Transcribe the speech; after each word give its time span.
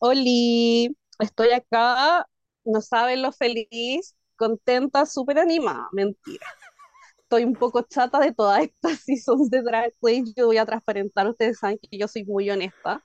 Oli, 0.00 0.96
estoy 1.18 1.50
acá, 1.50 2.26
no 2.64 2.80
saben 2.80 3.22
lo 3.22 3.32
feliz, 3.32 4.16
contenta, 4.36 5.04
súper 5.06 5.38
animada, 5.38 5.88
mentira. 5.92 6.46
Estoy 7.20 7.44
un 7.44 7.54
poco 7.54 7.82
chata 7.82 8.20
de 8.20 8.32
todas 8.34 8.62
estas 8.64 9.00
seasons 9.00 9.50
de 9.50 9.62
Drag 9.62 9.94
Race, 10.02 10.32
yo 10.36 10.46
voy 10.46 10.58
a 10.58 10.66
transparentar, 10.66 11.28
ustedes 11.28 11.58
saben 11.60 11.78
que 11.78 11.98
yo 11.98 12.08
soy 12.08 12.24
muy 12.24 12.50
honesta 12.50 13.04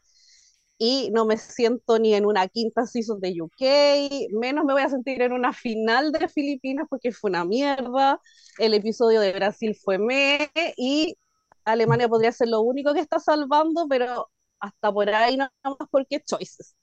y 0.80 1.12
no 1.14 1.26
me 1.26 1.38
siento 1.38 2.00
ni 2.00 2.16
en 2.16 2.26
una 2.26 2.48
quinta 2.50 2.86
season 2.88 3.20
de 3.22 3.42
UK, 3.42 4.30
menos 4.40 4.66
me 4.66 4.74
voy 4.74 4.84
a 4.84 4.90
sentir 4.90 5.22
en 5.22 5.34
una 5.34 5.54
final 5.54 6.12
de 6.14 6.28
Filipinas 6.30 6.88
porque 6.90 7.12
fue 7.14 7.30
una 7.32 7.46
mierda, 7.46 8.22
el 8.60 8.74
episodio 8.76 9.22
de 9.22 9.34
Brasil 9.34 9.76
fue 9.84 10.00
me 10.00 10.52
y 10.78 11.18
Alemania 11.66 12.10
podría 12.10 12.32
ser 12.34 12.50
lo 12.50 12.62
único 12.62 12.94
que 12.94 13.02
está 13.02 13.20
salvando, 13.20 13.88
pero 13.90 14.30
hasta 14.60 14.92
por 14.94 15.10
ahí 15.10 15.38
no 15.38 15.50
más 15.64 15.90
porque 15.92 16.22
choices. 16.22 16.76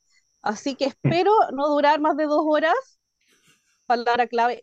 Así 0.42 0.74
que 0.74 0.86
espero 0.86 1.32
no 1.54 1.68
durar 1.68 2.00
más 2.00 2.16
de 2.16 2.24
dos 2.24 2.42
horas. 2.44 2.74
Palabra 3.86 4.26
clave. 4.26 4.62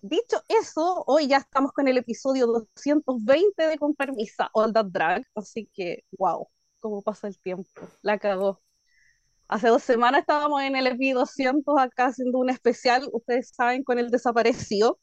Dicho 0.00 0.42
eso, 0.48 1.04
hoy 1.06 1.26
ya 1.26 1.38
estamos 1.38 1.72
con 1.72 1.88
el 1.88 1.98
episodio 1.98 2.46
220 2.46 3.66
de 3.66 3.78
Con 3.78 3.94
Permisa, 3.94 4.48
All 4.52 4.72
That 4.72 4.86
Drag. 4.86 5.24
Así 5.34 5.68
que, 5.72 6.04
wow, 6.18 6.48
cómo 6.80 7.02
pasa 7.02 7.28
el 7.28 7.38
tiempo. 7.38 7.68
La 8.02 8.18
cagó. 8.18 8.60
Hace 9.48 9.68
dos 9.68 9.82
semanas 9.82 10.20
estábamos 10.20 10.62
en 10.62 10.76
el 10.76 10.86
episodio 10.86 11.20
200 11.20 11.74
acá 11.78 12.06
haciendo 12.06 12.38
un 12.38 12.50
especial, 12.50 13.08
ustedes 13.12 13.50
saben, 13.54 13.82
con 13.82 13.98
el 13.98 14.10
desaparecido. 14.10 14.98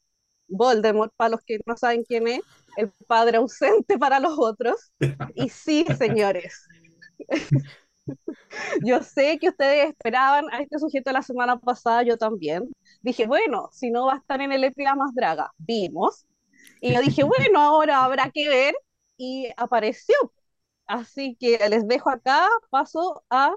Voldemort, 0.48 1.12
para 1.16 1.30
los 1.30 1.40
que 1.42 1.58
no 1.66 1.76
saben 1.76 2.04
quién 2.04 2.28
es, 2.28 2.40
el 2.76 2.92
padre 3.06 3.38
ausente 3.38 3.98
para 3.98 4.20
los 4.20 4.34
otros. 4.38 4.92
Y 5.34 5.48
sí, 5.48 5.84
señores, 5.98 6.66
yo 8.84 9.02
sé 9.02 9.38
que 9.38 9.48
ustedes 9.48 9.90
esperaban 9.90 10.46
a 10.52 10.60
este 10.60 10.78
sujeto 10.78 11.12
la 11.12 11.22
semana 11.22 11.58
pasada, 11.58 12.02
yo 12.02 12.16
también. 12.16 12.70
Dije, 13.02 13.26
bueno, 13.26 13.68
si 13.72 13.90
no 13.90 14.06
va 14.06 14.14
a 14.14 14.16
estar 14.18 14.40
en 14.40 14.52
el 14.52 14.64
EPI 14.64 14.84
más 14.96 15.14
draga, 15.14 15.52
vimos. 15.58 16.26
Y 16.80 16.94
yo 16.94 17.00
dije, 17.00 17.24
bueno, 17.24 17.60
ahora 17.60 18.04
habrá 18.04 18.30
que 18.32 18.48
ver. 18.48 18.74
Y 19.16 19.48
apareció. 19.56 20.14
Así 20.86 21.36
que 21.40 21.58
les 21.70 21.86
dejo 21.88 22.10
acá, 22.10 22.46
paso 22.70 23.24
a, 23.30 23.52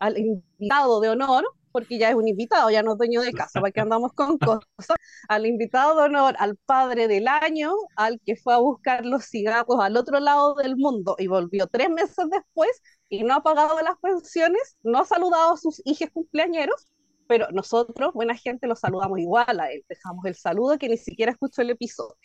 al 0.00 0.18
invitado 0.18 1.00
de 1.00 1.10
honor, 1.10 1.44
porque 1.72 1.98
ya 1.98 2.10
es 2.10 2.14
un 2.14 2.28
invitado, 2.28 2.70
ya 2.70 2.82
no 2.82 2.92
es 2.92 2.98
dueño 2.98 3.20
de 3.22 3.32
casa, 3.32 3.60
porque 3.60 3.80
andamos 3.80 4.12
con 4.14 4.38
cosas, 4.38 4.96
al 5.28 5.46
invitado 5.46 5.96
de 5.96 6.02
honor, 6.04 6.34
al 6.38 6.56
padre 6.56 7.08
del 7.08 7.28
año, 7.28 7.72
al 7.96 8.20
que 8.24 8.36
fue 8.36 8.54
a 8.54 8.58
buscar 8.58 9.04
los 9.06 9.24
cigarros 9.24 9.80
al 9.80 9.96
otro 9.96 10.20
lado 10.20 10.54
del 10.54 10.76
mundo 10.76 11.16
y 11.18 11.26
volvió 11.26 11.66
tres 11.66 11.90
meses 11.90 12.26
después 12.30 12.70
y 13.12 13.24
no 13.24 13.34
ha 13.34 13.42
pagado 13.42 13.78
las 13.82 13.98
pensiones, 13.98 14.78
no 14.82 15.00
ha 15.00 15.04
saludado 15.04 15.52
a 15.52 15.56
sus 15.58 15.82
hijos 15.84 16.08
cumpleañeros, 16.14 16.86
pero 17.28 17.46
nosotros, 17.50 18.14
buena 18.14 18.34
gente, 18.34 18.66
lo 18.66 18.74
saludamos 18.74 19.18
igual 19.18 19.60
a 19.60 19.70
él, 19.70 19.84
dejamos 19.86 20.24
el 20.24 20.34
saludo 20.34 20.78
que 20.78 20.88
ni 20.88 20.96
siquiera 20.96 21.30
escuchó 21.30 21.60
el 21.60 21.68
episodio. 21.68 22.16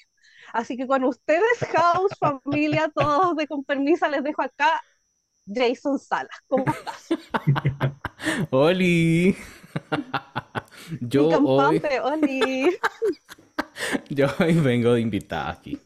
Así 0.53 0.77
que 0.77 0.87
con 0.87 1.03
ustedes, 1.03 1.59
House, 1.73 2.13
familia, 2.21 2.89
todos 2.95 3.35
de 3.35 3.47
con 3.47 3.65
permiso, 3.65 4.07
les 4.07 4.23
dejo 4.23 4.41
acá 4.41 4.81
Jason 5.45 5.99
Salas. 5.99 6.39
¿Cómo 6.47 6.63
estás? 6.65 7.09
Oli. 8.51 9.35
Yo 11.01 11.27
hoy... 11.27 11.81
Oli. 12.01 12.77
Yo 14.09 14.27
hoy 14.39 14.53
vengo 14.53 14.93
de 14.93 15.01
invitada 15.01 15.51
aquí. 15.51 15.77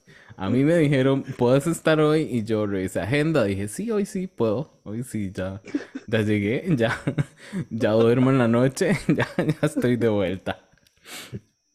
A 0.42 0.50
mí 0.50 0.64
me 0.64 0.75
dijeron, 0.78 1.23
¿puedes 1.38 1.67
estar 1.67 2.00
hoy? 2.00 2.23
Y 2.23 2.44
yo 2.44 2.66
revisé 2.66 3.00
agenda. 3.00 3.44
Dije, 3.44 3.67
sí, 3.67 3.92
hoy 3.92 4.08
sí 4.08 4.25
puedo. 4.25 4.72
Hoy 4.84 5.03
sí, 5.03 5.31
ya, 5.31 5.61
ya 6.08 6.22
llegué, 6.22 6.66
ya, 6.75 7.00
ya 7.70 7.92
duermo 7.92 8.31
en 8.31 8.39
la 8.39 8.47
noche, 8.47 8.94
ya, 9.08 9.28
ya 9.38 9.67
estoy 9.67 9.97
de 9.97 10.09
vuelta. 10.09 10.67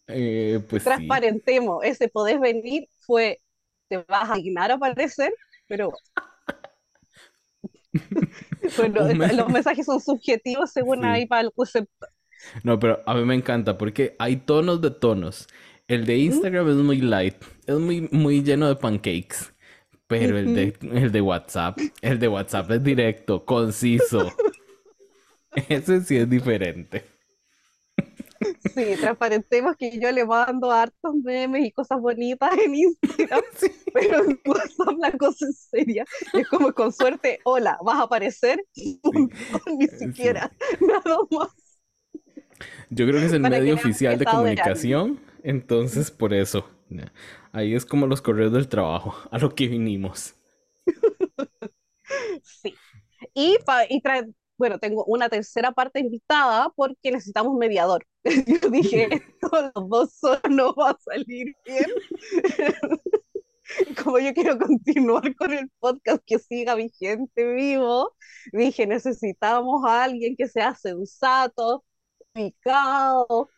Eh, 0.08 0.58
pues 0.68 0.82
Transparentemos, 0.82 1.84
ese 1.84 2.08
podés 2.08 2.40
venir 2.40 2.88
fue, 2.98 3.40
te 3.86 3.98
vas 3.98 4.30
a 4.30 4.34
dignar 4.34 4.72
a 4.72 4.74
aparecer, 4.74 5.32
pero 5.68 5.92
bueno, 8.76 9.08
los 9.36 9.48
mensajes 9.48 9.86
son 9.86 10.00
subjetivos 10.00 10.72
según 10.72 11.04
ahí 11.04 11.26
para 11.26 11.42
el 11.42 11.52
concepto. 11.52 12.08
No, 12.64 12.80
pero 12.80 13.00
a 13.06 13.14
mí 13.14 13.24
me 13.24 13.36
encanta 13.36 13.78
porque 13.78 14.16
hay 14.18 14.38
tonos 14.38 14.82
de 14.82 14.90
tonos. 14.90 15.46
El 15.88 16.04
de 16.04 16.16
Instagram 16.18 16.68
es 16.70 16.76
muy 16.76 17.00
light, 17.00 17.36
es 17.66 17.78
muy, 17.78 18.08
muy 18.10 18.42
lleno 18.42 18.68
de 18.68 18.76
pancakes. 18.76 19.54
Pero 20.08 20.38
el, 20.38 20.54
de, 20.54 20.76
el 20.82 21.10
de 21.10 21.20
WhatsApp, 21.20 21.78
el 22.00 22.18
de 22.18 22.28
WhatsApp 22.28 22.70
es 22.72 22.82
directo, 22.84 23.44
conciso. 23.44 24.32
Ese 25.68 26.00
sí 26.02 26.16
es 26.16 26.28
diferente. 26.30 27.04
Sí, 28.74 28.96
transparentemos 29.00 29.76
que 29.76 29.98
yo 29.98 30.12
le 30.12 30.24
mando 30.24 30.70
hartos 30.70 31.14
memes 31.24 31.64
y 31.64 31.72
cosas 31.72 32.00
bonitas 32.00 32.50
en 32.58 32.74
Instagram, 32.74 33.42
pero 33.94 34.24
en 34.24 34.40
WhatsApp 34.44 34.98
la 34.98 35.12
cosa 35.12 35.46
es 35.48 35.68
seria. 35.70 36.04
Es 36.32 36.46
como 36.48 36.72
con 36.72 36.92
suerte, 36.92 37.40
hola, 37.44 37.78
vas 37.82 37.96
a 37.98 38.02
aparecer, 38.02 38.62
ni 38.74 39.86
siquiera, 39.88 40.52
nada 40.80 41.18
más. 41.30 41.48
Yo 42.90 43.06
creo 43.06 43.20
que 43.20 43.26
es 43.26 43.32
el 43.32 43.40
medio 43.40 43.74
oficial 43.74 44.18
de 44.18 44.24
comunicación 44.24 45.20
entonces, 45.46 46.10
por 46.10 46.34
eso, 46.34 46.68
ahí 47.52 47.74
es 47.74 47.86
como 47.86 48.06
los 48.06 48.22
correos 48.22 48.52
del 48.52 48.68
trabajo, 48.68 49.14
a 49.30 49.38
lo 49.38 49.54
que 49.54 49.68
vinimos. 49.68 50.34
Sí. 52.42 52.74
Y, 53.34 53.58
y 53.90 54.02
bueno, 54.58 54.78
tengo 54.78 55.04
una 55.04 55.28
tercera 55.28 55.72
parte 55.72 56.00
invitada 56.00 56.70
porque 56.76 57.10
necesitamos 57.12 57.56
mediador. 57.58 58.06
Yo 58.24 58.70
dije, 58.70 59.08
esto 59.42 59.72
los 59.74 59.88
dos 59.88 60.12
solos 60.14 60.42
no 60.50 60.74
va 60.74 60.90
a 60.90 60.98
salir 61.00 61.54
bien. 61.64 61.86
Como 64.02 64.18
yo 64.18 64.32
quiero 64.32 64.58
continuar 64.58 65.34
con 65.34 65.52
el 65.52 65.68
podcast 65.80 66.22
que 66.24 66.38
siga 66.38 66.74
vigente, 66.76 67.52
vivo, 67.52 68.14
dije, 68.52 68.86
necesitamos 68.86 69.84
a 69.84 70.04
alguien 70.04 70.36
que 70.36 70.48
sea 70.48 70.74
sensato, 70.74 71.84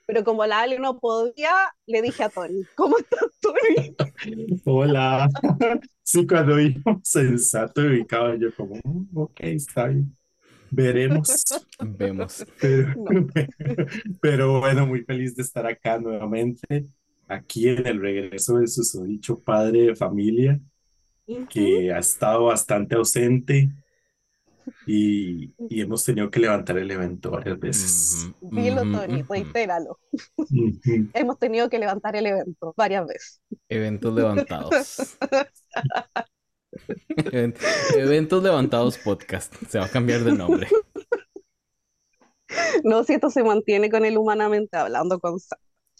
pero 0.06 0.24
como 0.24 0.46
la 0.46 0.60
Ale 0.60 0.78
no 0.78 0.98
podía, 0.98 1.52
le 1.86 2.02
dije 2.02 2.24
a 2.24 2.28
Tony, 2.28 2.62
¿cómo 2.74 2.96
estás, 2.98 3.28
Tony? 3.40 3.96
Hola. 4.64 5.28
Sí, 6.02 6.26
cuando 6.26 6.56
dijo 6.56 6.98
sensato 7.02 7.82
y 7.82 7.88
ubicado, 7.88 8.34
yo 8.36 8.48
como, 8.54 8.76
mm, 8.82 9.08
ok, 9.14 9.40
está 9.40 9.88
bien. 9.88 10.16
Veremos. 10.70 11.44
Vemos. 11.80 12.46
Pero, 12.58 12.94
pero, 14.22 14.60
bueno, 14.60 14.86
muy 14.86 15.02
feliz 15.02 15.36
de 15.36 15.42
estar 15.42 15.66
acá 15.66 15.98
nuevamente, 15.98 16.86
aquí 17.26 17.68
en 17.68 17.86
el 17.86 18.00
regreso 18.00 18.56
de 18.56 18.68
su 18.68 19.04
dicho 19.04 19.38
padre 19.38 19.82
de 19.82 19.96
familia, 19.96 20.58
que 21.50 21.92
ha 21.92 21.98
estado 21.98 22.44
bastante 22.44 22.94
ausente 22.94 23.68
y, 24.86 25.52
y, 25.68 25.80
hemos 25.80 26.04
tenido 26.04 26.30
que 26.30 26.40
levantar 26.40 26.78
el 26.78 26.90
evento 26.90 27.30
varias 27.30 27.58
veces. 27.58 28.30
Dilo, 28.40 28.82
Tony, 28.82 29.22
reitéralo. 29.22 29.98
hemos 31.14 31.38
tenido 31.38 31.68
que 31.68 31.78
levantar 31.78 32.16
el 32.16 32.26
evento 32.26 32.74
varias 32.76 33.06
veces. 33.06 33.40
Eventos 33.68 34.14
levantados. 34.14 35.18
Eventos 37.96 38.42
levantados 38.42 38.98
podcast. 38.98 39.54
Se 39.68 39.78
va 39.78 39.86
a 39.86 39.90
cambiar 39.90 40.24
de 40.24 40.32
nombre. 40.32 40.68
No, 42.84 43.04
si 43.04 43.14
esto 43.14 43.30
se 43.30 43.42
mantiene 43.42 43.90
con 43.90 44.04
el 44.04 44.16
humanamente 44.16 44.76
hablando 44.76 45.18
con 45.18 45.38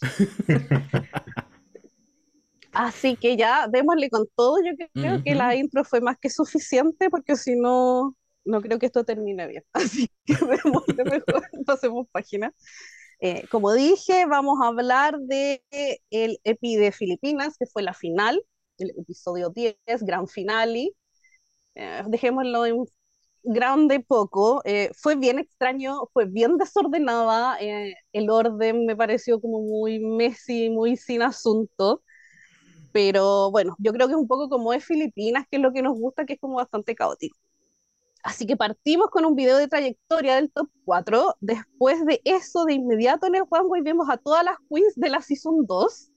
Así 2.71 3.15
que 3.15 3.35
ya 3.35 3.67
démosle 3.67 4.09
con 4.09 4.25
todo. 4.35 4.57
Yo 4.63 4.71
creo 4.93 5.23
que 5.23 5.35
la 5.35 5.55
intro 5.55 5.83
fue 5.83 6.01
más 6.01 6.17
que 6.19 6.29
suficiente 6.29 7.09
porque 7.09 7.35
si 7.35 7.55
no, 7.55 8.15
no 8.45 8.61
creo 8.61 8.79
que 8.79 8.87
esto 8.87 9.03
termine 9.03 9.47
bien, 9.47 9.63
así 9.73 10.09
que 10.25 10.33
vemos 10.45 10.85
de 10.87 11.03
mejor, 11.03 11.43
pasemos 11.65 12.07
página. 12.11 12.53
Eh, 13.21 13.45
como 13.51 13.73
dije, 13.73 14.25
vamos 14.25 14.59
a 14.63 14.67
hablar 14.67 15.19
de 15.19 15.61
el 16.09 16.39
EPI 16.43 16.77
de 16.77 16.91
Filipinas, 16.91 17.57
que 17.57 17.65
fue 17.65 17.83
la 17.83 17.93
final, 17.93 18.41
el 18.77 18.91
episodio 18.97 19.49
10, 19.49 19.77
gran 20.01 20.27
finale. 20.27 20.91
Eh, 21.75 22.03
dejémoslo 22.07 22.65
en 22.65 22.85
grande 23.43 23.99
poco. 24.01 24.61
Eh, 24.65 24.91
fue 24.95 25.15
bien 25.15 25.39
extraño, 25.39 26.07
fue 26.13 26.25
bien 26.25 26.57
desordenada. 26.57 27.57
el 28.13 28.29
orden 28.29 28.85
me 28.85 28.95
pareció 28.95 29.41
como 29.41 29.61
muy 29.61 29.99
messy, 29.99 30.69
muy 30.69 30.97
sin 30.97 31.21
asunto. 31.21 32.03
Pero 32.91 33.51
bueno, 33.51 33.75
yo 33.79 33.93
creo 33.93 34.07
que 34.07 34.13
es 34.13 34.19
un 34.19 34.27
poco 34.27 34.49
como 34.49 34.73
es 34.73 34.85
Filipinas, 34.85 35.45
que 35.49 35.57
es 35.57 35.63
lo 35.63 35.73
que 35.73 35.81
nos 35.81 35.93
gusta, 35.97 36.25
que 36.25 36.33
es 36.33 36.39
como 36.39 36.55
bastante 36.55 36.95
caótico. 36.95 37.37
Así 38.23 38.45
que 38.45 38.57
partimos 38.57 39.09
con 39.09 39.25
un 39.25 39.35
video 39.35 39.57
de 39.57 39.67
trayectoria 39.67 40.35
del 40.35 40.51
top 40.51 40.69
4. 40.85 41.35
Después 41.39 42.05
de 42.05 42.21
eso, 42.25 42.65
de 42.65 42.73
inmediato 42.73 43.27
en 43.27 43.35
el 43.35 43.43
Runway 43.49 43.81
vemos 43.81 44.09
a 44.09 44.17
todas 44.17 44.43
las 44.43 44.57
queens 44.69 44.93
de 44.95 45.09
la 45.09 45.21
Season 45.21 45.65
2. 45.65 46.11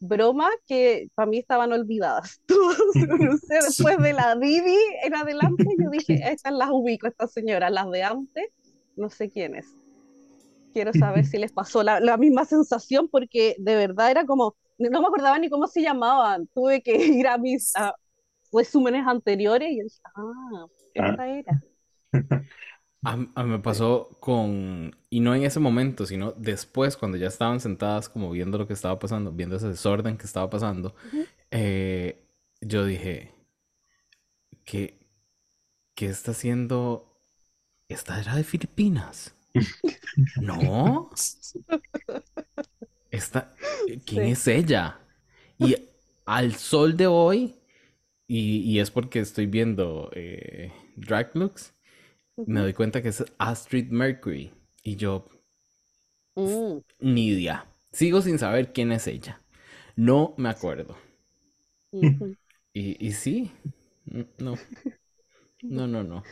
bromas 0.00 0.50
que 0.66 1.08
para 1.14 1.28
mí 1.28 1.38
estaban 1.38 1.72
olvidadas. 1.72 2.40
no 2.48 3.36
sé, 3.36 3.54
después 3.66 3.98
de 3.98 4.12
la 4.12 4.36
Didi 4.36 4.76
en 5.02 5.14
adelante, 5.14 5.64
yo 5.78 5.90
dije, 5.90 6.14
estas 6.32 6.52
las 6.52 6.70
ubico, 6.70 7.06
estas 7.06 7.32
señoras, 7.32 7.72
las 7.72 7.90
de 7.90 8.02
antes, 8.02 8.46
no 8.96 9.10
sé 9.10 9.28
quiénes. 9.28 9.66
Quiero 10.72 10.92
saber 10.92 11.26
si 11.26 11.38
les 11.38 11.52
pasó 11.52 11.82
la, 11.82 11.98
la 12.00 12.16
misma 12.16 12.44
sensación, 12.44 13.08
porque 13.08 13.56
de 13.58 13.74
verdad 13.74 14.10
era 14.10 14.24
como, 14.24 14.54
no 14.78 15.00
me 15.00 15.06
acordaba 15.06 15.38
ni 15.38 15.50
cómo 15.50 15.66
se 15.66 15.82
llamaban. 15.82 16.46
Tuve 16.54 16.82
que 16.82 16.94
ir 16.96 17.26
a 17.26 17.36
mis 17.36 17.72
resúmenes 18.52 19.06
anteriores 19.06 19.70
y 19.70 19.82
dije, 19.82 20.00
ah, 20.14 20.66
esta 21.06 21.22
ah. 21.22 21.28
era. 21.28 21.62
A, 23.04 23.16
mí 23.16 23.28
me 23.50 23.58
pasó 23.60 24.18
con, 24.20 24.96
y 25.08 25.20
no 25.20 25.34
en 25.34 25.44
ese 25.44 25.60
momento, 25.60 26.04
sino 26.04 26.32
después, 26.32 26.96
cuando 26.96 27.16
ya 27.16 27.28
estaban 27.28 27.60
sentadas 27.60 28.08
como 28.08 28.30
viendo 28.30 28.58
lo 28.58 28.66
que 28.66 28.72
estaba 28.72 28.98
pasando, 28.98 29.30
viendo 29.30 29.56
ese 29.56 29.68
desorden 29.68 30.16
que 30.18 30.26
estaba 30.26 30.50
pasando, 30.50 30.94
eh, 31.50 32.24
yo 32.60 32.84
dije, 32.84 33.32
¿qué, 34.64 34.98
¿qué 35.94 36.06
está 36.06 36.32
haciendo? 36.32 37.20
¿Esta 37.88 38.20
era 38.20 38.34
de 38.34 38.44
Filipinas? 38.44 39.34
no. 40.40 41.10
Esta, 43.10 43.54
¿Quién 44.04 44.24
es 44.24 44.46
ella? 44.48 45.00
Y 45.58 45.76
al 46.26 46.54
sol 46.56 46.96
de 46.96 47.06
hoy, 47.06 47.54
y, 48.26 48.78
es 48.80 48.90
porque 48.90 49.20
estoy 49.20 49.46
viendo 49.46 50.10
eh, 50.14 50.72
Drag 51.00 51.30
Looks, 51.34 51.74
me 52.46 52.60
doy 52.60 52.72
cuenta 52.72 53.02
que 53.02 53.08
es 53.08 53.24
Astrid 53.38 53.90
Mercury. 53.90 54.52
Y 54.82 54.96
yo, 54.96 55.26
mm. 56.36 56.78
ni 57.00 57.28
idea. 57.28 57.66
Sigo 57.92 58.22
sin 58.22 58.38
saber 58.38 58.72
quién 58.72 58.92
es 58.92 59.06
ella. 59.06 59.40
No 59.96 60.34
me 60.36 60.48
acuerdo. 60.48 60.96
y, 62.72 63.06
y, 63.06 63.12
sí, 63.12 63.50
no. 64.38 64.54
No, 65.62 65.86
no, 65.88 66.04
no. 66.04 66.22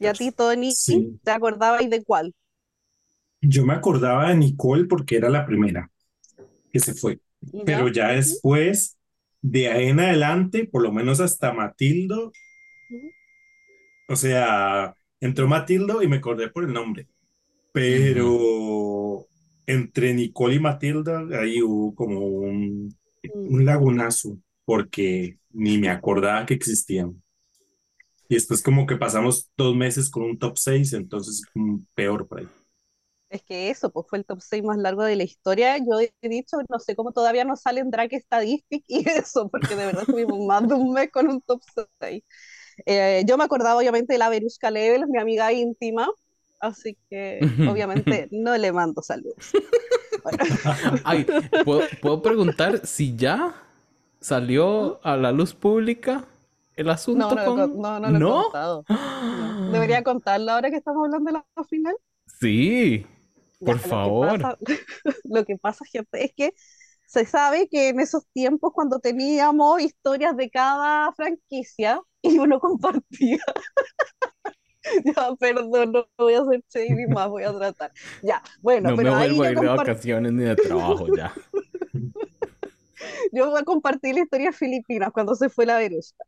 ¿Y 0.00 0.06
a 0.06 0.12
ti, 0.12 0.30
Tony, 0.32 0.72
te 1.22 1.30
acordabas 1.30 1.88
de 1.88 2.02
cuál? 2.02 2.34
Yo 3.40 3.64
me 3.64 3.74
acordaba 3.74 4.28
de 4.28 4.36
Nicole 4.36 4.84
porque 4.84 5.16
era 5.16 5.28
la 5.28 5.46
primera 5.46 5.90
que 6.72 6.80
se 6.80 6.94
fue. 6.94 7.20
Pero 7.64 7.88
ya 7.88 8.08
después, 8.08 8.98
de 9.42 9.68
ahí 9.68 9.88
en 9.88 10.00
adelante, 10.00 10.66
por 10.66 10.82
lo 10.82 10.92
menos 10.92 11.20
hasta 11.20 11.52
Matildo, 11.52 12.32
o 14.08 14.16
sea, 14.16 14.94
entró 15.20 15.48
Matildo 15.48 16.02
y 16.02 16.08
me 16.08 16.16
acordé 16.16 16.48
por 16.50 16.64
el 16.64 16.72
nombre. 16.72 17.08
Pero 17.72 19.26
entre 19.66 20.14
Nicole 20.14 20.56
y 20.56 20.60
Matilda, 20.60 21.26
ahí 21.40 21.62
hubo 21.62 21.94
como 21.94 22.20
un, 22.20 22.96
un 23.34 23.64
lagunazo, 23.64 24.38
porque 24.64 25.38
ni 25.50 25.78
me 25.78 25.90
acordaba 25.90 26.46
que 26.46 26.54
existían. 26.54 27.22
Y 28.28 28.34
después 28.34 28.62
como 28.62 28.86
que 28.86 28.96
pasamos 28.96 29.50
dos 29.56 29.76
meses 29.76 30.10
con 30.10 30.22
un 30.24 30.38
top 30.38 30.56
6, 30.56 30.92
entonces 30.94 31.42
peor 31.94 32.26
por 32.26 32.40
ahí. 32.40 32.48
Es 33.30 33.42
que 33.42 33.70
eso, 33.70 33.90
pues 33.90 34.06
fue 34.08 34.18
el 34.18 34.24
top 34.24 34.40
6 34.40 34.62
más 34.62 34.78
largo 34.78 35.02
de 35.02 35.16
la 35.16 35.24
historia. 35.24 35.76
Yo 35.78 35.98
he 36.00 36.28
dicho, 36.28 36.58
no 36.68 36.78
sé 36.78 36.94
cómo 36.94 37.12
todavía 37.12 37.44
no 37.44 37.56
sale 37.56 37.80
en 37.80 37.90
Drag 37.90 38.12
Statistic 38.12 38.84
y 38.86 39.04
eso, 39.08 39.48
porque 39.48 39.74
de 39.76 39.86
verdad 39.86 40.04
tuvimos 40.06 40.38
más 40.46 40.68
de 40.68 40.74
un 40.74 40.92
mes 40.92 41.10
con 41.10 41.28
un 41.28 41.40
top 41.42 41.60
6. 42.00 42.22
Eh, 42.86 43.24
yo 43.26 43.36
me 43.36 43.44
acordaba 43.44 43.78
obviamente 43.78 44.14
de 44.14 44.18
la 44.18 44.28
Verushka 44.28 44.70
Level, 44.70 45.06
mi 45.08 45.18
amiga 45.18 45.52
íntima, 45.52 46.08
así 46.60 46.96
que 47.08 47.40
obviamente 47.68 48.28
no 48.32 48.56
le 48.56 48.72
mando 48.72 49.02
saludos. 49.02 49.52
Ay, 51.04 51.26
¿puedo, 51.64 52.22
preguntar 52.22 52.86
si 52.86 53.14
ya 53.14 53.54
salió 54.20 55.00
a 55.04 55.16
la 55.16 55.32
luz 55.32 55.54
pública 55.54 56.24
el 56.76 56.88
asunto? 56.88 57.34
No, 57.34 57.56
no, 57.56 57.66
no, 57.66 58.00
no, 58.00 58.18
lo 58.18 58.40
he 58.40 58.42
contado. 58.44 58.84
¿Debería 59.72 60.02
contarlo 60.02 60.52
ahora 60.52 60.70
que 60.70 60.76
estamos 60.76 61.04
hablando 61.04 61.30
de 61.30 61.32
la 61.32 61.64
final? 61.64 61.94
Sí. 62.40 63.06
Por 63.64 63.78
favor. 63.78 64.58
lo 65.24 65.44
que 65.44 65.56
pasa, 65.58 65.84
gente, 65.84 66.24
es 66.24 66.32
que 66.34 66.54
se 67.06 67.26
sabe 67.26 67.68
que 67.68 67.88
en 67.88 68.00
esos 68.00 68.26
tiempos, 68.32 68.72
cuando 68.72 68.98
teníamos 68.98 69.80
historias 69.80 70.36
de 70.36 70.50
cada 70.50 71.12
franquicia 71.12 72.00
y 72.24 72.38
uno 72.38 72.58
compartía. 72.58 73.38
ya, 75.04 75.34
perdón, 75.38 75.92
no 75.92 76.08
voy 76.18 76.34
a 76.34 76.40
hacer 76.40 76.62
shady 76.68 77.06
más, 77.06 77.28
voy 77.28 77.44
a 77.44 77.52
tratar. 77.52 77.92
Ya, 78.22 78.42
bueno, 78.60 78.90
no 78.90 78.96
pero 78.96 79.12
me 79.12 79.18
vuelvo 79.18 79.42
a 79.42 79.50
ir 79.50 79.60
de 79.60 79.66
vacaciones 79.66 80.32
ni 80.32 80.44
de 80.44 80.56
trabajo 80.56 81.06
ya. 81.14 81.34
yo 83.32 83.50
voy 83.50 83.60
a 83.60 83.64
compartir 83.64 84.14
la 84.14 84.22
historia 84.22 84.46
de 84.46 84.56
Filipinas 84.56 85.10
cuando 85.12 85.34
se 85.34 85.48
fue 85.48 85.66
la 85.66 85.78
Verusta. 85.78 86.24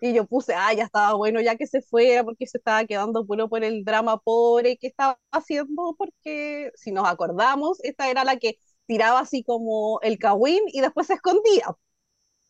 Y 0.00 0.14
yo 0.14 0.24
puse, 0.24 0.54
ah, 0.54 0.72
ya 0.72 0.84
estaba 0.84 1.14
bueno 1.14 1.40
ya 1.40 1.56
que 1.56 1.66
se 1.66 1.82
fuera 1.82 2.24
porque 2.24 2.46
se 2.46 2.58
estaba 2.58 2.84
quedando 2.84 3.24
bueno 3.24 3.48
por 3.48 3.62
el 3.64 3.84
drama 3.84 4.18
pobre 4.18 4.78
que 4.78 4.86
estaba 4.86 5.18
haciendo, 5.30 5.94
porque 5.98 6.70
si 6.74 6.90
nos 6.90 7.06
acordamos, 7.06 7.82
esta 7.84 8.08
era 8.10 8.24
la 8.24 8.38
que 8.38 8.58
tiraba 8.86 9.20
así 9.20 9.42
como 9.42 10.00
el 10.02 10.18
kawin 10.18 10.62
y 10.68 10.80
después 10.80 11.06
se 11.08 11.14
escondía. 11.14 11.76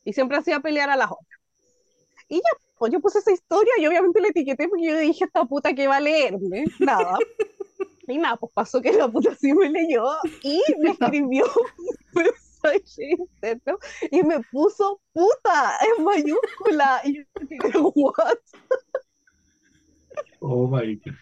Y 0.05 0.13
siempre 0.13 0.37
hacía 0.37 0.61
pelear 0.61 0.91
a 0.91 0.97
las 0.97 1.11
otras. 1.11 1.41
Y 2.29 2.37
ya, 2.37 2.64
pues 2.79 2.93
yo 2.93 3.01
puse 3.01 3.19
esa 3.19 3.33
historia 3.33 3.73
y 3.79 3.87
obviamente 3.87 4.21
le 4.21 4.29
etiqueté 4.29 4.69
porque 4.69 4.87
yo 4.87 4.99
dije, 4.99 5.25
esta 5.25 5.45
puta 5.45 5.73
que 5.75 5.87
va 5.87 5.97
a 5.97 6.01
leerme. 6.01 6.65
Nada. 6.79 7.19
Y 8.07 8.19
nada, 8.19 8.37
pues 8.37 8.53
pasó 8.53 8.83
que 8.83 8.93
la 8.93 9.09
puta 9.09 9.35
sí 9.35 9.55
me 9.55 9.71
leyó 9.71 10.05
y 10.43 10.61
me 10.79 10.91
escribió 10.91 11.47
y 14.11 14.23
me 14.23 14.41
puso 14.53 15.01
puta 15.13 15.79
en 15.97 16.05
mayúscula. 16.05 17.01
Y 17.05 17.17
yo 17.17 17.23
dije, 17.49 17.79
¿what? 17.79 18.39
Oh 20.41 20.67
my 20.69 20.97
God. 20.97 21.15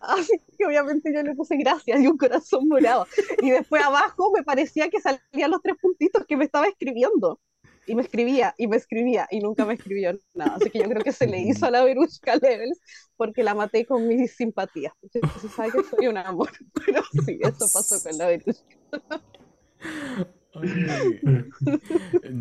Así 0.00 0.40
que 0.56 0.66
obviamente 0.66 1.12
yo 1.12 1.22
le 1.22 1.34
puse 1.34 1.56
gracias 1.56 2.00
y 2.00 2.06
un 2.06 2.16
corazón 2.16 2.68
morado. 2.68 3.06
Y 3.42 3.50
después 3.50 3.82
abajo 3.82 4.30
me 4.34 4.44
parecía 4.44 4.88
que 4.88 5.00
salían 5.00 5.50
los 5.50 5.60
tres 5.60 5.76
puntitos 5.80 6.24
que 6.26 6.36
me 6.36 6.44
estaba 6.44 6.66
escribiendo. 6.66 7.40
Y 7.88 7.94
me 7.94 8.02
escribía, 8.02 8.54
y 8.58 8.66
me 8.66 8.76
escribía, 8.76 9.26
y 9.30 9.40
nunca 9.40 9.64
me 9.64 9.74
escribió 9.74 10.12
nada. 10.34 10.56
Así 10.56 10.70
que 10.70 10.78
yo 10.78 10.84
creo 10.84 11.02
que 11.02 11.12
se 11.12 11.26
le 11.26 11.40
hizo 11.40 11.64
a 11.66 11.70
la 11.70 11.82
Verushka 11.82 12.36
Levels 12.36 12.78
porque 13.16 13.42
la 13.42 13.54
maté 13.54 13.86
con 13.86 14.06
mis 14.06 14.36
simpatías. 14.36 14.92
Se 15.10 15.48
sabe 15.48 15.72
que 15.72 15.82
soy 15.84 16.06
un 16.06 16.18
amor, 16.18 16.50
pero 16.86 17.02
sí, 17.24 17.38
eso 17.40 17.66
pasó 17.72 18.02
con 18.06 18.18
la 18.18 18.26
Verushka. 18.26 18.76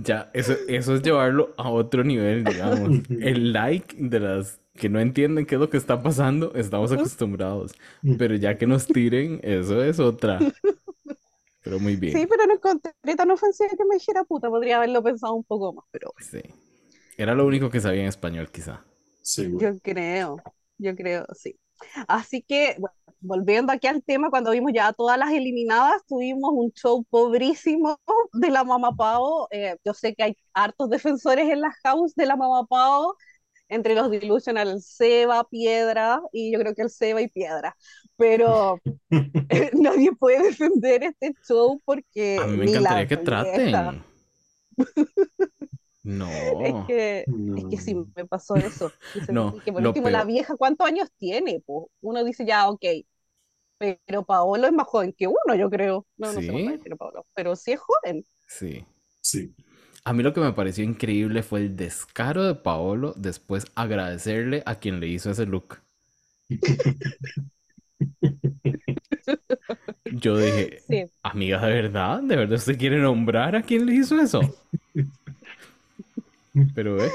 Ya, 0.04 0.30
eso, 0.34 0.54
eso 0.68 0.96
es 0.96 1.02
llevarlo 1.02 1.54
a 1.58 1.70
otro 1.70 2.04
nivel, 2.04 2.44
digamos. 2.44 3.02
El 3.10 3.54
like 3.54 3.96
de 3.98 4.20
las 4.20 4.60
que 4.76 4.90
no 4.90 5.00
entienden 5.00 5.46
qué 5.46 5.56
es 5.56 5.62
lo 5.62 5.70
que 5.70 5.78
está 5.78 6.02
pasando, 6.02 6.54
estamos 6.56 6.92
acostumbrados. 6.92 7.74
Pero 8.18 8.36
ya 8.36 8.58
que 8.58 8.68
nos 8.68 8.86
tiren, 8.88 9.40
eso 9.44 9.84
es 9.84 10.00
otra. 10.00 10.40
Pero 11.68 11.82
muy 11.82 11.98
bien. 11.98 12.18
Sí, 12.18 12.26
pero 12.28 12.46
no 12.46 12.54
encontré 12.54 12.94
tan 13.18 13.30
ofensiva 13.30 13.70
que 13.78 13.84
me 13.84 13.96
dijera 13.96 14.24
puta. 14.24 14.50
Podría 14.50 14.78
haberlo 14.78 15.04
pensado 15.04 15.34
un 15.34 15.44
poco 15.44 15.74
más, 15.74 15.86
pero. 15.92 16.14
Sí. 16.18 16.42
Era 17.18 17.36
lo 17.36 17.46
único 17.46 17.70
que 17.70 17.82
sabía 17.82 18.04
en 18.04 18.08
español, 18.08 18.50
quizá. 18.50 18.86
Sí. 19.22 19.52
Yo 19.60 19.78
creo, 19.80 20.38
yo 20.78 20.96
creo, 20.96 21.26
sí. 21.36 21.60
Así 22.08 22.42
que, 22.42 22.78
bueno, 22.80 22.96
volviendo 23.20 23.74
aquí 23.74 23.88
al 23.88 24.02
tema, 24.02 24.30
cuando 24.30 24.52
vimos 24.52 24.72
ya 24.74 24.94
todas 24.94 25.18
las 25.18 25.32
eliminadas, 25.32 26.06
tuvimos 26.08 26.52
un 26.54 26.72
show 26.72 27.04
pobrísimo 27.10 28.00
de 28.32 28.50
la 28.50 28.64
Mama 28.64 28.96
Pao. 28.96 29.50
Eh, 29.52 29.76
yo 29.84 29.94
sé 29.94 30.16
que 30.16 30.24
hay 30.24 30.38
hartos 30.54 30.90
defensores 30.90 31.50
en 31.50 31.60
la 31.60 31.74
house 31.84 32.16
de 32.16 32.28
la 32.28 32.38
Mama 32.38 32.66
Pao, 32.66 33.18
entre 33.70 33.96
los 33.96 34.10
Delusional, 34.10 34.70
el 34.70 34.82
Seba, 34.82 35.44
Piedra, 35.50 36.22
y 36.32 36.52
yo 36.52 36.60
creo 36.60 36.74
que 36.74 36.84
el 36.84 36.90
Seba 36.90 37.22
y 37.22 37.28
Piedra. 37.28 37.76
Pero 38.16 38.80
eh, 39.10 39.72
nadie 39.74 40.12
puede 40.14 40.44
defender 40.44 41.04
este 41.04 41.34
show 41.48 41.82
porque. 41.86 42.38
A 42.38 42.48
mí 42.48 42.58
me 42.58 42.66
encantaría 42.66 43.08
que 43.08 43.18
traten. 43.18 44.04
No. 46.04 46.30
Es 46.62 46.74
que, 46.88 47.26
es 47.58 47.66
que 47.70 47.78
sí, 47.78 47.94
me 48.16 48.26
pasó 48.26 48.56
eso. 48.56 48.94
No, 49.28 49.60
que 49.60 49.74
por 49.74 49.86
último, 49.86 50.10
la 50.10 50.24
vieja, 50.24 50.56
¿cuántos 50.56 50.88
años 50.88 51.12
tiene? 51.18 51.62
Pues 51.66 51.88
uno 52.00 52.24
dice 52.24 52.46
ya, 52.46 52.70
ok, 52.70 52.86
pero 53.78 54.24
Paolo 54.24 54.68
es 54.68 54.72
más 54.72 54.88
joven 54.88 55.12
que 55.12 55.28
uno, 55.28 55.56
yo 55.58 55.70
creo. 55.70 56.06
No, 56.16 56.32
no 56.32 56.40
sé 56.40 56.80
pero 56.82 56.96
Paolo, 56.96 57.26
pero 57.34 57.58
sí 57.58 57.74
es 57.74 57.82
joven. 57.82 58.24
Sí. 58.48 58.86
Sí. 59.22 59.54
A 60.08 60.14
mí 60.14 60.24
lo 60.24 60.34
que 60.34 60.40
me 60.40 60.54
pareció 60.54 60.86
increíble 60.86 61.44
fue 61.44 61.60
el 61.60 61.76
descaro 61.76 62.46
de 62.46 62.56
Paolo 62.56 63.14
después 63.18 63.66
agradecerle 63.76 64.64
a 64.66 64.76
quien 64.76 65.02
le 65.02 65.08
hizo 65.10 65.30
ese 65.30 65.46
look. 65.46 65.80
Yo 70.06 70.38
dije, 70.38 70.80
amiga, 71.24 71.60
¿de 71.60 71.74
verdad? 71.74 72.24
¿De 72.24 72.38
verdad 72.38 72.58
usted 72.58 72.78
quiere 72.78 73.00
nombrar 73.00 73.58
a 73.58 73.64
quien 73.64 73.86
le 73.86 73.96
hizo 73.96 74.18
eso? 74.18 74.40
Pero, 76.74 77.04
¿eh? 77.04 77.12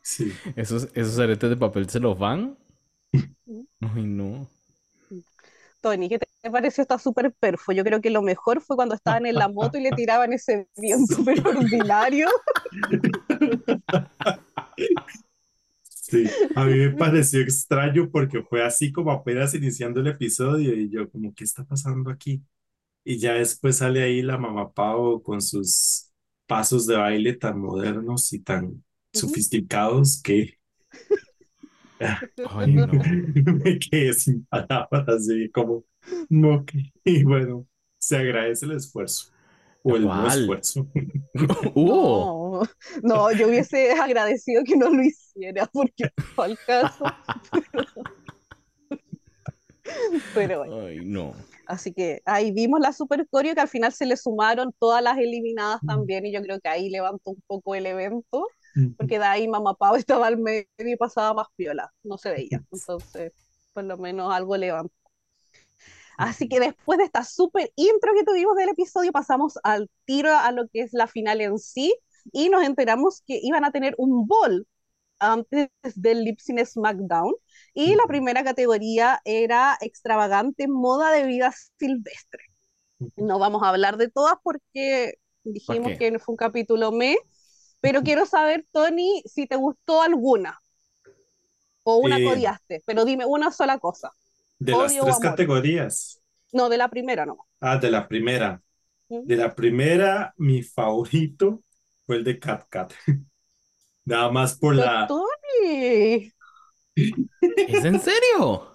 Sí. 0.00 0.32
Esos, 0.54 0.88
esos 0.94 1.18
aretes 1.18 1.50
de 1.50 1.56
papel 1.56 1.90
se 1.90 1.98
los 1.98 2.16
van. 2.16 2.56
Ay, 3.80 4.04
no. 4.04 4.48
Tony, 5.80 6.08
¿qué 6.08 6.18
te 6.18 6.50
pareció 6.50 6.82
esta 6.82 6.98
super 6.98 7.32
perfo? 7.32 7.72
Yo 7.72 7.84
creo 7.84 8.00
que 8.00 8.10
lo 8.10 8.22
mejor 8.22 8.60
fue 8.60 8.76
cuando 8.76 8.94
estaban 8.94 9.26
en 9.26 9.34
la 9.34 9.48
moto 9.48 9.78
y 9.78 9.82
le 9.82 9.90
tiraban 9.92 10.32
ese 10.32 10.68
viento 10.76 11.14
súper 11.14 11.46
ordinario. 11.46 12.28
Sí, 15.84 16.24
a 16.56 16.64
mí 16.64 16.74
me 16.74 16.90
pareció 16.90 17.40
extraño 17.40 18.10
porque 18.10 18.42
fue 18.42 18.64
así 18.64 18.90
como 18.90 19.12
apenas 19.12 19.54
iniciando 19.54 20.00
el 20.00 20.08
episodio 20.08 20.74
y 20.74 20.90
yo 20.90 21.08
como, 21.08 21.32
¿qué 21.34 21.44
está 21.44 21.64
pasando 21.64 22.10
aquí? 22.10 22.42
Y 23.04 23.18
ya 23.18 23.34
después 23.34 23.76
sale 23.76 24.02
ahí 24.02 24.20
la 24.20 24.36
mamá 24.36 24.72
Pau 24.72 25.22
con 25.22 25.40
sus 25.40 26.10
pasos 26.46 26.86
de 26.86 26.96
baile 26.96 27.34
tan 27.34 27.60
modernos 27.60 28.32
y 28.32 28.40
tan 28.40 28.84
sofisticados 29.12 30.20
que 30.20 30.58
Ay, 32.44 32.72
no. 32.82 33.12
me 33.64 33.78
quedé 33.78 34.12
sin 34.14 34.44
palabras, 34.46 35.08
así 35.08 35.50
como, 35.50 35.84
no, 36.28 36.64
que- 36.64 36.92
y 37.04 37.24
bueno, 37.24 37.66
se 37.98 38.16
agradece 38.16 38.66
el 38.66 38.72
esfuerzo 38.72 39.32
o 39.82 39.96
el 39.96 40.14
no 40.14 40.26
¿Cuál? 40.26 40.26
esfuerzo. 40.26 40.88
¡Uh! 41.74 42.26
No, 42.26 42.62
no, 43.02 43.32
yo 43.32 43.48
hubiese 43.48 43.92
agradecido 43.92 44.62
que 44.64 44.76
no 44.76 44.90
lo 44.90 45.02
hiciera 45.02 45.66
porque 45.72 46.10
fue 46.34 46.46
al 46.46 46.58
caso. 46.66 47.14
Pero 50.32 50.58
bueno, 50.58 50.74
Ay, 50.86 51.04
no. 51.04 51.34
así 51.66 51.92
que 51.94 52.22
ahí 52.26 52.52
vimos 52.52 52.80
la 52.80 52.92
super 52.92 53.26
coreo 53.30 53.54
que 53.54 53.60
al 53.60 53.68
final 53.68 53.92
se 53.92 54.06
le 54.06 54.16
sumaron 54.16 54.72
todas 54.78 55.02
las 55.02 55.18
eliminadas 55.18 55.82
también 55.86 56.26
y 56.26 56.32
yo 56.32 56.42
creo 56.42 56.60
que 56.60 56.68
ahí 56.68 56.90
levantó 56.90 57.30
un 57.32 57.42
poco 57.46 57.74
el 57.74 57.86
evento 57.86 58.52
porque 58.96 59.18
de 59.18 59.24
ahí 59.24 59.48
Mamá 59.48 59.74
Pau 59.74 59.94
estaba 59.96 60.26
al 60.26 60.38
medio 60.38 60.66
y 60.78 60.96
pasaba 60.96 61.34
más 61.34 61.48
piola, 61.56 61.92
no 62.02 62.18
se 62.18 62.30
veía. 62.30 62.62
Entonces, 62.72 63.32
por 63.72 63.84
lo 63.84 63.96
menos 63.96 64.32
algo 64.32 64.56
levantó. 64.56 64.94
Así 66.16 66.48
que 66.48 66.60
después 66.60 66.98
de 66.98 67.04
esta 67.04 67.24
super 67.24 67.72
intro 67.76 68.12
que 68.14 68.24
tuvimos 68.24 68.54
del 68.54 68.68
episodio, 68.68 69.10
pasamos 69.10 69.58
al 69.62 69.88
tiro 70.04 70.36
a 70.36 70.52
lo 70.52 70.68
que 70.68 70.82
es 70.82 70.92
la 70.92 71.06
final 71.06 71.40
en 71.40 71.58
sí 71.58 71.94
y 72.32 72.50
nos 72.50 72.62
enteramos 72.62 73.22
que 73.26 73.40
iban 73.42 73.64
a 73.64 73.72
tener 73.72 73.94
un 73.96 74.26
ball 74.26 74.66
antes 75.18 75.70
del 75.94 76.24
Lip 76.24 76.38
Sync 76.38 76.64
SmackDown 76.64 77.32
y 77.72 77.94
la 77.94 78.04
primera 78.04 78.44
categoría 78.44 79.20
era 79.24 79.78
extravagante 79.80 80.68
moda 80.68 81.10
de 81.12 81.24
vida 81.24 81.52
silvestre. 81.78 82.44
No 83.16 83.38
vamos 83.38 83.62
a 83.62 83.70
hablar 83.70 83.96
de 83.96 84.08
todas 84.08 84.34
porque 84.42 85.14
dijimos 85.44 85.92
qué? 85.98 86.12
que 86.12 86.18
fue 86.18 86.34
un 86.34 86.36
capítulo 86.36 86.92
me, 86.92 87.16
pero 87.80 88.02
quiero 88.02 88.26
saber, 88.26 88.66
Tony, 88.72 89.22
si 89.26 89.46
te 89.46 89.56
gustó 89.56 90.02
alguna 90.02 90.60
o 91.82 91.96
una 91.98 92.16
Eh, 92.18 92.20
que 92.24 92.28
odiaste, 92.28 92.82
pero 92.86 93.04
dime 93.04 93.26
una 93.26 93.50
sola 93.52 93.78
cosa. 93.78 94.10
De 94.58 94.72
las 94.72 94.92
Odio 94.92 95.04
tres 95.04 95.18
categorías. 95.18 96.22
No, 96.52 96.68
de 96.68 96.76
la 96.78 96.88
primera 96.88 97.26
no. 97.26 97.46
Ah, 97.60 97.78
de 97.78 97.90
la 97.90 98.08
primera. 98.08 98.62
¿Mm? 99.08 99.26
De 99.26 99.36
la 99.36 99.54
primera, 99.54 100.34
mi 100.38 100.62
favorito 100.62 101.62
fue 102.06 102.16
el 102.16 102.24
de 102.24 102.38
Cat 102.38 102.66
Cat. 102.68 102.92
Nada 104.04 104.30
más 104.30 104.58
por 104.58 104.76
Pero 104.76 104.86
la... 104.86 105.06
Tony, 105.06 106.32
¿Es 107.66 107.84
en 107.84 108.00
serio? 108.00 108.66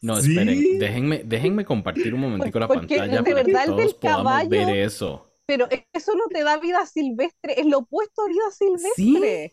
No, 0.00 0.20
Sí. 0.20 0.30
esperen, 0.30 0.78
déjenme, 0.78 1.22
déjenme 1.24 1.64
compartir 1.64 2.12
un 2.14 2.20
momentico 2.20 2.58
la 2.58 2.66
Porque, 2.66 2.96
pantalla 2.96 3.22
de 3.22 3.30
para 3.30 3.44
que 3.44 3.52
verdad, 3.52 3.64
el 3.68 3.76
del 3.76 3.88
todos 3.88 3.94
podamos 3.94 4.24
caballo- 4.24 4.50
ver 4.50 4.68
eso. 4.70 5.31
Pero 5.52 5.68
eso 5.92 6.14
no 6.14 6.24
te 6.32 6.42
da 6.44 6.58
vida 6.58 6.86
silvestre, 6.86 7.60
es 7.60 7.66
lo 7.66 7.80
opuesto 7.80 8.22
a 8.22 8.28
vida 8.28 8.50
silvestre. 8.56 9.52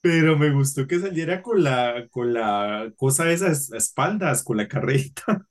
Pero 0.00 0.36
me 0.38 0.50
gustó 0.50 0.86
que 0.86 0.98
saliera 1.00 1.42
con 1.42 1.62
la, 1.62 2.08
con 2.10 2.32
la 2.34 2.92
cosa 2.96 3.24
de 3.24 3.34
esas 3.34 3.70
espaldas, 3.72 4.42
con 4.42 4.56
la 4.56 4.68
carreta. 4.68 5.46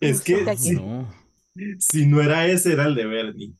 Es 0.00 0.22
que 0.22 0.50
si, 0.56 0.76
No. 0.76 1.08
si 1.78 2.06
no 2.06 2.20
era 2.22 2.46
ese, 2.46 2.72
era 2.72 2.86
el 2.86 2.94
de 2.94 3.06
Bernie. 3.06 3.54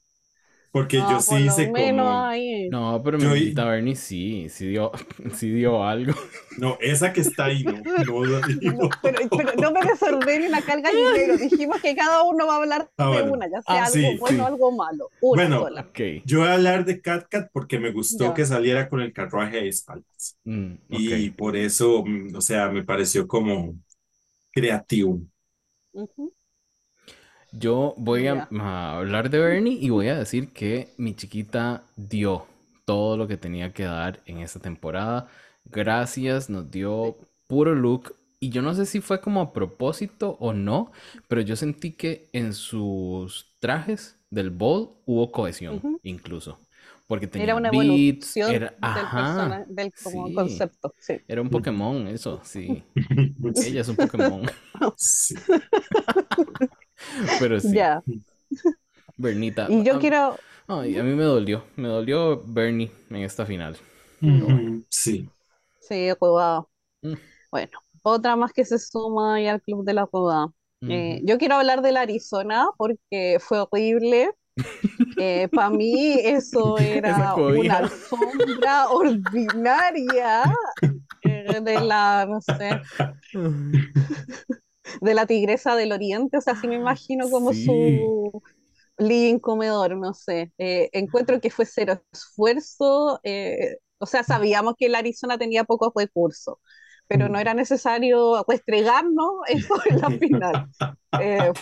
Porque 0.73 0.99
No, 0.99 1.11
yo 1.11 1.15
por 1.15 1.23
sí 1.23 1.39
lo 1.41 1.41
hice 1.47 1.67
como... 1.73 2.25
ahí. 2.27 2.69
No, 2.71 3.03
pero 3.03 3.19
Yo- 3.19 3.31
mi 3.31 3.50
Bernie 3.50 3.97
sí, 3.97 4.49
sí 4.49 4.69
dio, 4.69 4.93
sí 5.35 5.50
dio 5.50 5.83
algo. 5.85 6.15
No, 6.59 6.79
esa 6.81 7.12
que 7.12 7.23
está 7.23 7.47
ahí, 7.47 7.65
no. 7.65 7.73
no, 7.83 8.25
no, 8.25 8.89
pero, 9.03 9.19
pero 9.31 9.53
no 9.61 9.73
me 9.73 9.81
desordene 9.83 10.47
una 10.49 10.62
carga 10.62 10.91
dinero. 10.91 11.37
Dijimos 11.39 11.81
que 11.81 11.97
cada 11.97 12.23
uno 12.23 12.47
va 12.47 12.55
a 12.55 12.57
hablar 12.59 12.91
Ah, 12.99 13.07
de 13.07 13.11
bueno. 13.11 13.33
una, 13.33 13.47
ya 13.50 13.62
sea 13.62 13.83
Ah, 13.83 13.87
algo 13.87 13.93
sí, 13.95 14.17
bueno 14.21 14.45
o 14.45 14.47
sí. 14.47 14.53
algo 14.53 14.73
malo. 14.73 15.11
Una 15.21 15.43
Bueno, 15.43 15.61
sola. 15.62 15.81
Ok. 15.91 16.00
Yo 16.25 16.39
voy 16.41 16.49
a 16.49 16.55
hablar 16.55 16.85
de 16.85 17.00
Cat 17.00 17.27
Cat 17.29 17.50
porque 17.53 17.79
me 17.81 17.91
gustó 17.93 18.25
Ya. 18.27 18.35
que 18.35 18.47
saliera 18.47 18.89
con 18.89 19.00
el 19.00 19.12
carruaje 19.12 19.57
de 19.57 19.69
espaldas. 19.69 20.37
Mm, 20.45 20.75
Y 20.91 21.31
por 21.31 21.57
eso, 21.57 22.05
mm, 22.07 22.37
o 22.37 22.41
sea, 22.41 22.69
me 22.71 22.85
pareció 22.85 23.27
como 23.27 23.75
creativo. 24.53 25.21
Ujú. 25.93 26.33
Yo 27.52 27.95
voy 27.97 28.26
a, 28.28 28.49
a 28.59 28.97
hablar 28.99 29.28
de 29.30 29.38
Bernie 29.38 29.78
y 29.80 29.90
voy 29.90 30.09
a 30.09 30.16
decir 30.19 30.52
que 30.52 30.88
mi 30.99 31.14
chiquita 31.14 31.83
dio 31.97 32.47
todo 32.85 33.16
lo 33.16 33.26
que 33.26 33.37
tenía 33.37 33.73
que 33.73 33.85
dar 33.85 34.21
en 34.26 34.38
esta 34.38 34.61
temporada. 34.61 35.26
Gracias, 35.64 36.49
nos 36.49 36.71
dio 36.71 37.16
puro 37.49 37.75
look. 37.75 38.14
Y 38.38 38.50
yo 38.50 38.62
no 38.62 38.75
sé 38.75 38.87
si 38.87 39.00
fue 39.00 39.21
como 39.21 39.40
a 39.40 39.52
propósito 39.52 40.37
o 40.40 40.52
no, 40.54 40.92
pero 41.28 41.40
yo 41.42 41.57
sentí 41.57 41.92
que 41.92 42.28
en 42.33 42.54
sus 42.54 43.52
trajes 43.59 44.16
del 44.30 44.50
ball 44.50 44.90
hubo 45.04 45.30
cohesión, 45.33 45.76
Ujú. 45.76 46.00
incluso. 46.04 46.59
Porque 47.07 47.26
tenía 47.26 47.47
Era 47.47 47.57
una 47.57 47.71
beats, 47.73 48.37
evolución 48.37 48.54
era, 48.54 48.66
del, 48.71 48.76
ajá, 48.80 49.16
persona- 49.35 49.64
del 49.69 49.92
como 50.02 50.28
sí. 50.28 50.35
concepto. 50.35 50.95
Sí. 50.99 51.14
Era 51.26 51.42
un 51.42 51.50
Pokémon, 51.50 52.07
eso, 52.07 52.40
sí. 52.45 52.85
Sí, 52.95 52.95
Ella 53.66 53.80
es 53.80 53.88
un 53.88 53.97
Pokémon. 53.97 54.42
sí. 54.97 55.35
Pero 57.40 57.61
sí, 57.61 57.75
Ya. 57.75 58.02
Bernita. 59.16 59.66
Y 59.69 59.83
yo 59.85 59.97
a- 59.97 59.99
quiero. 59.99 60.37
Ay, 60.66 60.97
a 60.99 61.02
mí 61.02 61.14
me 61.14 61.25
dolió, 61.25 61.64
me 61.76 61.88
dolió 61.88 62.42
Bernie 62.47 62.90
en 63.11 63.16
esta 63.16 63.45
final. 63.45 63.76
Ujú, 64.23 64.85
Sí. 64.88 65.28
Sí, 65.80 66.09
jugado. 66.19 66.71
Mm. 67.02 67.14
Bueno, 67.50 67.78
otra 68.02 68.37
más 68.37 68.52
que 68.52 68.64
se 68.64 68.78
suma 68.78 69.35
ahí 69.37 69.47
al 69.49 69.61
club 69.62 69.85
de 69.85 69.95
la 69.95 70.07
jugada. 70.07 70.49
Eh, 70.88 71.16
Ujú. 71.19 71.26
yo 71.26 71.38
quiero 71.38 71.57
hablar 71.57 71.83
de 71.83 71.92
la 71.92 72.02
Arizona 72.02 72.69
porque 72.76 73.38
fue 73.40 73.61
horrible. 73.61 74.30
Para 75.54 75.71
mí 75.71 76.14
eso 76.23 76.78
era 76.78 77.35
una 77.35 77.78
alfombra 77.78 78.88
ordinaria 78.90 80.45
eh, 81.23 81.61
de 81.62 81.80
la, 81.80 82.26
no 82.28 82.40
sé, 82.40 82.80
de 85.01 85.15
la 85.15 85.27
tigresa 85.27 85.77
del 85.77 85.93
oriente. 85.93 86.39
O 86.39 86.41
sea, 86.41 86.57
sí 86.57 86.69
me 86.69 86.77
imagino 86.77 87.31
como 87.31 87.53
Sí. 87.53 87.55
su 87.55 88.43
living 88.99 89.39
comedor, 89.39 89.97
no 89.97 90.15
sé. 90.15 90.53
Eh, 90.59 90.91
encuentro 90.93 91.41
que 91.41 91.51
fue 91.51 91.67
cero 91.67 92.03
esfuerzo. 92.13 93.21
eh, 93.25 93.79
o 93.99 94.07
sea, 94.07 94.23
sabíamos 94.25 94.75
que 94.79 94.89
la 94.89 94.99
Arizona 94.99 95.39
tenía 95.39 95.65
pocos 95.65 95.93
recursos, 95.95 96.57
pero 97.09 97.29
no 97.29 97.39
era 97.39 97.55
necesario 97.55 98.45
restregarnos 98.49 99.31
eso 99.49 99.75
en 99.91 100.01
la 100.01 100.11
final. 100.13 100.63
Eh, 101.19 101.53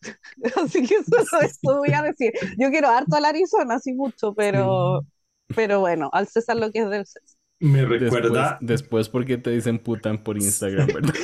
así 0.56 0.86
que 0.86 0.96
eso, 0.96 1.40
eso 1.42 1.78
voy 1.78 1.92
a 1.92 2.02
decir. 2.02 2.32
Yo 2.58 2.70
quiero 2.70 2.88
harto 2.88 3.16
a 3.16 3.20
la 3.20 3.28
Arizona, 3.28 3.76
así 3.76 3.92
mucho, 3.92 4.34
pero, 4.34 5.06
pero 5.54 5.80
bueno, 5.80 6.10
al 6.12 6.28
César 6.28 6.56
lo 6.56 6.70
que 6.70 6.80
es 6.80 6.90
del 6.90 7.06
César. 7.06 7.36
Me 7.60 7.84
Después, 7.86 7.86
recuerda, 7.86 8.58
después 8.60 9.08
porque 9.08 9.38
te 9.38 9.50
dicen 9.50 9.78
putan 9.78 10.22
por 10.24 10.36
Instagram, 10.36 10.90
¿verdad? 10.92 11.14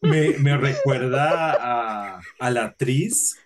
Me, 0.00 0.38
me 0.38 0.56
recuerda 0.56 1.52
a, 1.52 2.20
a 2.38 2.50
la 2.50 2.64
actriz 2.64 3.38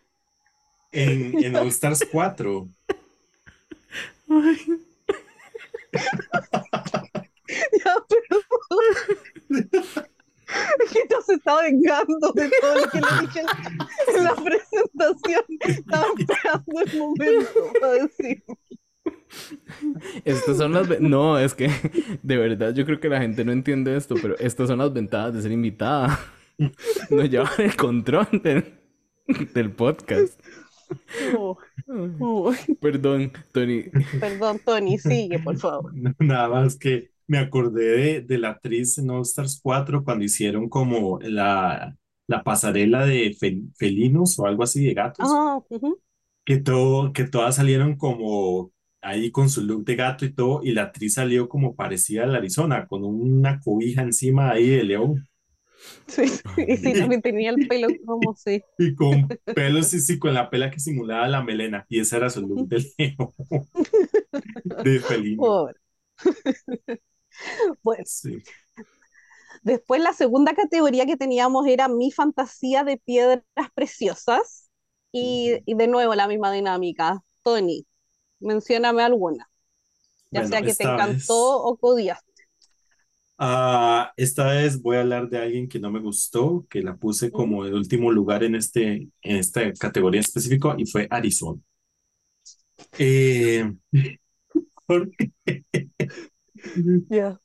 en, 0.93 1.45
en 1.45 1.57
All 1.57 1.69
Stars 1.69 2.07
4. 2.11 2.69
Ya, 7.49 7.95
pero... 8.09 8.41
Es 10.85 10.91
que 10.93 11.35
está 11.35 11.63
vengando 11.63 12.33
de 12.33 12.51
todo 12.61 12.75
lo 12.81 12.91
que 12.91 13.01
le 13.01 13.07
dije 13.23 13.41
en 14.09 14.25
la 14.25 14.35
presentación. 14.35 15.45
Estaba 15.61 16.07
esperando 16.19 16.81
el 16.81 16.99
momento 16.99 17.73
para 17.81 17.93
decir. 17.93 18.45
Estas 20.25 20.57
son 20.59 20.73
las... 20.73 21.01
No, 21.01 21.39
es 21.39 21.55
que 21.55 21.69
de 22.23 22.37
verdad 22.37 22.75
yo 22.75 22.85
creo 22.85 23.01
que 23.01 23.09
la 23.09 23.21
gente 23.21 23.45
no 23.45 23.53
entiende 23.53 23.97
esto, 23.97 24.15
pero 24.21 24.37
estas 24.39 24.69
son 24.69 24.79
las 24.79 24.93
ventajas 24.93 25.35
de 25.35 25.43
ser 25.43 25.53
invitada. 25.53 26.19
Nos 27.11 27.29
llevan 27.31 27.51
el 27.59 27.77
control 27.77 28.27
del, 28.43 28.65
del 29.55 29.71
podcast. 29.73 30.41
Oh, 31.37 31.59
oh. 32.21 32.55
Perdón, 32.81 33.33
Tony. 33.53 33.85
Perdón, 34.21 34.61
Tony, 34.65 34.99
sigue, 34.99 35.39
por 35.41 35.57
favor. 35.59 35.93
Nada 36.19 36.49
más 36.49 36.77
que 36.77 37.11
me 37.27 37.39
acordé 37.39 37.85
de, 37.85 38.21
de 38.23 38.39
la 38.39 38.51
actriz 38.51 38.97
en 38.99 39.11
All 39.11 39.23
Stars 39.23 39.59
4 39.63 40.05
cuando 40.05 40.25
hicieron 40.25 40.69
como 40.69 41.19
la, 41.21 41.97
la 42.29 42.45
pasarela 42.45 43.05
de 43.05 43.33
fel- 43.33 43.73
felinos 43.77 44.39
o 44.39 44.47
algo 44.47 44.63
así 44.63 44.85
de 44.85 44.95
gatos. 44.95 45.29
Ah, 45.29 45.59
que, 46.45 46.59
todo, 46.59 47.13
que 47.13 47.25
todas 47.25 47.57
salieron 47.57 47.97
como 47.97 48.71
ahí 49.07 49.31
con 49.31 49.49
su 49.51 49.63
look 49.63 49.85
de 49.85 49.97
gato 49.97 50.25
y 50.25 50.33
todo, 50.35 50.61
y 50.63 50.73
la 50.73 50.83
actriz 50.85 51.15
salió 51.15 51.49
como 51.49 51.75
parecida 51.77 52.25
a 52.25 52.27
la 52.27 52.39
Arizona, 52.39 52.87
con 52.87 53.05
una 53.05 53.61
cobija 53.61 54.03
encima 54.03 54.51
ahí 54.53 54.69
de 54.69 54.85
león. 54.85 55.29
Sí, 56.07 56.29
sí, 56.29 56.77
sí, 56.77 56.95
también 56.95 57.23
tenía 57.23 57.51
el 57.51 57.61
pelo 57.67 57.97
como 58.05 58.35
sí. 58.37 58.63
Y 58.79 58.95
con 58.95 59.35
pelos, 59.53 59.89
sí, 59.89 60.01
sí, 60.01 60.19
con 60.19 60.35
la 60.35 60.51
pela 60.51 60.71
que 60.71 60.81
simulaba 60.81 61.29
la 61.29 61.43
melena, 61.43 61.87
y 61.89 62.01
ese 62.01 62.17
era 62.17 62.31
su 62.31 62.43
look 62.43 62.69
de 62.69 62.85
león. 62.99 63.33
De 64.85 65.01
felino. 65.01 65.43
Pobre. 65.43 65.75
Bueno, 67.83 68.05
Sí. 68.05 68.43
después 69.63 70.01
la 70.01 70.13
segunda 70.13 70.55
categoría 70.55 71.07
que 71.07 71.17
teníamos 71.17 71.67
era 71.67 71.89
mi 71.89 72.13
fantasía 72.13 72.85
de 72.85 72.99
piedras 72.99 73.43
preciosas. 73.75 74.71
Y, 75.13 75.61
y 75.65 75.75
de 75.77 75.87
nuevo 75.89 76.15
la 76.15 76.29
misma 76.29 76.53
dinámica. 76.53 77.23
Tony, 77.43 77.87
mencióname 78.41 79.03
alguna, 79.03 79.51
ya 80.33 80.45
Bueno, 80.45 80.47
sea 80.47 80.65
que 80.65 80.75
te 80.75 80.85
encantó 80.85 81.35
vez, 81.35 81.63
o 81.63 81.77
que 81.79 81.87
odiaste. 81.87 82.45
ah, 83.39 84.13
esta 84.17 84.47
vez 84.53 84.81
voy 84.83 84.97
a 84.97 85.01
hablar 85.01 85.29
de 85.29 85.39
alguien 85.39 85.69
que 85.69 85.79
no 85.79 85.91
me 85.91 86.01
gustó, 86.01 86.67
que 86.71 86.83
la 86.83 86.97
puse 86.97 87.33
como 87.33 87.65
el 87.65 87.75
último 87.75 88.11
lugar 88.13 88.45
en, 88.45 88.55
este, 88.55 89.09
en 89.23 89.37
esta 89.37 89.73
categoría 89.75 90.21
específica, 90.21 90.75
y 90.79 90.87
fue 90.87 91.07
Arizona. 91.11 91.61
Eh, 92.99 93.65
porque, 94.87 95.33
Ya. 97.09 97.39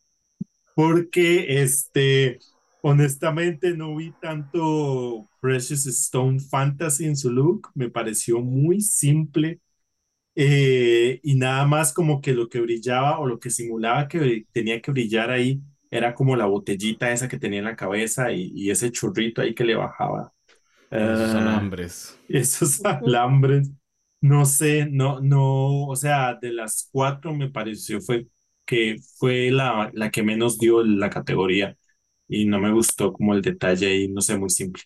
porque 0.73 1.61
este, 1.63 2.43
honestamente 2.81 3.75
no 3.75 3.95
vi 3.95 4.13
tanto 4.13 5.29
Precious 5.39 5.85
Stone 5.87 6.39
Fantasy 6.39 7.05
en 7.05 7.15
su 7.17 7.31
look, 7.31 7.69
me 7.75 7.89
pareció 7.89 8.39
muy 8.41 8.81
simple 8.81 9.59
eh, 10.35 11.19
y 11.23 11.35
nada 11.35 11.65
más 11.65 11.93
como 11.93 12.21
que 12.21 12.33
lo 12.33 12.49
que 12.49 12.61
brillaba 12.61 13.19
o 13.19 13.27
lo 13.27 13.39
que 13.39 13.49
simulaba 13.49 14.07
que 14.07 14.45
tenía 14.53 14.81
que 14.81 14.91
brillar 14.91 15.29
ahí 15.31 15.61
era 15.91 16.13
como 16.15 16.35
la 16.35 16.45
botellita 16.45 17.11
esa 17.11 17.27
que 17.27 17.39
tenía 17.39 17.59
en 17.59 17.65
la 17.65 17.75
cabeza 17.75 18.31
y, 18.31 18.51
y 18.55 18.71
ese 18.71 18.91
chorrito 18.91 19.41
ahí 19.41 19.53
que 19.55 19.65
le 19.65 19.75
bajaba. 19.75 20.33
Esos 21.03 21.35
Ah, 21.35 21.35
alambres. 21.35 22.17
esos 22.27 22.83
alambres, 22.85 23.69
no 24.21 24.45
sé, 24.45 24.87
no, 24.91 25.19
no, 25.21 25.87
o 25.87 25.95
sea, 25.95 26.35
de 26.35 26.51
las 26.53 26.89
cuatro 26.91 27.33
me 27.33 27.49
pareció 27.49 28.01
fue 28.01 28.27
que 28.65 28.97
fue 29.17 29.51
la, 29.51 29.91
la 29.93 30.11
que 30.11 30.23
menos 30.23 30.59
dio 30.59 30.83
la 30.83 31.09
categoría 31.09 31.77
y 32.27 32.45
no 32.45 32.59
me 32.59 32.71
gustó 32.71 33.13
como 33.13 33.33
el 33.33 33.41
detalle 33.41 33.87
ahí, 33.87 34.07
no 34.09 34.21
sé, 34.21 34.37
muy 34.37 34.49
simple. 34.49 34.83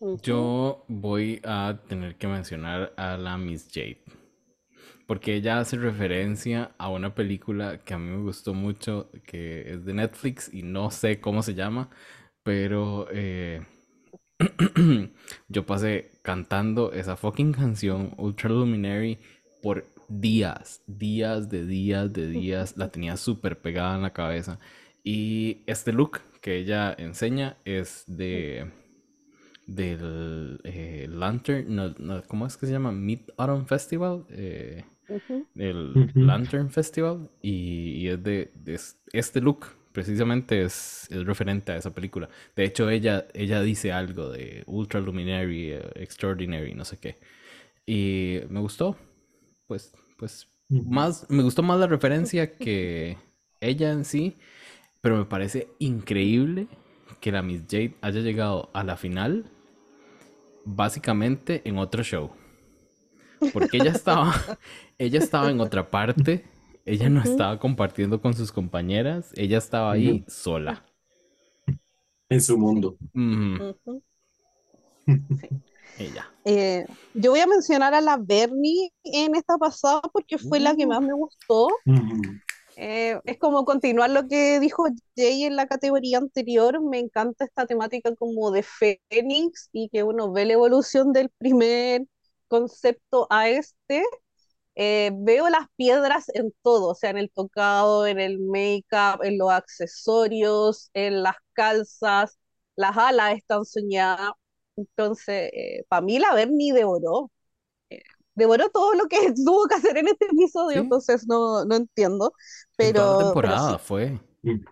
Yo 0.00 0.84
voy 0.88 1.40
a 1.42 1.80
tener 1.88 2.16
que 2.16 2.26
mencionar 2.26 2.92
a 2.96 3.16
la 3.16 3.38
Miss 3.38 3.68
Jade. 3.72 4.02
Porque 5.06 5.34
ella 5.34 5.58
hace 5.58 5.76
referencia 5.78 6.72
a 6.78 6.90
una 6.90 7.14
película 7.14 7.78
que 7.78 7.94
a 7.94 7.98
mí 7.98 8.10
me 8.10 8.22
gustó 8.22 8.52
mucho, 8.52 9.08
que 9.24 9.72
es 9.72 9.84
de 9.84 9.94
Netflix 9.94 10.52
y 10.52 10.62
no 10.62 10.90
sé 10.90 11.20
cómo 11.20 11.42
se 11.42 11.54
llama, 11.54 11.88
pero 12.42 13.06
eh, 13.10 13.64
yo 15.48 15.64
pasé 15.64 16.10
cantando 16.22 16.92
esa 16.92 17.16
fucking 17.16 17.52
canción, 17.52 18.12
Ultra 18.18 18.50
Luminary, 18.50 19.18
por 19.62 19.86
días, 20.08 20.82
días 20.86 21.48
de 21.48 21.64
días 21.64 22.12
de 22.12 22.28
días. 22.28 22.76
La 22.76 22.90
tenía 22.90 23.16
súper 23.16 23.60
pegada 23.60 23.96
en 23.96 24.02
la 24.02 24.12
cabeza. 24.12 24.58
Y 25.02 25.62
este 25.66 25.92
look 25.92 26.20
que 26.40 26.56
ella 26.56 26.94
enseña 26.98 27.56
es 27.64 28.04
de 28.06 28.70
del 29.66 30.60
eh, 30.64 31.06
Lantern, 31.10 31.74
no, 31.74 31.94
no, 31.98 32.22
¿cómo 32.24 32.46
es 32.46 32.56
que 32.56 32.66
se 32.66 32.72
llama? 32.72 32.92
Mid 32.92 33.20
Autumn 33.36 33.66
Festival, 33.66 34.24
eh, 34.30 34.84
el. 35.56 36.08
Lantern 36.18 36.70
Festival, 36.70 37.30
y, 37.42 37.92
y 38.02 38.08
es 38.08 38.22
de, 38.22 38.52
de 38.54 38.74
es- 38.74 38.98
este 39.12 39.40
look 39.40 39.66
precisamente 39.92 40.62
es, 40.62 41.08
es 41.10 41.24
referente 41.26 41.72
a 41.72 41.76
esa 41.76 41.94
película. 41.94 42.28
De 42.54 42.64
hecho, 42.64 42.90
ella, 42.90 43.26
ella 43.34 43.62
dice 43.62 43.92
algo 43.92 44.30
de 44.30 44.62
Ultra 44.66 45.00
Luminary, 45.00 45.72
eh, 45.72 45.90
Extraordinary, 45.96 46.74
no 46.74 46.84
sé 46.84 46.98
qué. 46.98 47.18
Y 47.86 48.40
me 48.50 48.60
gustó, 48.60 48.96
pues, 49.66 49.92
pues, 50.18 50.48
más, 50.84 51.26
me 51.30 51.42
gustó 51.42 51.62
más 51.62 51.78
la 51.80 51.86
referencia 51.86 52.58
que 52.58 53.18
ella 53.60 53.92
en 53.92 54.04
sí, 54.04 54.36
pero 55.00 55.16
me 55.18 55.24
parece 55.26 55.68
increíble 55.78 56.68
que 57.20 57.32
la 57.32 57.42
Miss 57.42 57.62
Jade 57.70 57.94
haya 58.02 58.20
llegado 58.20 58.70
a 58.74 58.84
la 58.84 58.96
final 58.96 59.46
básicamente 60.66 61.62
en 61.64 61.78
otro 61.78 62.02
show. 62.02 62.30
Porque 63.52 63.78
ella 63.78 63.92
estaba, 63.92 64.34
ella 64.98 65.18
estaba 65.18 65.50
en 65.50 65.60
otra 65.60 65.90
parte, 65.90 66.44
ella 66.84 67.08
no 67.08 67.22
estaba 67.22 67.58
compartiendo 67.58 68.20
con 68.20 68.34
sus 68.34 68.52
compañeras, 68.52 69.32
ella 69.36 69.58
estaba 69.58 69.92
ahí 69.92 70.24
sola. 70.28 70.84
En 72.28 72.40
su 72.42 72.58
mundo. 72.58 72.96
Sí. 75.06 75.48
Ella. 75.98 76.28
Eh, 76.44 76.84
yo 77.14 77.30
voy 77.30 77.38
a 77.38 77.46
mencionar 77.46 77.94
a 77.94 78.00
la 78.00 78.16
Bernie 78.16 78.92
en 79.04 79.36
esta 79.36 79.56
pasada 79.56 80.00
porque 80.12 80.36
fue 80.36 80.58
la 80.58 80.74
que 80.74 80.84
Uh. 80.84 80.88
más 80.88 81.00
me 81.00 81.12
gustó. 81.12 81.68
Eh, 82.78 83.18
es 83.24 83.38
como 83.38 83.64
continuar 83.64 84.10
lo 84.10 84.28
que 84.28 84.60
dijo 84.60 84.84
Jay 85.16 85.44
en 85.44 85.56
la 85.56 85.66
categoría 85.66 86.18
anterior. 86.18 86.80
Me 86.82 86.98
encanta 86.98 87.44
esta 87.44 87.66
temática 87.66 88.14
como 88.14 88.50
de 88.50 88.62
Fénix 88.62 89.68
y 89.72 89.88
que 89.88 90.02
uno 90.02 90.30
ve 90.32 90.44
la 90.44 90.52
evolución 90.54 91.12
del 91.12 91.30
primer 91.38 92.02
concepto 92.48 93.26
a 93.30 93.48
este. 93.48 94.02
Eh, 94.76 95.12
veo 95.16 95.48
las 95.50 95.66
piedras 95.76 96.26
en 96.34 96.52
todo, 96.62 96.90
o 96.90 96.94
sea, 96.94 97.10
en 97.10 97.18
el 97.18 97.30
tocado, 97.30 98.06
en 98.06 98.20
el 98.20 98.38
make-up, 98.40 99.22
en 99.24 99.38
los 99.38 99.50
accesorios, 99.50 100.90
en 100.94 101.22
las 101.22 101.36
calzas, 101.54 102.38
las 102.76 102.96
alas 102.96 103.36
están 103.36 103.64
soñadas. 103.64 104.32
Entonces, 104.76 105.50
para 105.88 106.02
mí 106.02 106.18
la 106.18 106.34
Bernie 106.34 106.72
devoró 106.74 107.30
eh, 107.34 107.45
devoró 108.36 108.70
todo 108.70 108.94
lo 108.94 109.06
que 109.08 109.18
tuvo 109.46 109.66
que 109.68 109.76
hacer 109.76 109.98
en 109.98 110.08
este 110.08 110.26
episodio, 110.26 110.80
Sí. 110.80 110.80
entonces 110.82 111.26
no, 111.28 111.64
no 111.66 111.76
entiendo. 111.76 112.34
En 112.78 112.92
toda 112.92 113.08
la 113.08 113.16
Pero, 113.16 113.38
pero 113.40 113.56
temporada 113.56 113.78
sí, 113.78 113.78
fue. 113.78 114.20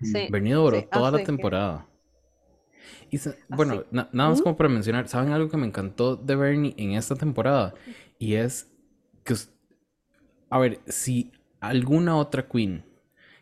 Sí, 0.03 0.29
Venido 0.29 0.62
duró 0.62 0.81
sí, 0.81 0.88
toda 0.90 1.11
la 1.11 1.18
que- 1.18 1.24
temporada. 1.24 1.88
Y 3.11 3.18
sa- 3.18 3.37
bueno, 3.48 3.85
na- 3.90 4.09
nada 4.12 4.31
más 4.31 4.40
¿Mm? 4.40 4.42
como 4.42 4.57
para 4.57 4.68
mencionar, 4.68 5.09
¿saben 5.09 5.33
algo 5.33 5.48
que 5.48 5.57
me 5.57 5.66
encantó 5.66 6.16
de 6.16 6.37
Bernie 6.37 6.74
en 6.77 6.92
esta 6.92 7.14
temporada? 7.16 7.74
Y 8.18 8.35
es 8.35 8.70
que, 9.24 9.35
a 10.50 10.59
ver, 10.59 10.81
si 10.87 11.33
alguna 11.61 12.16
otra 12.16 12.48
queen 12.48 12.85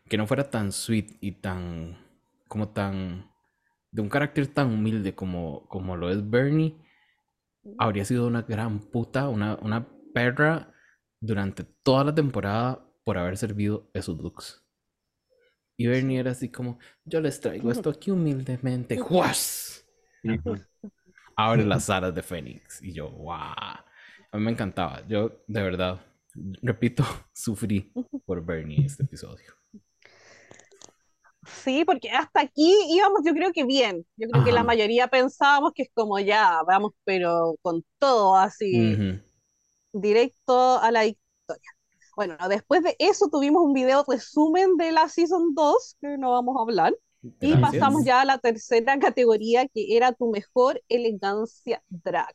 que 0.08 0.16
no 0.16 0.26
fuera 0.26 0.50
tan 0.50 0.72
sweet 0.72 1.16
y 1.20 1.32
tan, 1.32 1.98
como 2.48 2.68
tan, 2.68 3.30
de 3.90 4.02
un 4.02 4.08
carácter 4.08 4.46
tan 4.48 4.72
humilde 4.72 5.14
como, 5.14 5.66
como 5.68 5.96
lo 5.96 6.10
es 6.10 6.28
Bernie, 6.28 6.76
habría 7.78 8.04
sido 8.04 8.26
una 8.26 8.42
gran 8.42 8.80
puta, 8.80 9.28
una, 9.28 9.56
una 9.62 9.88
perra 10.12 10.72
durante 11.20 11.64
toda 11.64 12.04
la 12.04 12.14
temporada 12.14 12.84
por 13.04 13.18
haber 13.18 13.36
servido 13.36 13.90
esos 13.94 14.18
looks. 14.18 14.62
Y 15.76 15.86
Bernie 15.86 16.18
era 16.18 16.32
así 16.32 16.50
como, 16.50 16.78
yo 17.04 17.20
les 17.20 17.40
traigo 17.40 17.70
esto 17.70 17.90
aquí 17.90 18.10
humildemente. 18.10 18.98
¡Juas! 18.98 19.86
Abre 21.36 21.64
las 21.64 21.88
alas 21.90 22.14
de 22.14 22.22
Fénix. 22.22 22.82
Y 22.82 22.92
yo, 22.92 23.10
¡guau! 23.10 23.54
A 23.54 24.38
mí 24.38 24.44
me 24.44 24.50
encantaba. 24.50 25.06
Yo, 25.08 25.42
de 25.46 25.62
verdad, 25.62 26.00
repito, 26.62 27.04
sufrí 27.32 27.92
por 28.24 28.44
Bernie 28.44 28.78
en 28.78 28.86
este 28.86 29.02
episodio. 29.02 29.52
Sí, 31.44 31.84
porque 31.84 32.10
hasta 32.10 32.40
aquí 32.40 32.72
íbamos, 32.90 33.22
yo 33.26 33.32
creo 33.34 33.52
que 33.52 33.64
bien. 33.64 34.06
Yo 34.16 34.28
creo 34.28 34.44
que 34.44 34.52
la 34.52 34.62
mayoría 34.62 35.08
pensábamos 35.08 35.72
que 35.74 35.82
es 35.82 35.90
como 35.92 36.20
ya, 36.20 36.62
vamos, 36.66 36.92
pero 37.04 37.56
con 37.62 37.84
todo 37.98 38.36
así. 38.36 39.20
Directo 39.92 40.78
a 40.78 40.90
la 40.90 41.04
victoria. 41.04 41.70
Bueno, 42.16 42.36
después 42.48 42.82
de 42.82 42.94
eso 42.98 43.28
tuvimos 43.30 43.62
un 43.62 43.72
video 43.72 44.04
resumen 44.06 44.76
de 44.76 44.92
la 44.92 45.08
Season 45.08 45.54
2, 45.54 45.96
que 46.00 46.18
no 46.18 46.32
vamos 46.32 46.56
a 46.58 46.62
hablar, 46.62 46.94
y 47.40 47.56
pasamos 47.56 48.04
ya 48.04 48.20
a 48.20 48.24
la 48.24 48.38
tercera 48.38 48.98
categoría, 48.98 49.66
que 49.68 49.96
era 49.96 50.12
tu 50.12 50.30
mejor 50.30 50.82
elegancia 50.88 51.82
drag. 51.88 52.34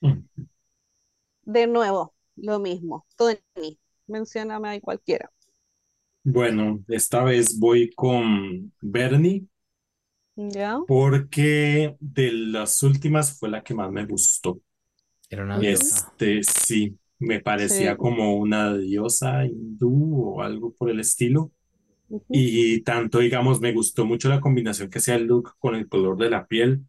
De 1.44 1.66
nuevo, 1.66 2.14
lo 2.36 2.60
mismo. 2.60 3.04
Tony, 3.16 3.78
mencióname 4.06 4.68
ahí 4.68 4.80
cualquiera. 4.80 5.30
Bueno, 6.24 6.84
esta 6.86 7.24
vez 7.24 7.58
voy 7.58 7.90
con 7.90 8.72
Bernie 8.80 9.46
¿Ya? 10.36 10.78
porque 10.86 11.96
de 11.98 12.32
las 12.32 12.82
últimas 12.82 13.38
fue 13.38 13.50
la 13.50 13.62
que 13.62 13.74
más 13.74 13.90
me 13.90 14.06
gustó. 14.06 14.60
Era 15.32 15.44
una 15.44 15.58
diosa. 15.58 16.14
Este, 16.18 16.42
sí, 16.44 16.98
me 17.18 17.40
parecía 17.40 17.92
Sí. 17.92 17.96
como 17.96 18.36
una 18.36 18.76
diosa 18.76 19.44
hindú 19.46 20.34
o 20.36 20.42
algo 20.42 20.74
por 20.74 20.90
el 20.90 21.00
estilo. 21.00 21.52
Y 22.30 22.82
tanto, 22.82 23.20
digamos, 23.20 23.60
me 23.60 23.72
gustó 23.72 24.04
mucho 24.06 24.28
la 24.28 24.40
combinación 24.40 24.90
que 24.90 24.98
hacía 24.98 25.14
el 25.16 25.24
look 25.26 25.54
con 25.58 25.74
el 25.76 25.88
color 25.88 26.18
de 26.18 26.30
la 26.30 26.46
piel. 26.46 26.82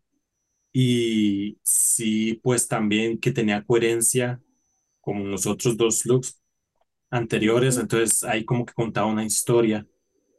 Y 0.74 1.58
sí, 1.64 2.40
pues 2.44 2.68
también 2.68 3.20
que 3.20 3.32
tenía 3.34 3.64
coherencia 3.66 4.42
con 5.02 5.32
los 5.32 5.48
otros 5.48 5.78
dos 5.78 6.06
looks. 6.06 6.40
anteriores, 7.12 7.78
entonces 7.78 8.24
ahí 8.24 8.46
como 8.46 8.66
que 8.66 8.74
contaba 8.74 9.08
una 9.08 9.26
historia. 9.26 9.88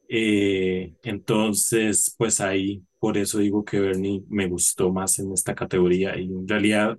Eh, 0.09 0.95
entonces, 1.05 2.15
pues 2.19 2.41
ahí, 2.41 2.83
por 3.01 3.19
eso 3.19 3.39
digo 3.39 3.65
que 3.65 3.81
Bernie 3.81 4.25
me 4.29 4.49
gustó 4.49 4.93
más 4.93 5.19
en 5.21 5.33
esta 5.33 5.55
categoría 5.55 6.19
y 6.19 6.25
en 6.27 6.49
realidad 6.49 6.99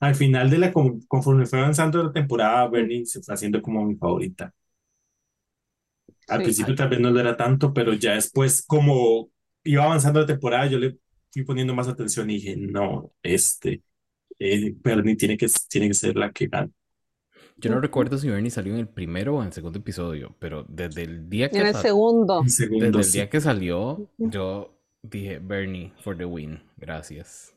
al 0.00 0.14
final 0.14 0.48
de 0.48 0.58
la, 0.58 0.72
conforme 0.72 1.46
fue 1.46 1.60
avanzando 1.60 2.02
la 2.02 2.12
temporada, 2.12 2.66
Bernie 2.68 3.04
se 3.04 3.22
fue 3.22 3.34
haciendo 3.34 3.60
como 3.60 3.84
mi 3.84 3.96
favorita. 3.96 4.52
Al 6.28 6.42
principio 6.42 6.74
tal 6.74 6.88
vez 6.88 7.00
no 7.00 7.10
lo 7.10 7.20
era 7.20 7.36
tanto, 7.36 7.74
pero 7.74 7.92
ya 7.92 8.14
después 8.14 8.64
como 8.66 9.30
iba 9.64 9.84
avanzando 9.84 10.20
la 10.20 10.26
temporada, 10.26 10.66
yo 10.66 10.78
le 10.78 10.98
fui 11.30 11.44
poniendo 11.44 11.74
más 11.74 11.86
atención 11.86 12.30
y 12.30 12.34
dije, 12.34 12.56
no, 12.56 13.12
este, 13.22 13.82
eh, 14.38 14.74
Bernie 14.82 15.16
tiene 15.16 15.36
que, 15.36 15.46
tiene 15.68 15.88
que 15.88 15.94
ser 15.94 16.16
la 16.16 16.32
que 16.32 16.46
gane. 16.46 16.70
Yo 17.56 17.70
no 17.70 17.80
recuerdo 17.80 18.16
si 18.16 18.30
Bernie 18.30 18.50
salió 18.50 18.72
en 18.72 18.80
el 18.80 18.88
primero 18.88 19.36
o 19.36 19.40
en 19.42 19.48
el 19.48 19.52
segundo 19.52 19.80
episodio, 19.80 20.34
pero 20.38 20.64
desde 20.66 21.02
el 21.02 21.28
día 21.28 21.50
que... 21.50 21.58
En 21.58 21.66
el 21.66 21.74
segundo. 21.74 22.42
Desde 22.42 22.86
el 22.86 23.12
día 23.12 23.28
que 23.28 23.40
salió, 23.40 24.10
yo 24.16 24.80
dije, 25.02 25.40
Bernie 25.40 25.92
for 26.02 26.16
the 26.16 26.24
win, 26.24 26.62
gracias. 26.78 27.54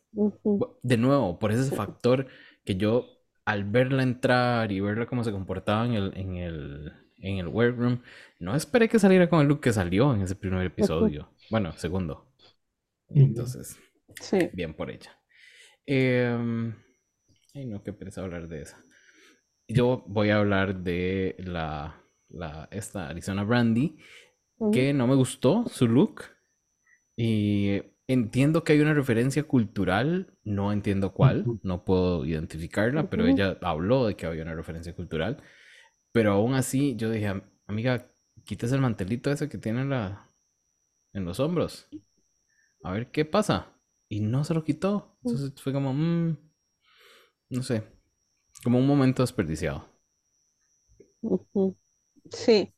De 0.84 0.98
nuevo, 0.98 1.40
por 1.40 1.52
ese 1.52 1.76
factor 1.76 2.28
que 2.64 2.76
yo 2.76 3.06
al 3.46 3.66
verla 3.66 4.04
entrar 4.04 4.72
y 4.72 4.80
verla 4.80 5.06
cómo 5.06 5.24
se 5.24 5.32
comportaba 5.32 5.86
en 5.86 5.94
el, 5.94 6.18
en 6.18 6.36
el, 6.36 6.94
en 7.18 7.38
el 7.38 7.48
workroom, 7.48 8.02
no 8.40 8.56
esperé 8.56 8.88
que 8.88 9.00
saliera 9.00 9.30
con 9.30 9.42
el 9.42 9.48
look 9.48 9.62
que 9.62 9.74
salió 9.74 10.14
en 10.14 10.22
ese 10.22 10.36
primer 10.36 10.66
episodio. 10.66 11.30
Bueno, 11.50 11.74
segundo. 11.74 12.28
Entonces, 13.10 13.78
bien 14.54 14.74
por 14.74 14.90
ella. 14.90 15.20
Em, 15.86 16.74
ay, 17.54 17.66
no, 17.66 17.84
qué 17.84 17.94
pereza 17.94 18.22
hablar 18.22 18.48
de 18.48 18.62
esa. 18.62 18.84
Yo 19.68 20.04
voy 20.08 20.30
a 20.30 20.38
hablar 20.38 20.84
de 20.84 21.36
la, 21.40 22.02
la 22.30 22.68
esta 22.72 23.10
Arizona 23.10 23.44
Brandy, 23.44 23.98
que 24.72 24.94
no 24.94 25.08
me 25.08 25.16
gustó 25.16 25.66
su 25.68 25.88
look. 25.88 26.24
Y 27.16 27.82
entiendo 28.08 28.64
que 28.64 28.74
hay 28.74 28.82
una 28.82 28.94
referencia 28.94 29.44
cultural, 29.44 30.38
no 30.44 30.72
entiendo 30.72 31.14
cuál, 31.14 31.54
no 31.64 31.86
puedo 31.86 32.26
identificarla, 32.26 33.10
pero 33.10 33.28
ella 33.28 33.58
habló 33.62 34.08
de 34.08 34.16
que 34.16 34.26
había 34.26 34.44
una 34.44 34.56
referencia 34.56 34.96
cultural. 34.96 35.42
Pero 36.12 36.34
aún 36.34 36.54
así, 36.54 36.96
yo 36.96 37.10
dije, 37.10 37.44
amiga, 37.68 38.12
quites 38.46 38.72
el 38.72 38.82
mantelito 38.82 39.32
ese 39.32 39.50
que 39.50 39.58
tiene 39.58 39.82
en, 39.82 39.90
la, 39.90 40.28
en 41.14 41.26
los 41.26 41.40
hombros. 41.40 41.88
A 42.84 42.92
ver 42.92 43.12
qué 43.12 43.26
pasa. 43.26 43.74
Y 44.10 44.20
no 44.22 44.44
se 44.44 44.54
lo 44.54 44.64
quitó. 44.64 45.18
Entonces 45.24 45.54
fue 45.62 45.74
como, 45.74 45.94
mmm, 45.94 46.38
no 47.50 47.64
sé, 47.64 47.84
como 48.64 48.80
un 48.80 48.88
momento 48.88 49.24
desperdiciado. 49.24 49.86
Sí. 52.32 52.74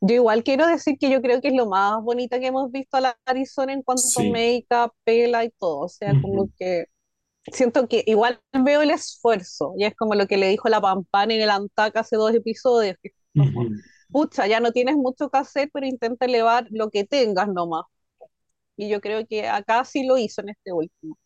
Yo 0.00 0.14
igual 0.14 0.44
quiero 0.44 0.66
decir 0.66 0.96
que 0.98 1.10
yo 1.10 1.22
creo 1.22 1.40
que 1.40 1.48
es 1.48 1.54
lo 1.54 1.66
más 1.66 2.02
bonita 2.02 2.38
que 2.40 2.48
hemos 2.48 2.70
visto 2.70 2.96
a 2.96 3.00
la 3.00 3.18
Arizona 3.24 3.72
en 3.72 3.82
cuanto 3.82 4.02
a 4.18 4.22
make-up, 4.24 4.92
pela 5.04 5.44
y 5.44 5.50
todo. 5.58 5.80
O 5.80 5.88
sea, 5.88 6.12
como 6.20 6.48
que 6.58 6.86
siento 7.52 7.88
que 7.88 8.02
igual 8.06 8.40
veo 8.52 8.82
el 8.82 8.90
esfuerzo. 8.90 9.74
Y 9.78 9.84
es 9.84 9.94
como 9.96 10.14
lo 10.14 10.26
que 10.26 10.36
le 10.36 10.48
dijo 10.48 10.68
la 10.68 10.80
Pampana 10.80 11.34
en 11.34 11.42
el 11.42 11.50
Antac 11.50 11.96
hace 11.96 12.16
dos 12.16 12.34
episodios. 12.34 12.96
Que 13.02 13.10
pucha, 14.10 14.46
ya 14.46 14.60
no 14.60 14.72
tienes 14.72 14.96
mucho 14.96 15.30
que 15.30 15.38
hacer, 15.38 15.70
pero 15.72 15.86
intenta 15.86 16.26
elevar 16.26 16.66
lo 16.70 16.90
que 16.90 17.04
tengas 17.04 17.48
nomás. 17.48 17.84
Y 18.76 18.88
yo 18.88 19.00
creo 19.00 19.26
que 19.26 19.48
acá 19.48 19.84
sí 19.84 20.06
lo 20.06 20.18
hizo 20.18 20.42
en 20.42 20.50
este 20.50 20.72
último. 20.72 21.18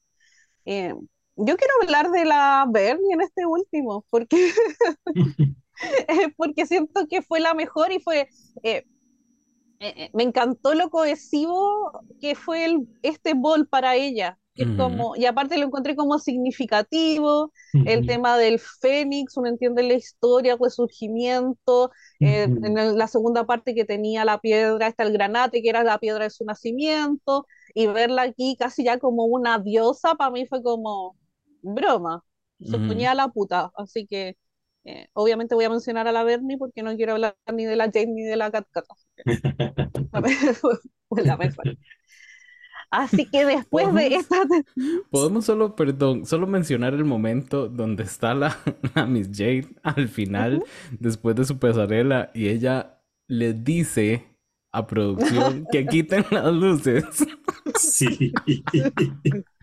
Eh, 0.65 0.95
yo 1.37 1.57
quiero 1.57 1.73
hablar 1.83 2.11
de 2.11 2.25
la 2.25 2.67
Bernie 2.69 3.15
en 3.15 3.21
este 3.23 3.47
último, 3.47 4.05
porque, 4.11 4.53
porque 6.37 6.67
siento 6.67 7.07
que 7.09 7.23
fue 7.23 7.41
la 7.41 7.55
mejor 7.55 7.93
y 7.93 8.01
fue... 8.01 8.29
Eh, 8.63 8.85
eh, 9.81 10.11
me 10.13 10.25
encantó 10.25 10.75
lo 10.75 10.91
cohesivo 10.91 11.93
que 12.21 12.35
fue 12.35 12.65
el, 12.65 12.89
este 13.03 13.35
bol 13.35 13.69
para 13.69 13.95
ella. 13.95 14.39
como, 14.77 15.15
y 15.15 15.25
aparte 15.25 15.57
lo 15.57 15.67
encontré 15.67 15.95
como 15.95 16.19
significativo, 16.19 17.53
el 17.87 18.05
tema 18.09 18.37
del 18.37 18.59
Fénix, 18.59 19.37
uno 19.37 19.49
entiende 19.49 19.85
la 19.85 19.95
historia, 19.95 20.59
el 20.61 20.71
surgimiento, 20.73 21.93
en 22.19 22.99
la 22.99 23.07
segunda 23.07 23.47
parte 23.47 23.73
que 23.73 23.85
tenía 23.85 24.25
la 24.25 24.41
piedra, 24.41 24.89
está 24.89 25.05
el 25.05 25.13
granate, 25.13 25.63
que 25.63 25.69
era 25.69 25.85
la 25.85 25.99
piedra 25.99 26.25
de 26.25 26.31
su 26.31 26.45
nacimiento, 26.45 27.47
y 27.73 27.87
verla 27.87 28.23
aquí 28.23 28.57
casi 28.59 28.83
ya 28.83 28.99
como 28.99 29.27
una 29.27 29.61
diosa, 29.61 30.17
para 30.17 30.33
mí 30.33 30.45
fue 30.49 30.61
como, 30.61 31.17
broma, 31.63 32.25
se 32.61 32.79
ponía 32.79 33.15
la 33.15 33.29
puta, 33.29 33.71
así 33.77 34.09
que 34.09 34.37
eh, 34.89 35.11
obviamente 35.13 35.55
voy 35.55 35.67
a 35.67 35.71
mencionar 35.71 36.09
a 36.09 36.13
la 36.13 36.25
Bernie 36.25 36.57
porque 36.57 36.83
no 36.83 36.97
quiero 36.97 37.13
hablar 37.13 37.37
ni 37.53 37.67
de 37.67 37.77
la 37.77 37.91
Jane 37.93 38.07
ni 38.07 38.23
de 38.23 38.37
la 38.37 38.51
Cat 38.51 38.67
Así 42.91 43.27
que 43.27 43.45
después 43.45 43.93
de 43.93 44.07
esta... 44.15 44.37
Podemos 45.11 45.45
solo, 45.45 45.77
perdón, 45.77 46.25
solo 46.25 46.47
mencionar 46.47 46.95
el 46.95 47.05
momento 47.05 47.69
donde 47.69 48.05
está 48.05 48.33
la, 48.33 48.57
Miss 49.07 49.29
Jade 49.31 49.69
al 49.83 50.09
final, 50.09 50.65
después 50.99 51.37
de 51.37 51.45
su 51.45 51.59
pasarela, 51.59 52.31
y 52.33 52.49
ella 52.49 53.03
le 53.27 53.53
dice 53.53 54.25
a 54.73 54.87
producción 54.87 55.67
que 55.71 55.85
quiten 55.85 56.25
las 56.31 56.51
luces. 56.51 57.05
Sí. 57.79 58.33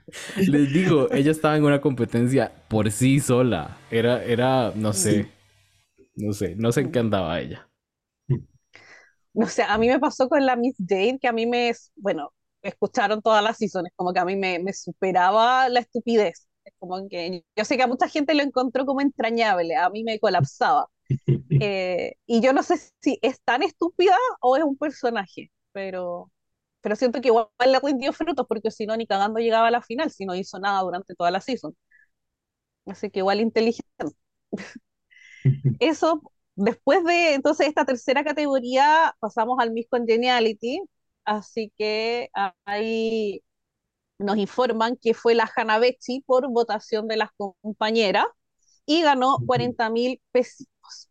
Les 0.37 0.71
digo, 0.71 1.11
ella 1.11 1.31
estaba 1.31 1.57
en 1.57 1.63
una 1.63 1.81
competencia 1.81 2.51
por 2.67 2.91
sí 2.91 3.19
sola. 3.19 3.77
Era, 3.91 4.23
era, 4.23 4.71
no 4.75 4.93
sé, 4.93 5.29
no 6.15 6.33
sé, 6.33 6.55
no 6.57 6.71
sé 6.71 6.81
en 6.81 6.91
qué 6.91 6.99
andaba 6.99 7.39
ella. 7.39 7.69
No 9.33 9.47
sé, 9.47 9.63
a 9.63 9.77
mí 9.77 9.87
me 9.89 9.99
pasó 9.99 10.29
con 10.29 10.45
la 10.45 10.55
Miss 10.55 10.75
Jade, 10.79 11.19
que 11.19 11.27
a 11.27 11.33
mí 11.33 11.45
me, 11.45 11.73
bueno, 11.95 12.31
escucharon 12.61 13.21
todas 13.21 13.43
las 13.43 13.57
seasons, 13.57 13.89
como 13.95 14.13
que 14.13 14.19
a 14.19 14.25
mí 14.25 14.35
me, 14.35 14.59
me 14.59 14.73
superaba 14.73 15.67
la 15.69 15.81
estupidez. 15.81 16.47
Es 16.63 16.73
como 16.79 17.07
que 17.09 17.43
yo 17.55 17.65
sé 17.65 17.77
que 17.77 17.83
a 17.83 17.87
mucha 17.87 18.07
gente 18.07 18.33
lo 18.33 18.43
encontró 18.43 18.85
como 18.85 19.01
entrañable, 19.01 19.75
a 19.75 19.89
mí 19.89 20.03
me 20.03 20.19
colapsaba. 20.19 20.87
Eh, 21.59 22.15
y 22.27 22.41
yo 22.41 22.53
no 22.53 22.63
sé 22.63 22.77
si 23.01 23.19
es 23.21 23.41
tan 23.43 23.63
estúpida 23.63 24.15
o 24.41 24.57
es 24.57 24.63
un 24.63 24.77
personaje, 24.77 25.51
pero 25.73 26.31
pero 26.85 26.95
siento 26.95 27.19
que 27.19 27.29
igual 27.29 27.47
le 27.65 27.79
rindió 27.79 28.13
frutos 28.13 28.45
porque 28.47 28.69
si 28.69 28.85
no, 28.85 28.95
ni 28.95 29.07
cagando 29.07 29.39
llegaba 29.39 29.69
a 29.69 29.71
la 29.71 29.81
final, 29.81 30.11
si 30.11 30.23
no 30.27 30.35
hizo 30.35 30.59
nada 30.59 30.81
durante 30.81 31.15
toda 31.15 31.31
la 31.31 31.41
season. 31.41 31.75
Así 32.85 33.09
que 33.09 33.19
igual 33.19 33.39
inteligente. 33.41 34.05
Eso, 35.79 36.21
después 36.55 37.03
de 37.03 37.33
entonces 37.33 37.67
esta 37.67 37.85
tercera 37.85 38.23
categoría, 38.23 39.15
pasamos 39.19 39.57
al 39.59 39.71
Miss 39.71 39.87
Congeniality, 39.89 40.81
así 41.25 41.73
que 41.75 42.29
ahí 42.65 43.41
nos 44.19 44.37
informan 44.37 44.97
que 44.97 45.13
fue 45.15 45.35
la 45.35 45.51
Hanabechi 45.55 46.21
por 46.27 46.49
votación 46.51 47.07
de 47.07 47.17
las 47.17 47.31
compañeras 47.37 48.25
y 48.85 49.01
ganó 49.03 49.37
40 49.47 49.89
mil 49.89 50.21
pesitos. 50.31 51.09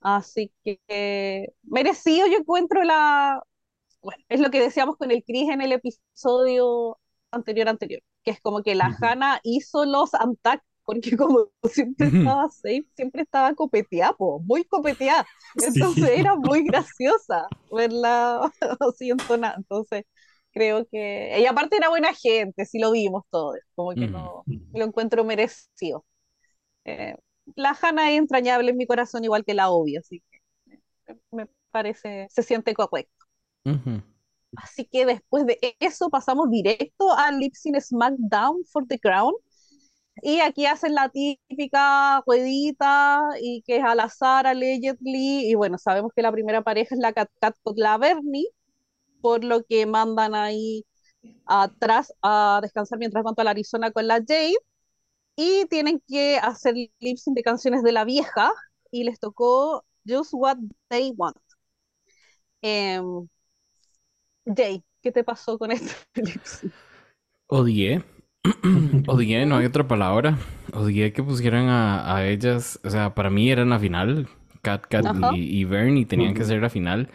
Así 0.00 0.52
que 0.64 1.48
merecido 1.62 2.26
yo 2.26 2.36
encuentro 2.38 2.84
la, 2.84 3.42
bueno, 4.04 4.22
es 4.28 4.40
lo 4.40 4.50
que 4.50 4.60
decíamos 4.60 4.96
con 4.96 5.10
el 5.10 5.24
Chris 5.24 5.48
en 5.48 5.62
el 5.62 5.72
episodio 5.72 6.98
anterior 7.30 7.68
anterior, 7.68 8.02
que 8.22 8.32
es 8.32 8.40
como 8.40 8.62
que 8.62 8.74
la 8.74 8.96
Hanna 9.00 9.40
hizo 9.42 9.84
los 9.86 10.14
Antac, 10.14 10.62
porque 10.84 11.16
como 11.16 11.48
siempre 11.64 12.08
estaba 12.08 12.48
safe, 12.50 12.86
siempre 12.94 13.22
estaba 13.22 13.54
copeteada, 13.54 14.14
muy 14.42 14.64
copeteada. 14.64 15.26
Entonces 15.56 16.10
era 16.10 16.36
muy 16.36 16.64
graciosa 16.64 17.48
verla 17.72 18.52
así 18.80 19.10
entonada. 19.10 19.54
Entonces 19.56 20.04
creo 20.52 20.86
que 20.86 21.36
ella 21.36 21.50
aparte 21.50 21.76
era 21.76 21.88
buena 21.88 22.12
gente, 22.14 22.66
sí 22.66 22.78
lo 22.78 22.92
vimos 22.92 23.24
todos, 23.30 23.56
como 23.74 23.94
que 23.94 24.06
no 24.06 24.44
lo 24.74 24.84
encuentro 24.84 25.24
merecido. 25.24 26.04
Eh, 26.84 27.16
la 27.56 27.76
Hanna 27.80 28.10
es 28.12 28.18
entrañable 28.18 28.70
en 28.70 28.76
mi 28.76 28.86
corazón 28.86 29.24
igual 29.24 29.44
que 29.44 29.54
la 29.54 29.70
obvia, 29.70 30.00
así 30.00 30.22
que 30.30 31.16
me 31.30 31.48
parece, 31.70 32.28
se 32.30 32.42
siente 32.42 32.74
correcto. 32.74 33.24
Así 34.56 34.84
que 34.84 35.06
después 35.06 35.46
de 35.46 35.58
eso 35.80 36.10
pasamos 36.10 36.50
directo 36.50 37.12
al 37.12 37.38
Lip 37.38 37.54
Sync 37.54 37.80
SmackDown 37.80 38.64
for 38.66 38.86
the 38.86 38.98
Crown. 38.98 39.34
Y 40.22 40.40
aquí 40.40 40.66
hacen 40.66 40.94
la 40.94 41.08
típica 41.08 42.22
ruedita 42.26 43.22
y 43.40 43.62
que 43.62 43.78
es 43.78 43.84
al 43.84 44.00
azar, 44.00 44.46
allegedly. 44.46 45.50
Y 45.50 45.54
bueno, 45.54 45.78
sabemos 45.78 46.12
que 46.14 46.22
la 46.22 46.32
primera 46.32 46.62
pareja 46.62 46.94
es 46.94 47.00
la 47.00 47.12
Cat 47.12 47.30
Cat 47.40 47.56
con 47.62 47.74
la 47.76 47.98
Bernie, 47.98 48.46
por 49.20 49.44
lo 49.44 49.64
que 49.64 49.86
mandan 49.86 50.34
ahí 50.34 50.86
atrás 51.46 52.12
a 52.22 52.60
descansar 52.62 52.98
mientras 52.98 53.24
van 53.24 53.34
a 53.36 53.44
la 53.44 53.50
Arizona 53.52 53.90
con 53.92 54.06
la 54.08 54.16
Jade. 54.16 54.54
Y 55.36 55.66
tienen 55.66 56.02
que 56.08 56.38
hacer 56.38 56.74
lip 56.74 57.18
sync 57.18 57.36
de 57.36 57.42
canciones 57.42 57.82
de 57.82 57.92
la 57.92 58.04
vieja 58.04 58.52
y 58.90 59.04
les 59.04 59.18
tocó 59.20 59.84
Just 60.06 60.32
What 60.34 60.58
They 60.88 61.12
Want. 61.16 61.36
Em, 62.62 63.28
Jay, 64.44 64.84
¿qué 65.02 65.10
te 65.10 65.24
pasó 65.24 65.58
con 65.58 65.70
esto? 65.70 65.92
Odié. 67.46 68.02
Odié, 69.08 69.46
no 69.46 69.56
hay 69.56 69.66
otra 69.66 69.86
palabra. 69.88 70.38
Odié 70.72 71.12
que 71.12 71.22
pusieran 71.22 71.68
a, 71.68 72.26
ellas. 72.26 72.78
O 72.84 72.90
sea, 72.90 73.14
para 73.14 73.30
mí 73.30 73.50
era 73.50 73.64
la 73.64 73.78
final. 73.78 74.28
Cat 74.62 74.86
Cat 74.86 75.04
y, 75.34 75.60
y, 75.60 75.64
Bernie 75.64 76.06
tenían 76.06 76.34
que 76.34 76.44
ser 76.44 76.62
la 76.62 76.70
final. 76.70 77.10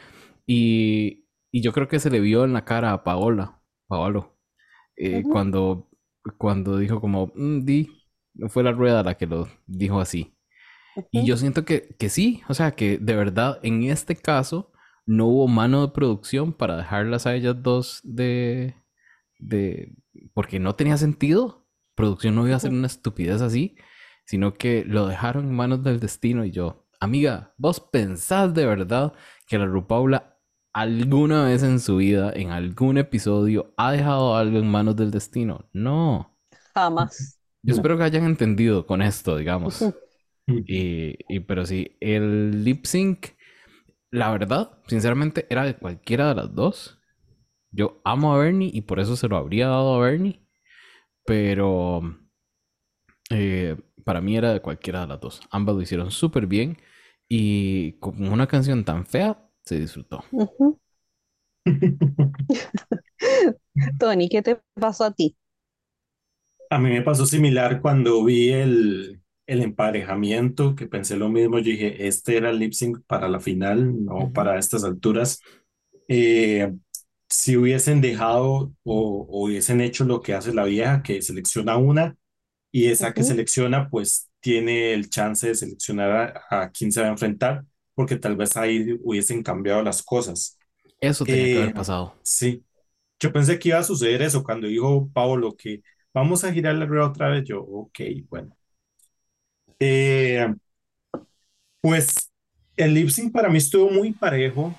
Y, 0.45 1.25
y, 1.51 1.61
yo 1.61 1.73
creo 1.73 1.87
que 1.87 1.99
se 1.99 2.09
le 2.09 2.19
vio 2.19 2.45
en 2.45 2.53
la 2.53 2.63
cara 2.63 2.93
a 2.93 3.03
Paola, 3.03 3.59
Paolo, 3.87 4.37
eh, 4.95 5.23
cuando, 5.23 5.89
cuando 6.37 6.77
dijo 6.77 7.01
como, 7.01 7.31
mm, 7.33 7.65
di, 7.65 7.89
fue 8.49 8.63
la 8.63 8.71
rueda 8.71 9.01
la 9.01 9.15
que 9.17 9.25
lo 9.25 9.47
dijo 9.65 9.99
así. 9.99 10.35
Y 11.11 11.25
yo 11.25 11.37
siento 11.37 11.65
que, 11.65 11.95
que 11.97 12.09
sí, 12.09 12.41
o 12.49 12.53
sea, 12.53 12.71
que 12.71 12.97
de 12.97 13.15
verdad 13.15 13.59
en 13.63 13.83
este 13.83 14.15
caso 14.15 14.71
no 15.10 15.26
hubo 15.26 15.48
mano 15.48 15.82
de 15.82 15.91
producción 15.91 16.54
para 16.54 16.78
dejarlas 16.78 17.26
a 17.26 17.34
ellas 17.34 17.56
dos 17.63 18.00
de, 18.04 18.76
de, 19.39 19.95
porque 20.36 20.60
no 20.60 20.76
tenía 20.76 20.98
sentido. 20.98 21.65
Producción 21.95 22.36
no 22.36 22.45
iba 22.45 22.54
a 22.54 22.58
hacer 22.58 22.69
una 22.72 22.86
estupidez 22.86 23.41
así, 23.41 23.76
sino 24.26 24.54
que 24.54 24.86
lo 24.86 25.08
dejaron 25.08 25.48
en 25.48 25.56
manos 25.56 25.84
del 25.84 26.00
destino 26.00 26.45
y 26.45 26.52
yo, 26.52 26.86
amiga, 27.00 27.56
vos 27.58 27.80
pensás 27.80 28.54
de 28.54 28.67
verdad 28.67 29.13
que 29.48 29.58
la 29.58 29.65
Rupaula 29.65 30.38
alguna 30.74 31.45
vez 31.45 31.63
en 31.63 31.80
su 31.80 31.98
vida, 31.98 32.32
en 32.36 32.52
algún 32.52 33.00
episodio, 33.00 33.74
ha 33.78 33.91
dejado 33.91 34.36
algo 34.36 34.60
en 34.60 34.69
manos 34.69 34.95
del 34.95 35.10
destino? 35.10 35.67
No. 35.74 36.38
Jamás. 36.76 37.41
Yo 37.63 37.74
espero 37.74 37.98
que 37.98 38.04
hayan 38.04 38.26
entendido 38.26 38.86
con 38.86 39.02
esto, 39.02 39.36
digamos. 39.38 39.84
Y, 40.45 41.15
y, 41.28 41.39
pero 41.41 41.65
sí, 41.65 41.98
el 42.00 42.63
lip 42.63 42.86
sync, 42.86 43.30
la 44.12 44.32
verdad, 44.32 44.80
sinceramente, 44.88 45.45
era 45.50 45.63
de 45.65 45.76
cualquiera 45.76 46.30
de 46.30 46.36
las 46.36 46.54
dos. 46.56 47.00
Yo 47.72 48.02
amo 48.04 48.34
a 48.34 48.39
Bernie 48.39 48.72
y 48.74 48.82
por 48.82 49.00
eso 49.00 49.15
se 49.15 49.28
lo 49.28 49.38
habría 49.38 49.67
dado 49.67 49.95
a 49.95 50.00
Bernie. 50.00 50.45
Pero 51.26 52.02
eh, 53.30 53.78
para 54.04 54.22
mí 54.22 54.36
era 54.36 54.54
de 54.54 54.62
cualquiera 54.62 55.02
de 55.02 55.08
las 55.08 55.19
dos. 55.19 55.41
Ambas 55.52 55.76
lo 55.76 55.82
hicieron 55.82 56.12
súper 56.12 56.48
bien. 56.48 56.78
Y 57.28 57.93
con 58.00 58.26
una 58.28 58.48
canción 58.48 58.84
tan 58.84 59.06
fea, 59.06 59.38
se 59.63 59.80
disfrutó. 59.80 60.24
Tony, 64.00 64.30
¿qué 64.30 64.41
te 64.41 64.60
pasó 64.74 65.04
a 65.06 65.13
ti? 65.13 65.38
A 66.72 66.80
mí 66.80 66.89
me 66.89 67.02
pasó 67.02 67.26
similar 67.26 67.82
cuando 67.82 68.24
vi 68.24 68.52
el, 68.52 69.18
el 69.49 69.63
emparejamiento, 69.63 70.75
que 70.75 70.88
pensé 70.88 71.17
lo 71.17 71.29
mismo. 71.29 71.57
Yo 71.57 71.71
dije, 71.71 72.07
este 72.07 72.38
era 72.38 72.51
el 72.51 72.59
lip 72.59 72.73
sync 72.73 72.99
para 73.07 73.27
la 73.27 73.39
final, 73.39 74.05
no 74.05 74.31
para 74.31 74.59
estas 74.59 74.83
alturas. 74.83 75.41
Eh, 76.07 76.71
si 77.27 77.57
hubiesen 77.57 77.99
dejado 77.99 78.73
o, 78.83 79.27
hubiesen 79.29 79.81
hecho 79.81 80.05
lo 80.05 80.21
que 80.21 80.35
hace 80.35 80.53
la 80.53 80.65
vieja, 80.65 81.01
que 81.01 81.21
selecciona 81.21 81.77
una 81.77 82.15
y 82.71 82.88
esa 82.88 83.13
que 83.13 83.23
selecciona, 83.23 83.89
pues 83.89 84.29
tiene 84.39 84.93
el 84.93 85.09
chance 85.09 85.47
de 85.47 85.55
seleccionar 85.55 86.41
a, 86.49 86.69
quién 86.69 86.91
se 86.91 87.01
va 87.01 87.07
a 87.07 87.12
enfrentar, 87.12 87.65
porque 87.95 88.17
tal 88.17 88.35
vez 88.35 88.55
ahí 88.55 88.97
hubiesen 89.01 89.41
cambiado 89.41 89.81
las 89.81 90.03
cosas. 90.03 90.57
Eso 91.01 91.25
tenía 91.25 91.45
que 91.45 91.57
haber 91.57 91.69
eh, 91.69 91.73
pasado. 91.73 92.15
Sí. 92.21 92.63
Yo 93.19 93.33
pensé 93.33 93.57
que 93.57 93.69
iba 93.69 93.79
a 93.79 93.83
suceder 93.83 94.21
eso 94.21 94.43
cuando 94.43 94.67
dijo 94.67 95.09
Pablo 95.12 95.55
que 95.57 95.81
vamos 96.13 96.43
a 96.43 96.53
girar 96.53 96.75
la 96.75 96.85
rueda 96.85 97.07
otra 97.07 97.29
vez. 97.29 97.43
Yo, 97.45 97.62
ok, 97.62 97.99
bueno. 98.29 98.59
Eh, 99.79 100.53
pues 101.81 102.31
el 102.75 102.93
lip 102.93 103.09
sync 103.09 103.31
para 103.31 103.49
mí 103.49 103.57
estuvo 103.57 103.89
muy 103.89 104.11
parejo 104.11 104.75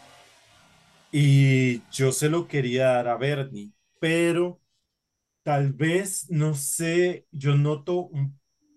y 1.13 1.83
yo 1.91 2.13
se 2.13 2.29
lo 2.29 2.47
quería 2.47 2.87
dar 2.87 3.09
a 3.09 3.17
Bernie, 3.17 3.73
pero 3.99 4.61
tal 5.43 5.73
vez, 5.73 6.31
no 6.31 6.55
sé, 6.55 7.27
yo 7.31 7.57
noto 7.57 8.11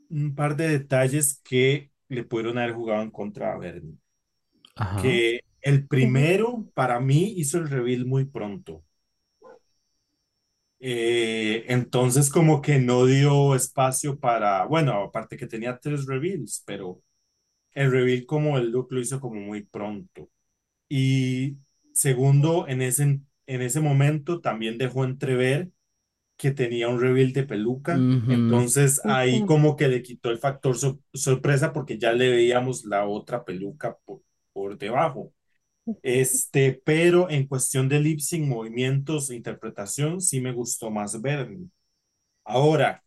un, 0.09 0.35
par 0.35 0.55
de 0.55 0.67
detalles 0.69 1.41
que 1.43 1.91
le 2.07 2.23
pudieron 2.23 2.57
haber 2.57 2.73
jugado 2.73 3.01
en 3.01 3.11
contra 3.11 3.53
a 3.53 3.57
Bernie. 3.57 3.97
Que 5.01 5.41
el 5.61 5.87
primero, 5.87 6.65
para 6.73 6.99
mí, 6.99 7.33
hizo 7.37 7.57
el 7.57 7.69
reveal 7.69 8.05
muy 8.05 8.25
pronto. 8.25 8.83
Eh, 10.85 11.65
entonces, 11.69 12.29
como 12.29 12.61
que 12.61 12.79
no 12.79 13.05
dio 13.05 13.55
espacio 13.55 14.19
para, 14.19 14.65
bueno, 14.65 14.93
aparte 15.03 15.37
que 15.37 15.47
tenía 15.47 15.79
tres 15.79 16.05
reveals, 16.07 16.63
pero 16.65 17.01
el 17.73 17.91
reveal 17.91 18.25
como 18.25 18.57
el 18.57 18.71
look 18.71 18.89
lo 18.91 18.99
hizo 19.01 19.19
como 19.21 19.39
muy 19.41 19.63
pronto. 19.63 20.29
Y 20.89 21.57
Segundo, 21.93 22.67
en 22.67 22.81
ese, 22.83 23.03
en 23.47 23.61
ese 23.63 23.81
momento 23.81 24.41
también 24.41 24.77
dejó 24.77 25.05
entrever 25.05 25.71
que 26.37 26.51
tenía 26.51 26.89
un 26.89 26.99
reveal 27.01 27.33
de 27.33 27.43
peluca, 27.43 28.07
entonces 28.27 29.01
ahí 29.07 29.45
como 29.45 29.75
que 29.77 29.87
le 29.87 30.01
quitó 30.03 30.31
el 30.31 30.39
factor 30.39 30.75
sorpresa 31.13 31.73
porque 31.73 31.97
ya 31.99 32.13
le 32.13 32.29
veíamos 32.29 32.85
la 32.85 33.07
otra 33.07 33.45
peluca 33.45 33.97
por, 34.05 34.21
por 34.53 34.77
debajo. 34.77 35.33
Este, 36.01 36.81
pero 36.85 37.29
en 37.29 37.47
cuestión 37.47 37.89
de 37.89 37.99
lip 37.99 38.19
sync, 38.19 38.47
movimientos, 38.47 39.31
interpretación, 39.31 40.21
sí 40.21 40.39
me 40.41 40.51
gustó 40.53 40.89
más 40.91 41.21
Bernie. 41.21 41.69
Ahora, 42.45 43.03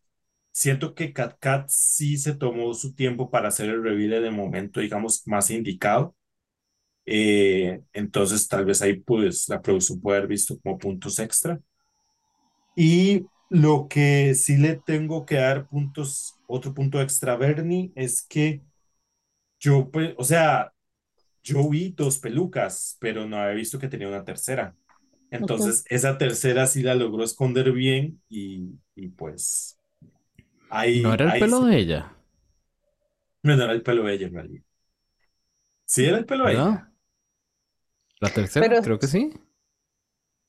siento 0.52 0.94
que 0.94 1.12
Cat 1.12 1.36
Cat 1.40 1.66
sí 1.70 2.18
se 2.18 2.34
tomó 2.36 2.74
su 2.74 2.94
tiempo 2.94 3.30
para 3.30 3.48
hacer 3.48 3.70
el 3.70 3.82
reveal 3.82 4.24
en 4.26 4.34
momento, 4.34 4.80
digamos, 4.80 5.26
más 5.26 5.50
indicado. 5.50 6.16
Eh, 7.06 7.82
entonces, 7.92 8.48
tal 8.48 8.64
vez 8.66 8.82
ahí 8.82 8.94
pues 9.00 9.48
la 9.48 9.62
producción 9.62 10.00
puede 10.00 10.18
haber 10.18 10.28
visto 10.30 10.58
como 10.60 10.78
puntos 10.78 11.18
extra. 11.20 11.60
Y 12.74 13.26
lo 13.48 13.88
que 13.88 14.34
sí 14.34 14.56
le 14.56 14.76
tengo 14.76 15.24
que 15.26 15.36
dar 15.36 15.68
puntos, 15.68 16.38
otro 16.46 16.74
punto 16.74 17.00
extra 17.00 17.32
a 17.34 17.36
Bernie 17.36 17.92
es 17.94 18.22
que 18.22 18.62
yo, 19.60 19.90
pues, 19.90 20.14
o 20.18 20.24
sea, 20.24 20.72
yo 21.46 21.68
vi 21.68 21.90
dos 21.90 22.18
pelucas, 22.18 22.96
pero 22.98 23.24
no 23.24 23.36
había 23.36 23.54
visto 23.54 23.78
que 23.78 23.88
tenía 23.88 24.08
una 24.08 24.24
tercera. 24.24 24.74
Entonces, 25.30 25.84
esa 25.88 26.18
tercera 26.18 26.66
sí 26.66 26.82
la 26.82 26.94
logró 26.94 27.22
esconder 27.22 27.70
bien 27.72 28.20
y, 28.28 28.70
y 28.96 29.08
pues 29.08 29.78
ahí... 30.70 31.02
¿No 31.02 31.14
era 31.14 31.34
el 31.34 31.40
pelo 31.40 31.60
de 31.60 31.78
ella? 31.78 32.16
No, 33.42 33.56
no 33.56 33.62
era 33.64 33.72
el 33.72 33.82
pelo 33.82 34.02
de 34.04 34.14
ella 34.14 34.26
en 34.26 34.34
realidad. 34.34 34.64
Sí, 35.84 36.04
era 36.04 36.18
el 36.18 36.26
pelo 36.26 36.46
de 36.46 36.52
ella. 36.54 36.92
La 38.20 38.30
tercera, 38.30 38.82
creo 38.82 38.98
que 38.98 39.06
sí. 39.06 39.32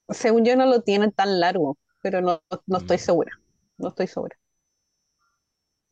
Según 0.10 0.46
yo 0.46 0.56
no 0.56 0.66
lo 0.66 0.82
tiene 0.82 1.12
tan 1.12 1.40
largo, 1.40 1.78
pero 2.02 2.22
no, 2.22 2.42
no 2.66 2.78
estoy 2.78 2.98
mm. 2.98 3.02
segura. 3.02 3.32
No 3.78 3.90
estoy 3.90 4.08
segura. 4.08 4.36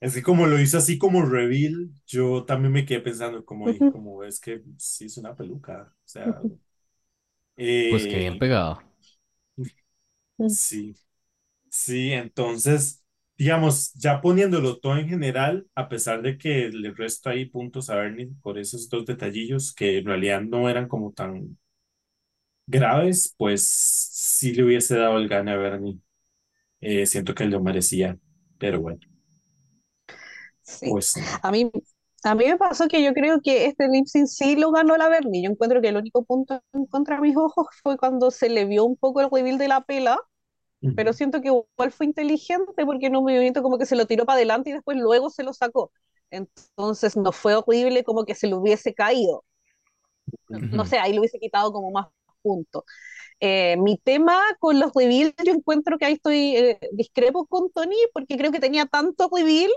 Es 0.06 0.14
que 0.14 0.22
como 0.24 0.46
lo 0.48 0.60
hizo 0.60 0.78
así 0.78 0.98
como 1.00 1.24
reveal, 1.26 1.90
yo 2.06 2.46
también 2.46 2.72
me 2.74 2.86
quedé 2.86 3.02
pensando 3.02 3.44
como, 3.46 3.86
como 3.88 4.24
es 4.24 4.40
que 4.40 4.62
sí 4.78 5.06
es 5.06 5.18
una 5.18 5.36
peluca. 5.36 5.84
O 6.06 6.08
sea. 6.08 6.46
pues 7.88 8.08
que 8.08 8.18
bien 8.18 8.36
eh, 8.36 8.38
pegado. 8.38 8.82
Sí. 10.46 10.96
Sí, 11.70 12.12
entonces 12.14 13.04
digamos, 13.38 13.94
ya 13.96 14.22
poniéndolo 14.22 14.80
todo 14.80 14.98
en 14.98 15.10
general, 15.10 15.68
a 15.76 15.90
pesar 15.90 16.22
de 16.22 16.38
que 16.38 16.70
le 16.70 16.94
resto 16.94 17.30
ahí 17.30 17.46
puntos 17.46 17.90
a 17.90 17.96
Bernie 17.96 18.30
por 18.44 18.58
esos 18.60 18.90
dos 18.90 19.06
detallillos 19.06 19.74
que 19.74 20.00
en 20.00 20.06
realidad 20.06 20.42
no 20.42 20.70
eran 20.70 20.88
como 20.88 21.14
tan 21.14 21.58
graves, 22.68 23.34
pues 23.38 23.68
sí 23.68 24.54
le 24.54 24.64
hubiese 24.64 24.98
dado 24.98 25.18
el 25.18 25.28
gane 25.28 25.52
a 25.52 25.58
Bernie. 25.58 26.00
Eh, 26.82 27.06
siento 27.06 27.36
que 27.36 27.44
él 27.46 27.52
lo 27.52 27.62
merecía, 27.64 28.20
pero 28.60 28.82
bueno. 28.82 29.00
Sí. 30.66 30.90
Pues, 30.90 31.14
a 31.44 31.52
mí, 31.52 31.72
a 32.24 32.36
mí 32.36 32.46
me 32.46 32.58
pasó 32.58 32.88
que 32.88 33.04
yo 33.04 33.14
creo 33.14 33.40
que 33.42 33.66
este 33.68 33.88
lip 33.88 34.06
sí 34.08 34.56
lo 34.56 34.72
ganó 34.72 34.98
la 34.98 35.10
Bernie. 35.10 35.44
Yo 35.44 35.52
encuentro 35.52 35.82
que 35.82 35.90
el 35.90 35.98
único 35.98 36.24
punto 36.26 36.62
en 36.74 36.86
contra 36.88 37.16
de 37.18 37.22
mis 37.22 37.38
ojos 37.38 37.68
fue 37.84 37.98
cuando 37.98 38.32
se 38.32 38.50
le 38.50 38.66
vio 38.66 38.86
un 38.86 38.98
poco 38.98 39.22
el 39.22 39.30
reveal 39.32 39.58
de 39.58 39.68
la 39.68 39.82
pela, 39.82 40.20
pero 40.96 41.14
siento 41.14 41.42
que 41.42 41.50
igual 41.50 41.92
fue 41.92 42.08
inteligente 42.08 42.86
porque 42.86 43.08
en 43.08 43.18
un 43.18 43.24
movimiento 43.24 43.64
como 43.64 43.78
que 43.78 43.86
se 43.88 43.96
lo 43.96 44.08
tiró 44.08 44.26
para 44.26 44.38
adelante 44.38 44.72
y 44.72 44.74
después 44.74 44.98
luego 44.98 45.30
se 45.30 45.44
lo 45.44 45.54
sacó. 45.54 45.92
Entonces 46.32 47.18
no 47.18 47.32
fue 47.32 47.56
horrible 47.56 48.04
como 48.04 48.26
que 48.26 48.36
se 48.36 48.48
le 48.48 48.56
hubiese 48.56 48.94
caído. 48.94 49.46
No 50.50 50.86
sé, 50.86 50.98
ahí 51.00 51.14
lo 51.14 51.20
hubiese 51.22 51.40
quitado 51.40 51.72
como 51.72 51.92
más 51.92 52.08
puntos. 52.42 52.84
Eh, 53.40 53.78
mi 53.78 53.98
tema 54.00 54.40
con 54.60 54.80
los 54.80 54.94
reveals, 54.96 55.34
yo 55.46 55.54
encuentro 55.54 55.98
que 55.98 56.06
ahí 56.06 56.14
estoy 56.16 56.58
eh, 56.58 56.80
discrepo 56.94 57.48
con 57.48 57.72
Tony 57.72 57.96
porque 58.14 58.38
creo 58.38 58.52
que 58.52 58.60
tenía 58.60 58.86
tanto 58.88 59.30
reveal 59.34 59.72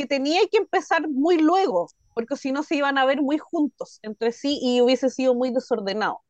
que 0.00 0.06
tenía 0.06 0.40
que 0.50 0.56
empezar 0.58 1.08
muy 1.10 1.36
luego, 1.38 1.88
porque 2.14 2.36
si 2.36 2.52
no 2.52 2.62
se 2.62 2.76
iban 2.76 2.96
a 2.98 3.04
ver 3.04 3.20
muy 3.22 3.36
juntos 3.38 3.98
entre 4.02 4.32
sí 4.32 4.58
y 4.62 4.80
hubiese 4.80 5.10
sido 5.10 5.34
muy 5.34 5.50
desordenado. 5.52 6.22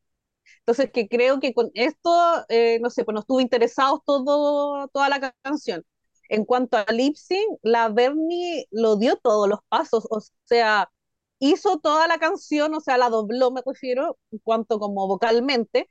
Entonces, 0.61 0.90
que 0.92 1.09
creo 1.09 1.40
que 1.40 1.54
con 1.54 1.70
esto, 1.74 2.11
eh, 2.48 2.78
no 2.80 2.90
sé, 2.90 3.04
pues 3.04 3.14
nos 3.14 3.22
estuvo 3.24 3.40
interesados 3.40 4.00
todo, 4.06 4.88
toda 4.88 5.09
la 5.09 5.35
canción. 5.42 5.85
En 6.28 6.44
cuanto 6.44 6.76
a 6.78 6.87
lip 6.92 7.16
sync, 7.16 7.59
la 7.62 7.88
Bernie 7.88 8.66
lo 8.70 8.96
dio 8.96 9.16
todos 9.16 9.48
los 9.48 9.61
pasos, 9.68 10.06
o 10.11 10.20
sea, 10.44 10.90
hizo 11.38 11.78
toda 11.80 12.06
la 12.09 12.18
canción, 12.18 12.74
o 12.74 12.80
sea, 12.80 12.98
la 12.98 13.09
dobló, 13.11 13.50
me 13.52 13.62
refiero, 13.64 14.18
en 14.33 14.38
cuanto 14.40 14.78
como 14.80 15.09
vocalmente, 15.09 15.90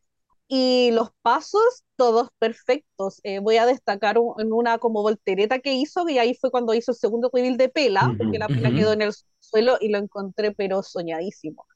y 0.50 0.92
los 0.94 1.12
pasos, 1.24 1.64
todos 1.98 2.30
perfectos. 2.40 3.22
Eh, 3.24 3.40
voy 3.40 3.58
a 3.58 3.68
destacar 3.68 4.18
en 4.40 4.54
una 4.54 4.80
como 4.80 5.04
voltereta 5.04 5.60
que 5.60 5.74
hizo, 5.76 6.10
y 6.10 6.20
ahí 6.20 6.36
fue 6.36 6.52
cuando 6.52 6.76
hizo 6.76 6.92
el 6.94 6.98
segundo 6.98 7.32
reveal 7.34 7.58
de 7.58 7.70
Pela, 7.70 8.16
porque 8.18 8.40
la 8.40 8.50
Pela 8.50 8.74
quedó 8.74 8.94
en 8.94 9.04
el 9.04 9.14
suelo 9.40 9.78
y 9.82 9.90
lo 9.90 10.00
encontré 10.00 10.54
pero 10.54 10.84
soñadísimo. 10.84 11.68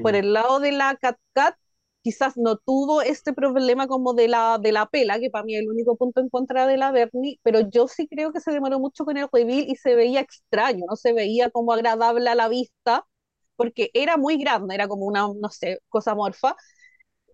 Por 0.00 0.14
el 0.16 0.32
lado 0.32 0.60
de 0.60 0.72
la 0.72 0.96
Cat 0.96 1.18
Cat, 1.34 1.56
quizás 2.02 2.36
no 2.36 2.56
tuvo 2.58 3.02
este 3.02 3.32
problema 3.32 3.88
como 3.88 4.14
de 4.14 4.28
la, 4.28 4.58
de 4.62 4.72
la 4.72 4.86
pela, 4.86 5.18
que 5.20 5.30
para 5.30 5.44
mí 5.44 5.56
es 5.56 5.62
el 5.62 5.68
único 5.70 5.96
punto 5.96 6.20
en 6.20 6.28
contra 6.28 6.66
de 6.66 6.76
la 6.76 6.92
Bernie, 6.92 7.40
pero 7.42 7.60
yo 7.68 7.88
sí 7.88 8.06
creo 8.08 8.32
que 8.32 8.40
se 8.40 8.52
demoró 8.52 8.78
mucho 8.80 9.04
con 9.04 9.16
el 9.16 9.28
reveal 9.32 9.64
y 9.68 9.76
se 9.76 9.94
veía 9.96 10.20
extraño, 10.20 10.84
no 10.88 10.96
se 10.96 11.12
veía 11.12 11.50
como 11.50 11.72
agradable 11.72 12.30
a 12.30 12.34
la 12.36 12.48
vista, 12.48 13.06
porque 13.56 13.90
era 13.94 14.16
muy 14.16 14.36
grande, 14.38 14.74
era 14.74 14.86
como 14.88 15.06
una, 15.06 15.22
no 15.22 15.50
sé, 15.50 15.80
cosa 15.88 16.14
morfa. 16.14 16.54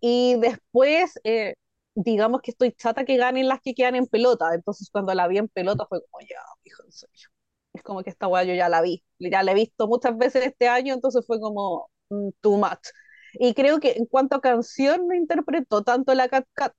Y 0.05 0.35
después, 0.41 1.21
eh, 1.25 1.55
digamos 1.95 2.43
que 2.43 2.51
estoy 2.51 2.73
chata 2.73 3.05
que 3.05 3.17
ganen 3.17 3.47
las 3.49 3.61
que 3.63 3.73
quedan 3.75 3.95
en 3.97 4.07
pelota, 4.07 4.53
entonces 4.55 4.91
cuando 4.91 5.15
la 5.15 5.29
vi 5.29 5.39
en 5.39 5.49
pelota 5.49 5.87
fue 5.89 6.01
como, 6.03 6.21
ya, 6.29 6.37
hijo, 6.65 6.83
en 6.85 6.93
serio. 6.93 7.29
Es 7.73 7.83
como 7.85 8.03
que 8.03 8.11
esta 8.11 8.27
weá 8.29 8.43
yo 8.45 8.55
ya 8.55 8.69
la 8.69 8.83
vi, 8.83 9.05
ya 9.21 9.43
la 9.45 9.53
he 9.53 9.55
visto 9.55 9.87
muchas 9.89 10.19
veces 10.19 10.45
este 10.47 10.69
año, 10.69 10.93
entonces 10.95 11.25
fue 11.27 11.41
como 11.41 11.89
mm, 12.11 12.31
too 12.41 12.59
much. 12.59 12.89
Y 13.35 13.55
creo 13.55 13.79
que 13.81 13.93
en 13.93 14.07
cuanto 14.07 14.37
a 14.37 14.41
canción 14.41 15.07
no 15.09 15.15
interpretó 15.15 15.85
tanto 15.85 16.15
la 16.15 16.29
Cat 16.29 16.47
Cat. 16.55 16.75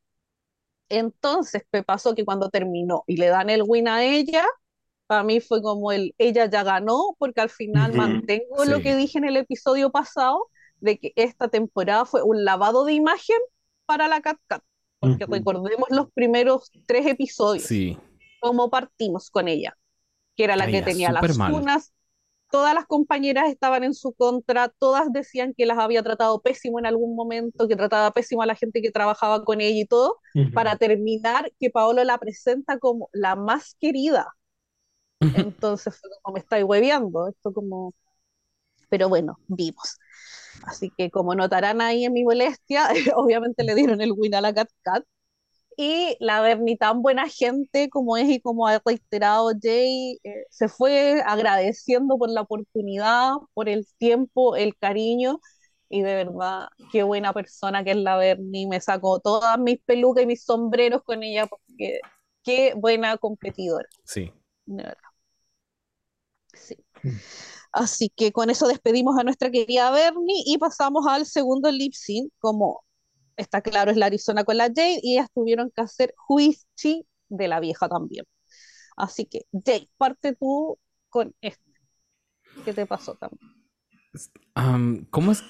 Entonces 0.90 1.64
me 1.72 1.84
pasó 1.84 2.14
que 2.16 2.26
cuando 2.26 2.50
terminó 2.50 3.04
y 3.08 3.18
le 3.18 3.28
dan 3.28 3.50
el 3.50 3.64
win 3.66 3.88
a 3.88 4.04
ella, 4.04 4.46
para 5.08 5.24
mí 5.24 5.40
fue 5.42 5.62
como 5.62 5.92
el 5.92 6.14
ella 6.18 6.46
ya 6.48 6.64
ganó, 6.64 7.16
porque 7.20 7.42
al 7.42 7.50
final 7.50 7.94
mantengo 7.94 8.66
lo 8.66 8.82
que 8.82 8.96
dije 8.96 9.18
en 9.18 9.26
el 9.26 9.38
episodio 9.38 9.92
pasado, 9.92 10.50
de 10.84 11.00
que 11.00 11.14
esta 11.16 11.48
temporada 11.48 12.06
fue 12.06 12.22
un 12.24 12.44
lavado 12.44 12.86
de 12.86 12.94
imagen 12.94 13.38
para 13.86 14.08
la 14.08 14.22
Cat 14.22 14.38
Cat. 14.48 14.64
Porque 15.00 15.26
recordemos 15.26 15.88
los 15.90 16.12
primeros 16.14 16.72
tres 16.86 17.06
episodios, 17.06 17.66
sí. 17.66 17.98
cómo 18.40 18.70
partimos 18.70 19.30
con 19.30 19.50
ella, 19.50 19.78
que 20.36 20.46
era 20.46 20.56
la 20.56 20.68
que 20.68 20.82
tenía 20.82 21.12
las 21.12 21.38
cunas, 21.38 21.94
todas 22.50 22.74
las 22.74 22.86
compañeras 22.86 23.50
estaban 23.50 23.84
en 23.84 23.94
su 23.94 24.14
contra, 24.14 24.70
todas 24.70 25.12
decían 25.12 25.54
que 25.58 25.66
las 25.66 25.78
había 25.78 26.04
tratado 26.04 26.42
pésimo 26.42 26.80
en 26.80 26.86
algún 26.86 27.16
momento, 27.16 27.68
que 27.68 27.76
trataba 27.76 28.12
pésimo 28.12 28.44
a 28.44 28.46
la 28.46 28.56
gente 28.56 28.82
que 28.82 28.92
trabajaba 28.92 29.44
con 29.44 29.60
ella 29.60 29.82
y 29.82 29.86
todo, 29.86 30.20
para 30.54 30.78
terminar 30.78 31.52
que 31.60 31.70
Paolo 31.70 32.04
la 32.04 32.18
presenta 32.18 32.80
como 32.80 33.10
la 33.12 33.36
más 33.36 33.76
querida. 33.80 34.34
Entonces 35.20 36.00
fue 36.00 36.10
como 36.22 36.36
me 36.36 36.40
estáis 36.40 36.64
hueveando, 36.64 37.28
esto 37.28 37.54
como... 37.54 37.94
Pero 38.88 39.10
bueno, 39.10 39.38
vimos. 39.48 39.98
Así 40.66 40.92
que 40.98 41.12
como 41.12 41.36
notarán 41.36 41.82
ahí 41.82 42.06
en 42.06 42.14
mi 42.14 42.24
molestia, 42.24 42.90
obviamente 43.16 43.64
le 43.64 43.76
dieron 43.76 44.02
el 44.02 44.14
win 44.14 44.36
a 44.36 44.42
la 44.42 44.54
Cat 44.54 44.70
Cat, 44.82 45.04
y 45.78 46.16
la 46.20 46.42
Bernie 46.42 46.78
tan 46.78 47.02
buena 47.02 47.28
gente 47.28 47.90
como 47.90 48.18
es 48.18 48.30
y 48.30 48.40
como 48.40 48.68
ha 48.68 48.82
reiterado 48.86 49.52
Jay, 49.62 50.20
eh, 50.24 50.46
se 50.50 50.68
fue 50.68 51.22
agradeciendo 51.26 52.18
por 52.18 52.30
la 52.30 52.42
oportunidad, 52.42 53.34
por 53.54 53.70
el 53.70 53.88
tiempo, 53.98 54.56
el 54.56 54.78
cariño 54.78 55.40
y 55.90 56.02
de 56.02 56.16
verdad, 56.16 56.68
qué 56.92 57.04
buena 57.04 57.34
persona 57.34 57.84
que 57.84 57.92
es 57.92 57.98
la 57.98 58.18
Bernie, 58.18 58.68
me 58.68 58.82
sacó 58.82 59.20
todas 59.20 59.60
mis 59.60 59.80
pelucas 59.82 60.24
y 60.24 60.28
mis 60.28 60.44
sombreros 60.44 61.04
con 61.04 61.24
ella 61.24 61.46
porque 61.48 62.00
qué 62.44 62.74
buena 62.76 63.18
competidora. 63.18 63.88
Sí. 64.04 64.32
De 64.66 64.84
verdad. 64.84 64.98
Sí. 66.54 66.78
Así 67.74 68.10
que 68.16 68.32
con 68.32 68.50
eso 68.50 68.68
despedimos 68.68 69.18
a 69.20 69.24
nuestra 69.24 69.50
querida 69.52 69.92
Bernie 69.92 70.44
y 70.46 70.58
pasamos 70.60 71.08
al 71.08 71.26
segundo 71.26 71.72
lip 71.72 71.94
sync 71.94 72.32
como 72.40 72.84
está 73.36 73.62
claro, 73.62 73.92
es 73.92 73.98
la 73.98 74.06
Arizona 74.08 74.44
con 74.44 74.58
la 74.58 74.66
Jade 74.66 75.00
y 75.02 75.14
ellas 75.14 75.30
tuvieron 75.34 75.72
que 75.76 75.82
hacer 75.82 76.14
juicio 76.16 77.04
de 77.30 77.48
la 77.48 77.60
vieja 77.60 77.90
también. 77.90 78.26
Así 78.96 79.26
que, 79.26 79.46
Jade, 79.52 79.90
parte 79.98 80.36
tú 80.36 80.78
con 81.10 81.34
esto. 81.42 81.64
¿Qué 82.64 82.74
te 82.74 82.86
pasó 82.86 83.16
también? 83.16 85.08
¿Cómo 85.10 85.32
es? 85.32 85.44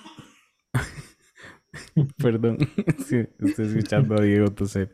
Perdón, 2.17 2.57
estoy 2.87 3.27
escuchando 3.39 4.15
a 4.15 4.21
Diego 4.21 4.47
entonces 4.47 4.89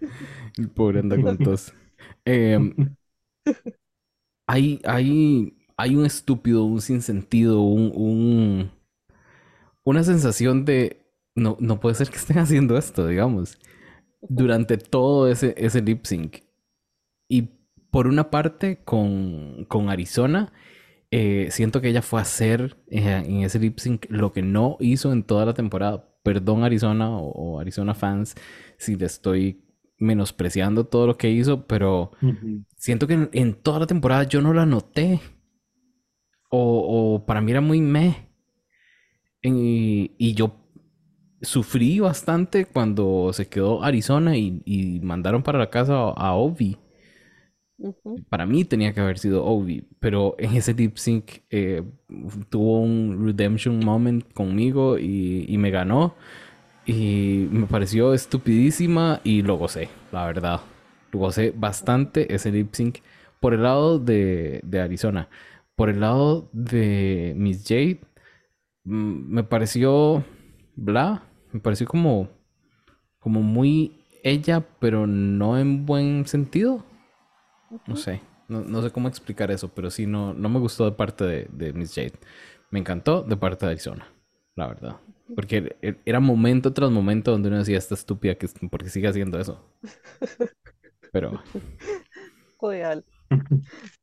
El 0.57 0.69
pobre 0.69 0.99
anda 0.99 1.21
con 1.21 1.37
tos. 1.37 1.73
Em, 2.25 2.95
hay, 4.47 4.79
hay 5.79 5.95
un 5.95 6.05
estúpido, 6.05 6.65
un 6.65 6.81
sinsentido, 6.81 7.61
un, 7.61 7.93
un, 7.95 8.71
una 9.83 10.03
sensación 10.03 10.65
de 10.65 10.99
no, 11.35 11.55
no 11.61 11.79
puede 11.79 11.95
ser 11.95 12.09
que 12.09 12.17
estén 12.17 12.37
haciendo 12.39 12.77
esto, 12.77 13.07
digamos, 13.07 13.57
durante 14.21 14.77
todo 14.77 15.29
ese, 15.29 15.55
ese 15.57 15.81
lip 15.81 16.05
sync. 16.05 16.39
Y 17.29 17.49
por 17.91 18.07
una 18.07 18.29
parte, 18.29 18.81
con, 18.83 19.65
con 19.69 19.89
Arizona, 19.89 20.51
eh, 21.11 21.47
siento 21.49 21.79
que 21.79 21.87
ella 21.87 22.01
fue 22.01 22.19
a 22.19 22.23
hacer 22.23 22.77
eh, 22.89 23.23
en 23.25 23.43
ese 23.43 23.57
lip 23.57 23.79
sync 23.79 24.05
lo 24.09 24.33
que 24.33 24.41
no 24.41 24.75
hizo 24.81 25.13
en 25.13 25.23
toda 25.23 25.45
la 25.45 25.53
temporada. 25.53 26.05
Perdón, 26.23 26.65
Arizona 26.65 27.09
o, 27.17 27.61
Arizona 27.61 27.95
fans, 27.95 28.35
si 28.77 28.97
le 28.97 29.05
estoy 29.05 29.63
menospreciando 29.97 30.85
todo 30.85 31.07
lo 31.07 31.17
que 31.17 31.29
hizo, 31.29 31.65
pero 31.67 32.11
siento 32.75 33.07
que 33.07 33.29
en, 33.31 33.53
toda 33.53 33.79
la 33.79 33.87
temporada 33.87 34.23
yo 34.23 34.41
no 34.41 34.53
la 34.53 34.65
noté. 34.65 35.21
O, 36.49 37.15
o 37.15 37.25
para 37.25 37.41
mí 37.41 37.51
era 37.51 37.61
muy 37.61 37.81
meh. 37.81 38.27
Y, 39.41 40.11
y 40.17 40.33
yo 40.33 40.59
sufrí 41.41 41.99
bastante 41.99 42.65
cuando 42.65 43.31
se 43.33 43.47
quedó 43.47 43.83
Arizona 43.83 44.37
y, 44.37 44.99
mandaron 45.03 45.43
para 45.43 45.59
la 45.59 45.69
casa 45.69 45.95
a, 45.95 46.33
Ovi. 46.33 46.77
Para 48.29 48.45
mí 48.45 48.65
tenía 48.65 48.93
que 48.93 48.99
haber 48.99 49.19
sido 49.19 49.45
Ovi, 49.45 49.87
pero 49.99 50.35
en 50.37 50.55
ese 50.55 50.73
lip 50.73 50.97
sync 50.97 51.43
eh, 51.49 51.83
tuvo 52.49 52.81
un 52.81 53.25
redemption 53.25 53.79
moment 53.83 54.31
conmigo 54.33 54.97
y, 54.97 55.55
me 55.57 55.71
ganó. 55.71 56.15
Y 56.85 57.47
me 57.51 57.67
pareció 57.67 58.13
estupidísima 58.13 59.21
y 59.23 59.43
lo 59.43 59.57
gocé, 59.57 59.89
la 60.11 60.25
verdad. 60.25 60.61
Lo 61.11 61.19
gocé 61.19 61.53
bastante 61.55 62.33
ese 62.33 62.51
lip 62.51 62.73
sync 62.73 62.99
por 63.39 63.53
el 63.53 63.63
lado 63.63 63.99
de, 63.99 64.59
de 64.63 64.81
Arizona. 64.81 65.29
Por 65.79 65.89
el 65.89 66.01
lado 66.01 66.49
de 66.51 67.31
Miss 67.37 67.63
Jade, 67.65 68.01
mm, 68.83 69.33
me 69.33 69.45
pareció 69.45 70.25
bla, 70.75 71.23
me 71.53 71.61
pareció 71.61 71.87
como, 71.87 72.27
como 73.17 73.41
muy 73.41 74.03
ella, 74.21 74.59
pero 74.81 75.07
no 75.07 75.57
en 75.57 75.85
buen 75.85 76.27
sentido. 76.27 76.83
No 77.87 77.95
sé, 77.95 78.21
no, 78.49 78.81
sé 78.81 78.91
cómo 78.91 79.07
explicar 79.07 79.51
eso, 79.51 79.69
pero 79.69 79.89
sí, 79.89 80.05
no, 80.05 80.33
no 80.33 80.49
me 80.49 80.59
gustó 80.59 80.83
de 80.83 80.91
parte 80.91 81.47
de, 81.49 81.71
Miss 81.71 81.95
Jade. 81.95 82.19
Me 82.71 82.79
encantó 82.79 83.23
de 83.23 83.37
parte 83.37 83.65
de 83.65 83.71
Arizona, 83.71 84.05
la 84.57 84.67
verdad. 84.67 84.97
Porque 85.33 85.77
e, 85.81 85.95
era 86.03 86.19
momento 86.19 86.73
tras 86.73 86.91
momento 86.91 87.31
donde 87.31 87.47
uno 87.47 87.59
decía, 87.59 87.77
esta 87.77 87.95
estúpida, 87.95 88.35
que, 88.35 88.49
porque 88.69 88.89
sigue 88.89 89.07
haciendo 89.07 89.39
eso. 89.39 89.65
Pero... 91.13 91.41
Joder. 92.57 93.05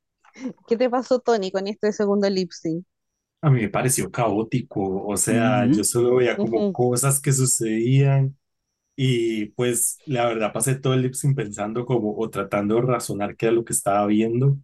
¿Qué 0.66 0.76
te 0.76 0.90
pasó, 0.90 1.18
Tony, 1.20 1.50
con 1.50 1.66
este 1.66 1.92
segundo 1.92 2.28
lip 2.28 2.50
sync? 2.50 2.84
A 3.42 3.50
mí 3.50 3.60
me 3.62 3.68
pareció 3.68 4.10
caótico, 4.10 5.06
o 5.06 5.16
sea, 5.16 5.66
yo 5.66 5.84
solo 5.84 6.16
veía 6.16 6.36
como 6.36 6.72
cosas 6.72 7.20
que 7.20 7.32
sucedían 7.32 8.36
y 8.96 9.46
pues 9.50 9.98
la 10.06 10.26
verdad 10.26 10.52
pasé 10.52 10.74
todo 10.76 10.94
el 10.94 11.02
lip 11.02 11.14
sync 11.14 11.36
pensando 11.36 11.84
como 11.84 12.16
o 12.16 12.30
tratando 12.30 12.76
de 12.76 12.82
razonar 12.82 13.36
qué 13.36 13.46
era 13.46 13.54
lo 13.54 13.64
que 13.64 13.74
estaba 13.74 14.06
viendo, 14.06 14.58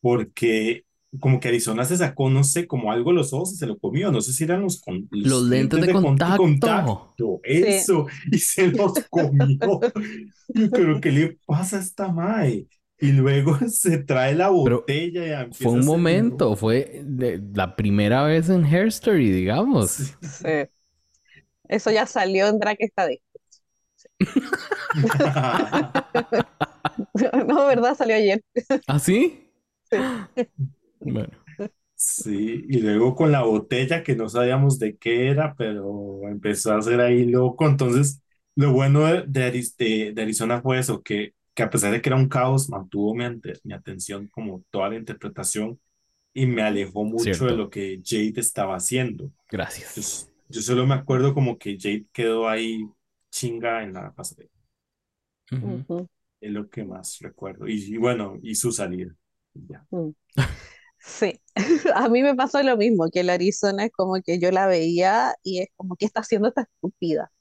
porque 0.00 0.86
como 1.20 1.40
que 1.40 1.48
Arizona 1.48 1.84
se 1.84 1.96
sacó, 1.96 2.30
no 2.30 2.42
sé, 2.42 2.66
como 2.66 2.90
algo 2.90 3.12
los 3.12 3.32
ojos 3.32 3.52
y 3.52 3.56
se 3.56 3.66
lo 3.66 3.78
comió, 3.78 4.10
no 4.10 4.20
sé 4.20 4.32
si 4.32 4.44
eran 4.44 4.62
los, 4.62 4.82
los, 5.10 5.42
lentes 5.44 5.86
de, 5.86 5.92
contacto. 5.92 7.40
eso, 7.44 8.06
y 8.30 8.38
se 8.38 8.68
los 8.68 8.92
comió. 9.10 9.58
Pero 10.72 11.00
¿qué 11.00 11.12
le 11.12 11.38
pasa 11.46 11.76
a 11.76 11.80
esta 11.80 12.08
mae? 12.10 12.66
Y 12.98 13.12
luego 13.12 13.58
se 13.68 13.98
trae 13.98 14.34
la 14.34 14.48
botella 14.48 15.46
y 15.50 15.54
Fue 15.54 15.72
un 15.72 15.84
momento, 15.84 16.56
fue 16.56 17.04
la 17.54 17.76
primera 17.76 18.24
vez 18.24 18.48
en 18.48 18.64
Hair 18.64 18.86
Story, 18.88 19.30
digamos. 19.30 20.14
Sí. 20.20 20.68
Eso 21.68 21.90
ya 21.90 22.06
salió 22.06 22.48
en 22.48 22.58
Drake 22.58 22.84
esta 22.84 23.06
vez. 23.06 23.20
no, 27.46 27.66
¿verdad? 27.66 27.94
Salió 27.96 28.16
ayer. 28.16 28.42
¿Ah, 28.86 28.98
sí? 28.98 29.42
Sí. 29.90 30.16
Bueno. 31.00 31.30
Sí, 31.94 32.64
y 32.68 32.80
luego 32.80 33.14
con 33.16 33.32
la 33.32 33.42
botella 33.44 34.02
que 34.04 34.16
no 34.16 34.28
sabíamos 34.28 34.78
de 34.78 34.98
qué 34.98 35.28
era, 35.30 35.54
pero 35.56 36.22
empezó 36.28 36.74
a 36.74 36.82
ser 36.82 37.00
ahí 37.00 37.26
loco. 37.26 37.66
Entonces, 37.68 38.22
lo 38.56 38.72
bueno 38.72 39.04
de, 39.06 39.24
de, 39.78 40.12
de 40.14 40.22
Arizona 40.22 40.62
fue 40.62 40.78
eso, 40.80 41.02
que 41.02 41.34
que 41.56 41.62
a 41.62 41.70
pesar 41.70 41.90
de 41.90 42.02
que 42.02 42.10
era 42.10 42.16
un 42.16 42.28
caos, 42.28 42.68
mantuvo 42.68 43.14
mi, 43.14 43.24
mi 43.64 43.72
atención 43.72 44.28
como 44.28 44.62
toda 44.70 44.90
la 44.90 44.96
interpretación 44.96 45.80
y 46.34 46.44
me 46.44 46.60
alejó 46.60 47.02
mucho 47.02 47.46
de 47.46 47.56
lo 47.56 47.70
que 47.70 48.02
Jade 48.04 48.34
estaba 48.36 48.76
haciendo. 48.76 49.32
Gracias. 49.50 50.30
Yo, 50.50 50.60
solo 50.60 50.86
me 50.86 50.94
acuerdo 50.94 51.32
como 51.32 51.56
que 51.56 51.78
Jade 51.80 52.04
quedó 52.12 52.46
ahí 52.46 52.86
chinga 53.30 53.82
en 53.82 53.94
la 53.94 54.12
pasarela. 54.12 54.50
Es 56.42 56.50
lo 56.50 56.68
que 56.68 56.84
más 56.84 57.18
recuerdo. 57.20 57.66
Y, 57.66 57.96
bueno, 57.96 58.38
y 58.42 58.54
su 58.54 58.70
salida. 58.70 59.16
Ya. 59.54 59.86
Sí, 60.98 61.40
a 61.94 62.10
mí 62.10 62.22
me 62.22 62.34
pasó 62.34 62.62
lo 62.62 62.76
mismo, 62.76 63.08
que 63.10 63.20
el 63.20 63.30
Arizona 63.30 63.86
es 63.86 63.92
como 63.92 64.20
que 64.22 64.38
yo 64.38 64.50
la 64.50 64.66
veía 64.66 65.34
y 65.42 65.60
es 65.60 65.68
como 65.74 65.96
que 65.96 66.04
está 66.04 66.20
haciendo 66.20 66.48
esta 66.48 66.62
estúpida 66.62 67.32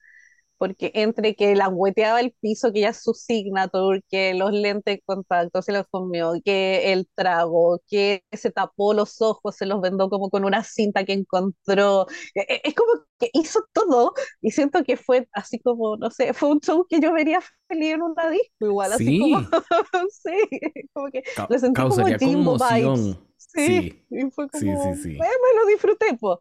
porque 0.57 0.91
entre 0.95 1.35
que 1.35 1.55
la 1.55 1.69
hueteaba 1.69 2.19
el 2.21 2.33
piso, 2.39 2.71
que 2.71 2.81
ya 2.81 2.89
es 2.89 3.01
su 3.03 3.13
signature, 3.13 4.01
que 4.09 4.33
los 4.33 4.51
lentes 4.51 4.95
de 4.95 5.01
contacto 5.05 5.61
se 5.61 5.71
los 5.73 5.85
comió, 5.89 6.33
que 6.43 6.93
el 6.93 7.07
trago, 7.15 7.81
que 7.87 8.23
se 8.31 8.51
tapó 8.51 8.93
los 8.93 9.21
ojos, 9.21 9.55
se 9.55 9.65
los 9.65 9.81
vendó 9.81 10.09
como 10.09 10.29
con 10.29 10.45
una 10.45 10.63
cinta 10.63 11.05
que 11.05 11.13
encontró. 11.13 12.07
E, 12.35 12.41
e, 12.41 12.61
es 12.63 12.73
como 12.73 12.91
que 13.19 13.29
hizo 13.33 13.65
todo 13.73 14.13
y 14.41 14.51
siento 14.51 14.83
que 14.83 14.97
fue 14.97 15.27
así 15.33 15.59
como, 15.59 15.97
no 15.97 16.09
sé, 16.11 16.33
fue 16.33 16.49
un 16.49 16.59
show 16.59 16.85
que 16.87 16.99
yo 16.99 17.13
vería 17.13 17.39
feliz 17.67 17.93
en 17.93 18.01
una 18.01 18.29
disco 18.29 18.65
igual, 18.65 18.93
así 18.93 19.19
como, 19.19 19.39
sí, 20.11 20.89
como 20.93 21.11
que 21.11 21.23
lo 21.49 21.59
sentí 21.59 21.81
como 21.81 22.05
Jimbo 22.17 22.57
Vibes. 22.57 23.17
Sí, 23.37 24.03
y 24.09 24.31
fue 24.31 24.49
como, 24.49 24.95
sí, 24.95 25.01
sí, 25.01 25.09
me 25.09 25.59
lo 25.59 25.65
disfruté, 25.67 26.17
pues. 26.19 26.39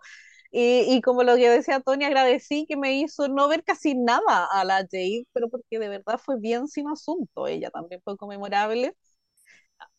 Y, 0.56 1.00
como 1.02 1.24
lo 1.24 1.34
que 1.34 1.50
decía 1.50 1.80
Tony, 1.80 2.04
agradecí 2.04 2.64
que 2.68 2.76
me 2.76 2.94
hizo 3.00 3.26
no 3.28 3.48
ver 3.48 3.64
casi 3.64 3.94
nada 3.96 4.46
a 4.52 4.64
la 4.64 4.76
Jade, 4.90 5.26
pero 5.32 5.48
porque 5.50 5.80
de 5.80 5.88
verdad 5.88 6.20
fue 6.24 6.38
bien 6.38 6.68
sin 6.68 6.88
asunto. 6.88 7.48
Ella 7.48 7.70
también 7.70 8.00
fue 8.04 8.16
conmemorable, 8.16 8.94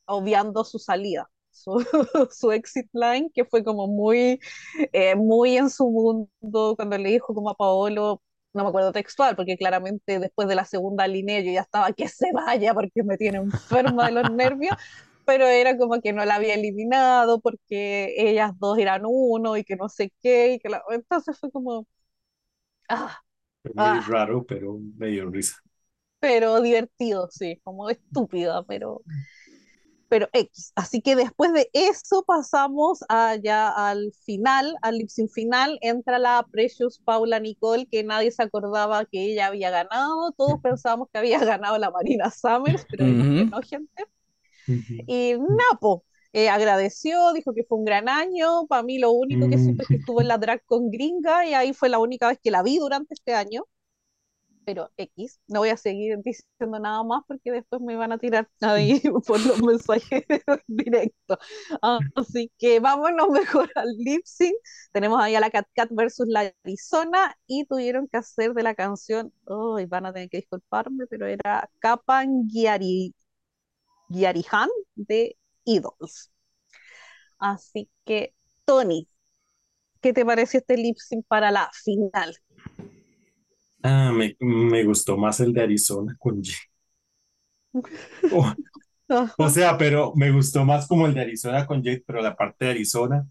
obviando 0.05 0.63
su 0.63 0.79
salida, 0.79 1.29
su, 1.51 1.85
su 2.31 2.51
exit 2.51 2.87
line, 2.93 3.29
que 3.33 3.45
fue 3.45 3.63
como 3.63 3.87
muy, 3.87 4.39
eh, 4.93 5.15
muy 5.15 5.57
en 5.57 5.69
su 5.69 5.89
mundo, 5.89 6.75
cuando 6.75 6.97
le 6.97 7.09
dijo 7.09 7.33
como 7.33 7.49
a 7.49 7.55
Paolo, 7.55 8.21
no 8.53 8.63
me 8.63 8.69
acuerdo 8.69 8.93
textual, 8.93 9.35
porque 9.35 9.57
claramente 9.57 10.19
después 10.19 10.47
de 10.47 10.55
la 10.55 10.65
segunda 10.65 11.07
línea 11.07 11.41
yo 11.41 11.51
ya 11.51 11.61
estaba 11.61 11.91
que 11.91 12.07
se 12.07 12.31
vaya 12.33 12.73
porque 12.73 13.03
me 13.03 13.17
tiene 13.17 13.39
enferma 13.39 14.05
de 14.07 14.11
los 14.13 14.31
nervios, 14.31 14.75
pero 15.25 15.47
era 15.47 15.77
como 15.77 16.01
que 16.01 16.13
no 16.13 16.25
la 16.25 16.35
había 16.35 16.55
eliminado 16.55 17.39
porque 17.41 18.13
ellas 18.17 18.51
dos 18.59 18.77
eran 18.77 19.03
uno 19.05 19.57
y 19.57 19.63
que 19.63 19.75
no 19.75 19.89
sé 19.89 20.11
qué, 20.21 20.53
y 20.53 20.59
que 20.59 20.69
la... 20.69 20.83
entonces 20.91 21.37
fue 21.39 21.51
como... 21.51 21.87
Ah, 22.89 23.19
muy 23.63 23.73
ah. 23.77 24.05
raro, 24.07 24.45
pero 24.45 24.79
medio 24.97 25.29
risa. 25.29 25.57
Pero 26.19 26.61
divertido, 26.61 27.29
sí, 27.31 27.59
como 27.63 27.89
estúpida, 27.89 28.63
pero 28.63 29.01
pero 30.07 30.29
X. 30.33 30.71
Así 30.75 31.01
que 31.01 31.15
después 31.15 31.51
de 31.53 31.69
eso 31.73 32.23
pasamos 32.25 33.03
allá 33.09 33.69
al 33.69 34.13
final, 34.25 34.75
al 34.81 34.97
lip 34.97 35.09
final, 35.33 35.77
entra 35.81 36.19
la 36.19 36.45
Precious 36.51 36.99
Paula 36.99 37.39
Nicole, 37.39 37.87
que 37.87 38.03
nadie 38.03 38.31
se 38.31 38.43
acordaba 38.43 39.05
que 39.05 39.23
ella 39.23 39.47
había 39.47 39.71
ganado, 39.71 40.31
todos 40.31 40.61
pensábamos 40.61 41.09
que 41.11 41.19
había 41.19 41.39
ganado 41.45 41.77
la 41.77 41.91
Marina 41.91 42.29
Summers, 42.31 42.85
pero 42.89 43.05
no, 43.05 43.61
gente. 43.61 44.05
Y 44.67 45.33
Napo 45.37 46.03
eh, 46.33 46.49
agradeció, 46.49 47.31
dijo 47.33 47.53
que 47.53 47.63
fue 47.63 47.77
un 47.77 47.85
gran 47.85 48.09
año. 48.09 48.67
Para 48.67 48.83
mí, 48.83 48.99
lo 48.99 49.11
único 49.11 49.47
que 49.49 49.57
supe 49.57 49.83
es 49.83 49.87
que 49.87 49.95
estuvo 49.95 50.19
en 50.19 50.27
la 50.27 50.37
drag 50.37 50.63
con 50.65 50.91
gringa 50.91 51.45
y 51.45 51.53
ahí 51.53 51.73
fue 51.73 51.87
la 51.87 51.99
única 51.99 52.27
vez 52.27 52.39
que 52.43 52.51
la 52.51 52.61
vi 52.61 52.77
durante 52.77 53.13
este 53.13 53.33
año. 53.33 53.63
Pero 54.65 54.91
X, 54.97 55.39
no 55.47 55.59
voy 55.59 55.69
a 55.69 55.77
seguir 55.77 56.17
diciendo 56.23 56.79
nada 56.79 57.03
más 57.03 57.21
porque 57.27 57.51
después 57.51 57.81
me 57.81 57.95
van 57.95 58.11
a 58.11 58.17
tirar 58.17 58.49
ahí 58.61 58.99
por 59.25 59.39
los 59.45 59.61
mensajes 59.61 60.25
directos. 60.67 61.37
Así 62.15 62.51
que 62.57 62.79
vámonos 62.81 63.29
mejor 63.31 63.71
al 63.75 63.95
lip 63.97 64.23
sync. 64.25 64.55
Tenemos 64.91 65.21
ahí 65.21 65.35
a 65.35 65.39
la 65.39 65.51
Cat 65.51 65.67
Cat 65.73 65.89
versus 65.91 66.27
la 66.27 66.53
Arizona 66.65 67.37
y 67.47 67.65
tuvieron 67.65 68.07
que 68.07 68.17
hacer 68.17 68.53
de 68.53 68.63
la 68.63 68.75
canción, 68.75 69.31
oh, 69.45 69.77
van 69.87 70.05
a 70.07 70.13
tener 70.13 70.29
que 70.29 70.37
disculparme, 70.37 71.05
pero 71.07 71.27
era 71.27 71.69
Kapangiari 71.79 73.13
Yarihan 74.09 74.69
de 74.95 75.37
Idols. 75.65 76.31
Así 77.37 77.89
que, 78.05 78.33
Tony, 78.65 79.07
¿qué 80.01 80.13
te 80.13 80.25
pareció 80.25 80.59
este 80.59 80.77
lip 80.77 80.97
sync 80.97 81.25
para 81.27 81.51
la 81.51 81.69
final? 81.73 82.35
Ah, 83.83 84.11
me, 84.11 84.35
me 84.39 84.83
gustó 84.83 85.17
más 85.17 85.39
el 85.39 85.53
de 85.53 85.61
Arizona 85.61 86.15
con 86.19 86.41
G. 86.41 86.55
o 89.37 89.49
sea, 89.49 89.77
pero 89.77 90.13
me 90.15 90.31
gustó 90.31 90.65
más 90.65 90.87
como 90.87 91.05
el 91.05 91.13
de 91.13 91.21
Arizona 91.21 91.65
con 91.65 91.83
Jade, 91.83 92.03
pero 92.05 92.21
la 92.21 92.35
parte 92.35 92.65
de 92.65 92.71
Arizona 92.71 93.27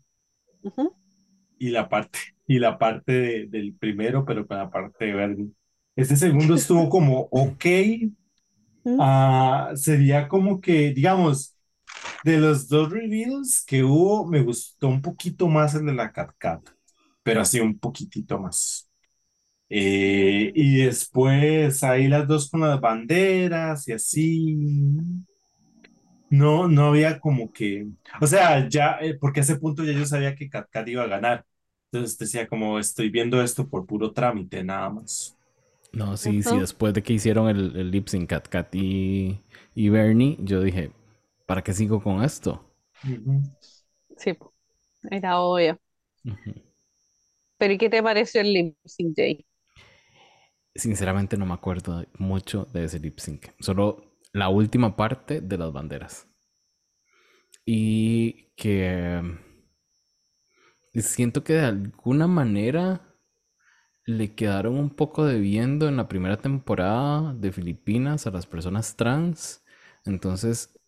y 1.59 1.71
la 1.71 1.89
parte 1.89 2.19
y 2.47 2.59
la 2.59 2.79
parte 2.79 3.47
del 3.47 3.75
primero, 3.75 4.25
pero 4.25 4.47
con 4.47 4.59
la 4.59 4.71
parte 4.71 5.07
de 5.07 5.15
Bernie. 5.15 5.51
Este 5.97 6.17
segundo 6.17 6.55
estuvo 6.55 6.89
como 6.89 7.29
ok, 7.31 7.65
uh, 8.99 9.77
sería 9.77 10.29
como 10.29 10.61
que, 10.61 10.93
digamos, 10.93 11.57
de 12.25 12.39
los 12.39 12.69
dos 12.69 12.91
reveals 12.93 13.65
que 13.67 13.85
hubo, 13.85 14.27
me 14.27 14.43
gustó 14.43 14.89
un 14.89 15.03
poquito 15.03 15.49
más 15.49 15.75
el 15.75 15.87
de 15.87 15.95
la 15.95 16.13
Cat 16.13 16.33
Cat, 16.39 16.69
pero 17.23 17.41
así 17.43 17.61
un 17.61 17.79
poquitito 17.79 18.39
más. 18.41 18.91
Eh, 19.71 20.53
y 20.55 20.79
después 20.85 21.83
ahí 21.85 22.09
las 22.09 22.29
dos 22.29 22.51
con 22.51 22.61
las 22.63 22.81
banderas 22.81 23.89
y 23.89 23.93
así. 23.93 24.57
No, 26.31 26.67
no 26.69 26.87
había 26.89 27.21
como 27.21 27.53
que, 27.53 27.87
o 28.21 28.27
sea, 28.27 28.69
ya, 28.69 28.99
eh, 29.01 29.17
porque 29.21 29.41
a 29.41 29.43
ese 29.45 29.57
punto 29.57 29.85
ya 29.85 29.93
yo 29.93 30.05
sabía 30.07 30.35
que 30.35 30.49
Cat 30.51 30.69
Cat 30.71 30.89
iba 30.89 31.05
a 31.05 31.07
ganar. 31.07 31.47
Entonces 31.93 32.19
decía 32.19 32.49
como 32.49 32.79
estoy 32.79 33.09
viendo 33.11 33.41
esto 33.43 33.69
por 33.69 33.87
puro 33.87 34.13
trámite, 34.13 34.65
nada 34.65 34.91
más. 34.91 35.34
No, 35.97 36.17
sí, 36.17 36.43
sí, 36.43 36.59
después 36.59 36.93
de 36.95 37.03
que 37.03 37.13
hicieron 37.13 37.49
el, 37.49 37.77
el 37.77 37.91
lip 37.91 38.09
sync 38.09 38.29
Cat 38.29 38.49
Cat 38.49 38.75
y, 38.75 39.41
y, 39.75 39.89
Bernie, 39.89 40.37
yo 40.41 40.61
dije, 40.61 40.91
¿para 41.47 41.63
qué 41.63 41.73
sigo 41.73 42.03
con 42.03 42.23
esto? 42.23 42.65
Sí, 44.17 44.37
era 45.11 45.41
obvio. 45.41 45.79
Pero 47.59 47.73
¿y 47.73 47.79
qué 47.79 47.89
te 47.89 48.03
pareció 48.03 48.41
el 48.41 48.53
lip 48.53 48.77
sync, 48.85 49.15
Jay? 49.17 49.47
Sinceramente 50.75 51.37
no 51.37 51.47
me 51.47 51.55
acuerdo 51.55 52.05
mucho 52.19 52.67
de 52.73 52.85
ese 52.85 52.99
lip 52.99 53.19
sync. 53.19 53.47
Solo 53.61 54.19
la 54.33 54.49
última 54.49 54.97
parte 54.97 55.41
de 55.41 55.59
las 55.59 55.73
banderas. 55.73 56.27
Y 57.67 58.53
que 58.57 59.23
siento 60.95 61.45
que 61.45 61.55
de 61.55 61.65
alguna 61.67 62.27
manera 62.27 63.14
le 64.07 64.35
quedaron 64.35 64.77
un 64.77 64.91
poco 64.91 65.25
debiendo 65.25 65.89
en 65.89 65.97
la 65.97 66.09
primera 66.09 66.37
temporada 66.37 67.35
de 67.35 67.53
Filipinas 67.53 68.27
a 68.27 68.31
las 68.31 68.47
personas 68.47 68.97
trans. 68.97 69.65
Entonces 70.05 70.79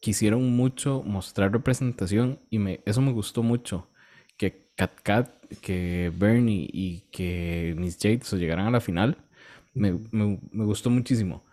quisieron 0.00 0.56
mucho 0.56 1.02
mostrar 1.04 1.52
representación 1.52 2.40
y 2.50 2.58
me, 2.58 2.80
eso 2.84 3.00
me 3.00 3.12
gustó 3.12 3.42
mucho. 3.42 3.88
Que 4.36 4.70
Kat 4.76 4.92
Kat, 5.02 5.30
que 5.60 6.12
Bernie 6.16 6.68
y 6.72 7.00
que 7.12 7.74
Miss 7.76 7.98
Jade 8.00 8.20
se 8.22 8.38
llegaran 8.38 8.66
a 8.66 8.70
la 8.70 8.80
final. 8.80 9.18
Me, 9.74 9.92
gustó 10.52 10.90
muchísimo. 10.90 11.44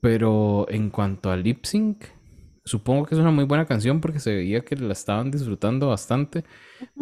Pero 0.00 0.66
en 0.68 0.90
cuanto 0.90 1.30
a 1.30 1.36
lip 1.36 1.64
sync, 1.64 2.04
supongo 2.64 3.06
que 3.06 3.14
es 3.14 3.20
una 3.20 3.30
muy 3.30 3.44
buena 3.44 3.66
canción 3.66 4.00
porque 4.00 4.20
se 4.20 4.34
veía 4.34 4.64
que 4.64 4.76
la 4.76 4.92
estaban 4.92 5.30
disfrutando 5.30 5.88
bastante. 5.88 6.44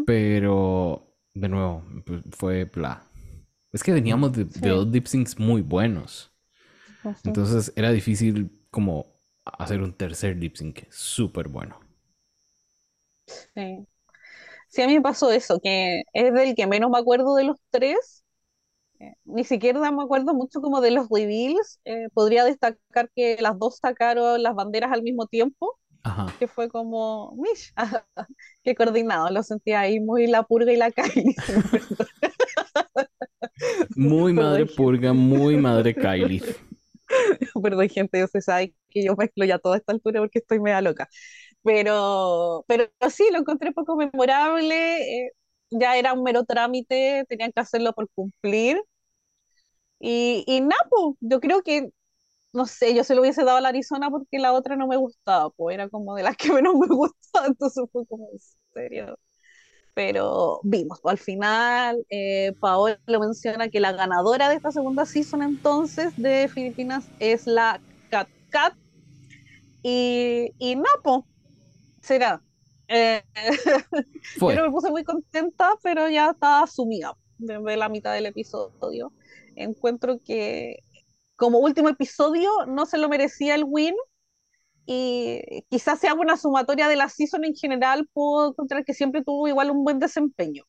Pero 0.06 1.14
de 1.34 1.48
nuevo, 1.48 1.84
pues, 2.06 2.22
fue 2.32 2.64
bla. 2.64 3.11
Es 3.72 3.82
que 3.82 3.92
veníamos 3.92 4.32
de, 4.32 4.44
dos 4.44 4.86
lip 4.88 5.06
syncs 5.06 5.38
muy 5.38 5.62
buenos. 5.62 6.30
Entonces 7.24 7.72
era 7.74 7.90
difícil 7.90 8.50
como 8.70 9.06
hacer 9.44 9.80
un 9.80 9.92
tercer 9.92 10.36
lip 10.36 10.56
sync 10.56 10.90
súper 10.90 11.48
bueno. 11.48 11.80
Sí. 13.26 13.86
sí, 14.68 14.82
a 14.82 14.86
mí 14.86 14.94
me 14.94 15.00
pasó 15.00 15.32
eso, 15.32 15.58
que 15.60 16.02
es 16.12 16.34
del 16.34 16.54
que 16.54 16.66
menos 16.66 16.90
me 16.90 16.98
acuerdo 16.98 17.34
de 17.34 17.44
los 17.44 17.56
tres. 17.70 18.24
Eh, 19.00 19.14
ni 19.24 19.42
siquiera 19.44 19.90
me 19.90 20.02
acuerdo 20.02 20.34
mucho 20.34 20.60
como 20.60 20.80
de 20.80 20.90
los 20.90 21.08
reveals. 21.08 21.80
Eh, 21.84 22.08
podría 22.12 22.44
destacar 22.44 23.10
que 23.16 23.38
las 23.40 23.58
dos 23.58 23.78
sacaron 23.78 24.42
las 24.42 24.54
banderas 24.54 24.92
al 24.92 25.02
mismo 25.02 25.26
tiempo. 25.26 25.78
Ajá. 26.04 26.26
Que 26.38 26.48
fue 26.48 26.68
como, 26.68 27.34
mish, 27.36 27.72
qué 28.64 28.74
coordinado. 28.74 29.30
Lo 29.30 29.42
sentía 29.42 29.80
ahí 29.80 29.98
muy 30.00 30.26
la 30.26 30.42
purga 30.42 30.72
y 30.72 30.76
la 30.76 30.90
Kylie. 30.92 31.36
Muy 33.96 34.32
madre 34.32 34.66
purga, 34.66 35.12
muy 35.12 35.56
madre 35.56 35.94
Kylie. 35.94 36.42
Perdón, 37.62 37.88
gente, 37.88 38.18
yo 38.18 38.26
sé 38.26 38.40
sabe 38.40 38.74
que 38.90 39.04
yo 39.04 39.14
mezclo 39.16 39.44
ya 39.44 39.58
toda 39.58 39.76
esta 39.76 39.92
altura 39.92 40.20
porque 40.20 40.38
estoy 40.40 40.60
media 40.60 40.80
loca. 40.80 41.08
Pero, 41.62 42.64
pero 42.68 42.88
sí, 43.10 43.24
lo 43.32 43.38
encontré 43.38 43.72
poco 43.72 43.96
memorable. 43.96 45.26
Eh, 45.26 45.32
ya 45.70 45.96
era 45.96 46.12
un 46.12 46.22
mero 46.22 46.44
trámite, 46.44 47.24
tenían 47.28 47.52
que 47.52 47.60
hacerlo 47.60 47.92
por 47.94 48.08
cumplir. 48.14 48.80
Y, 50.00 50.44
y 50.46 50.60
pues, 50.90 51.16
yo 51.20 51.40
creo 51.40 51.62
que, 51.62 51.90
no 52.52 52.66
sé, 52.66 52.94
yo 52.94 53.04
se 53.04 53.14
lo 53.14 53.22
hubiese 53.22 53.44
dado 53.44 53.58
a 53.58 53.60
la 53.62 53.70
Arizona 53.70 54.10
porque 54.10 54.38
la 54.38 54.52
otra 54.52 54.76
no 54.76 54.88
me 54.88 54.96
gustaba, 54.96 55.50
pues 55.50 55.74
era 55.74 55.88
como 55.90 56.14
de 56.16 56.24
las 56.24 56.36
que 56.36 56.52
menos 56.52 56.74
me 56.76 56.86
gustaba, 56.96 57.46
entonces 57.48 57.84
fue 57.92 58.06
como, 58.06 58.28
en 58.32 58.38
serio 58.74 59.18
pero 59.94 60.60
vimos, 60.62 61.00
al 61.04 61.18
final 61.18 62.04
eh, 62.10 62.54
Paola 62.60 62.98
menciona 63.06 63.68
que 63.68 63.80
la 63.80 63.92
ganadora 63.92 64.48
de 64.48 64.56
esta 64.56 64.72
segunda 64.72 65.04
season 65.04 65.42
entonces 65.42 66.16
de 66.16 66.48
Filipinas 66.48 67.08
es 67.18 67.46
la 67.46 67.80
Cat 68.10 68.28
Cat 68.50 68.74
y, 69.82 70.52
y 70.58 70.76
Napo 70.76 71.26
será. 72.00 72.42
Eh, 72.88 73.22
pero 74.40 74.64
me 74.64 74.70
puse 74.70 74.90
muy 74.90 75.04
contenta, 75.04 75.70
pero 75.82 76.08
ya 76.08 76.30
estaba 76.30 76.66
sumida 76.66 77.16
desde 77.38 77.76
la 77.76 77.88
mitad 77.88 78.14
del 78.14 78.26
episodio. 78.26 79.12
Encuentro 79.56 80.20
que 80.24 80.78
como 81.36 81.58
último 81.58 81.88
episodio 81.88 82.50
no 82.66 82.86
se 82.86 82.98
lo 82.98 83.08
merecía 83.08 83.54
el 83.54 83.64
win 83.66 83.94
y 84.86 85.64
quizás 85.70 86.00
sea 86.00 86.14
una 86.14 86.36
sumatoria 86.36 86.88
de 86.88 86.96
la 86.96 87.08
season 87.08 87.44
en 87.44 87.54
general, 87.54 88.08
puedo 88.12 88.50
encontrar 88.50 88.84
que 88.84 88.94
siempre 88.94 89.22
tuvo 89.24 89.48
igual 89.48 89.70
un 89.70 89.84
buen 89.84 89.98
desempeño. 89.98 90.64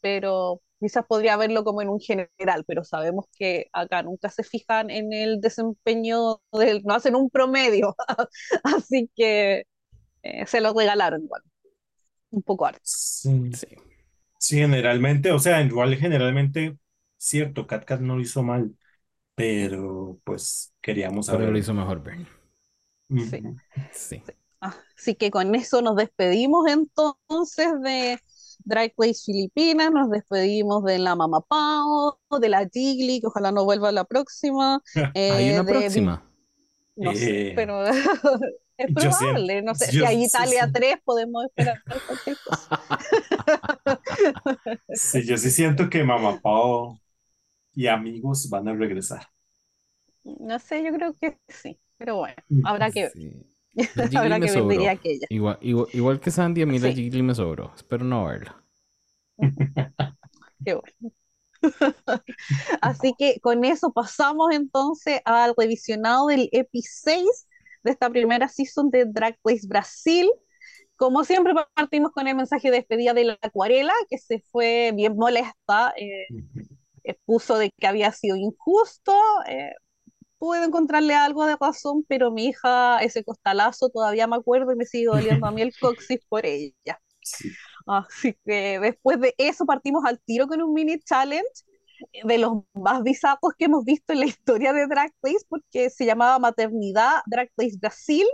Pero 0.00 0.60
quizás 0.80 1.04
podría 1.06 1.36
verlo 1.36 1.62
como 1.62 1.82
en 1.82 1.88
un 1.88 2.00
general, 2.00 2.64
pero 2.66 2.84
sabemos 2.84 3.26
que 3.36 3.66
acá 3.72 4.02
nunca 4.02 4.30
se 4.30 4.42
fijan 4.42 4.90
en 4.90 5.12
el 5.12 5.40
desempeño, 5.40 6.40
del, 6.52 6.82
no 6.84 6.94
hacen 6.94 7.14
un 7.14 7.28
promedio, 7.30 7.94
así 8.64 9.10
que 9.14 9.64
eh, 10.22 10.46
se 10.46 10.60
lo 10.60 10.72
regalaron 10.72 11.22
igual, 11.22 11.42
un 12.30 12.42
poco 12.42 12.66
harto. 12.66 12.80
Sí. 12.82 13.52
sí. 14.38 14.56
generalmente, 14.56 15.32
o 15.32 15.38
sea, 15.38 15.60
igual 15.62 15.94
generalmente, 15.96 16.78
cierto, 17.18 17.66
CatCat 17.66 18.00
no 18.00 18.16
lo 18.16 18.22
hizo 18.22 18.42
mal, 18.42 18.74
pero 19.34 20.18
pues 20.24 20.72
queríamos 20.80 21.26
saber. 21.26 21.42
Pero 21.42 21.52
lo 21.52 21.58
hizo 21.58 21.74
mejor 21.74 22.02
Bernie. 22.02 22.39
Sí. 23.10 23.42
sí. 23.92 24.22
Así 24.60 25.14
que 25.14 25.30
con 25.30 25.54
eso 25.54 25.80
nos 25.80 25.96
despedimos 25.96 26.66
entonces 26.68 27.68
de 27.82 28.20
Drag 28.64 28.92
Race 28.96 29.22
Filipinas, 29.24 29.90
nos 29.90 30.10
despedimos 30.10 30.84
de 30.84 30.98
la 30.98 31.16
Mama 31.16 31.40
Pao, 31.40 32.20
de 32.38 32.48
la 32.48 32.68
Gigli, 32.68 33.20
que 33.20 33.26
ojalá 33.26 33.52
no 33.52 33.64
vuelva 33.64 33.90
la 33.90 34.04
próxima. 34.04 34.82
¿Hay 35.14 35.52
una 35.52 35.62
eh, 35.62 35.64
próxima? 35.64 36.30
No 36.96 37.14
sé, 37.14 37.48
eh, 37.48 37.52
pero 37.56 37.86
es 38.76 38.94
probable. 38.94 39.62
no 39.62 39.74
sé, 39.74 39.86
si 39.86 40.04
hay 40.04 40.24
Italia 40.24 40.70
3 40.70 40.96
podemos 41.04 41.46
esperar 41.46 41.82
cualquier 42.06 42.36
cosa. 42.44 42.80
sí, 44.94 45.24
yo 45.24 45.38
sí 45.38 45.50
siento 45.50 45.88
que 45.88 46.04
Mama 46.04 46.38
Pao 46.40 47.00
y 47.72 47.86
amigos 47.86 48.50
van 48.50 48.68
a 48.68 48.74
regresar. 48.74 49.26
No 50.22 50.58
sé, 50.58 50.84
yo 50.84 50.92
creo 50.92 51.14
que 51.14 51.38
sí, 51.48 51.80
pero 52.00 52.16
bueno, 52.16 52.34
habrá 52.64 52.90
que 52.90 53.02
ver. 53.02 53.12
Habrá 54.16 54.40
que 54.40 54.50
ver, 54.62 54.88
aquella. 54.88 55.26
Igual, 55.28 55.58
igual, 55.60 56.18
que 56.18 56.30
Sandy, 56.30 56.62
a 56.62 56.66
mí 56.66 56.78
la 56.78 56.90
Gigli 56.90 57.22
me 57.22 57.34
sobró. 57.34 57.72
Espero 57.76 58.04
no 58.04 58.24
verla. 58.24 58.64
Qué 60.64 60.74
bueno. 60.74 61.12
Así 62.80 63.14
que 63.18 63.38
con 63.40 63.64
eso 63.64 63.92
pasamos 63.92 64.52
entonces 64.52 65.20
al 65.26 65.54
revisionado 65.56 66.28
del 66.28 66.48
EPI 66.52 66.82
6 66.82 67.24
de 67.84 67.90
esta 67.90 68.08
primera 68.08 68.48
season 68.48 68.90
de 68.90 69.04
Drag 69.04 69.38
Race 69.44 69.66
Brasil. 69.68 70.28
Como 70.96 71.22
siempre 71.24 71.52
partimos 71.74 72.12
con 72.12 72.26
el 72.26 72.34
mensaje 72.34 72.70
de 72.70 72.78
despedida 72.78 73.12
de 73.12 73.24
la 73.24 73.38
acuarela, 73.42 73.92
que 74.08 74.16
se 74.16 74.40
fue 74.50 74.92
bien 74.94 75.16
molesta, 75.16 75.92
eh, 75.96 76.26
puso 77.26 77.58
de 77.58 77.70
que 77.70 77.86
había 77.86 78.10
sido 78.10 78.36
injusto, 78.36 79.14
eh, 79.46 79.72
pude 80.40 80.64
encontrarle 80.64 81.14
algo 81.14 81.46
de 81.46 81.56
razón, 81.60 82.04
pero 82.08 82.32
mi 82.32 82.46
hija, 82.46 82.98
ese 83.00 83.22
costalazo, 83.22 83.90
todavía 83.90 84.26
me 84.26 84.36
acuerdo 84.36 84.72
y 84.72 84.76
me 84.76 84.86
sigue 84.86 85.06
doliendo 85.06 85.46
a 85.46 85.52
mí 85.52 85.60
el 85.62 85.72
coxis 85.78 86.20
por 86.28 86.46
ella. 86.46 87.00
Así 87.86 88.34
que 88.46 88.80
después 88.80 89.20
de 89.20 89.34
eso 89.38 89.66
partimos 89.66 90.04
al 90.06 90.18
tiro 90.20 90.48
con 90.48 90.62
un 90.62 90.72
mini 90.72 90.98
challenge 91.00 91.44
de 92.24 92.38
los 92.38 92.62
más 92.72 93.02
bizarros 93.02 93.52
que 93.58 93.66
hemos 93.66 93.84
visto 93.84 94.14
en 94.14 94.20
la 94.20 94.26
historia 94.26 94.72
de 94.72 94.86
Drag 94.86 95.12
Race, 95.22 95.44
porque 95.46 95.90
se 95.90 96.06
llamaba 96.06 96.38
Maternidad 96.38 97.20
Drag 97.26 97.50
Race 97.58 97.76
Brasil, 97.78 98.26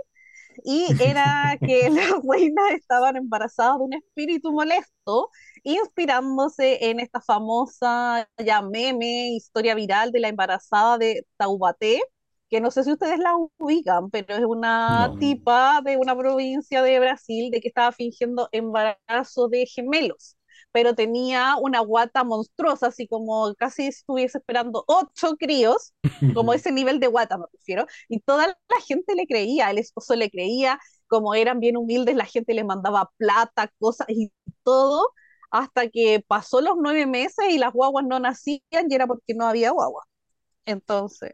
y 0.63 0.87
era 1.01 1.57
que 1.59 1.89
las 1.89 2.11
reinas 2.27 2.71
estaban 2.75 3.15
embarazadas 3.17 3.77
de 3.79 3.83
un 3.85 3.93
espíritu 3.93 4.51
molesto, 4.51 5.29
inspirándose 5.63 6.89
en 6.89 6.99
esta 6.99 7.21
famosa 7.21 8.29
ya 8.37 8.61
meme, 8.61 9.29
historia 9.35 9.75
viral 9.75 10.11
de 10.11 10.19
la 10.21 10.29
embarazada 10.29 10.97
de 10.97 11.25
Taubaté, 11.37 12.01
que 12.49 12.61
no 12.61 12.71
sé 12.71 12.83
si 12.83 12.91
ustedes 12.93 13.19
la 13.19 13.33
ubican, 13.57 14.09
pero 14.09 14.35
es 14.35 14.45
una 14.45 15.13
tipa 15.19 15.81
de 15.83 15.97
una 15.97 16.15
provincia 16.17 16.81
de 16.81 16.99
Brasil 16.99 17.51
de 17.51 17.59
que 17.59 17.67
estaba 17.67 17.91
fingiendo 17.91 18.47
embarazo 18.51 19.49
de 19.49 19.65
gemelos, 19.65 20.36
pero 20.77 20.93
tenía 20.93 21.55
una 21.59 21.79
guata 21.79 22.23
monstruosa, 22.23 22.89
así 22.89 23.07
como 23.07 23.55
casi 23.55 23.87
estuviese 23.87 24.37
esperando 24.37 24.83
ocho 24.85 25.35
críos, 25.35 25.95
como 26.35 26.53
ese 26.53 26.71
nivel 26.71 26.99
de 26.99 27.07
guata 27.07 27.39
me 27.39 27.45
refiero, 27.51 27.87
y 28.07 28.19
toda 28.19 28.45
la 28.45 28.81
gente 28.87 29.15
le 29.15 29.25
creía, 29.25 29.71
el 29.71 29.79
esposo 29.79 30.15
le 30.15 30.29
creía, 30.29 30.79
como 31.07 31.33
eran 31.33 31.59
bien 31.59 31.77
humildes, 31.77 32.15
la 32.15 32.25
gente 32.25 32.53
le 32.53 32.63
mandaba 32.63 33.09
plata, 33.17 33.71
cosas 33.79 34.05
y 34.11 34.31
todo, 34.61 35.13
hasta 35.49 35.89
que 35.89 36.23
pasó 36.27 36.61
los 36.61 36.75
nueve 36.77 37.07
meses 37.07 37.45
y 37.49 37.57
las 37.57 37.73
guaguas 37.73 38.05
no 38.07 38.19
nacían 38.19 38.61
y 38.87 38.93
era 38.93 39.07
porque 39.07 39.33
no 39.33 39.47
había 39.47 39.71
guagua. 39.71 40.03
Entonces, 40.65 41.33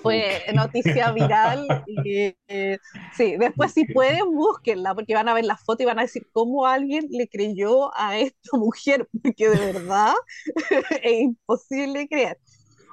fue 0.00 0.42
noticia 0.54 1.12
viral. 1.12 1.66
Y, 1.86 2.34
eh, 2.48 2.78
sí, 3.16 3.36
después 3.38 3.72
si 3.72 3.84
pueden, 3.84 4.32
búsquenla, 4.32 4.94
porque 4.94 5.14
van 5.14 5.28
a 5.28 5.34
ver 5.34 5.44
la 5.44 5.56
foto 5.56 5.82
y 5.82 5.86
van 5.86 5.98
a 5.98 6.02
decir 6.02 6.26
cómo 6.32 6.66
alguien 6.66 7.06
le 7.10 7.28
creyó 7.28 7.96
a 7.96 8.18
esta 8.18 8.50
mujer, 8.58 9.08
porque 9.22 9.48
de 9.48 9.72
verdad 9.72 10.14
es 11.02 11.20
imposible 11.20 12.08
creer. 12.08 12.38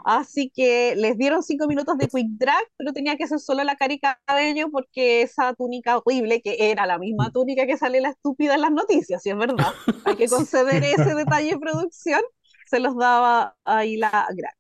Así 0.06 0.50
que 0.50 0.96
les 0.96 1.18
dieron 1.18 1.44
cinco 1.44 1.68
minutos 1.68 1.98
de 1.98 2.08
quick 2.08 2.28
drag, 2.30 2.64
pero 2.78 2.94
tenía 2.94 3.18
que 3.18 3.28
ser 3.28 3.40
solo 3.40 3.64
la 3.64 3.76
carica 3.76 4.20
de 4.34 4.50
ellos 4.50 4.70
porque 4.72 5.22
esa 5.22 5.54
túnica 5.54 5.98
horrible, 5.98 6.42
que 6.42 6.72
era 6.72 6.86
la 6.86 6.98
misma 6.98 7.32
túnica 7.32 7.66
que 7.66 7.78
sale 7.78 8.00
la 8.02 8.10
estúpida 8.10 8.56
en 8.56 8.62
las 8.62 8.72
noticias, 8.72 9.22
si 9.22 9.30
es 9.30 9.38
verdad, 9.38 9.74
hay 10.06 10.16
que 10.16 10.28
conceder 10.28 10.84
ese 10.84 11.16
detalle 11.16 11.52
de 11.52 11.60
producción, 11.60 12.22
se 12.66 12.80
los 12.80 12.96
daba 12.98 13.56
ahí 13.66 13.98
la 13.98 14.28
gran. 14.34 14.59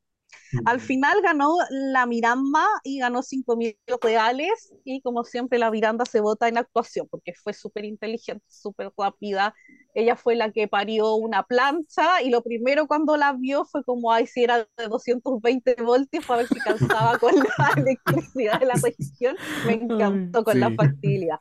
Al 0.66 0.80
final 0.80 1.22
ganó 1.22 1.56
la 1.70 2.06
Miranda 2.06 2.66
y 2.84 3.00
ganó 3.00 3.24
5 3.24 3.56
mil 3.56 3.78
reales 4.02 4.74
y 4.84 5.02
como 5.02 5.24
siempre 5.24 5.60
la 5.60 5.72
Miranda 5.72 6.06
se 6.06 6.22
vota 6.22 6.48
en 6.48 6.58
actuación 6.58 7.08
porque 7.10 7.34
fue 7.34 7.54
súper 7.54 7.86
inteligente, 7.86 8.44
súper 8.48 8.92
rápida. 8.98 9.54
Ella 9.94 10.16
fue 10.16 10.36
la 10.36 10.52
que 10.52 10.68
parió 10.68 11.16
una 11.16 11.44
plancha 11.44 12.22
y 12.22 12.30
lo 12.30 12.44
primero 12.44 12.88
cuando 12.88 13.18
la 13.18 13.34
vio 13.34 13.66
fue 13.66 13.84
como, 13.84 14.12
ay, 14.12 14.28
si 14.28 14.44
era 14.44 14.60
de 14.78 14.88
220 14.88 15.76
voltios 15.84 16.26
para 16.26 16.40
ver 16.40 16.48
si 16.48 16.60
calzaba 16.60 17.18
con 17.18 17.34
la 17.36 17.72
electricidad 17.78 18.60
de 18.60 18.66
la 18.66 18.76
región. 18.76 19.36
Me 19.66 19.74
encantó 19.74 20.44
con 20.44 20.60
la 20.60 20.72
factibilidad. 20.72 21.40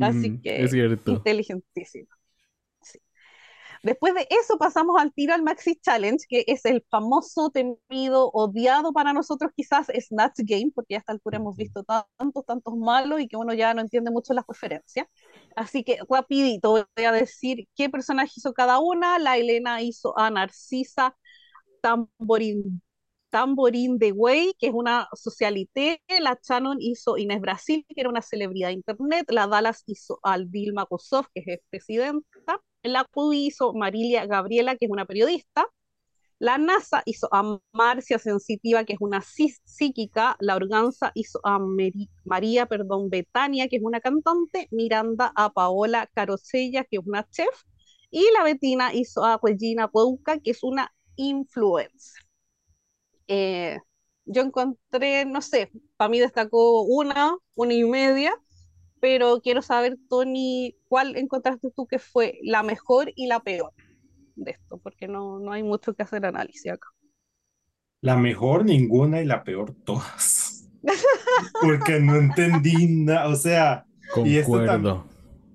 Así 0.00 0.40
que 0.42 0.64
es 0.64 0.72
inteligentísima. 1.06 2.15
Después 3.82 4.14
de 4.14 4.26
eso 4.30 4.58
pasamos 4.58 5.00
al 5.00 5.12
tiro 5.12 5.34
al 5.34 5.42
Maxi 5.42 5.76
Challenge, 5.76 6.24
que 6.28 6.44
es 6.46 6.64
el 6.64 6.84
famoso, 6.90 7.50
temido, 7.50 8.30
odiado 8.32 8.92
para 8.92 9.12
nosotros 9.12 9.52
quizás 9.54 9.86
Snatch 9.88 10.40
Game, 10.44 10.72
porque 10.74 10.96
a 10.96 10.98
esta 10.98 11.12
altura 11.12 11.38
hemos 11.38 11.56
visto 11.56 11.84
tantos, 11.84 12.44
tantos 12.46 12.74
malos 12.76 13.20
y 13.20 13.28
que 13.28 13.36
uno 13.36 13.54
ya 13.54 13.74
no 13.74 13.80
entiende 13.80 14.10
mucho 14.10 14.34
las 14.34 14.44
referencias. 14.46 15.06
Así 15.54 15.84
que 15.84 15.98
rapidito 16.08 16.70
voy 16.70 17.04
a 17.04 17.12
decir 17.12 17.68
qué 17.74 17.88
personaje 17.88 18.32
hizo 18.36 18.52
cada 18.52 18.78
una. 18.78 19.18
La 19.18 19.36
Elena 19.36 19.82
hizo 19.82 20.18
a 20.18 20.30
Narcisa 20.30 21.16
Tamborín, 21.80 22.82
Tamborín 23.30 23.98
de 23.98 24.12
Way, 24.12 24.54
que 24.58 24.68
es 24.68 24.72
una 24.74 25.08
socialité. 25.14 26.00
La 26.20 26.38
Shannon 26.42 26.78
hizo 26.80 27.16
Inés 27.18 27.40
Brasil, 27.40 27.84
que 27.88 28.00
era 28.00 28.08
una 28.10 28.22
celebridad 28.22 28.68
de 28.68 28.74
internet. 28.74 29.26
La 29.30 29.46
Dallas 29.46 29.82
hizo 29.86 30.18
al 30.22 30.50
Dilma 30.50 30.86
Kosoff, 30.86 31.26
que 31.34 31.42
es 31.46 31.60
presidenta. 31.70 32.60
La 32.88 33.04
CUDI 33.04 33.46
hizo 33.46 33.72
Marilia 33.74 34.26
Gabriela, 34.26 34.76
que 34.76 34.86
es 34.86 34.90
una 34.90 35.06
periodista. 35.06 35.66
La 36.38 36.58
NASA 36.58 37.02
hizo 37.06 37.28
a 37.32 37.60
Marcia 37.72 38.18
Sensitiva, 38.18 38.84
que 38.84 38.94
es 38.94 39.00
una 39.00 39.22
psíquica. 39.22 40.36
La 40.40 40.56
Organza 40.56 41.12
hizo 41.14 41.40
a 41.44 41.58
María 42.24 42.66
perdón, 42.66 43.08
Betania, 43.10 43.68
que 43.68 43.76
es 43.76 43.82
una 43.82 44.00
cantante. 44.00 44.68
Miranda 44.70 45.32
a 45.34 45.52
Paola 45.52 46.08
Carosella, 46.14 46.84
que 46.84 46.98
es 46.98 47.06
una 47.06 47.28
chef. 47.30 47.64
Y 48.10 48.24
la 48.36 48.44
Betina 48.44 48.92
hizo 48.94 49.24
a 49.24 49.40
Regina 49.42 49.88
Pouca, 49.88 50.38
que 50.38 50.50
es 50.52 50.62
una 50.62 50.92
influencer. 51.16 52.22
Eh, 53.28 53.78
yo 54.24 54.42
encontré, 54.42 55.24
no 55.24 55.40
sé, 55.42 55.70
para 55.96 56.08
mí 56.08 56.18
destacó 56.20 56.82
una, 56.82 57.36
una 57.54 57.74
y 57.74 57.84
media, 57.84 58.34
pero 59.00 59.40
quiero 59.40 59.62
saber, 59.62 59.96
Tony, 60.08 60.76
¿cuál 60.88 61.16
encontraste 61.16 61.70
tú 61.74 61.86
que 61.86 61.98
fue 61.98 62.38
la 62.42 62.62
mejor 62.62 63.12
y 63.16 63.26
la 63.26 63.40
peor 63.40 63.72
de 64.36 64.52
esto? 64.52 64.78
Porque 64.78 65.08
no, 65.08 65.38
no 65.38 65.52
hay 65.52 65.62
mucho 65.62 65.94
que 65.94 66.02
hacer 66.02 66.26
análisis 66.26 66.72
acá. 66.72 66.88
La 68.00 68.16
mejor 68.16 68.64
ninguna 68.64 69.20
y 69.20 69.24
la 69.26 69.42
peor 69.42 69.74
todas. 69.84 70.68
Porque 71.60 72.00
no 72.00 72.16
entendí 72.16 72.86
nada, 72.88 73.28
o 73.28 73.36
sea, 73.36 73.86
y 74.24 74.36
esto, 74.36 74.64
tal, 74.64 75.04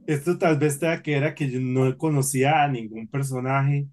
esto 0.05 0.37
tal 0.37 0.57
vez 0.57 0.79
tenga 0.79 1.01
que 1.01 1.15
era 1.15 1.35
que 1.35 1.49
yo 1.49 1.59
no 1.59 1.97
conocía 1.97 2.63
a 2.63 2.67
ningún 2.67 3.07
personaje 3.07 3.87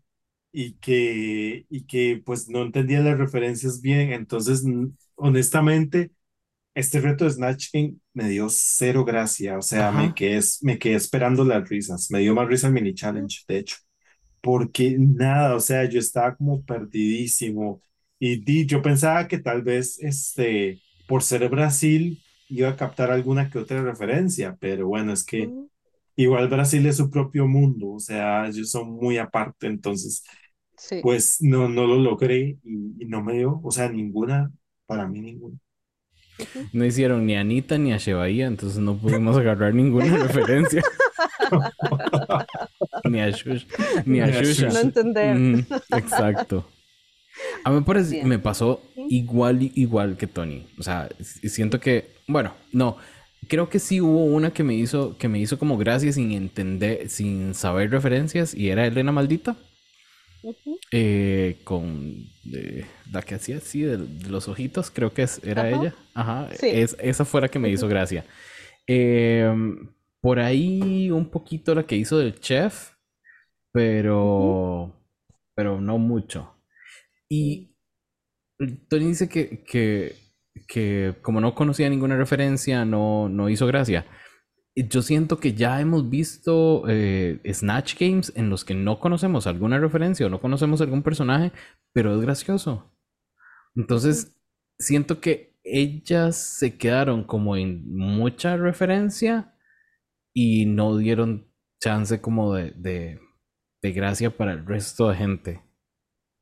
y 0.53 0.75
que, 0.75 1.67
y 1.71 1.85
que 1.87 2.23
pues 2.25 2.49
no 2.49 2.63
entendía 2.63 3.01
las 3.01 3.19
referencias 3.19 3.81
bien, 3.81 4.13
entonces 4.13 4.65
honestamente 5.17 6.11
este 6.79 7.01
reto 7.01 7.25
de 7.25 7.31
Snatch 7.33 7.69
Game 7.73 7.97
me 8.15 8.29
dio 8.29 8.49
cero 8.51 9.05
gracia, 9.05 9.59
o 9.59 9.63
sea, 9.63 9.91
me 9.93 10.15
quedé, 10.15 10.41
me 10.63 10.79
quedé 10.79 10.95
esperando 10.97 11.45
las 11.45 11.69
risas, 11.69 12.11
me 12.11 12.21
dio 12.21 12.35
más 12.35 12.49
risa 12.49 12.69
el 12.69 12.75
mini 12.75 12.95
challenge, 12.95 13.43
de 13.49 13.59
hecho, 13.59 13.77
porque 14.41 14.97
nada, 14.99 15.55
o 15.57 15.61
sea, 15.61 15.85
yo 15.87 15.99
estaba 16.01 16.37
como 16.37 16.65
perdidísimo 16.65 17.83
y 18.19 18.41
di, 18.45 18.67
yo 18.67 18.83
pensaba 18.83 19.29
que 19.29 19.39
tal 19.39 19.63
vez, 19.63 19.99
este, 20.01 20.83
por 21.07 21.23
ser 21.23 21.49
Brasil, 21.49 22.23
iba 22.49 22.69
a 22.71 22.77
captar 22.77 23.11
alguna 23.11 23.51
que 23.51 23.59
otra 23.59 23.83
referencia, 23.83 24.57
pero 24.61 24.89
bueno, 24.89 25.13
es 25.13 25.25
que 25.25 25.55
igual 26.17 26.49
Brasil 26.49 26.87
es 26.87 26.97
su 26.99 27.11
propio 27.11 27.47
mundo, 27.49 27.93
o 27.93 28.01
sea, 28.01 28.47
ellos 28.49 28.71
son 28.71 28.91
muy 28.93 29.19
aparte, 29.19 29.67
entonces, 29.69 30.25
pues 31.01 31.39
no, 31.43 31.69
no 31.69 31.87
lo 31.87 31.97
logré 31.99 32.59
y, 32.65 33.05
y 33.05 33.07
no 33.07 33.23
me 33.23 33.35
dio, 33.35 33.61
o 33.63 33.71
sea, 33.71 33.89
ninguna, 33.91 34.53
para 34.87 35.07
mí 35.09 35.21
ninguna. 35.21 35.59
No 36.73 36.85
hicieron 36.85 37.27
ni 37.27 37.37
a 37.37 37.41
Anita 37.41 37.79
ni 37.79 37.93
a 37.93 37.99
Shebaía, 37.99 38.47
entonces 38.47 38.79
no 38.79 38.97
pudimos 38.97 39.37
agarrar 39.37 39.75
ninguna 39.75 40.17
referencia. 40.27 40.83
ni 43.05 43.21
a 43.21 43.31
Shusha. 43.31 43.67
Ni 44.05 44.21
a 44.21 44.29
Shusha. 44.29 44.69
No 44.69 44.79
entender. 44.81 45.65
exacto. 45.97 46.67
A 47.65 47.71
mí 47.71 47.85
me, 47.87 48.25
me 48.25 48.39
pasó 48.39 48.83
igual, 49.09 49.71
igual 49.75 50.17
que 50.17 50.27
Tony. 50.27 50.67
O 50.79 50.83
sea, 50.83 51.09
siento 51.45 51.81
que, 51.81 52.11
bueno, 52.27 52.53
no. 52.73 52.97
Creo 53.47 53.69
que 53.71 53.79
sí 53.79 54.01
hubo 54.01 54.25
una 54.25 54.51
que 54.51 54.65
me 54.65 54.75
hizo, 54.75 55.17
que 55.17 55.29
me 55.29 55.39
hizo 55.39 55.59
como 55.59 55.79
gracia 55.79 56.13
sin 56.13 56.33
entender, 56.33 57.09
sin 57.09 57.55
saber 57.55 57.91
referencias 57.91 58.53
y 58.53 58.69
era 58.71 58.87
Elena 58.87 59.13
Maldita. 59.13 59.57
Eh, 60.93 61.61
con 61.65 62.27
la 63.11 63.23
que 63.23 63.35
hacía 63.35 63.59
así 63.59 63.83
de, 63.83 63.99
los 64.29 64.49
ojitos, 64.49 64.91
creo 64.91 65.13
que 65.13 65.23
es, 65.23 65.43
era 65.45 65.69
ella. 65.69 65.95
Ajá, 66.15 66.49
es, 66.63 66.97
esa 67.01 67.25
fue 67.25 67.41
la 67.41 67.49
que 67.49 67.59
me 67.59 67.69
hizo 67.69 67.89
gracia. 67.89 68.25
Em, 68.87 69.89
por 70.21 70.39
ahí 70.39 71.11
un 71.11 71.31
poquito 71.31 71.75
la 71.75 71.85
que 71.85 71.97
hizo 71.97 72.19
del 72.19 72.39
chef, 72.41 72.93
pero, 73.73 74.95
pero 75.55 75.81
no 75.81 75.99
mucho. 75.99 76.55
Y 77.29 77.75
Tony 78.89 79.07
dice 79.07 79.29
que, 79.29 79.65
que, 79.65 80.15
que 80.67 81.15
como 81.23 81.41
no 81.41 81.55
conocía 81.55 81.91
ninguna 81.91 82.17
referencia, 82.17 82.85
no, 82.85 83.29
no 83.29 83.49
hizo 83.49 83.67
gracia 83.67 84.07
yo 84.87 85.03
siento 85.03 85.39
que 85.41 85.55
ya 85.55 85.81
hemos 85.81 86.09
visto 86.09 86.85
eh, 86.89 87.41
Snatch 87.53 87.99
Games 87.99 88.33
en 88.37 88.51
los 88.51 88.65
que 88.65 88.75
no 88.75 89.01
conocemos 89.01 89.47
alguna 89.47 89.79
referencia 89.79 90.27
o 90.27 90.29
no 90.31 90.41
conocemos 90.41 90.81
algún 90.81 91.03
personaje, 91.03 91.53
pero 91.93 92.15
es 92.15 92.21
gracioso. 92.21 92.93
Entonces, 93.75 94.37
siento 94.79 95.21
que 95.21 95.59
ellas 95.65 96.37
se 96.37 96.77
quedaron 96.77 97.25
como 97.25 97.57
en 97.57 97.95
mucha 97.95 98.57
referencia 98.57 99.55
y 100.35 100.67
no 100.67 100.97
dieron 100.97 101.53
chance 101.81 102.21
como 102.21 102.55
de, 102.55 102.73
de, 103.83 103.93
gracia 103.93 104.37
para 104.37 104.53
el 104.53 104.67
resto 104.67 105.09
de 105.09 105.17
gente. 105.17 105.63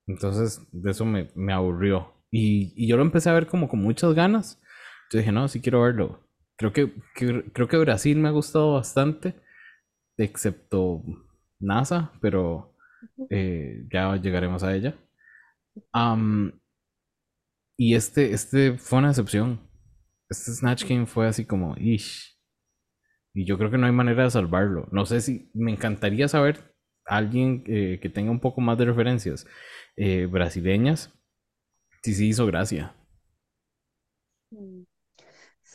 Entonces, 0.06 0.66
de 0.72 0.90
eso 0.90 1.04
me, 1.04 1.30
me 1.34 1.52
aburrió. 1.52 2.12
Y, 2.30 2.72
y, 2.76 2.88
yo 2.88 2.96
lo 2.96 3.02
empecé 3.02 3.30
a 3.30 3.34
ver 3.34 3.46
como 3.46 3.68
con 3.68 3.80
muchas 3.80 4.14
ganas. 4.14 4.60
Yo 5.10 5.18
dije, 5.18 5.32
no, 5.32 5.48
sí 5.48 5.60
quiero 5.60 5.82
verlo. 5.82 6.25
Creo 6.56 6.72
que, 6.72 6.94
creo 7.14 7.68
que 7.68 7.76
Brasil 7.76 8.18
me 8.18 8.28
ha 8.28 8.32
gustado 8.32 8.74
bastante, 8.74 9.34
excepto 10.16 11.02
NASA, 11.60 12.12
pero 12.20 12.74
eh, 13.30 13.86
ya 13.92 14.16
llegaremos 14.16 14.62
a 14.62 14.74
ella. 14.74 14.96
y 17.76 17.94
este, 17.94 18.32
este 18.32 18.78
fue 18.78 18.98
una 19.00 19.10
excepción. 19.10 19.60
Este 20.28 20.52
Snatch 20.52 20.84
Game 20.88 21.06
fue 21.06 21.28
así 21.28 21.44
como, 21.44 21.76
ish. 21.76 22.36
Y 23.34 23.44
yo 23.44 23.58
creo 23.58 23.70
que 23.70 23.78
no 23.78 23.86
hay 23.86 23.92
manera 23.92 24.24
de 24.24 24.30
salvarlo. 24.30 24.88
No 24.92 25.04
sé 25.04 25.20
si 25.20 25.50
me 25.54 25.72
encantaría 25.72 26.26
saber 26.26 26.74
alguien 27.04 27.62
eh, 27.66 27.98
que 28.00 28.08
tenga 28.08 28.30
un 28.30 28.40
poco 28.40 28.62
más 28.62 28.78
de 28.78 28.86
referencias 28.86 29.46
eh, 29.96 30.26
brasileñas. 30.26 31.12
Si 32.02 32.14
sí 32.14 32.28
hizo 32.28 32.46
gracia. 32.46 32.95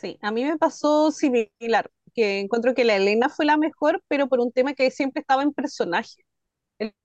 Sí, 0.01 0.17
a 0.21 0.31
mí 0.31 0.43
me 0.43 0.57
pasó 0.57 1.11
similar, 1.11 1.91
que 2.13 2.39
encuentro 2.39 2.73
que 2.73 2.83
la 2.85 2.95
Elena 2.95 3.29
fue 3.29 3.45
la 3.45 3.57
mejor, 3.57 4.03
pero 4.07 4.27
por 4.27 4.39
un 4.39 4.51
tema 4.51 4.73
que 4.73 4.89
siempre 4.91 5.21
estaba 5.21 5.43
en 5.43 5.53
personaje. 5.53 6.23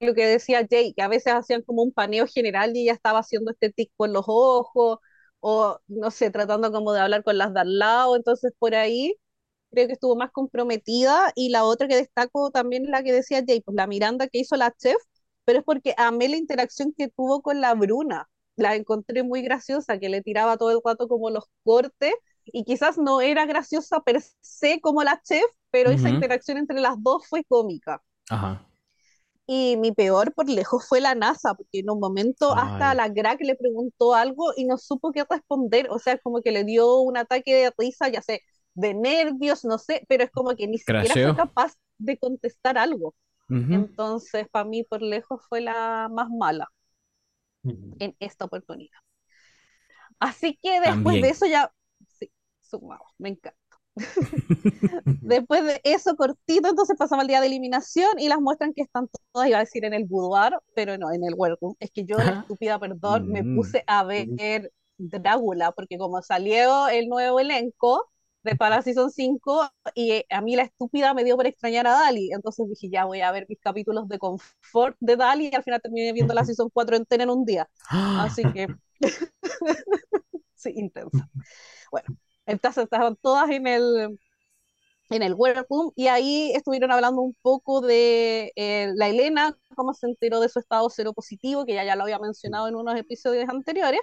lo 0.01 0.15
que 0.15 0.27
decía 0.27 0.67
Jay, 0.71 0.95
que 0.95 1.03
a 1.03 1.09
veces 1.09 1.35
hacían 1.35 1.63
como 1.63 1.83
un 1.83 1.93
paneo 1.93 2.27
general 2.27 2.77
y 2.77 2.83
ella 2.85 2.95
estaba 2.95 3.21
haciendo 3.21 3.53
este 3.53 3.71
tic 3.73 3.91
con 3.97 4.13
los 4.13 4.25
ojos, 4.29 4.99
o 5.41 5.81
no 5.89 6.11
sé, 6.11 6.31
tratando 6.31 6.73
como 6.73 6.93
de 6.93 7.01
hablar 7.01 7.25
con 7.25 7.39
las 7.39 7.55
de 7.55 7.61
al 7.61 7.79
lado, 7.79 8.17
entonces 8.17 8.53
por 8.59 8.75
ahí 8.75 9.15
creo 9.71 9.87
que 9.87 9.95
estuvo 9.95 10.17
más 10.17 10.31
comprometida, 10.33 11.33
y 11.35 11.51
la 11.51 11.65
otra 11.65 11.89
que 11.89 11.97
destaco 11.97 12.51
también 12.51 12.91
la 12.91 13.03
que 13.03 13.13
decía 13.13 13.43
Jay, 13.47 13.61
pues 13.61 13.75
la 13.77 13.87
Miranda 13.87 14.29
que 14.29 14.39
hizo 14.39 14.57
la 14.57 14.73
chef, 14.73 14.97
pero 15.45 15.59
es 15.61 15.65
porque 15.65 15.95
amé 15.99 16.29
la 16.29 16.37
interacción 16.37 16.93
que 16.97 17.09
tuvo 17.09 17.43
con 17.43 17.61
la 17.61 17.75
Bruna, 17.75 18.29
la 18.57 18.75
encontré 18.77 19.23
muy 19.23 19.43
graciosa, 19.43 19.99
que 19.99 20.09
le 20.09 20.23
tiraba 20.23 20.57
todo 20.57 20.71
el 20.71 20.81
rato 20.85 21.09
como 21.09 21.31
los 21.31 21.45
cortes, 21.65 22.13
y 22.47 22.65
quizás 22.65 22.99
no 22.99 23.21
era 23.21 23.47
graciosa 23.47 24.01
per 24.01 24.23
se 24.41 24.81
como 24.81 25.03
la 25.03 25.21
chef, 25.23 25.45
pero 25.71 25.91
esa 25.91 26.09
interacción 26.09 26.59
entre 26.59 26.81
las 26.81 27.03
dos 27.03 27.27
fue 27.29 27.45
cómica. 27.45 28.03
Ajá. 28.31 28.67
Y 29.49 29.77
mi 29.77 29.93
peor 29.93 30.35
por 30.35 30.49
lejos 30.49 30.89
fue 30.89 31.01
la 31.01 31.15
NASA, 31.15 31.55
porque 31.55 31.81
en 31.81 31.91
un 31.91 32.01
momento 32.01 32.53
hasta 32.53 32.95
la 32.95 33.09
Grack 33.09 33.41
le 33.43 33.55
preguntó 33.55 34.15
algo 34.15 34.53
y 34.57 34.65
no 34.65 34.77
supo 34.77 35.13
qué 35.13 35.25
responder, 35.29 35.89
o 35.91 35.99
sea, 35.99 36.19
como 36.19 36.43
que 36.43 36.51
le 36.51 36.65
dio 36.65 37.01
un 37.01 37.17
ataque 37.17 37.55
de 37.55 37.73
risa, 37.79 38.09
ya 38.09 38.23
sé, 38.23 38.43
de 38.75 38.95
nervios, 38.95 39.65
no 39.65 39.79
sé, 39.79 40.05
pero 40.09 40.25
es 40.25 40.31
como 40.31 40.57
que 40.57 40.67
ni 40.67 40.79
siquiera 40.79 41.13
fue 41.13 41.37
capaz 41.37 41.75
de 41.99 42.19
contestar 42.19 42.77
algo. 42.77 43.15
Entonces, 43.49 44.49
para 44.49 44.65
mí 44.65 44.83
por 44.83 45.03
lejos 45.03 45.41
fue 45.49 45.61
la 45.61 46.09
más 46.11 46.29
mala 46.29 46.69
en 47.63 48.17
esta 48.19 48.47
oportunidad. 48.47 48.99
Así 50.19 50.59
que 50.61 50.81
después 50.81 51.21
de 51.21 51.29
eso 51.29 51.47
ya 51.47 51.73
sumamos, 52.69 53.13
me 53.19 53.31
encanta. 53.31 53.59
Después 55.23 55.65
de 55.65 55.81
eso, 55.85 56.17
cortito, 56.17 56.69
entonces 56.69 56.97
pasamos 56.99 57.23
al 57.23 57.29
día 57.29 57.41
de 57.41 57.47
eliminación 57.47 58.19
y 58.19 58.29
las 58.29 58.41
muestran 58.41 58.75
que 58.75 58.83
están 58.83 59.09
todas, 59.33 59.49
iba 59.49 59.57
a 59.59 59.61
decir 59.61 59.85
en 59.85 59.95
el 59.95 60.05
boudoir, 60.05 60.53
pero 60.75 60.99
no, 60.99 61.11
en 61.13 61.25
el 61.25 61.35
welcome. 61.37 61.75
Es 61.81 61.91
que 61.91 62.05
yo, 62.05 62.19
la 62.19 62.41
estúpida, 62.41 62.79
perdón, 62.79 63.29
me 63.29 63.43
mm. 63.43 63.57
puse 63.57 63.85
a 63.87 64.05
ver 64.05 64.29
Drácula, 64.99 65.73
porque 65.73 65.99
como 65.99 66.23
salió 66.23 66.89
el 66.89 67.09
nuevo 67.09 67.41
elenco 67.41 68.11
de 68.43 68.55
para 68.55 68.81
Season 68.81 69.11
5, 69.11 69.71
y 69.95 70.25
a 70.31 70.41
mí 70.41 70.57
la 70.57 70.63
estúpida 70.63 71.15
me 71.15 71.25
dio 71.25 71.37
por 71.37 71.47
extrañar 71.47 71.87
a 71.87 71.93
Dali, 71.93 72.31
entonces 72.33 72.69
dije, 72.69 72.89
ya 72.89 73.05
voy 73.05 73.21
a 73.21 73.33
ver 73.33 73.47
mis 73.49 73.59
capítulos 73.59 74.09
de 74.09 74.19
confort 74.19 74.97
de 75.01 75.17
Dali, 75.17 75.49
y 75.51 75.55
al 75.55 75.65
final 75.65 75.81
terminé 75.83 76.13
viendo 76.13 76.33
la 76.33 76.45
Season 76.45 76.71
4 76.73 76.97
entera 76.97 77.25
en 77.25 77.31
un 77.31 77.45
día. 77.45 77.69
Así 77.89 78.43
que, 78.53 78.69
sí, 80.55 80.73
intensa. 80.77 81.29
Bueno, 81.91 82.17
entonces 82.47 82.85
estaban 82.85 83.17
todas 83.17 83.51
en 83.51 83.67
el, 83.67 84.19
en 85.11 85.23
el 85.23 85.35
workroom 85.35 85.93
y 85.97 86.09
ahí 86.09 86.53
estuvieron 86.55 86.91
hablando 86.93 87.23
un 87.23 87.37
poco 87.43 87.81
de 87.81 88.53
eh, 88.57 88.93
la 88.97 89.09
Elena, 89.09 89.57
cómo 89.77 89.95
se 89.95 90.07
enteró 90.09 90.41
de 90.41 90.49
su 90.49 90.59
estado 90.59 90.89
cero 90.91 91.13
positivo, 91.15 91.65
que 91.65 91.75
ya, 91.75 91.85
ya 91.85 91.97
lo 91.97 92.03
había 92.03 92.19
mencionado 92.19 92.69
en 92.69 92.77
unos 92.77 92.99
episodios 92.99 93.49
anteriores. 93.49 94.01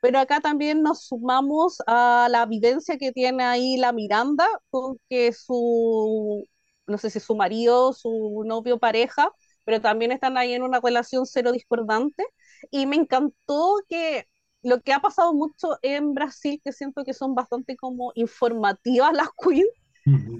Pero 0.00 0.18
acá 0.18 0.40
también 0.40 0.82
nos 0.82 1.06
sumamos 1.06 1.78
a 1.86 2.28
la 2.30 2.46
vivencia 2.46 2.98
que 2.98 3.12
tiene 3.12 3.44
ahí 3.44 3.76
la 3.76 3.92
Miranda 3.92 4.46
con 4.70 4.98
que 5.08 5.32
su, 5.32 6.46
no 6.86 6.98
sé 6.98 7.10
si 7.10 7.20
su 7.20 7.36
marido, 7.36 7.92
su 7.92 8.42
novio, 8.46 8.78
pareja, 8.78 9.30
pero 9.64 9.80
también 9.80 10.12
están 10.12 10.36
ahí 10.38 10.52
en 10.54 10.62
una 10.62 10.80
relación 10.80 11.26
cero 11.26 11.52
discordante. 11.52 12.24
Y 12.70 12.86
me 12.86 12.96
encantó 12.96 13.76
que 13.88 14.26
lo 14.64 14.80
que 14.80 14.92
ha 14.92 15.00
pasado 15.00 15.32
mucho 15.34 15.78
en 15.82 16.14
Brasil, 16.14 16.60
que 16.64 16.72
siento 16.72 17.04
que 17.04 17.14
son 17.14 17.34
bastante 17.34 17.76
como 17.76 18.12
informativas 18.14 19.12
las 19.12 19.28
queens, 19.42 19.68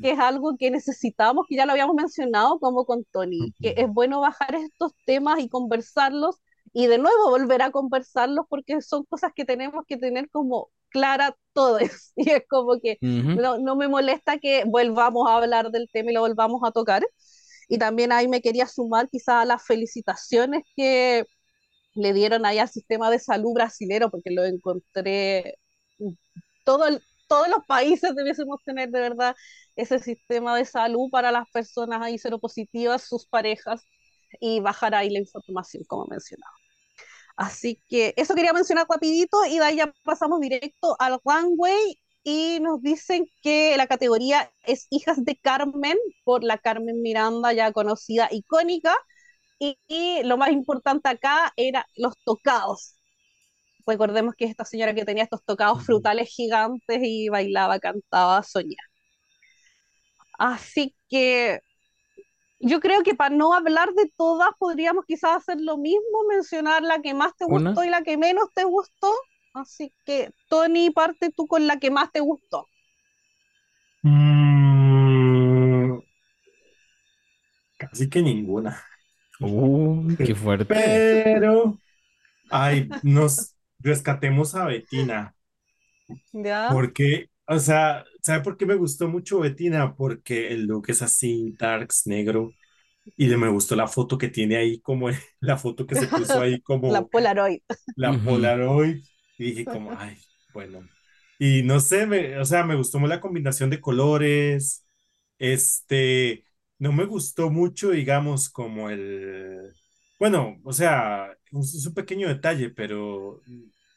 que 0.02 0.10
es 0.10 0.18
algo 0.18 0.56
que 0.58 0.70
necesitamos, 0.70 1.46
que 1.48 1.56
ya 1.56 1.64
lo 1.64 1.72
habíamos 1.72 1.94
mencionado 1.94 2.58
como 2.58 2.84
con 2.84 3.04
Tony, 3.04 3.54
que 3.60 3.74
es 3.78 3.88
bueno 3.88 4.20
bajar 4.20 4.54
estos 4.54 4.92
temas 5.06 5.40
y 5.40 5.48
conversarlos 5.48 6.36
y 6.74 6.86
de 6.88 6.98
nuevo 6.98 7.30
volver 7.30 7.62
a 7.62 7.70
conversarlos 7.70 8.46
porque 8.48 8.82
son 8.82 9.04
cosas 9.04 9.32
que 9.34 9.44
tenemos 9.44 9.84
que 9.86 9.96
tener 9.96 10.28
como 10.30 10.70
clara 10.90 11.36
todos. 11.52 11.80
Y 12.16 12.30
es 12.30 12.44
como 12.48 12.80
que 12.80 12.98
no, 13.00 13.58
no, 13.58 13.76
me 13.76 13.88
molesta 13.88 14.38
que 14.38 14.64
volvamos 14.66 15.28
a 15.28 15.36
hablar 15.36 15.70
del 15.70 15.88
tema 15.92 16.10
y 16.10 16.14
lo 16.14 16.20
volvamos 16.20 16.62
a 16.64 16.72
tocar. 16.72 17.04
Y 17.68 17.78
también 17.78 18.12
ahí 18.12 18.28
me 18.28 18.42
quería 18.42 18.66
sumar 18.66 19.08
quizá 19.08 19.40
a 19.40 19.44
las 19.44 19.64
felicitaciones 19.64 20.64
que 20.76 21.24
le 21.95 22.12
dieron 22.12 22.47
ahí 22.47 22.59
al 22.59 22.68
sistema 22.68 23.11
de 23.11 23.18
salud 23.18 23.53
brasilero, 23.55 24.11
porque 24.11 24.30
lo 24.30 24.45
encontré, 24.45 25.59
todo 26.64 26.84
todos 27.26 27.49
los 27.49 27.64
países 27.66 28.14
debiésemos 28.14 28.62
tener 28.64 28.90
de 28.90 29.01
verdad 29.01 29.34
ese 29.76 29.99
sistema 29.99 30.57
de 30.57 30.64
salud 30.66 31.09
para 31.11 31.32
las 31.32 31.49
personas 31.51 32.03
ahí 32.03 32.18
seropositivas, 32.18 33.03
sus 33.09 33.26
parejas, 33.26 33.82
y 34.40 34.61
bajar 34.61 34.95
ahí 34.95 35.11
la 35.11 35.20
información, 35.20 35.84
como 35.86 36.07
mencionaba. 36.07 36.53
Así 37.36 37.80
que 37.88 38.14
eso 38.16 38.34
quería 38.34 38.53
mencionar 38.53 38.86
rapidito 38.88 39.45
y 39.47 39.59
de 39.59 39.64
ahí 39.64 39.76
ya 39.76 39.92
pasamos 40.05 40.40
directo 40.40 40.97
al 40.99 41.18
runway 41.24 41.99
y 42.22 42.59
nos 42.61 42.80
dicen 42.80 43.26
que 43.42 43.76
la 43.76 43.86
categoría 43.86 44.53
es 44.64 44.86
Hijas 44.90 45.24
de 45.24 45.36
Carmen, 45.36 45.97
por 46.24 46.45
la 46.45 46.59
Carmen 46.59 47.03
Miranda 47.03 47.53
ya 47.53 47.72
conocida, 47.72 48.28
icónica, 48.30 48.97
y, 49.59 49.78
y 49.88 50.22
lo 50.24 50.36
más 50.36 50.50
importante 50.50 51.09
acá 51.09 51.52
era 51.57 51.86
los 51.96 52.14
tocados. 52.24 52.96
Recordemos 53.86 54.34
que 54.36 54.46
esta 54.46 54.64
señora 54.64 54.94
que 54.94 55.05
tenía 55.07 55.24
estos 55.24 55.44
tocados 55.44 55.84
frutales 55.84 56.28
gigantes 56.30 57.00
y 57.02 57.28
bailaba, 57.30 57.78
cantaba, 57.80 58.42
soñaba. 58.42 58.88
Así 60.38 60.94
que 61.09 61.61
yo 62.61 62.80
creo 62.80 63.02
que 63.02 63.14
para 63.14 63.34
no 63.34 63.52
hablar 63.55 63.92
de 63.94 64.11
todas, 64.16 64.48
podríamos 64.59 65.05
quizás 65.07 65.36
hacer 65.36 65.61
lo 65.61 65.76
mismo, 65.76 66.24
mencionar 66.28 66.82
la 66.82 67.00
que 67.02 67.14
más 67.14 67.36
te 67.36 67.44
¿Una? 67.46 67.74
gustó 67.74 67.84
y 67.84 67.90
la 67.90 68.02
que 68.02 68.16
menos 68.16 68.46
te 68.55 68.64
gustó. 68.64 69.12
Así 69.52 69.92
que, 70.05 70.30
Tony, 70.48 70.90
parte 70.90 71.30
tú 71.36 71.46
con 71.46 71.66
la 71.66 71.78
que 71.78 71.90
más 71.90 72.11
te 72.12 72.20
gustó. 72.20 72.68
Mm, 74.05 75.98
casi 77.76 78.09
que 78.11 78.22
ninguna. 78.22 78.82
Uh, 79.41 80.16
qué 80.22 80.35
fuerte. 80.35 81.09
Pero, 81.24 81.80
ay, 82.51 82.97
nos 83.03 83.57
rescatemos 83.80 84.55
a 84.55 84.66
Betina. 84.66 85.37
¿Ya? 86.32 86.85
Porque, 86.93 87.30
o 87.47 87.59
sea, 87.59 88.05
¿sabe 88.22 88.43
por 88.43 88.57
qué 88.57 88.66
me 88.66 88.74
gustó 88.76 89.09
mucho 89.09 89.41
Betina? 89.41 89.95
Porque 89.97 90.49
el 90.49 90.66
look 90.66 90.87
es 90.89 91.03
así, 91.03 91.55
darks, 91.59 92.07
negro. 92.07 92.57
Y 93.16 93.28
le 93.28 93.37
me 93.39 93.49
gustó 93.51 93.76
la 93.76 93.89
foto 93.89 94.18
que 94.18 94.28
tiene 94.28 94.57
ahí, 94.57 94.80
como 94.80 95.09
la 95.41 95.59
foto 95.59 95.87
que 95.87 95.97
se 95.97 96.09
puso 96.09 96.41
ahí, 96.41 96.61
La 96.87 97.03
como 97.03 97.11
Polaroid. 97.11 97.61
la. 97.97 98.22
Polaroid. 98.22 99.05
Y 99.39 99.45
dije, 99.53 99.68
como, 99.68 99.95
ay, 99.99 100.18
bueno. 100.53 100.89
Y 101.39 101.62
no 101.64 101.80
sé, 101.80 102.07
me- 102.07 102.39
o 102.39 102.45
sea, 102.45 102.64
me 102.64 102.76
gustó 102.76 103.01
la 103.01 103.20
combinación 103.20 103.70
de 103.70 103.80
colores. 103.80 104.87
Este, 105.39 106.45
no 106.78 106.92
me 106.92 107.04
gustó 107.06 107.50
mucho, 107.50 107.90
digamos, 107.90 108.50
como 108.50 108.90
el. 108.90 109.74
Bueno, 110.18 110.60
o 110.64 110.72
sea, 110.72 111.32
es 111.52 111.86
un 111.86 111.94
pequeño 111.94 112.28
detalle, 112.28 112.70
pero 112.70 113.42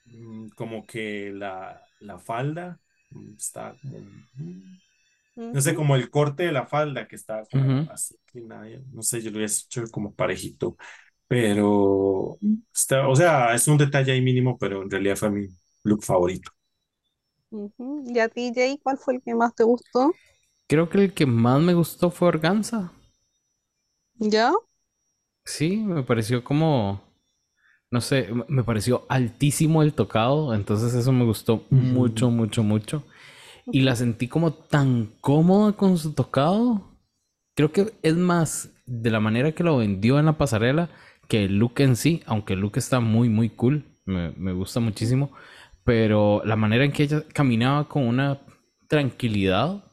mm, 0.06 0.50
como 0.50 0.86
que 0.86 1.32
la, 1.34 1.82
la 2.00 2.20
falda 2.20 2.80
mm, 3.12 3.36
está 3.38 3.78
como. 3.90 4.00
mm, 4.36 4.78
no 5.52 5.62
sé, 5.62 5.76
como 5.76 5.96
el 5.96 6.10
corte 6.10 6.44
de 6.44 6.52
la 6.52 6.68
falda 6.68 7.08
que 7.08 7.16
está 7.16 7.46
como 7.48 7.72
Ujú. 7.72 7.90
así, 7.90 8.16
no 8.94 9.02
sé, 9.04 9.22
yo 9.22 9.32
lo 9.32 9.38
hubiera 9.38 9.52
hecho 9.54 9.84
como 9.92 10.14
parejito, 10.14 10.78
pero 11.28 12.40
está, 12.74 13.08
o 13.08 13.16
sea, 13.16 13.54
es 13.56 13.68
un 13.68 13.78
detalle 13.78 14.12
ahí 14.14 14.22
mínimo, 14.22 14.58
pero 14.58 14.84
en 14.84 14.92
realidad 14.92 15.16
fue 15.18 15.32
mi 15.32 15.48
look 15.84 16.04
favorito. 16.04 16.52
¿Y 18.06 18.20
a 18.20 18.30
ti, 18.30 18.54
Jay, 18.56 18.78
cuál 18.82 18.98
fue 18.98 19.16
el 19.16 19.22
que 19.22 19.36
más 19.36 19.54
te 19.54 19.64
gustó? 19.66 20.14
Creo 20.68 20.90
que 20.90 21.04
el 21.04 21.14
que 21.14 21.26
más 21.26 21.62
me 21.62 21.74
gustó 21.74 22.10
fue 22.12 22.30
Organza. 22.30 22.94
¿Ya? 24.20 24.52
Sí, 25.46 25.78
me 25.78 26.04
pareció 26.04 26.44
como, 26.44 27.02
no 27.92 28.02
sé, 28.02 28.30
me- 28.50 28.64
pareció 28.64 29.06
altísimo 29.10 29.84
el 29.84 29.94
tocado, 29.94 30.54
entonces 30.56 30.94
eso 30.96 31.12
me 31.14 31.26
gustó 31.26 31.66
mucho, 31.72 32.32
mucho, 32.32 32.64
mucho. 32.64 33.04
Y 33.72 33.82
la 33.82 33.96
sentí 33.96 34.28
como 34.30 34.54
tan 34.54 35.08
cómoda 35.22 35.74
con 35.74 35.98
su 35.98 36.14
tocado. 36.14 36.84
Creo 37.56 37.72
que 37.74 37.94
es 38.04 38.16
más 38.18 38.72
de 38.88 39.12
la 39.12 39.20
manera 39.22 39.54
que 39.54 39.64
lo 39.64 39.78
vendió 39.78 40.20
en 40.20 40.26
la 40.28 40.38
pasarela 40.38 40.90
que 41.30 41.46
el 41.46 41.58
look 41.60 41.74
en 41.82 41.96
sí, 41.98 42.24
aunque 42.28 42.54
el 42.54 42.62
look 42.62 42.78
está 42.78 43.00
muy, 43.02 43.30
muy 43.30 43.50
cool, 43.50 43.86
me, 44.06 44.32
me 44.34 44.54
gusta 44.54 44.80
muchísimo, 44.82 45.32
pero 45.86 46.42
la 46.46 46.56
manera 46.58 46.86
en 46.86 46.92
que 46.94 47.04
ella 47.04 47.24
caminaba 47.34 47.88
con 47.90 48.04
una 48.08 48.42
tranquilidad. 48.90 49.86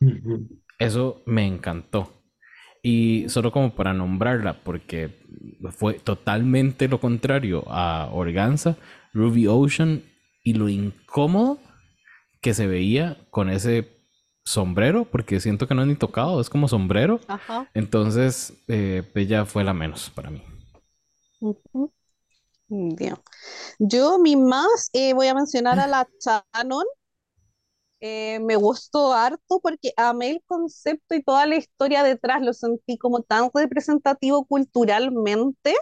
Eso 0.84 1.22
me 1.26 1.46
encantó. 1.46 2.12
Y 2.82 3.28
solo 3.28 3.50
como 3.50 3.74
para 3.74 3.94
nombrarla, 3.94 4.62
porque 4.62 5.18
fue 5.70 5.94
totalmente 5.94 6.86
lo 6.88 7.00
contrario 7.00 7.64
a 7.68 8.10
Organza, 8.12 8.76
Ruby 9.14 9.46
Ocean 9.46 10.02
y 10.42 10.54
lo 10.54 10.68
incómodo 10.68 11.58
que 12.42 12.52
se 12.52 12.66
veía 12.66 13.16
con 13.30 13.48
ese 13.48 13.88
sombrero, 14.44 15.06
porque 15.06 15.40
siento 15.40 15.66
que 15.66 15.74
no 15.74 15.82
es 15.82 15.88
ni 15.88 15.94
tocado, 15.94 16.40
es 16.40 16.50
como 16.50 16.68
sombrero. 16.68 17.20
Ajá. 17.26 17.70
Entonces, 17.72 18.52
eh, 18.68 19.10
ella 19.14 19.46
fue 19.46 19.64
la 19.64 19.72
menos 19.72 20.10
para 20.10 20.30
mí. 20.30 20.42
Bien. 22.68 23.16
Yo, 23.78 24.18
mi 24.18 24.36
más, 24.36 24.90
eh, 24.92 25.14
voy 25.14 25.28
a 25.28 25.34
mencionar 25.34 25.80
a 25.80 25.86
la 25.86 26.06
Shannon. 26.54 26.84
Eh, 28.00 28.38
me 28.40 28.56
gustó 28.56 29.14
harto 29.14 29.60
porque 29.62 29.92
amé 29.96 30.30
el 30.30 30.42
concepto 30.46 31.14
y 31.14 31.22
toda 31.22 31.46
la 31.46 31.56
historia 31.56 32.02
detrás, 32.02 32.42
lo 32.42 32.52
sentí 32.52 32.98
como 32.98 33.22
tan 33.22 33.50
representativo 33.54 34.44
culturalmente. 34.46 35.74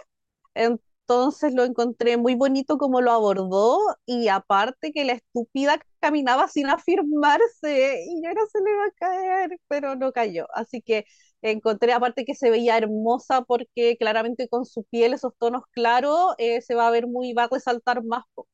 Entonces 0.55 1.53
lo 1.53 1.63
encontré 1.65 2.17
muy 2.17 2.35
bonito 2.35 2.77
como 2.77 3.01
lo 3.01 3.11
abordó 3.11 3.79
y 4.05 4.29
aparte 4.29 4.91
que 4.93 5.05
la 5.05 5.13
estúpida 5.13 5.79
caminaba 5.99 6.47
sin 6.47 6.67
afirmarse 6.69 8.03
y 8.07 8.21
no 8.21 8.31
se 8.51 8.59
le 8.61 8.75
va 8.77 8.85
a 8.87 8.91
caer, 8.97 9.59
pero 9.67 9.95
no 9.95 10.11
cayó. 10.13 10.47
Así 10.55 10.81
que 10.81 11.05
encontré 11.41 11.93
aparte 11.93 12.25
que 12.25 12.35
se 12.35 12.49
veía 12.51 12.77
hermosa 12.77 13.43
porque 13.43 13.97
claramente 13.97 14.47
con 14.49 14.65
su 14.65 14.83
piel, 14.85 15.13
esos 15.13 15.33
tonos 15.39 15.63
claros, 15.71 16.35
eh, 16.39 16.61
se 16.61 16.75
va 16.75 16.87
a 16.87 16.91
ver 16.91 17.07
muy, 17.07 17.33
va 17.33 17.45
a 17.45 17.49
resaltar 17.51 18.03
más. 18.03 18.23
po. 18.35 18.47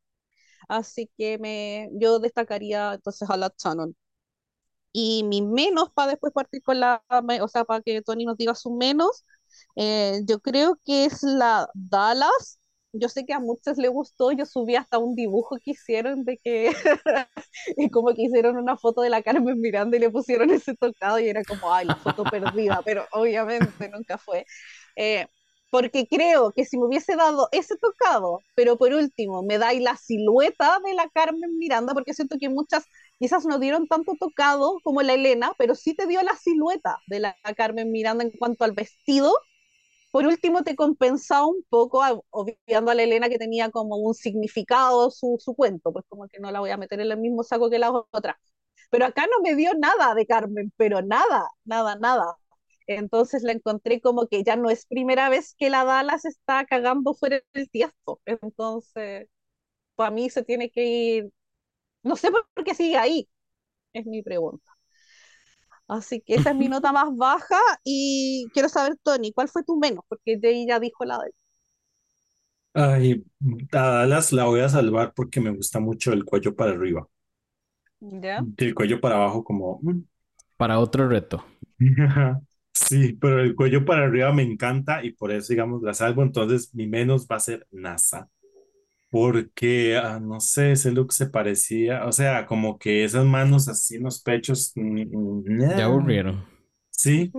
Así 0.70 1.11
que 1.17 1.39
me, 1.39 1.89
yo 1.93 2.20
destacaría 2.20 2.95
entonces 2.95 3.30
a 3.30 3.38
la 3.38 3.53
Shannon. 3.57 3.95
Y 4.91 5.24
mi 5.24 5.41
menos, 5.41 5.91
para 5.93 6.11
después 6.11 6.34
partir 6.34 6.63
con 6.63 6.80
la, 6.80 7.03
o 7.41 7.47
sea, 7.47 7.63
para 7.65 7.82
que 7.82 8.01
Tony 8.01 8.26
nos 8.26 8.38
diga 8.38 8.55
su 8.55 8.72
menos, 8.76 9.26
eh, 9.76 10.22
yo 10.26 10.39
creo 10.39 10.80
que 10.86 11.05
es 11.05 11.24
la 11.24 11.70
Dallas. 11.74 12.59
Yo 12.91 13.07
sé 13.07 13.24
que 13.26 13.34
a 13.34 13.39
muchos 13.39 13.78
les 13.78 13.91
gustó, 13.91 14.32
yo 14.32 14.45
subí 14.47 14.76
hasta 14.76 14.97
un 14.97 15.13
dibujo 15.15 15.57
que 15.63 15.72
hicieron 15.72 16.26
de 16.26 16.39
que, 16.39 16.72
y 17.78 17.89
como 17.91 18.13
que 18.15 18.24
hicieron 18.24 18.57
una 18.57 18.78
foto 18.78 19.01
de 19.01 19.09
la 19.11 19.22
Carmen 19.22 19.61
Miranda 19.61 19.95
y 19.97 19.99
le 19.99 20.09
pusieron 20.09 20.49
ese 20.49 20.76
tocado 20.76 21.20
y 21.20 21.30
era 21.30 21.43
como, 21.43 21.72
ay, 21.74 21.86
la 21.86 21.95
foto 21.95 22.24
perdida, 22.24 22.82
pero 22.84 23.05
obviamente 23.11 23.89
nunca 23.89 24.17
fue. 24.17 24.45
Eh, 24.95 25.28
porque 25.70 26.07
creo 26.07 26.51
que 26.51 26.65
si 26.65 26.78
me 26.78 26.86
hubiese 26.86 27.15
dado 27.15 27.47
ese 27.51 27.78
tocado, 27.78 28.39
pero 28.55 28.78
por 28.78 28.93
último 28.93 29.43
me 29.43 29.57
dais 29.59 29.82
la 29.82 29.95
silueta 29.97 30.80
de 30.86 30.93
la 30.95 31.09
Carmen 31.09 31.57
Miranda, 31.57 31.93
porque 31.93 32.13
siento 32.13 32.38
que 32.39 32.49
muchas 32.49 32.86
quizás 33.20 33.45
no 33.45 33.59
dieron 33.59 33.88
tanto 33.88 34.13
tocado 34.20 34.80
como 34.84 35.01
la 35.03 35.13
Elena, 35.13 35.53
pero 35.57 35.76
sí 35.76 35.93
te 35.95 36.07
dio 36.07 36.22
la 36.24 36.36
silueta 36.36 36.97
de 37.07 37.20
la 37.20 37.36
Carmen 37.55 37.91
Miranda 37.91 38.24
en 38.24 38.32
cuanto 38.32 38.63
al 38.65 38.74
vestido. 38.74 39.32
Por 40.11 40.26
último, 40.26 40.63
te 40.63 40.76
compensaba 40.76 41.45
un 41.47 41.63
poco, 41.70 42.01
obviando 42.32 42.91
a 42.91 42.95
la 42.95 43.03
Elena 43.03 43.30
que 43.30 43.38
tenía 43.38 43.70
como 43.72 43.97
un 43.97 44.13
significado 44.15 45.11
su, 45.11 45.38
su 45.39 45.55
cuento, 45.55 45.93
pues 45.93 46.05
como 46.09 46.28
que 46.28 46.39
no 46.39 46.51
la 46.51 46.59
voy 46.61 46.72
a 46.72 46.78
meter 46.78 46.99
en 47.01 47.11
el 47.11 47.17
mismo 47.20 47.43
saco 47.43 47.70
que 47.70 47.78
las 47.80 47.91
otras. 48.11 48.36
Pero 48.89 49.05
acá 49.05 49.28
no 49.28 49.41
me 49.43 49.55
dio 49.55 49.72
nada 49.76 50.15
de 50.15 50.26
Carmen, 50.26 50.74
pero 50.78 51.01
nada, 51.03 51.49
nada, 51.65 51.95
nada. 51.95 52.36
Entonces 52.95 53.43
la 53.43 53.51
encontré 53.53 54.01
como 54.01 54.27
que 54.27 54.43
ya 54.43 54.55
no 54.55 54.69
es 54.69 54.85
primera 54.87 55.29
vez 55.29 55.55
que 55.57 55.69
la 55.69 55.85
Dallas 55.85 56.25
está 56.25 56.65
cagando 56.65 57.13
fuera 57.13 57.41
del 57.53 57.69
tiesto. 57.69 58.21
Entonces, 58.25 59.27
para 59.95 60.11
mí 60.11 60.29
se 60.29 60.43
tiene 60.43 60.71
que 60.71 60.85
ir, 60.85 61.31
no 62.03 62.15
sé 62.17 62.31
por 62.31 62.45
qué 62.65 62.75
sigue 62.75 62.97
ahí, 62.97 63.29
es 63.93 64.05
mi 64.07 64.23
pregunta. 64.23 64.71
Así 65.89 66.21
que 66.21 66.35
esa 66.35 66.51
es 66.51 66.55
mi 66.55 66.67
nota 66.69 66.91
más 66.93 67.15
baja 67.17 67.57
y 67.83 68.49
quiero 68.53 68.69
saber, 68.69 68.95
Tony, 69.03 69.33
¿cuál 69.33 69.49
fue 69.49 69.63
tu 69.63 69.77
menos? 69.77 70.03
Porque 70.07 70.39
Jay 70.41 70.65
ya 70.67 70.79
dijo 70.79 71.03
la 71.05 71.17
de. 71.19 71.31
Ay, 72.73 73.23
a 73.73 73.77
Dallas 73.81 74.31
la 74.31 74.45
voy 74.45 74.61
a 74.61 74.69
salvar 74.69 75.13
porque 75.15 75.39
me 75.41 75.51
gusta 75.51 75.79
mucho 75.79 76.13
el 76.13 76.25
cuello 76.25 76.55
para 76.55 76.71
arriba. 76.71 77.07
¿Ya? 78.01 78.45
El 78.57 78.75
cuello 78.75 79.01
para 79.01 79.15
abajo 79.15 79.43
como... 79.43 79.79
mm. 79.81 80.01
Para 80.57 80.79
otro 80.79 81.07
reto. 81.09 81.43
Sí, 82.74 83.13
pero 83.13 83.41
el 83.41 83.55
cuello 83.55 83.86
para 83.86 84.05
arriba 84.05 84.32
me 84.34 84.43
encanta 84.43 85.03
y 85.03 85.11
por 85.11 85.32
eso, 85.32 85.49
digamos, 85.53 85.82
la 85.84 85.93
salvo. 85.93 86.24
Entonces, 86.24 86.74
mi 86.74 86.88
menos 86.88 87.28
va 87.30 87.36
a 87.38 87.39
ser 87.39 87.67
NASA. 87.72 88.30
Porque, 89.09 89.97
ah, 89.97 90.20
no 90.22 90.39
sé, 90.41 90.74
ese 90.74 90.91
look 90.91 91.13
se 91.13 91.28
parecía, 91.30 92.05
o 92.07 92.11
sea, 92.13 92.45
como 92.47 92.80
que 92.80 93.03
esas 93.05 93.26
manos 93.26 93.67
así 93.70 93.95
en 93.97 94.03
los 94.03 94.22
pechos, 94.22 94.74
Ya 95.74 95.86
nah. 95.86 95.86
aburrieron. 95.86 96.45
Sí, 96.91 97.36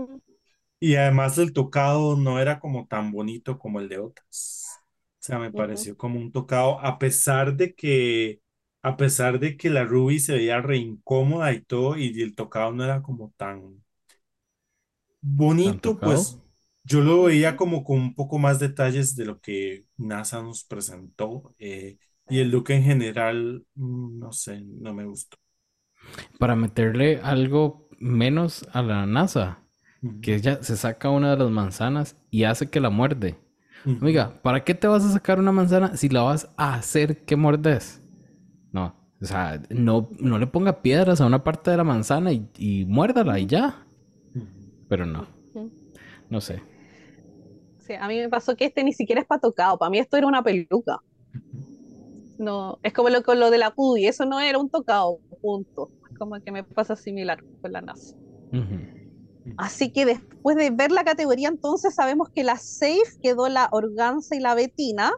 y 0.81 0.97
además 0.97 1.39
el 1.39 1.53
tocado 1.53 2.16
no 2.16 2.41
era 2.41 2.61
como 2.61 2.87
tan 2.87 3.12
bonito 3.12 3.59
como 3.59 3.81
el 3.81 3.89
de 3.89 3.99
otras. 3.99 4.85
O 5.20 5.22
sea, 5.22 5.39
me 5.39 5.53
pareció 5.53 5.97
como 5.97 6.18
un 6.20 6.33
tocado, 6.33 6.81
a 6.81 6.99
pesar 6.99 7.57
de 7.57 7.74
que, 7.74 8.41
a 8.83 8.97
pesar 8.97 9.39
de 9.41 9.57
que 9.57 9.70
la 9.70 9.85
Ruby 9.85 10.18
se 10.20 10.35
veía 10.35 10.61
re 10.62 10.78
incómoda 10.78 11.53
y 11.53 11.62
todo, 11.62 11.97
y 11.99 12.20
el 12.22 12.35
tocado 12.35 12.72
no 12.72 12.85
era 12.85 13.03
como 13.03 13.33
¿Tan 13.37 13.83
bonito, 15.21 16.01
pues 16.03 16.43
yo 16.85 17.01
lo 17.01 17.25
veía 17.25 17.57
como 17.57 17.85
con 17.85 17.99
un 18.01 18.14
poco 18.14 18.39
más 18.39 18.59
detalles 18.59 19.16
de 19.16 19.25
lo 19.27 19.41
que 19.41 19.87
NASA 19.97 20.43
nos 20.43 20.64
presentó, 20.64 21.55
eh, 21.59 21.99
y 22.29 22.39
el 22.41 22.51
look 22.51 22.71
en 22.71 22.85
general, 22.85 23.66
mm, 23.75 24.18
no 24.18 24.33
sé, 24.33 24.62
no 24.64 24.95
me 24.95 25.05
gustó. 25.07 25.37
Para 26.39 26.57
meterle 26.57 27.21
algo 27.23 27.89
menos 27.99 28.66
a 28.73 28.83
la 28.83 29.07
NASA, 29.07 29.59
que 30.21 30.35
ella 30.37 30.62
se 30.62 30.77
saca 30.77 31.11
una 31.11 31.31
de 31.33 31.39
las 31.45 31.51
manzanas 31.51 32.16
y 32.31 32.45
hace 32.45 32.71
que 32.71 32.81
la 32.81 32.91
muerde. 32.91 33.39
Oiga, 34.01 34.41
¿para 34.43 34.64
qué 34.64 34.75
te 34.75 34.87
vas 34.89 35.05
a 35.05 35.12
sacar 35.12 35.39
una 35.39 35.53
manzana 35.53 35.97
si 35.97 36.09
la 36.09 36.23
vas 36.23 36.49
a 36.57 36.75
hacer 36.75 37.25
que 37.25 37.37
mordes? 37.37 38.03
No, 38.73 38.95
o 39.23 39.27
sea, 39.27 39.62
no, 39.71 40.11
no 40.21 40.39
le 40.39 40.47
ponga 40.49 40.83
piedras 40.83 41.21
a 41.21 41.27
una 41.27 41.45
parte 41.45 41.71
de 41.73 41.79
la 41.79 41.85
manzana 41.85 42.33
y, 42.33 42.49
y 42.59 42.87
muérdala 42.87 43.39
y 43.41 43.47
ya. 43.47 43.87
Pero 44.91 45.07
no, 45.07 45.24
no 46.28 46.41
sé. 46.41 46.61
Sí, 47.78 47.95
a 47.95 48.09
mí 48.09 48.18
me 48.18 48.28
pasó 48.28 48.57
que 48.57 48.64
este 48.64 48.82
ni 48.82 48.93
siquiera 48.93 49.20
es 49.20 49.26
para 49.26 49.41
tocado, 49.41 49.78
para 49.78 49.88
mí 49.88 50.01
esto 50.01 50.16
era 50.16 50.26
una 50.26 50.43
peluca. 50.43 50.99
No, 52.38 52.80
es 52.82 52.93
como 52.93 53.09
lo, 53.09 53.22
con 53.22 53.38
lo 53.38 53.53
de 53.53 53.59
la 53.59 53.72
y 53.97 54.07
eso 54.09 54.24
no 54.24 54.41
era 54.41 54.59
un 54.59 54.68
tocado, 54.68 55.20
punto. 55.41 55.93
Como 56.18 56.41
que 56.41 56.51
me 56.51 56.64
pasa 56.64 56.97
similar 56.97 57.38
con 57.62 57.70
la 57.70 57.82
NASA. 57.82 58.16
Así 59.57 59.93
que 59.93 60.05
después 60.05 60.57
de 60.57 60.70
ver 60.70 60.91
la 60.91 61.05
categoría, 61.05 61.49
entonces 61.49 61.95
sabemos 61.95 62.28
que 62.28 62.43
la 62.43 62.57
safe 62.57 63.20
quedó 63.22 63.49
la 63.49 63.68
organza 63.70 64.34
y 64.34 64.41
la 64.41 64.57
betina. 64.57 65.12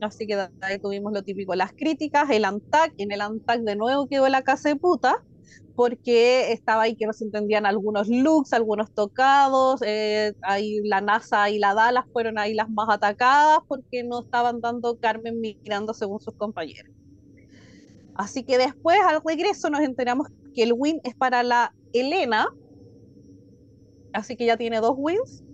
Así 0.00 0.26
que 0.26 0.48
ahí 0.62 0.78
tuvimos 0.78 1.12
lo 1.12 1.22
típico, 1.22 1.54
las 1.54 1.72
críticas, 1.74 2.30
el 2.30 2.46
ANTAC, 2.46 2.94
en 2.96 3.12
el 3.12 3.20
ANTAC 3.20 3.60
de 3.60 3.76
nuevo 3.76 4.08
quedó 4.08 4.26
la 4.30 4.40
casa 4.40 4.70
de 4.70 4.76
puta, 4.76 5.22
porque 5.78 6.50
estaba 6.50 6.82
ahí 6.82 6.96
que 6.96 7.06
no 7.06 7.12
se 7.12 7.24
entendían 7.24 7.64
algunos 7.64 8.08
looks, 8.08 8.52
algunos 8.52 8.92
tocados, 8.92 9.80
eh, 9.86 10.32
ahí 10.42 10.80
la 10.82 11.00
NASA 11.00 11.50
y 11.50 11.60
la 11.60 11.72
Dallas 11.72 12.04
fueron 12.12 12.36
ahí 12.36 12.52
las 12.52 12.68
más 12.68 12.88
atacadas 12.90 13.60
porque 13.68 14.02
no 14.02 14.22
estaban 14.22 14.60
dando 14.60 14.98
Carmen 14.98 15.40
mirando 15.40 15.94
según 15.94 16.18
sus 16.18 16.34
compañeros. 16.34 16.92
Así 18.16 18.42
que 18.42 18.58
después 18.58 18.98
al 19.06 19.22
regreso 19.24 19.70
nos 19.70 19.82
enteramos 19.82 20.26
que 20.52 20.64
el 20.64 20.72
win 20.72 20.98
es 21.04 21.14
para 21.14 21.44
la 21.44 21.72
Elena, 21.92 22.48
así 24.14 24.34
que 24.34 24.46
ya 24.46 24.56
tiene 24.56 24.80
dos 24.80 24.94
wins. 24.96 25.44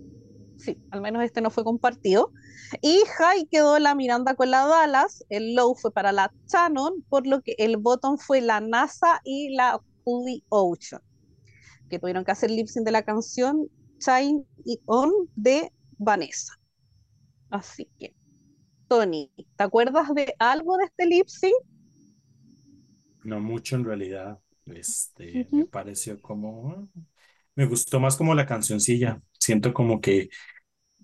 Sí, 0.57 0.75
al 0.89 1.01
menos 1.01 1.23
este 1.23 1.41
no 1.41 1.51
fue 1.51 1.63
compartido. 1.63 2.31
Y 2.81 2.97
High 3.19 3.45
quedó 3.51 3.77
la 3.77 3.93
Miranda 3.93 4.33
con 4.33 4.49
la 4.49 4.65
Dallas, 4.65 5.23
el 5.29 5.53
low 5.53 5.75
fue 5.75 5.91
para 5.91 6.11
la 6.11 6.33
Shannon, 6.51 7.05
por 7.09 7.27
lo 7.27 7.43
que 7.43 7.53
el 7.59 7.77
bottom 7.77 8.17
fue 8.17 8.41
la 8.41 8.59
NASA 8.59 9.21
y 9.23 9.53
la 9.53 9.79
Ocean, 10.49 11.01
que 11.89 11.99
tuvieron 11.99 12.23
que 12.23 12.31
hacer 12.31 12.51
lip 12.51 12.67
sync 12.67 12.85
de 12.85 12.91
la 12.91 13.03
canción 13.03 13.67
Shine 13.99 14.45
y 14.63 14.79
On 14.85 15.11
de 15.35 15.71
Vanessa. 15.97 16.53
Así 17.49 17.89
que, 17.99 18.15
Tony, 18.87 19.31
¿te 19.55 19.63
acuerdas 19.63 20.13
de 20.13 20.35
algo 20.39 20.77
de 20.77 20.85
este 20.85 21.05
lip 21.05 21.27
sync? 21.27 21.55
No 23.23 23.39
mucho 23.39 23.75
en 23.75 23.85
realidad. 23.85 24.39
Este, 24.65 25.47
me 25.51 25.65
pareció 25.65 26.19
como 26.21 26.89
me 27.55 27.65
gustó 27.65 27.99
más 27.99 28.15
como 28.17 28.35
la 28.35 28.45
cancioncilla. 28.45 29.21
Siento 29.39 29.73
como 29.73 30.01
que 30.01 30.29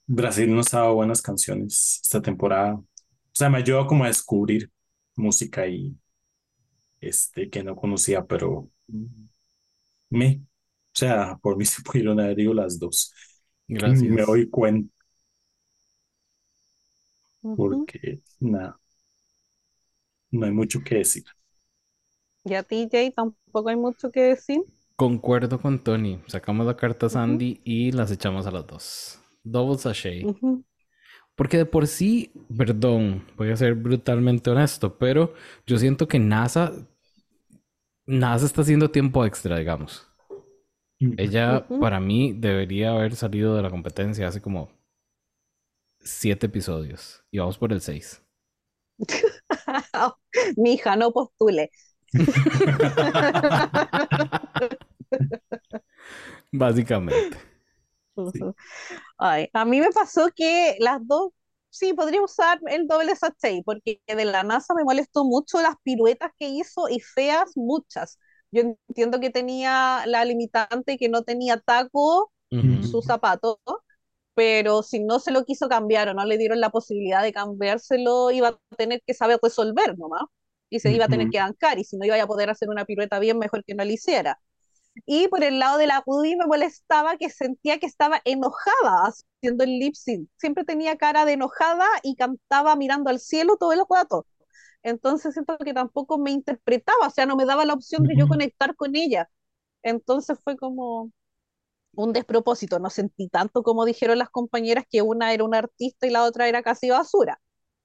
Brasil 0.06 0.54
nos 0.54 0.74
ha 0.74 0.80
dado 0.80 0.96
buenas 0.96 1.22
canciones 1.22 2.00
esta 2.04 2.22
temporada. 2.22 2.76
O 2.76 2.86
sea, 3.34 3.50
me 3.50 3.60
ayudó 3.60 3.88
como 3.88 4.04
a 4.04 4.08
descubrir 4.08 4.70
música 5.16 5.68
y 5.68 5.96
este 7.00 7.50
que 7.50 7.64
no 7.64 7.76
conocía, 7.76 8.26
pero 8.26 8.70
me, 10.10 10.42
o 10.44 10.94
sea, 10.94 11.38
por 11.42 11.58
mí 11.58 11.66
se 11.66 11.82
pudieron 11.82 12.20
haber 12.20 12.40
ido 12.40 12.54
las 12.54 12.80
dos. 12.80 13.14
Gracias. 13.68 14.04
Me 14.04 14.24
doy 14.24 14.50
cuenta. 14.50 14.94
Porque 17.56 18.22
nada, 18.40 18.80
no 20.30 20.46
hay 20.46 20.52
mucho 20.52 20.80
que 20.84 20.96
decir. 20.96 21.24
Y 22.44 22.54
a 22.54 22.64
ti, 22.64 22.88
Jay, 22.92 23.12
tampoco 23.12 23.70
hay 23.70 23.76
mucho 23.76 24.12
que 24.12 24.22
decir. 24.22 24.62
Concuerdo 24.96 25.60
con 25.60 25.84
Tony. 25.84 26.22
Sacamos 26.28 26.66
la 26.66 26.78
carta 26.78 27.10
Sandy 27.10 27.62
y 27.64 27.92
las 27.92 28.12
echamos 28.12 28.46
a 28.46 28.52
las 28.52 28.68
dos. 28.68 29.20
Double 29.44 29.78
sachet. 29.78 30.26
Porque 31.36 31.58
de 31.58 31.66
por 31.66 31.88
sí, 31.88 32.32
perdón, 32.56 33.26
voy 33.38 33.50
a 33.50 33.56
ser 33.56 33.74
brutalmente 33.74 34.50
honesto, 34.50 34.98
pero 34.98 35.34
yo 35.66 35.78
siento 35.80 36.08
que 36.08 36.20
NASA, 36.20 36.72
NASA 38.06 38.46
está 38.46 38.62
haciendo 38.62 38.92
tiempo 38.92 39.26
extra, 39.26 39.58
digamos. 39.58 40.08
Ella, 41.18 41.66
para 41.80 42.00
mí, 42.00 42.34
debería 42.34 42.92
haber 42.92 43.16
salido 43.16 43.56
de 43.56 43.64
la 43.64 43.72
competencia 43.72 44.28
hace 44.28 44.42
como 44.42 44.70
siete 46.00 46.46
episodios. 46.46 47.24
Y 47.32 47.40
vamos 47.40 47.58
por 47.58 47.74
el 47.74 47.82
seis. 47.82 48.24
Mi 50.58 50.74
hija, 50.74 50.96
no 50.96 51.12
postule. 51.12 51.72
Básicamente. 56.52 57.38
a 59.18 59.66
mí 59.66 59.80
me 59.80 59.92
pasó 59.92 60.30
que 60.36 60.76
las 60.80 61.06
dos, 61.08 61.32
sí, 61.72 61.94
podría 61.96 62.22
usar 62.24 62.60
el 62.68 62.88
doble 62.88 63.16
sachet, 63.18 63.64
porque 63.66 64.02
de 64.08 64.26
la 64.26 64.44
NASA 64.44 64.76
me 64.76 64.86
molestó 64.86 65.26
mucho 65.26 65.62
las 65.62 65.76
piruetas 65.84 66.32
que 66.40 66.50
hizo 66.50 66.90
y 66.90 67.02
feas 67.02 67.52
muchas. 67.58 68.20
Yo 68.52 68.64
entiendo 68.90 69.20
que 69.22 69.32
tenía 69.32 70.04
la 70.08 70.26
limitante 70.26 70.98
que 71.00 71.10
no 71.10 71.24
tenía 71.24 71.60
taco 71.60 72.32
su 72.80 73.02
zapato, 73.04 73.60
pero 74.36 74.84
si 74.84 75.00
no 75.04 75.20
se 75.20 75.32
lo 75.32 75.46
quiso 75.46 75.70
cambiar 75.70 76.10
o 76.10 76.14
no 76.14 76.26
le 76.26 76.38
dieron 76.38 76.60
la 76.62 76.70
posibilidad 76.72 77.24
de 77.24 77.34
cambiárselo, 77.34 78.32
iba 78.32 78.50
a 78.50 78.60
tener 78.78 79.02
que 79.06 79.14
saber 79.14 79.40
resolver 79.42 79.98
nomás 79.98 80.24
y 80.70 80.80
se 80.80 80.92
iba 80.94 81.06
a 81.06 81.10
tener 81.10 81.30
que 81.30 81.40
bancar 81.40 81.80
y 81.80 81.84
si 81.84 81.98
no 81.98 82.06
iba 82.06 82.22
a 82.22 82.28
poder 82.28 82.50
hacer 82.50 82.70
una 82.70 82.86
pirueta 82.86 83.20
bien, 83.20 83.38
mejor 83.40 83.64
que 83.66 83.76
no 83.76 83.84
la 83.86 83.92
hiciera. 83.94 84.40
Y 85.06 85.28
por 85.30 85.44
el 85.44 85.60
lado 85.60 85.78
de 85.78 85.88
la 85.88 86.04
Woody 86.06 86.36
me 86.36 86.46
molestaba 86.46 87.18
que 87.18 87.30
sentía 87.30 87.80
que 87.80 87.86
estaba 87.86 88.22
enojada 88.26 89.08
haciendo 89.08 89.64
el 89.64 89.80
lip 89.80 89.96
sync. 89.96 90.30
Siempre 90.38 90.64
tenía 90.66 90.98
cara 90.98 91.26
de 91.26 91.34
enojada 91.34 91.86
y 92.04 92.16
cantaba 92.16 92.76
mirando 92.76 93.10
al 93.10 93.20
cielo 93.20 93.58
todo 93.58 93.74
el 93.74 93.82
rato. 93.90 94.26
Entonces 94.84 95.34
siento 95.34 95.58
que 95.58 95.74
tampoco 95.74 96.18
me 96.18 96.32
interpretaba, 96.32 97.08
o 97.08 97.10
sea, 97.10 97.26
no 97.26 97.36
me 97.36 97.46
daba 97.46 97.66
la 97.66 97.74
opción 97.74 98.04
de 98.04 98.16
yo 98.18 98.28
conectar 98.28 98.76
con 98.76 98.96
ella. 98.96 99.30
Entonces 99.84 100.40
fue 100.44 100.58
como 100.58 101.12
un 101.94 102.14
despropósito. 102.14 102.80
No 102.80 102.90
sentí 102.90 103.28
tanto 103.30 103.64
como 103.64 103.86
dijeron 103.86 104.18
las 104.20 104.30
compañeras 104.30 104.86
que 104.90 105.02
una 105.02 105.34
era 105.34 105.44
una 105.44 105.60
artista 105.60 106.08
y 106.08 106.12
la 106.12 106.24
otra 106.24 106.48
era 106.48 106.64
casi 106.64 106.90
basura. 106.90 107.40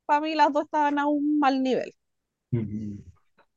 Para 0.06 0.20
mí 0.20 0.34
las 0.34 0.52
dos 0.52 0.64
estaban 0.64 0.98
a 0.98 1.06
un 1.06 1.38
mal 1.38 1.62
nivel. 1.62 1.92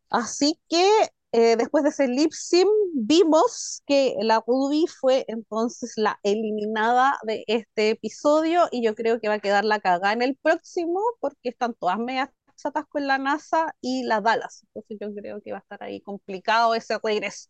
Así 0.10 0.60
que 0.70 0.86
eh, 1.32 1.56
después 1.58 1.84
de 1.84 1.90
ese 1.92 2.08
lip 2.08 2.32
sync, 2.34 2.68
vimos 2.94 3.84
que 3.86 4.16
la 4.22 4.44
Ruby 4.46 4.86
fue 4.88 5.26
entonces 5.28 5.94
la 5.96 6.20
eliminada 6.24 7.18
de 7.24 7.44
este 7.48 7.92
episodio 7.92 8.68
y 8.72 8.84
yo 8.84 8.96
creo 8.96 9.20
que 9.20 9.30
va 9.30 9.36
a 9.36 9.40
quedar 9.40 9.66
la 9.66 9.80
cagada 9.80 10.14
en 10.14 10.22
el 10.24 10.36
próximo 10.38 11.00
porque 11.20 11.50
están 11.50 11.76
todas 11.76 12.00
medias 12.00 12.30
chatas 12.56 12.86
con 12.90 13.08
la 13.08 13.18
NASA 13.18 13.76
y 13.82 14.04
la 14.04 14.22
Dallas. 14.22 14.66
Entonces 14.76 14.98
yo 15.00 15.14
creo 15.16 15.42
que 15.42 15.52
va 15.52 15.60
a 15.60 15.62
estar 15.62 15.84
ahí 15.84 16.02
complicado 16.02 16.76
ese 16.76 16.98
regreso. 17.04 17.50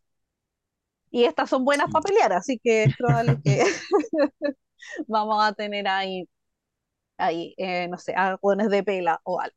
Y 1.11 1.23
estas 1.25 1.49
son 1.49 1.65
buenas 1.65 1.91
para 1.91 2.03
pelear, 2.03 2.33
así 2.33 2.59
que 2.63 2.83
es 2.83 2.95
probable 2.97 3.39
que 3.43 3.63
vamos 5.07 5.43
a 5.43 5.53
tener 5.53 5.87
ahí, 5.87 6.29
ahí 7.17 7.55
eh, 7.57 7.87
no 7.89 7.97
sé, 7.99 8.13
algodones 8.15 8.69
de 8.69 8.83
pela 8.83 9.21
o 9.25 9.41
algo. 9.41 9.55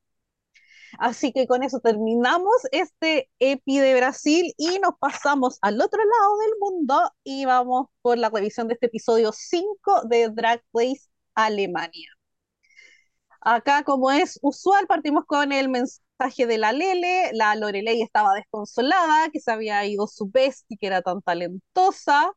Así 0.98 1.32
que 1.32 1.46
con 1.46 1.62
eso 1.62 1.80
terminamos 1.80 2.54
este 2.70 3.30
EPI 3.38 3.78
de 3.78 3.94
Brasil 3.96 4.52
y 4.56 4.78
nos 4.78 4.94
pasamos 4.98 5.58
al 5.62 5.80
otro 5.80 6.00
lado 6.02 6.38
del 6.38 6.52
mundo 6.60 7.10
y 7.24 7.44
vamos 7.44 7.88
por 8.02 8.18
la 8.18 8.30
revisión 8.30 8.68
de 8.68 8.74
este 8.74 8.86
episodio 8.86 9.32
5 9.32 10.02
de 10.08 10.28
Drag 10.30 10.62
Race 10.72 11.08
Alemania. 11.34 12.08
Acá, 13.40 13.82
como 13.84 14.10
es 14.12 14.38
usual, 14.42 14.86
partimos 14.86 15.24
con 15.26 15.52
el 15.52 15.68
mensaje 15.68 16.46
de 16.46 16.58
la 16.58 16.72
Lele. 16.72 17.30
La 17.32 17.56
Lorelei 17.56 18.00
estaba 18.02 18.34
desconsolada, 18.34 19.30
que 19.30 19.40
se 19.40 19.50
había 19.50 19.84
ido 19.86 20.06
su 20.06 20.28
bestie, 20.30 20.76
que 20.78 20.86
era 20.86 21.02
tan 21.02 21.22
talentosa. 21.22 22.30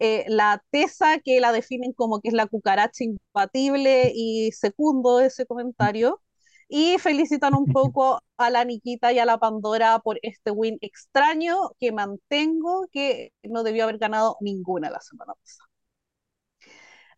Eh, 0.00 0.24
la 0.28 0.62
Tesa, 0.70 1.18
que 1.20 1.40
la 1.40 1.52
definen 1.52 1.92
como 1.92 2.20
que 2.20 2.28
es 2.28 2.34
la 2.34 2.46
cucaracha 2.46 3.04
impatible 3.04 4.12
y 4.14 4.50
segundo 4.52 5.20
ese 5.20 5.46
comentario 5.46 6.20
y 6.68 6.98
felicitan 6.98 7.54
un 7.54 7.66
poco 7.72 8.20
a 8.36 8.50
la 8.50 8.64
Nikita 8.64 9.12
y 9.12 9.18
a 9.18 9.24
la 9.24 9.38
Pandora 9.38 9.98
por 10.00 10.18
este 10.22 10.50
win 10.50 10.78
extraño 10.80 11.70
que 11.80 11.92
mantengo 11.92 12.86
que 12.92 13.32
no 13.42 13.62
debió 13.62 13.84
haber 13.84 13.98
ganado 13.98 14.36
ninguna 14.40 14.90
la 14.90 15.00
semana 15.00 15.34
pasada. 15.34 15.68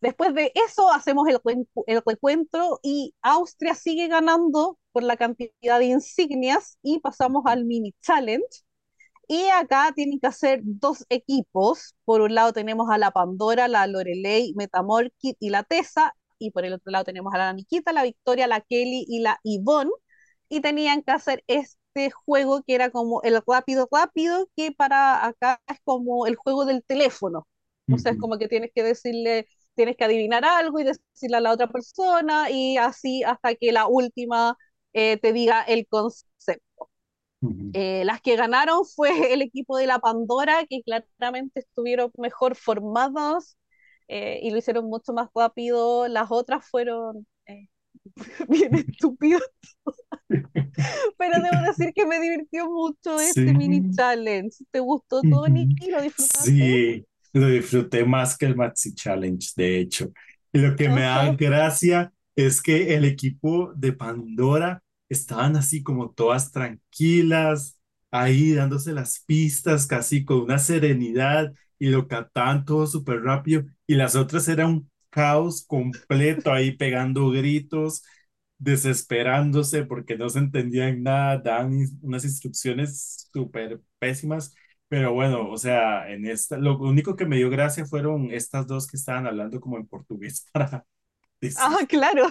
Después 0.01 0.33
de 0.33 0.51
eso 0.55 0.91
hacemos 0.91 1.27
el, 1.27 1.39
el 1.87 2.01
recuento 2.05 2.79
y 2.81 3.13
Austria 3.21 3.75
sigue 3.75 4.07
ganando 4.07 4.77
por 4.91 5.03
la 5.03 5.15
cantidad 5.17 5.79
de 5.79 5.85
insignias 5.85 6.77
y 6.81 6.99
pasamos 6.99 7.43
al 7.45 7.65
mini 7.65 7.93
challenge. 8.01 8.63
Y 9.27 9.47
acá 9.49 9.91
tienen 9.95 10.19
que 10.19 10.27
hacer 10.27 10.61
dos 10.63 11.05
equipos. 11.09 11.95
Por 12.05 12.21
un 12.21 12.35
lado 12.35 12.53
tenemos 12.53 12.89
a 12.91 12.97
la 12.97 13.11
Pandora, 13.11 13.67
la 13.67 13.87
Lorelei, 13.87 14.53
Metamorkit 14.55 15.37
y 15.39 15.49
la 15.51 15.63
Tessa 15.63 16.15
y 16.41 16.51
por 16.51 16.65
el 16.65 16.73
otro 16.73 16.91
lado 16.91 17.05
tenemos 17.05 17.33
a 17.33 17.37
la 17.37 17.53
Nikita, 17.53 17.93
la 17.93 18.03
Victoria, 18.03 18.47
la 18.47 18.61
Kelly 18.61 19.05
y 19.07 19.19
la 19.19 19.39
Yvonne, 19.43 19.91
y 20.49 20.61
tenían 20.61 21.03
que 21.03 21.11
hacer 21.11 21.43
este 21.47 22.11
juego 22.11 22.63
que 22.63 22.75
era 22.75 22.89
como 22.91 23.21
el 23.23 23.41
rápido 23.47 23.87
rápido, 23.91 24.49
que 24.55 24.71
para 24.71 25.25
acá 25.25 25.61
es 25.67 25.77
como 25.83 26.27
el 26.27 26.35
juego 26.35 26.65
del 26.65 26.83
teléfono. 26.83 27.47
O 27.91 27.97
sea, 27.97 28.13
es 28.13 28.19
como 28.19 28.37
que 28.37 28.47
tienes 28.47 28.71
que 28.73 28.83
decirle, 28.83 29.47
tienes 29.75 29.97
que 29.97 30.05
adivinar 30.05 30.45
algo 30.45 30.79
y 30.79 30.83
decirle 30.83 31.37
a 31.37 31.41
la 31.41 31.51
otra 31.51 31.67
persona 31.67 32.49
y 32.49 32.77
así 32.77 33.23
hasta 33.23 33.55
que 33.55 33.71
la 33.71 33.87
última 33.87 34.57
eh, 34.93 35.17
te 35.17 35.33
diga 35.33 35.61
el 35.63 35.87
concepto. 35.87 36.89
Eh, 37.73 38.03
las 38.05 38.21
que 38.21 38.35
ganaron 38.35 38.85
fue 38.85 39.33
el 39.33 39.41
equipo 39.41 39.77
de 39.77 39.87
la 39.87 39.99
Pandora, 39.99 40.65
que 40.69 40.81
claramente 40.83 41.61
estuvieron 41.61 42.11
mejor 42.17 42.55
formados 42.55 43.57
eh, 44.13 44.41
y 44.43 44.51
lo 44.51 44.57
hicieron 44.57 44.87
mucho 44.87 45.13
más 45.13 45.29
rápido. 45.33 46.05
Las 46.09 46.27
otras 46.31 46.67
fueron 46.69 47.25
bien 48.49 48.75
estúpidas. 48.75 49.41
Pero 51.17 51.41
debo 51.41 51.61
decir 51.65 51.93
que 51.93 52.05
me 52.05 52.19
divirtió 52.19 52.69
mucho 52.69 53.17
este 53.21 53.53
mini 53.53 53.89
challenge. 53.91 54.65
¿Te 54.69 54.81
gustó, 54.81 55.21
Tony? 55.21 55.73
¿Lo 55.89 56.01
disfrutaste? 56.01 56.51
Sí, 56.51 57.05
lo 57.31 57.47
disfruté 57.47 58.03
más 58.03 58.37
que 58.37 58.47
el 58.47 58.57
Maxi 58.57 58.93
Challenge, 58.93 59.47
de 59.55 59.79
hecho. 59.79 60.11
Y 60.51 60.59
lo 60.59 60.75
que 60.75 60.89
me 60.89 61.01
da 61.01 61.31
gracia 61.31 62.11
es 62.35 62.61
que 62.61 62.93
el 62.95 63.05
equipo 63.05 63.71
de 63.75 63.93
Pandora 63.93 64.83
estaban 65.07 65.55
así 65.55 65.83
como 65.83 66.11
todas 66.11 66.51
tranquilas, 66.51 67.79
ahí 68.11 68.51
dándose 68.51 68.91
las 68.91 69.23
pistas 69.25 69.87
casi 69.87 70.25
con 70.25 70.41
una 70.41 70.57
serenidad 70.57 71.53
y 71.81 71.89
lo 71.89 72.07
captaban 72.07 72.63
todo 72.63 72.85
súper 72.85 73.23
rápido 73.23 73.63
y 73.87 73.95
las 73.95 74.15
otras 74.15 74.47
eran 74.47 74.67
un 74.69 74.91
caos 75.09 75.65
completo 75.65 76.53
ahí 76.53 76.73
pegando 76.77 77.29
gritos, 77.31 78.03
desesperándose 78.59 79.83
porque 79.85 80.15
no 80.17 80.29
se 80.29 80.37
entendían 80.39 81.01
nada, 81.03 81.39
daban 81.39 81.73
unas 82.03 82.23
instrucciones 82.23 83.29
súper 83.33 83.81
pésimas. 83.99 84.53
Pero 84.89 85.13
bueno, 85.13 85.49
o 85.49 85.57
sea, 85.57 86.11
en 86.11 86.27
esta, 86.27 86.57
lo 86.57 86.77
único 86.77 87.15
que 87.15 87.25
me 87.25 87.37
dio 87.37 87.49
gracia 87.49 87.85
fueron 87.85 88.31
estas 88.31 88.67
dos 88.67 88.85
que 88.87 88.97
estaban 88.97 89.25
hablando 89.25 89.59
como 89.59 89.77
en 89.77 89.87
portugués 89.87 90.45
para 90.53 90.85
Ah, 91.57 91.79
claro. 91.87 92.27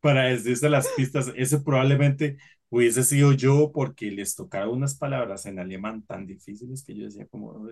Para 0.00 0.24
decirse 0.24 0.68
las 0.68 0.88
pistas. 0.96 1.32
Eso 1.36 1.62
probablemente 1.64 2.36
hubiese 2.70 3.04
sido 3.04 3.32
yo 3.32 3.72
porque 3.72 4.10
les 4.10 4.34
tocaba 4.34 4.68
unas 4.70 4.96
palabras 4.96 5.46
en 5.46 5.58
alemán 5.58 6.02
tan 6.06 6.26
difíciles 6.26 6.84
que 6.84 6.94
yo 6.94 7.04
decía 7.04 7.26
como, 7.26 7.68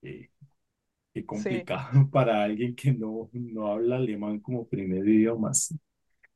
qué, 0.00 0.30
complicado 1.26 2.08
para 2.10 2.42
alguien 2.44 2.74
que 2.74 2.92
no, 2.92 3.30
no 3.32 3.66
habla 3.68 3.96
alemán 3.96 4.40
como 4.40 4.66
primer 4.66 5.06
idioma. 5.08 5.52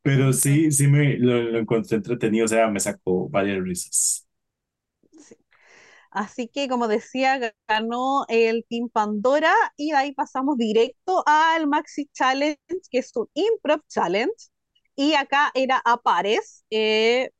Pero 0.02 0.32
sí, 0.32 0.70
sí 0.72 0.88
me 0.88 1.16
lo, 1.18 1.42
lo 1.42 1.58
encontré 1.58 1.96
entretenido, 1.96 2.46
o 2.46 2.48
sea, 2.48 2.68
me 2.68 2.80
sacó 2.80 3.28
varias 3.28 3.62
risas. 3.62 4.26
Así 6.10 6.48
que, 6.48 6.68
como 6.68 6.88
decía, 6.88 7.54
ganó 7.68 8.24
el 8.28 8.64
Team 8.68 8.88
Pandora 8.90 9.52
y 9.76 9.90
de 9.92 9.96
ahí 9.96 10.12
pasamos 10.12 10.58
directo 10.58 11.22
al 11.26 11.66
Maxi 11.66 12.06
Challenge, 12.12 12.58
que 12.90 12.98
es 12.98 13.12
un 13.16 13.28
Improv 13.34 13.80
Challenge. 13.88 14.34
Y 14.94 15.14
acá 15.14 15.50
era 15.54 15.80
a 15.84 15.96
pares. 16.02 16.64
Eh, 16.70 17.30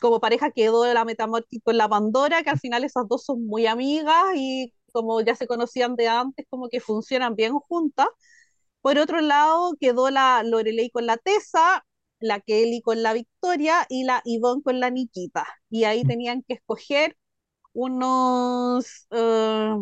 como 0.00 0.20
pareja 0.20 0.50
quedó 0.50 0.92
la 0.92 1.04
Metamorphic 1.04 1.62
con 1.64 1.76
la 1.76 1.88
Pandora, 1.88 2.42
que 2.42 2.50
al 2.50 2.58
final 2.60 2.84
esas 2.84 3.08
dos 3.08 3.24
son 3.24 3.46
muy 3.46 3.66
amigas 3.66 4.24
y 4.36 4.74
como 4.92 5.20
ya 5.20 5.36
se 5.36 5.46
conocían 5.46 5.96
de 5.96 6.08
antes, 6.08 6.46
como 6.50 6.68
que 6.68 6.80
funcionan 6.80 7.36
bien 7.36 7.54
juntas. 7.54 8.08
Por 8.80 8.98
otro 8.98 9.20
lado, 9.20 9.74
quedó 9.80 10.10
la 10.10 10.42
Lorelei 10.42 10.90
con 10.90 11.06
la 11.06 11.16
Tessa, 11.18 11.84
la 12.20 12.40
Kelly 12.40 12.80
con 12.82 13.02
la 13.02 13.12
Victoria 13.12 13.86
y 13.88 14.04
la 14.04 14.22
Yvonne 14.24 14.62
con 14.62 14.80
la 14.80 14.90
Nikita. 14.90 15.46
Y 15.70 15.84
ahí 15.84 16.04
tenían 16.04 16.42
que 16.46 16.54
escoger 16.54 17.16
unos, 17.74 19.06
eh, 19.12 19.74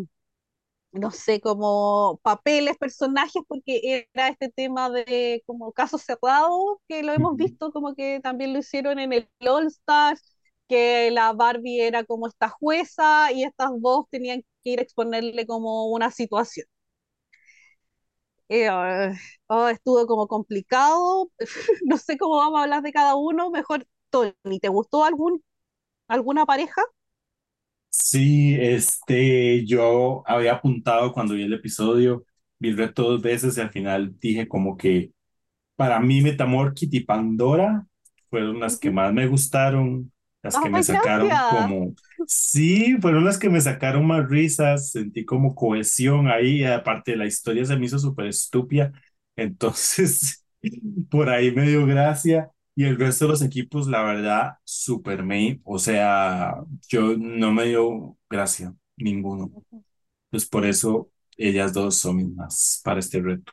no 0.92 1.10
sé, 1.10 1.40
como 1.40 2.18
papeles, 2.22 2.76
personajes, 2.78 3.42
porque 3.48 4.08
era 4.14 4.28
este 4.28 4.48
tema 4.50 4.90
de 4.90 5.42
como 5.46 5.72
caso 5.72 5.98
cerrado, 5.98 6.80
que 6.88 7.02
lo 7.02 7.12
hemos 7.12 7.36
visto 7.36 7.72
como 7.72 7.94
que 7.94 8.20
también 8.20 8.52
lo 8.52 8.60
hicieron 8.60 8.98
en 8.98 9.12
el 9.12 9.28
All 9.48 9.66
Stars, 9.66 10.22
que 10.68 11.10
la 11.10 11.32
Barbie 11.32 11.80
era 11.82 12.04
como 12.04 12.26
esta 12.28 12.48
jueza 12.48 13.32
y 13.32 13.44
estas 13.44 13.70
dos 13.80 14.06
tenían 14.10 14.42
que 14.64 14.70
ir 14.72 14.78
a 14.80 14.82
exponerle 14.82 15.46
como 15.46 15.86
una 15.88 16.10
situación. 16.10 16.66
Eh, 18.50 18.68
oh, 19.48 19.68
estuvo 19.68 20.06
como 20.06 20.26
complicado, 20.26 21.30
no 21.84 21.98
sé 21.98 22.16
cómo 22.18 22.36
vamos 22.36 22.60
a 22.60 22.62
hablar 22.64 22.82
de 22.82 22.92
cada 22.92 23.14
uno, 23.16 23.50
mejor 23.50 23.86
Tony, 24.10 24.58
¿te 24.60 24.68
gustó 24.68 25.04
algún, 25.04 25.42
alguna 26.08 26.46
pareja? 26.46 26.82
Sí, 28.00 28.54
este, 28.58 29.64
yo 29.66 30.22
había 30.26 30.54
apuntado 30.54 31.12
cuando 31.12 31.34
vi 31.34 31.42
el 31.42 31.52
episodio, 31.52 32.24
vi 32.58 32.70
el 32.70 32.76
reto 32.78 33.02
dos 33.02 33.22
veces 33.22 33.56
y 33.58 33.60
al 33.60 33.70
final 33.70 34.18
dije 34.18 34.48
como 34.48 34.76
que 34.76 35.12
para 35.76 36.00
mí 36.00 36.22
Metamorphit 36.22 36.94
y 36.94 37.00
Pandora 37.00 37.86
fueron 38.30 38.60
las 38.60 38.78
que 38.78 38.90
más 38.90 39.12
me 39.14 39.26
gustaron, 39.28 40.12
las 40.42 40.58
que 40.58 40.70
me 40.70 40.82
sacaron 40.82 41.42
como, 41.44 41.94
sí, 42.26 42.96
fueron 43.00 43.24
las 43.24 43.38
que 43.38 43.50
me 43.50 43.60
sacaron 43.60 44.06
más 44.06 44.28
risas, 44.28 44.90
sentí 44.92 45.24
como 45.24 45.54
cohesión 45.54 46.28
ahí, 46.28 46.64
aparte 46.64 47.16
la 47.16 47.26
historia 47.26 47.64
se 47.66 47.76
me 47.78 47.86
hizo 47.86 47.98
súper 47.98 48.26
estúpida, 48.28 48.92
entonces 49.36 50.44
por 51.10 51.30
ahí 51.30 51.52
me 51.52 51.68
dio 51.68 51.86
gracia. 51.86 52.50
Y 52.78 52.84
el 52.84 52.96
resto 52.96 53.24
de 53.24 53.30
los 53.32 53.42
equipos, 53.42 53.88
la 53.88 54.04
verdad, 54.04 54.52
super 54.62 55.24
main. 55.24 55.60
O 55.64 55.80
sea, 55.80 56.54
yo 56.88 57.16
no 57.18 57.50
me 57.52 57.64
dio 57.64 58.16
gracia, 58.30 58.72
ninguno. 58.96 59.50
Pues 60.30 60.46
por 60.46 60.64
eso 60.64 61.10
ellas 61.36 61.72
dos 61.72 61.96
son 61.96 62.36
más 62.36 62.80
para 62.84 63.00
este 63.00 63.20
reto. 63.20 63.52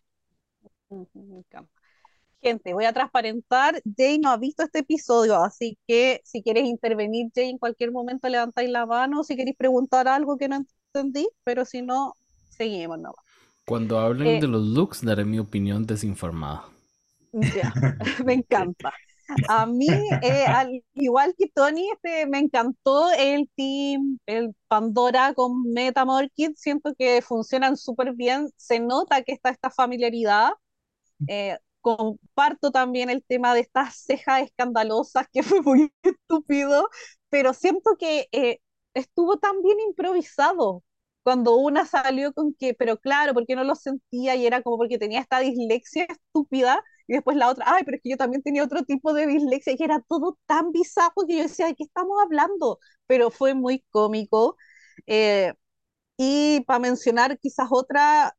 Gente, 2.39 2.75
voy 2.75 2.85
a 2.85 2.93
transparentar. 2.93 3.81
Jay 3.97 4.19
no 4.19 4.29
ha 4.29 4.37
visto 4.37 4.61
este 4.61 4.79
episodio, 4.79 5.43
así 5.43 5.75
que 5.87 6.21
si 6.23 6.43
quieres 6.43 6.65
intervenir, 6.65 7.31
Jay, 7.33 7.49
en 7.49 7.57
cualquier 7.57 7.91
momento 7.91 8.29
levantáis 8.29 8.69
la 8.69 8.85
mano 8.85 9.23
si 9.23 9.35
queréis 9.35 9.57
preguntar 9.57 10.07
algo 10.07 10.37
que 10.37 10.49
no 10.49 10.57
entendí, 10.93 11.27
pero 11.43 11.65
si 11.65 11.81
no, 11.81 12.13
seguimos 12.51 12.99
no 12.99 13.15
Cuando 13.65 13.97
hablen 13.97 14.27
eh, 14.27 14.39
de 14.39 14.47
los 14.47 14.63
looks, 14.67 15.01
daré 15.03 15.25
mi 15.25 15.39
opinión 15.39 15.87
desinformada. 15.87 16.65
Ya, 17.33 17.73
me 18.25 18.33
encanta. 18.33 18.93
A 19.49 19.65
mí, 19.65 19.87
eh, 20.21 20.45
al 20.47 20.83
igual 20.93 21.33
que 21.37 21.47
Tony, 21.47 21.89
este, 21.91 22.25
me 22.27 22.39
encantó 22.39 23.11
el 23.17 23.49
team, 23.55 24.19
el 24.25 24.55
Pandora 24.67 25.33
con 25.33 25.63
Metamorkid. 25.71 26.51
Siento 26.55 26.93
que 26.97 27.21
funcionan 27.21 27.77
súper 27.77 28.13
bien. 28.13 28.49
Se 28.57 28.79
nota 28.79 29.23
que 29.23 29.33
está 29.33 29.49
esta 29.49 29.69
familiaridad. 29.71 30.51
Eh, 31.27 31.57
comparto 31.81 32.71
también 32.71 33.09
el 33.09 33.23
tema 33.23 33.53
de 33.53 33.61
estas 33.61 33.95
cejas 33.97 34.43
escandalosas, 34.43 35.27
que 35.31 35.43
fue 35.43 35.61
muy 35.61 35.91
estúpido, 36.03 36.89
pero 37.29 37.53
siento 37.53 37.91
que 37.99 38.27
eh, 38.31 38.59
estuvo 38.93 39.37
tan 39.37 39.61
bien 39.61 39.79
improvisado. 39.81 40.83
Cuando 41.25 41.55
una 41.55 41.87
salió 41.87 42.33
con 42.33 42.53
que, 42.53 42.75
pero 42.75 42.97
claro, 42.99 43.33
porque 43.33 43.55
no 43.55 43.63
lo 43.63 43.73
sentía 43.73 44.35
y 44.35 44.45
era 44.45 44.61
como 44.61 44.77
porque 44.77 44.99
tenía 44.99 45.21
esta 45.21 45.39
dislexia 45.39 46.05
estúpida 46.05 46.83
y 47.07 47.13
después 47.13 47.35
la 47.35 47.49
otra, 47.49 47.65
ay, 47.67 47.83
pero 47.83 47.97
es 47.97 48.03
que 48.03 48.11
yo 48.11 48.17
también 48.17 48.43
tenía 48.43 48.63
otro 48.63 48.83
tipo 48.83 49.11
de 49.11 49.25
dislexia, 49.25 49.73
y 49.77 49.83
era 49.83 50.01
todo 50.07 50.37
tan 50.45 50.71
bizarro 50.71 51.25
que 51.27 51.37
yo 51.37 51.41
decía, 51.43 51.65
¿de 51.65 51.73
qué 51.75 51.83
estamos 51.83 52.15
hablando? 52.23 52.77
Pero 53.07 53.31
fue 53.31 53.55
muy 53.55 53.83
cómico. 53.89 54.55
Eh, 55.07 55.53
y 56.17 56.61
para 56.67 56.79
mencionar 56.79 57.39
quizás 57.39 57.69
otra, 57.71 58.37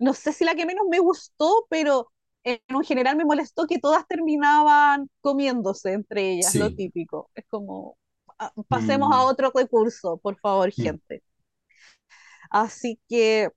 no 0.00 0.14
sé 0.14 0.32
si 0.32 0.44
la 0.44 0.56
que 0.56 0.66
menos 0.66 0.86
me 0.90 0.98
gustó, 0.98 1.66
pero 1.70 2.10
en 2.42 2.60
un 2.74 2.84
general 2.84 3.16
me 3.16 3.24
molestó 3.26 3.66
que 3.68 3.78
todas 3.78 4.06
terminaban 4.08 5.08
comiéndose 5.20 5.92
entre 5.92 6.32
ellas, 6.32 6.54
lo 6.56 6.74
típico. 6.74 7.30
Es 7.36 7.44
como, 7.48 7.96
ah, 8.40 8.52
pasemos 8.68 9.10
a 9.12 9.18
mm. 9.18 9.26
otro 9.26 9.52
recurso, 9.54 10.18
por 10.18 10.36
favor, 10.40 10.70
mm. 10.70 10.82
gente. 10.82 11.22
Así 12.50 13.00
que 13.08 13.50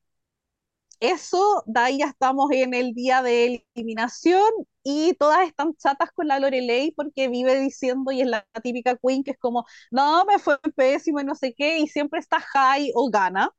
eso, 0.99 1.63
de 1.65 1.79
ahí 1.79 1.97
ya 1.99 2.05
estamos 2.07 2.51
en 2.51 2.73
el 2.75 2.93
día 2.93 3.23
de 3.23 3.63
eliminación 3.75 4.43
y 4.83 5.13
todas 5.15 5.47
están 5.47 5.75
chatas 5.75 6.11
con 6.11 6.27
la 6.27 6.39
Lorelei 6.39 6.91
porque 6.91 7.27
vive 7.27 7.59
diciendo, 7.59 8.11
y 8.11 8.21
es 8.21 8.27
la 8.27 8.45
típica 8.63 8.95
queen, 8.97 9.23
que 9.23 9.31
es 9.31 9.37
como, 9.39 9.65
no, 9.91 10.25
me 10.25 10.37
fue 10.39 10.59
pésimo 10.75 11.19
y 11.19 11.23
no 11.23 11.33
sé 11.35 11.53
qué, 11.55 11.79
y 11.79 11.87
siempre 11.87 12.19
está 12.19 12.39
high 12.39 12.91
o 12.95 13.09
gana. 13.09 13.49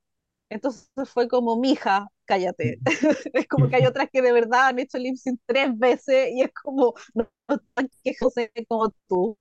Entonces 0.50 0.88
fue 1.12 1.28
como, 1.28 1.58
mija, 1.58 2.08
cállate. 2.26 2.78
es 3.34 3.48
como 3.48 3.68
que 3.70 3.76
hay 3.76 3.86
otras 3.86 4.08
que 4.12 4.22
de 4.22 4.32
verdad 4.32 4.68
han 4.68 4.78
hecho 4.80 4.98
lip 4.98 5.16
sync 5.16 5.40
tres 5.46 5.76
veces 5.78 6.30
y 6.32 6.42
es 6.42 6.52
como, 6.54 6.94
no, 7.14 7.28
tan 7.74 7.90
quejosa 8.04 8.42
como 8.68 8.90
tú. 9.08 9.38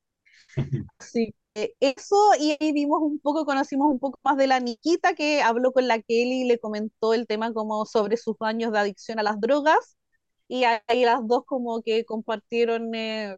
Así 0.98 1.34
eso, 1.54 2.16
y 2.38 2.56
ahí 2.60 2.72
vimos 2.72 3.00
un 3.02 3.18
poco, 3.20 3.44
conocimos 3.44 3.90
un 3.90 3.98
poco 3.98 4.18
más 4.24 4.36
de 4.36 4.46
la 4.46 4.60
Nikita 4.60 5.14
que 5.14 5.42
habló 5.42 5.72
con 5.72 5.86
la 5.88 6.00
Kelly 6.00 6.42
y 6.42 6.44
le 6.44 6.58
comentó 6.58 7.14
el 7.14 7.26
tema 7.26 7.52
como 7.52 7.84
sobre 7.86 8.16
sus 8.16 8.36
años 8.40 8.72
de 8.72 8.78
adicción 8.78 9.18
a 9.18 9.22
las 9.22 9.40
drogas, 9.40 9.96
y 10.48 10.64
ahí 10.64 11.04
las 11.04 11.26
dos 11.26 11.44
como 11.46 11.82
que 11.82 12.04
compartieron 12.04 12.94
eh, 12.94 13.36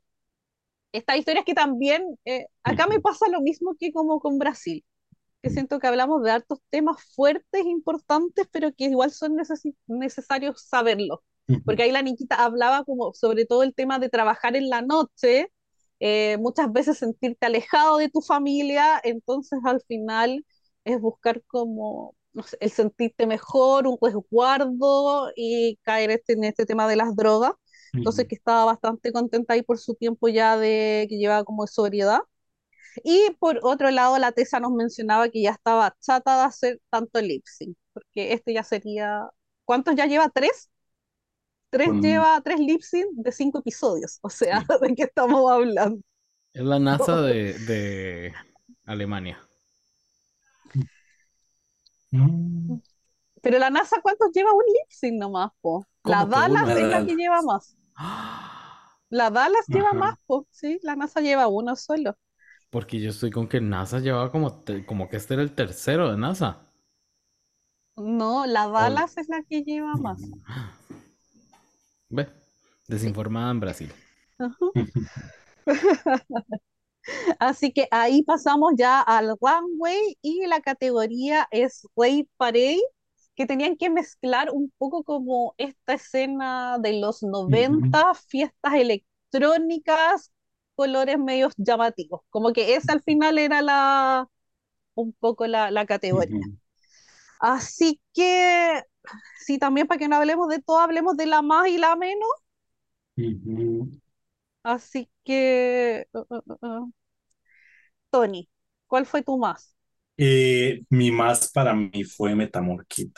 Estas 0.93 1.17
historias 1.19 1.45
que 1.45 1.55
también, 1.55 2.05
eh, 2.25 2.47
acá 2.62 2.87
me 2.87 3.01
pasa 3.01 3.29
lo 3.29 3.41
mismo 3.41 3.75
que 3.79 3.93
como 3.93 4.21
con 4.21 4.39
Brasil, 4.39 4.85
que 5.43 5.51
siento 5.51 5.79
que 5.81 5.89
hablamos 5.89 6.23
de 6.23 6.33
hartos 6.33 6.61
temas 6.71 6.99
fuertes, 7.17 7.65
importantes, 7.67 8.49
pero 8.53 8.73
que 8.75 8.87
igual 8.87 9.12
son 9.12 9.37
necesarios 9.89 10.62
saberlo. 10.69 11.25
Porque 11.65 11.85
ahí 11.85 11.93
la 11.93 12.03
Niquita 12.03 12.37
hablaba 12.45 12.85
como 12.85 13.15
sobre 13.15 13.47
todo 13.47 13.62
el 13.65 13.75
tema 13.75 13.99
de 14.01 14.09
trabajar 14.11 14.57
en 14.57 14.71
la 14.71 14.83
noche, 14.83 15.53
eh, 16.01 16.37
muchas 16.39 16.73
veces 16.73 16.99
sentirte 16.99 17.47
alejado 17.47 17.99
de 17.99 18.09
tu 18.09 18.21
familia, 18.21 19.01
entonces 19.05 19.59
al 19.65 19.81
final 19.83 20.45
es 20.85 21.01
buscar 21.01 21.43
como 21.47 22.15
no 22.33 22.43
sé, 22.43 22.57
el 22.61 22.71
sentirte 22.71 23.27
mejor, 23.27 23.87
un 23.87 23.97
resguardo 24.01 25.31
y 25.37 25.79
caer 25.83 26.11
este, 26.11 26.35
en 26.35 26.45
este 26.45 26.67
tema 26.67 26.89
de 26.89 26.97
las 26.97 27.15
drogas. 27.17 27.53
Entonces 27.93 28.27
que 28.29 28.35
estaba 28.35 28.65
bastante 28.65 29.13
contenta 29.13 29.55
ahí 29.55 29.63
por 29.63 29.79
su 29.79 29.95
tiempo 29.95 30.29
ya 30.29 30.57
de 30.59 31.07
que 31.09 31.17
llevaba 31.17 31.45
como 31.45 31.65
de 31.65 31.69
sobriedad. 31.69 32.19
Y 33.05 33.31
por 33.41 33.61
otro 33.63 33.91
lado, 33.91 34.19
la 34.19 34.33
Tesa 34.33 34.61
nos 34.61 34.73
mencionaba 34.73 35.29
que 35.29 35.43
ya 35.43 35.51
estaba 35.51 35.97
chata 36.01 36.39
de 36.39 36.43
hacer 36.45 36.81
tanto 36.91 37.21
lip 37.21 37.45
porque 37.93 38.33
este 38.33 38.53
ya 38.53 38.65
sería, 38.65 39.31
¿cuántos 39.65 39.95
ya 39.97 40.07
lleva? 40.07 40.29
¿Tres? 40.29 40.71
Tres 41.75 41.91
lleva 42.01 42.41
tres 42.41 42.61
lip 42.61 42.83
sync 42.83 43.07
de 43.14 43.33
cinco 43.33 43.59
episodios, 43.59 44.20
o 44.22 44.31
sea, 44.31 44.64
¿de 44.81 44.95
qué 44.95 45.03
estamos 45.03 45.51
hablando? 45.51 46.01
Es 46.53 46.62
la 46.62 46.79
NASA 46.79 47.20
de, 47.20 47.55
de 47.55 48.33
Alemania. 48.85 49.41
Pero 53.43 53.59
la 53.59 53.70
NASA, 53.70 53.97
¿cuántos 54.03 54.31
lleva 54.33 54.53
un 54.53 54.62
lip 54.64 54.89
sync 54.89 55.20
nomás, 55.20 55.51
po? 55.61 55.85
La 56.05 56.25
Dallas 56.25 56.68
es 56.68 56.87
la 56.87 57.05
que 57.05 57.16
lleva 57.16 57.43
más. 57.43 57.77
La 59.11 59.31
Dallas 59.31 59.66
lleva 59.66 59.93
más, 59.95 60.16
po. 60.27 60.47
Sí, 60.53 60.79
la 60.83 60.95
NASA 60.95 61.20
lleva 61.20 61.49
uno 61.49 61.75
solo. 61.75 62.16
Porque 62.70 63.01
yo 63.01 63.11
estoy 63.11 63.33
con 63.33 63.49
que 63.49 63.61
NASA 63.61 63.99
llevaba 63.99 64.31
como, 64.31 64.62
como 64.87 65.09
que 65.09 65.16
este 65.16 65.35
era 65.35 65.43
el 65.43 65.57
tercero 65.57 66.11
de 66.12 66.18
NASA. 66.18 66.61
No, 67.97 68.47
la 68.47 68.68
Dallas 68.68 69.16
es 69.18 69.29
la 69.29 69.43
que 69.43 69.62
lleva 69.62 69.95
más. 69.95 70.22
Ve, 72.09 72.29
desinformada 72.89 73.51
en 73.51 73.61
Brasil. 73.61 73.93
Así 77.39 77.73
que 77.73 77.87
ahí 77.91 78.23
pasamos 78.23 78.73
ya 78.77 79.01
al 79.01 79.37
runway 79.41 80.17
y 80.23 80.47
la 80.47 80.61
categoría 80.61 81.49
es 81.51 81.87
Way 81.95 82.29
Parade, 82.37 82.81
que 83.35 83.47
tenían 83.47 83.77
que 83.77 83.91
mezclar 83.91 84.51
un 84.51 84.73
poco 84.79 85.03
como 85.03 85.55
esta 85.59 85.95
escena 85.95 86.79
de 86.79 87.01
los 87.01 87.23
90, 87.23 88.15
fiestas 88.29 88.75
electrónicas, 88.75 90.33
colores 90.77 91.19
medios 91.19 91.53
llamativos. 91.57 92.23
Como 92.31 92.53
que 92.53 92.77
esa 92.77 92.93
al 92.93 93.03
final 93.03 93.39
era 93.39 93.61
la 93.61 94.29
un 94.95 95.13
poco 95.13 95.47
la, 95.47 95.87
categoría. 95.87 96.47
Así 97.41 98.01
que, 98.15 98.83
sí, 99.39 99.59
también 99.59 99.87
para 99.87 99.99
que 99.99 100.09
no 100.09 100.17
hablemos 100.17 100.49
de 100.49 100.61
todo, 100.61 100.79
hablemos 100.79 101.17
de 101.17 101.27
la 101.27 101.43
más 101.43 101.69
y 101.69 101.79
la 101.79 101.97
menos. 101.97 102.29
Así 104.63 105.11
que, 105.25 106.09
uh, 106.13 106.25
uh, 106.29 106.67
uh, 106.67 106.93
Tony, 108.11 108.49
¿cuál 108.87 109.07
fue 109.07 109.23
tu 109.23 109.37
más? 109.39 109.75
Eh, 110.17 110.85
mi 110.91 111.11
más 111.11 111.51
para 111.53 111.75
mí 111.75 112.05
fue 112.05 112.35
Metamorkid. 112.35 113.11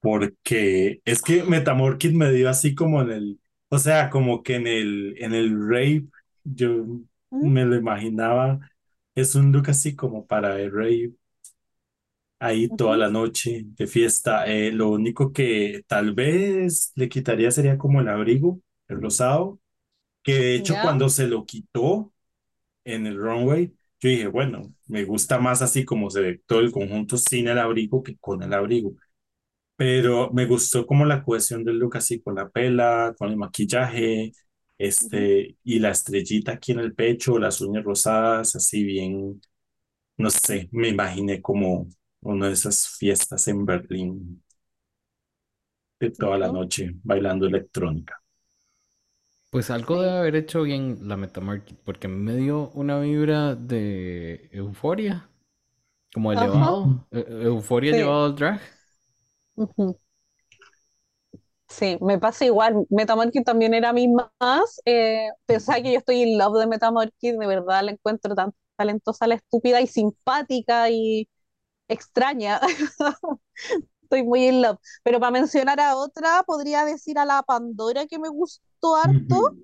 Porque 0.00 1.00
es 1.04 1.22
que 1.22 1.42
Metamorkid 1.42 2.12
me 2.12 2.30
dio 2.32 2.48
así 2.48 2.74
como 2.74 3.02
en 3.02 3.10
el, 3.10 3.40
o 3.68 3.78
sea, 3.78 4.10
como 4.10 4.42
que 4.42 4.56
en 4.56 4.66
el, 4.66 5.14
en 5.18 5.34
el 5.34 5.58
rape, 5.68 6.06
yo 6.44 6.86
me 7.30 7.64
lo 7.64 7.76
imaginaba. 7.76 8.60
Es 9.14 9.34
un 9.34 9.50
look 9.50 9.70
así 9.70 9.96
como 9.96 10.26
para 10.26 10.60
el 10.60 10.72
rave, 10.72 11.12
ahí 12.38 12.68
toda 12.68 12.96
la 12.96 13.08
noche 13.10 13.64
de 13.66 13.86
fiesta. 13.86 14.46
Eh, 14.46 14.72
lo 14.72 14.90
único 14.90 15.32
que 15.32 15.82
tal 15.86 16.14
vez 16.14 16.92
le 16.96 17.08
quitaría 17.08 17.50
sería 17.50 17.78
como 17.78 18.00
el 18.00 18.08
abrigo, 18.08 18.60
el 18.88 19.00
rosado, 19.02 19.60
que 20.22 20.34
de 20.34 20.54
hecho 20.56 20.78
cuando 20.80 21.08
se 21.10 21.28
lo 21.28 21.46
quitó 21.46 22.12
en 22.84 23.06
el 23.06 23.18
runway, 23.18 23.74
yo 24.00 24.08
dije, 24.10 24.26
bueno, 24.28 24.74
me 24.86 25.04
gusta 25.04 25.38
más 25.38 25.62
así 25.62 25.84
como 25.84 26.10
se 26.10 26.20
ve 26.22 26.42
todo 26.46 26.60
el 26.60 26.72
conjunto 26.72 27.16
sin 27.18 27.48
el 27.48 27.58
abrigo 27.58 28.02
que 28.02 28.16
con 28.18 28.42
el 28.42 28.52
abrigo. 28.54 28.94
Pero 29.76 30.30
me 30.32 30.46
gustó 30.46 30.86
como 30.86 31.04
la 31.04 31.22
cohesión 31.22 31.64
del 31.64 31.78
look 31.78 31.96
así 31.98 32.20
con 32.20 32.34
la 32.34 32.48
pela, 32.48 33.14
con 33.18 33.30
el 33.30 33.36
maquillaje, 33.36 34.32
este, 34.76 35.56
y 35.64 35.78
la 35.78 35.90
estrellita 35.90 36.52
aquí 36.52 36.72
en 36.72 36.80
el 36.80 36.94
pecho, 36.94 37.38
las 37.38 37.60
uñas 37.60 37.84
rosadas, 37.84 38.56
así 38.56 38.82
bien, 38.84 39.40
no 40.18 40.30
sé, 40.30 40.68
me 40.72 40.88
imaginé 40.88 41.42
como 41.42 41.88
una 42.20 42.48
de 42.48 42.52
esas 42.52 42.88
fiestas 42.88 43.46
en 43.48 43.64
Berlín 43.64 44.42
de 46.00 46.10
toda 46.10 46.38
la 46.38 46.48
noche 46.48 46.92
bailando 47.02 47.46
electrónica. 47.46 48.20
Pues 49.50 49.70
algo 49.70 50.02
debe 50.02 50.18
haber 50.18 50.36
hecho 50.36 50.62
bien 50.62 51.08
la 51.08 51.16
Metamarket, 51.16 51.78
porque 51.84 52.06
me 52.06 52.36
dio 52.36 52.70
una 52.74 53.00
vibra 53.00 53.54
de 53.54 54.50
euforia, 54.52 55.30
como 56.12 56.32
elevado, 56.32 57.06
e, 57.10 57.24
euforia 57.44 57.92
llevado 57.92 58.26
al 58.26 58.36
drag. 58.36 58.60
Sí, 61.68 61.98
me 62.00 62.18
pasa 62.18 62.44
igual. 62.46 62.86
Metamorphic 62.88 63.44
también 63.44 63.74
era 63.74 63.92
mi 63.92 64.08
más. 64.08 64.80
Eh, 64.84 65.28
pensaba 65.46 65.80
que 65.82 65.92
yo 65.92 65.98
estoy 65.98 66.22
in 66.22 66.38
love 66.38 66.58
de 66.58 66.66
Metamorphic, 66.66 67.38
de 67.38 67.46
verdad 67.46 67.82
la 67.84 67.92
encuentro 67.92 68.34
tan 68.34 68.52
talentosa, 68.76 69.26
la 69.26 69.34
estúpida 69.34 69.80
y 69.80 69.86
simpática 69.86 70.88
y 70.90 71.28
extraña. 71.88 72.60
estoy 74.08 74.22
muy 74.22 74.48
in 74.48 74.62
love. 74.62 74.78
Pero 75.02 75.20
para 75.20 75.30
mencionar 75.30 75.80
a 75.80 75.96
otra, 75.96 76.42
podría 76.44 76.84
decir 76.84 77.18
a 77.18 77.26
la 77.26 77.42
Pandora 77.42 78.06
que 78.06 78.18
me 78.18 78.28
gustó 78.28 78.96
harto. 78.96 79.54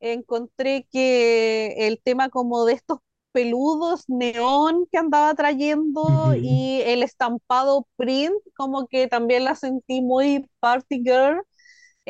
Encontré 0.00 0.86
que 0.92 1.74
el 1.88 2.00
tema 2.00 2.28
como 2.28 2.64
de 2.64 2.74
estos 2.74 3.00
peludos 3.32 4.04
neón 4.08 4.86
que 4.90 4.98
andaba 4.98 5.34
trayendo 5.34 6.34
y 6.36 6.82
el 6.84 7.02
estampado 7.02 7.86
print, 7.96 8.34
como 8.56 8.86
que 8.86 9.08
también 9.08 9.44
la 9.44 9.56
sentí 9.56 10.00
muy 10.00 10.48
party 10.60 11.02
girl. 11.02 11.42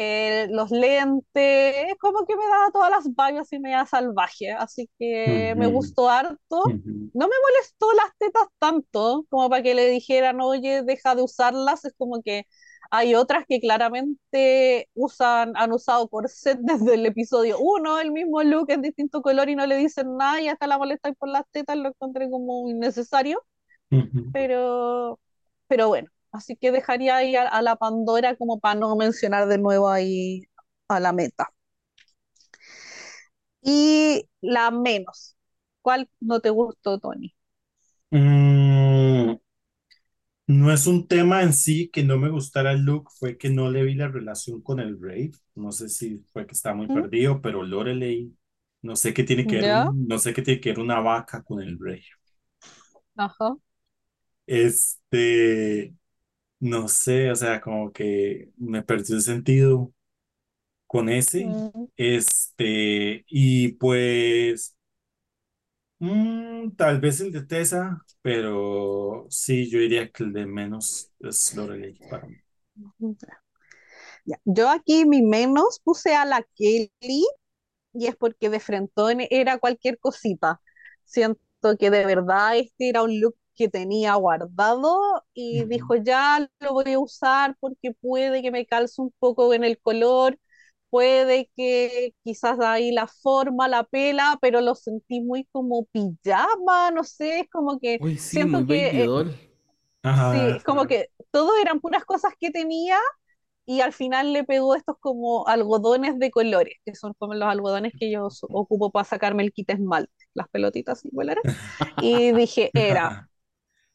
Eh, 0.01 0.47
los 0.53 0.71
lentes, 0.71 1.97
como 1.99 2.25
que 2.25 2.37
me 2.37 2.47
daba 2.47 2.71
todas 2.73 2.89
las 2.89 3.09
vibes 3.09 3.53
y 3.53 3.59
media 3.59 3.85
salvaje, 3.85 4.53
así 4.53 4.89
que 4.97 5.55
me 5.57 5.67
gustó 5.67 6.09
harto. 6.09 6.63
No 6.67 7.27
me 7.27 7.35
molestó 7.43 7.93
las 7.95 8.17
tetas 8.17 8.47
tanto 8.61 9.27
como 9.29 9.51
para 9.51 9.61
que 9.61 9.75
le 9.75 9.91
dijeran, 9.91 10.41
oye, 10.41 10.85
deja 10.85 11.17
de 11.17 11.23
usarlas, 11.23 11.85
es 11.85 11.95
como 11.99 12.23
que 12.23 12.47
hay 12.93 13.17
otras 13.17 13.45
que 13.49 13.59
claramente 13.59 14.89
usan, 14.95 15.55
han 15.57 15.73
usado 15.73 16.07
corset 16.09 16.61
desde 16.63 16.95
el 16.95 17.05
episodio 17.05 17.59
1, 17.59 17.99
el 17.99 18.13
mismo 18.13 18.41
look 18.45 18.71
en 18.71 18.83
distinto 18.83 19.21
color 19.21 19.49
y 19.49 19.57
no 19.57 19.67
le 19.67 19.79
dicen 19.79 20.17
nada 20.17 20.41
y 20.41 20.47
hasta 20.47 20.69
la 20.69 20.79
molestan 20.79 21.17
por 21.17 21.29
las 21.29 21.43
tetas, 21.51 21.77
lo 21.77 21.89
encontré 21.89 22.31
como 22.31 22.69
innecesario, 22.69 23.43
pero, 24.33 25.19
pero 25.67 25.89
bueno, 25.89 26.09
Así 26.33 26.57
que 26.57 26.73
dejaría 26.73 27.17
ahí 27.17 27.37
a, 27.37 27.63
la 27.63 27.77
Pandora 27.77 28.37
como 28.37 28.61
para 28.61 28.79
no 28.79 28.97
mencionar 28.97 29.49
de 29.49 29.59
nuevo 29.59 29.89
ahí 29.89 30.43
a 30.89 31.01
la 31.01 31.13
meta. 31.13 31.51
Y 33.63 34.29
la 34.41 34.71
menos. 34.71 35.37
¿Cuál 35.83 36.09
no 36.21 36.41
te 36.41 36.51
gustó, 36.51 36.99
Tony? 36.99 37.35
Mm, 38.11 39.37
no 40.47 40.73
es 40.73 40.87
un 40.87 41.07
tema 41.07 41.43
en 41.43 41.53
sí 41.53 41.91
que 41.91 42.03
no 42.05 42.19
me 42.19 42.31
gustara 42.31 42.73
el 42.73 42.81
look, 42.83 43.11
fue 43.19 43.37
que 43.37 43.51
no 43.51 43.71
le 43.71 43.83
vi 43.85 43.95
la 43.95 44.09
relación 44.09 44.63
con 44.63 44.81
el 44.81 44.99
rave. 45.01 45.33
No 45.55 45.73
sé 45.73 45.89
si 45.89 46.25
fue 46.33 46.47
que 46.47 46.55
estaba 46.55 46.75
muy 46.77 46.87
¿Mm? 46.87 46.95
perdido, 46.95 47.43
pero 47.43 47.63
Lorelei, 47.63 48.33
no 48.83 48.97
sé 48.97 49.13
qué 49.13 49.25
tiene 49.25 49.47
que 49.47 49.57
ver, 49.57 49.85
no 49.95 50.19
sé 50.19 50.33
qué 50.33 50.43
tiene 50.43 50.61
que 50.61 50.71
ver 50.71 50.81
una 50.81 51.01
vaca 51.01 51.43
con 51.43 51.61
el 51.61 51.79
rave. 51.79 52.05
Ajá. 53.17 53.57
Este, 54.47 55.95
no 56.61 56.89
sé, 56.89 57.31
o 57.31 57.37
sea, 57.37 57.61
como 57.61 57.93
que 57.93 58.51
me 58.57 58.83
perdió 58.83 59.17
el 59.17 59.23
sentido 59.23 59.93
con 60.87 61.09
ese. 61.09 61.47
Mm. 61.47 61.89
Este, 61.97 63.25
y 63.29 63.69
pues, 63.73 64.77
mm, 65.99 66.71
tal 66.77 67.01
vez 67.01 67.21
el 67.21 67.33
de 67.33 67.43
Tessa, 67.45 68.05
pero 68.23 69.27
sí, 69.31 69.71
yo 69.71 69.79
diría 69.79 70.11
que 70.11 70.25
el 70.25 70.33
de 70.33 70.47
menos 70.47 71.13
es 71.21 71.55
Lorelei 71.55 71.99
para 72.11 72.27
mí. 72.27 72.37
Yo 74.45 74.69
aquí 74.69 75.05
mi 75.07 75.23
menos 75.23 75.81
puse 75.83 76.15
a 76.15 76.25
la 76.25 76.43
Kelly 76.55 77.25
y 77.95 78.07
es 78.07 78.17
porque 78.17 78.51
de 78.51 78.61
frentón 78.61 79.19
era 79.31 79.59
cualquier 79.59 79.99
cosita. 79.99 80.61
Siento 81.05 81.41
que 81.79 81.91
de 81.91 82.05
verdad 82.05 82.57
este 82.57 82.91
era 82.91 83.03
un 83.03 83.21
look 83.21 83.37
que 83.59 83.69
tenía 83.71 84.15
guardado 84.17 85.01
y 85.35 85.67
dijo, 85.67 85.97
ya 85.97 86.49
lo 86.61 86.75
voy 86.75 86.95
a 86.95 87.01
usar 87.01 87.57
porque 87.61 87.93
puede 87.95 88.43
que 88.43 88.53
me 88.53 88.67
calce 88.67 89.03
un 89.03 89.13
poco 89.21 89.55
en 89.55 89.65
el 89.65 89.81
color, 89.81 90.39
puede 90.91 91.51
que 91.57 92.15
quizás 92.25 92.61
ahí 92.61 92.93
la 92.93 93.09
forma, 93.09 93.69
la 93.69 93.85
pela, 93.85 94.39
pero 94.43 94.61
lo 94.63 94.77
sentí 94.77 95.21
muy 95.23 95.47
como 95.53 95.87
pijama, 95.87 96.93
no 96.93 97.05
sé, 97.05 97.41
es 97.41 97.51
como 97.51 97.81
que 97.81 98.01
Uy, 98.01 98.17
sí, 98.17 98.45
muy 98.45 98.65
siento 98.65 98.67
que, 98.67 98.89
eh, 99.05 99.13
doll. 99.13 99.35
sí, 100.13 100.51
Ajá, 100.51 100.57
es 100.57 100.65
como 100.65 100.87
que 100.87 101.09
todo 101.31 101.53
eran 101.61 101.81
puras 101.81 102.05
cosas 102.05 102.33
que 102.39 102.51
tenía 102.51 102.99
y 103.67 103.81
al 103.83 103.93
final 103.95 104.33
le 104.35 104.45
pegó 104.45 104.75
estos 104.77 104.97
como 105.01 105.47
algodones 105.49 106.19
de 106.21 106.31
colores, 106.33 106.75
que 106.87 106.95
son 106.97 107.15
como 107.19 107.35
los 107.35 107.49
algodones 107.49 107.95
que 107.99 108.11
yo 108.13 108.29
ocupo 108.53 108.93
para 108.93 109.05
sacarme 109.05 109.45
el 109.45 109.53
kit 109.53 109.71
esmalte, 109.71 110.13
las 110.35 110.49
pelotitas 110.51 111.05
igual 111.07 111.39
Y 111.99 112.33
dije, 112.33 112.73
era. 112.75 113.19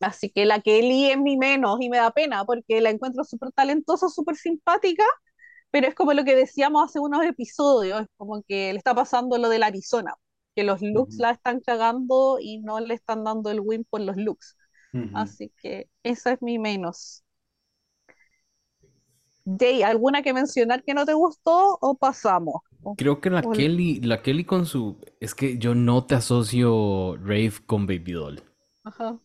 Así 0.03 0.29
que 0.29 0.45
la 0.45 0.59
Kelly 0.59 1.11
es 1.11 1.17
mi 1.17 1.37
menos 1.37 1.79
y 1.81 1.89
me 1.89 1.97
da 1.97 2.11
pena 2.11 2.45
porque 2.45 2.81
la 2.81 2.89
encuentro 2.89 3.23
súper 3.23 3.51
talentosa, 3.51 4.09
súper 4.09 4.35
simpática, 4.35 5.05
pero 5.71 5.87
es 5.87 5.95
como 5.95 6.13
lo 6.13 6.23
que 6.23 6.35
decíamos 6.35 6.83
hace 6.83 6.99
unos 6.99 7.25
episodios, 7.25 8.01
es 8.01 8.07
como 8.17 8.43
que 8.43 8.71
le 8.73 8.77
está 8.77 8.93
pasando 8.93 9.37
lo 9.37 9.49
del 9.49 9.63
Arizona, 9.63 10.13
que 10.55 10.63
los 10.63 10.81
looks 10.81 11.17
la 11.17 11.31
están 11.31 11.61
cagando 11.61 12.37
y 12.39 12.59
no 12.59 12.79
le 12.79 12.93
están 12.93 13.23
dando 13.23 13.49
el 13.49 13.59
win 13.59 13.85
por 13.89 14.01
los 14.01 14.17
looks. 14.17 14.57
Así 15.15 15.51
que 15.61 15.89
esa 16.03 16.33
es 16.33 16.41
mi 16.41 16.59
menos. 16.59 17.23
Jay, 19.45 19.81
¿alguna 19.81 20.21
que 20.21 20.33
mencionar 20.33 20.83
que 20.83 20.93
no 20.93 21.05
te 21.05 21.13
gustó 21.13 21.77
o 21.81 21.97
pasamos? 21.97 22.61
Creo 22.97 23.19
que 23.19 23.29
la 23.29 23.41
Kelly, 23.41 23.99
la 24.01 24.21
Kelly 24.21 24.45
con 24.45 24.65
su... 24.65 24.97
Es 25.19 25.33
que 25.33 25.57
yo 25.57 25.73
no 25.73 26.05
te 26.05 26.15
asocio 26.15 27.17
Rave 27.17 27.53
con 27.65 27.87
baby 27.87 28.11
doll. 28.11 28.43
ajá, 28.83 29.19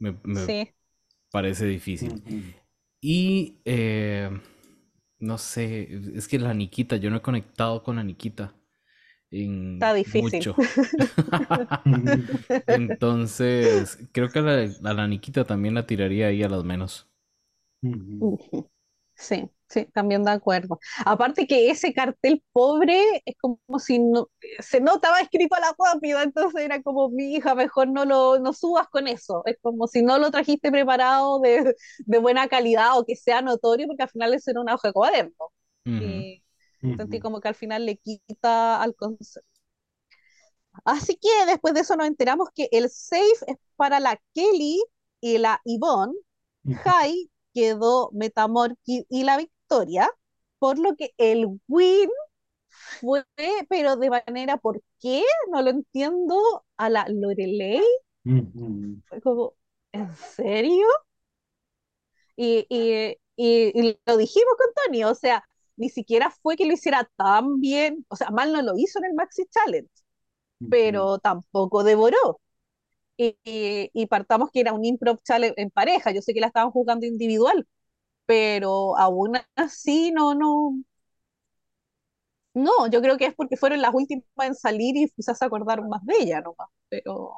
Me, 0.00 0.16
me 0.24 0.50
sí, 0.50 0.74
parece 1.32 1.66
difícil. 1.66 2.22
Y 3.02 3.58
eh, 3.66 4.30
no 5.20 5.38
sé, 5.38 5.88
es 6.16 6.28
que 6.28 6.38
la 6.38 6.54
Nikita, 6.54 6.96
yo 6.98 7.10
no 7.10 7.18
he 7.18 7.22
conectado 7.22 7.82
con 7.84 7.96
la 7.96 8.04
Nikita 8.04 8.54
en 9.32 9.78
está 9.78 9.94
difícil. 9.94 10.48
mucho. 10.54 10.56
Entonces, 12.66 13.98
creo 14.12 14.30
que 14.32 14.38
a 14.40 14.42
la, 14.42 14.90
a 14.90 14.94
la 14.94 15.08
Nikita 15.08 15.44
también 15.44 15.74
la 15.74 15.86
tiraría 15.86 16.28
ahí 16.28 16.42
a 16.42 16.48
las 16.48 16.64
menos. 16.64 17.08
Sí, 19.14 19.50
sí, 19.70 19.86
también 19.94 20.24
de 20.24 20.32
acuerdo. 20.32 20.78
Aparte 21.06 21.46
que 21.46 21.70
ese 21.70 21.94
cartel 21.94 22.42
pobre 22.52 23.22
es 23.24 23.36
como 23.40 23.58
si 23.78 23.98
no, 23.98 24.28
se 24.60 24.80
notaba 24.80 25.20
escrito 25.20 25.54
a 25.56 25.60
la 25.60 25.74
rápida, 25.78 26.22
entonces 26.22 26.62
era 26.62 26.82
como, 26.82 27.08
mi 27.10 27.34
hija, 27.36 27.54
mejor 27.54 27.88
no 27.88 28.04
lo 28.04 28.38
no 28.40 28.52
subas 28.52 28.88
con 28.88 29.08
eso. 29.08 29.42
Es 29.46 29.56
como 29.62 29.86
si 29.88 30.02
no 30.02 30.18
lo 30.18 30.30
trajiste 30.30 30.70
preparado 30.70 31.40
de, 31.40 31.74
de 32.00 32.18
buena 32.18 32.48
calidad 32.48 32.98
o 32.98 33.04
que 33.06 33.16
sea 33.16 33.42
notorio, 33.42 33.86
porque 33.86 34.02
al 34.04 34.10
final 34.10 34.34
eso 34.34 34.50
era 34.50 34.60
una 34.60 34.74
hoja 34.74 34.88
de 34.88 34.94
cuaderno. 34.94 35.52
Ujú. 35.86 36.24
Y 36.24 36.44
sentí 36.96 37.18
Ujú. 37.18 37.20
como 37.20 37.40
que 37.40 37.48
al 37.48 37.54
final 37.54 37.86
le 37.86 37.96
quita 37.98 38.82
al 38.82 38.94
concepto. 38.96 39.48
Así 40.84 41.16
que 41.16 41.28
después 41.46 41.74
de 41.74 41.80
eso 41.80 41.96
nos 41.96 42.06
enteramos 42.06 42.48
que 42.54 42.68
el 42.72 42.90
safe 42.90 43.22
es 43.46 43.56
para 43.76 44.00
la 44.00 44.20
Kelly 44.34 44.82
y 45.20 45.38
la 45.38 45.60
Yvonne, 45.64 46.14
Ujú. 46.64 46.76
Jai 46.84 47.30
quedó 47.54 48.10
Metamorph 48.12 48.78
y 48.86 49.24
la 49.24 49.36
Victoria, 49.38 49.59
por 50.58 50.78
lo 50.78 50.96
que 50.96 51.14
el 51.18 51.46
win 51.68 52.08
fue, 53.00 53.24
pero 53.68 53.96
de 53.96 54.10
manera, 54.10 54.56
¿por 54.58 54.82
qué? 55.00 55.24
No 55.52 55.62
lo 55.62 55.70
entiendo, 55.70 56.64
a 56.76 56.90
la 56.90 57.06
Lorelei. 57.08 57.82
Ujú. 58.24 59.02
Fue 59.08 59.20
como, 59.20 59.54
¿en 59.92 60.14
serio? 60.16 60.86
Y, 62.36 62.66
y, 62.68 63.16
y, 63.36 63.80
y 63.90 63.98
lo 64.06 64.16
dijimos 64.16 64.54
con 64.58 64.66
Tony, 64.86 65.04
o 65.04 65.14
sea, 65.14 65.44
ni 65.76 65.88
siquiera 65.90 66.30
fue 66.30 66.56
que 66.56 66.66
lo 66.66 66.72
hiciera 66.74 67.10
tan 67.16 67.60
bien, 67.60 68.04
o 68.08 68.16
sea, 68.16 68.30
mal 68.30 68.52
no 68.52 68.62
lo 68.62 68.76
hizo 68.78 68.98
en 68.98 69.06
el 69.06 69.14
Maxi 69.14 69.44
Challenge, 69.46 69.90
Ujú. 70.60 70.70
pero 70.70 71.18
tampoco 71.20 71.84
devoró. 71.84 72.40
Y 73.92 74.06
partamos 74.06 74.50
que 74.52 74.60
era 74.60 74.72
un 74.72 74.84
improv 74.84 75.18
challenge 75.22 75.60
en 75.60 75.70
pareja, 75.70 76.10
yo 76.12 76.22
sé 76.22 76.34
que 76.34 76.40
la 76.40 76.46
estaban 76.48 76.70
jugando 76.70 77.06
individual, 77.06 77.66
pero 78.26 78.96
aún 78.98 79.32
así 79.56 80.12
no, 80.12 80.34
no, 80.34 80.74
no, 82.54 82.88
yo 82.90 83.00
creo 83.00 83.16
que 83.16 83.26
es 83.26 83.34
porque 83.34 83.56
fueron 83.56 83.80
las 83.80 83.94
últimas 83.94 84.24
en 84.38 84.54
salir 84.54 84.96
y 84.96 85.08
quizás 85.10 85.38
se 85.38 85.44
acordaron 85.44 85.88
más 85.88 86.04
de 86.04 86.14
ella 86.20 86.40
nomás, 86.40 86.68
pero 86.88 87.34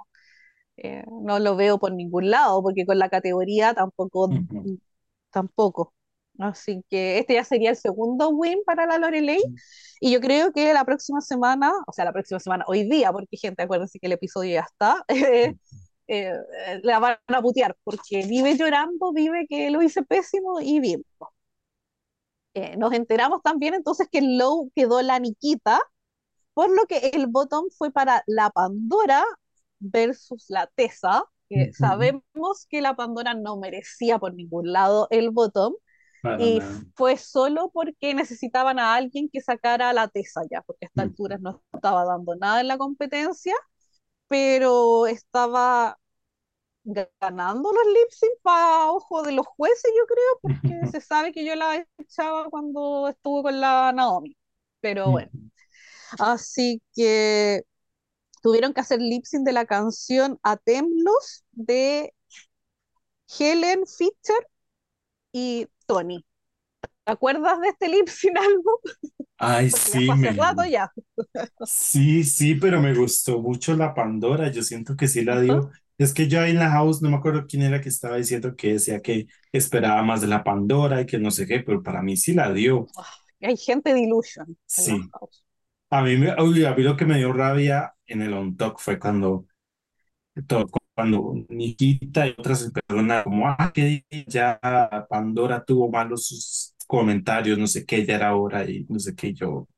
eh, 0.79 1.05
no 1.23 1.39
lo 1.39 1.57
veo 1.57 1.79
por 1.79 1.93
ningún 1.95 2.31
lado, 2.31 2.63
porque 2.63 2.87
con 2.87 2.99
la 2.99 3.11
categoría 3.11 3.75
tampoco, 3.75 4.31
tampoco. 5.31 5.95
Así 6.39 6.85
que 6.91 7.19
este 7.19 7.35
ya 7.35 7.45
sería 7.45 7.71
el 7.71 7.77
segundo 7.77 8.31
win 8.31 8.61
para 8.67 8.87
la 8.87 8.99
Lorelei, 8.99 9.41
y 10.01 10.13
yo 10.13 10.21
creo 10.21 10.53
que 10.53 10.73
la 10.73 10.85
próxima 10.85 11.21
semana, 11.21 11.73
o 11.87 11.93
sea, 11.93 12.05
la 12.07 12.13
próxima 12.13 12.41
semana, 12.41 12.65
hoy 12.69 12.89
día, 12.89 13.13
porque 13.13 13.37
gente, 13.37 13.63
acuérdense 13.63 13.99
que 13.99 14.07
el 14.07 14.13
episodio 14.13 14.55
ya 14.55 14.63
está, 14.63 15.05
eh, 15.09 15.57
eh, 16.21 16.81
la 16.83 16.99
van 16.99 17.19
a 17.29 17.43
putear, 17.43 17.77
porque 17.85 18.25
vive 18.27 18.57
llorando, 18.57 19.13
vive 19.13 19.47
que 19.49 19.71
lo 19.71 19.83
hice 19.83 20.03
pésimo 20.03 20.61
y 20.61 20.81
bien. 20.81 21.03
Eh, 22.55 22.77
nos 22.77 22.93
enteramos 22.93 23.43
también 23.43 23.75
entonces 23.75 24.09
que 24.11 24.19
el 24.19 24.37
low 24.39 24.71
quedó 24.75 25.01
la 25.03 25.19
Nikita, 25.19 25.81
por 26.55 26.71
lo 26.71 26.87
que 26.87 27.11
el 27.15 27.27
bottom 27.29 27.67
fue 27.77 27.91
para 27.93 28.23
la 28.27 28.51
Pandora 28.51 29.25
versus 29.79 30.47
la 30.49 30.67
Tesa, 30.75 31.25
que 31.49 31.73
sabemos 31.73 32.67
que 32.69 32.83
la 32.83 32.95
Pandora 32.97 33.35
no 33.35 33.57
merecía 33.59 34.19
por 34.19 34.35
ningún 34.35 34.73
lado 34.73 35.09
el 35.11 35.31
bottom, 35.31 35.75
Para 36.23 36.43
y 36.43 36.61
nada. 36.61 36.85
fue 36.95 37.17
solo 37.17 37.71
porque 37.73 38.15
necesitaban 38.15 38.79
a 38.79 38.95
alguien 38.95 39.29
que 39.33 39.41
sacara 39.41 39.91
a 39.91 39.93
la 39.95 40.09
Tesa 40.09 40.43
ya, 40.51 40.63
porque 40.63 40.87
a 40.87 40.89
esta 40.89 41.03
altura 41.03 41.39
no 41.41 41.63
estaba 41.73 42.05
dando 42.05 42.37
nada 42.37 42.61
en 42.61 42.69
la 42.69 42.79
competencia, 42.79 43.55
pero 44.29 45.07
estaba 45.07 45.99
ganando 46.85 47.73
los 47.73 47.87
lip 47.95 48.11
sync 48.11 48.33
para 48.43 48.91
ojo 48.93 49.23
de 49.23 49.33
los 49.33 49.47
jueces, 49.47 49.91
yo 49.97 50.07
creo, 50.07 50.41
porque 50.43 50.87
se 50.89 51.01
sabe 51.01 51.33
que 51.33 51.45
yo 51.45 51.55
la 51.57 51.87
echaba 51.99 52.49
cuando 52.51 53.09
estuve 53.09 53.43
con 53.45 53.61
la 53.61 53.93
Naomi. 53.93 54.37
Pero 54.81 55.11
bueno, 55.11 55.31
así 56.19 56.83
que 56.95 57.65
tuvieron 58.43 58.75
que 58.75 58.81
hacer 58.83 59.01
lip 59.01 59.25
sync 59.27 59.45
de 59.47 59.53
la 59.55 59.67
canción 59.67 60.39
Atemlos 60.45 61.45
de 61.53 62.15
Helen 63.39 63.85
Fischer 63.87 64.47
y 65.33 65.69
Tony. 65.87 66.25
¿Te 67.05 67.13
acuerdas 67.13 67.61
de 67.61 67.69
este 67.71 67.89
lip 67.89 68.09
sync 68.09 68.37
algo? 68.39 68.81
Ay, 69.39 69.71
Porque 69.71 69.99
sí, 69.99 70.13
hace 70.13 70.33
me, 70.33 70.33
rato 70.33 70.65
ya. 70.65 70.93
sí, 71.63 72.25
sí, 72.25 72.55
pero 72.57 72.81
me 72.81 72.95
gustó 72.95 73.41
mucho 73.41 73.77
la 73.77 73.95
Pandora. 73.95 74.51
Yo 74.51 74.63
siento 74.63 74.97
que 74.97 75.09
sí 75.09 75.23
la 75.25 75.41
dio. 75.41 75.71
Es 75.99 76.13
que 76.15 76.29
yo 76.29 76.41
ahí 76.41 76.51
en 76.53 76.59
la 76.59 76.71
house 76.71 77.03
no 77.03 77.11
me 77.11 77.17
acuerdo 77.17 77.47
quién 77.47 77.63
era 77.63 77.81
que 77.81 77.89
estaba 77.89 78.17
diciendo 78.17 78.57
que 78.57 78.75
decía 78.75 79.01
que 79.03 79.27
esperaba 79.53 80.03
más 80.03 80.21
de 80.21 80.27
la 80.29 80.45
Pandora 80.45 81.01
y 81.01 81.07
que 81.07 81.19
no 81.19 81.31
sé 81.31 81.47
qué, 81.47 81.61
pero 81.61 81.83
para 81.83 82.03
mí 82.03 82.17
sí 82.17 82.35
la 82.35 82.53
dio. 82.53 82.87
Hay 83.41 83.57
gente 83.57 83.93
de 83.93 84.01
Illusion 84.03 84.57
Sí. 84.67 85.11
A 85.91 86.03
mí, 86.03 86.17
me, 86.17 86.35
uy, 86.43 86.65
a 86.65 86.75
mí 86.75 86.83
lo 86.83 86.97
que 86.97 87.07
me 87.07 87.19
dio 87.19 87.33
rabia 87.33 87.95
en 88.07 88.23
el 88.23 88.35
on 88.35 88.57
talk 88.57 88.79
fue 88.81 88.99
cuando, 88.99 89.47
todo- 90.47 90.67
cuando 90.95 91.35
Nikita 91.49 92.27
y 92.27 92.31
otras 92.39 92.71
personas 92.73 93.25
como, 93.25 93.49
ah, 93.49 93.73
que 93.75 94.05
ya 94.27 94.59
Pandora 95.09 95.65
tuvo 95.65 95.91
malos 95.91 96.27
sus 96.29 96.75
comentarios, 96.87 97.59
no 97.59 97.67
sé 97.67 97.85
qué, 97.87 98.05
ya 98.07 98.17
era 98.17 98.35
hora 98.37 98.65
y 98.69 98.85
no 98.89 98.99
sé 98.99 99.15
qué, 99.15 99.33
yo, 99.35 99.69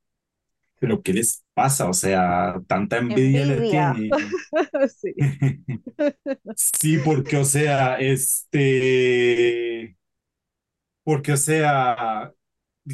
pero 0.78 1.02
¿qué 1.02 1.12
les 1.14 1.44
pasa? 1.54 1.88
O 1.88 1.92
sea, 1.94 2.60
tanta 2.68 2.98
envidia 2.98 3.46
le 3.46 3.62
Envidia. 3.62 3.94
tienen. 3.94 4.38
Sí. 4.88 5.14
Sí, 6.54 6.98
porque, 6.98 7.36
o 7.38 7.44
sea, 7.44 7.96
este, 7.98 9.96
porque, 11.02 11.32
o 11.32 11.36
sea, 11.36 12.32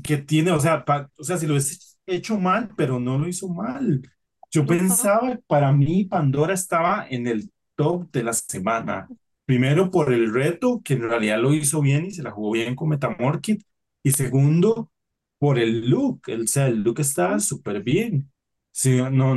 que 0.05 0.19
tiene, 0.19 0.53
o 0.53 0.61
sea, 0.61 0.85
pa- 0.85 1.11
o 1.19 1.25
sea, 1.25 1.39
si 1.39 1.47
lo 1.47 1.55
hubiese 1.55 1.79
hecho 2.07 2.39
mal, 2.39 2.71
pero 2.77 3.01
no 3.01 3.19
lo 3.19 3.29
hizo 3.29 3.49
mal. 3.49 4.03
Yo 4.51 4.67
pensaba, 4.67 5.39
para 5.47 5.73
mí, 5.73 6.05
Pandora 6.07 6.55
estaba 6.55 7.07
en 7.09 7.27
el 7.29 7.53
top 7.77 8.11
de 8.13 8.25
la 8.25 8.33
semana. 8.35 9.13
Primero 9.47 9.91
por 9.91 10.13
el 10.13 10.33
reto, 10.33 10.83
que 10.85 10.95
en 10.95 11.03
realidad 11.03 11.41
lo 11.41 11.55
hizo 11.55 11.81
bien 11.83 12.07
y 12.07 12.13
se 12.13 12.23
la 12.23 12.31
jugó 12.33 12.53
bien 12.53 12.75
con 12.77 12.89
Metamorkid. 12.91 13.63
Y 14.03 14.13
segundo, 14.13 14.90
por 15.41 15.59
el 15.61 15.91
look, 15.91 16.23
el, 16.29 16.43
o 16.45 16.49
sea, 16.49 16.69
el 16.69 16.83
look 16.85 17.01
estaba 17.01 17.41
súper 17.41 17.83
bien. 17.83 18.33
Sí, 18.73 19.01
no, 19.13 19.37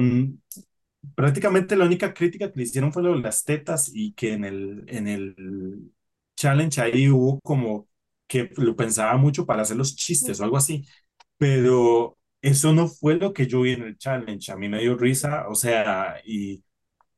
prácticamente 1.15 1.75
la 1.75 1.85
única 1.85 2.13
crítica 2.13 2.51
que 2.51 2.57
le 2.59 2.63
hicieron 2.63 2.91
fue 2.93 3.03
lo 3.03 3.13
de 3.15 3.21
las 3.21 3.43
tetas 3.43 3.91
y 3.93 4.13
que 4.13 4.33
en 4.33 4.45
el, 4.45 4.85
en 4.87 5.07
el 5.07 5.91
challenge 6.35 6.81
ahí 6.81 7.09
hubo 7.09 7.39
como 7.41 7.87
que 8.27 8.51
lo 8.57 8.75
pensaba 8.75 9.17
mucho 9.17 9.45
para 9.45 9.61
hacer 9.63 9.77
los 9.77 9.95
chistes 9.95 10.39
o 10.39 10.43
algo 10.43 10.57
así, 10.57 10.85
pero 11.37 12.17
eso 12.41 12.73
no 12.73 12.87
fue 12.87 13.15
lo 13.17 13.33
que 13.33 13.47
yo 13.47 13.61
vi 13.61 13.73
en 13.73 13.83
el 13.83 13.97
challenge. 13.97 14.51
A 14.51 14.57
mí 14.57 14.69
me 14.69 14.79
dio 14.81 14.97
risa, 14.97 15.47
o 15.49 15.55
sea, 15.55 16.17
y 16.25 16.63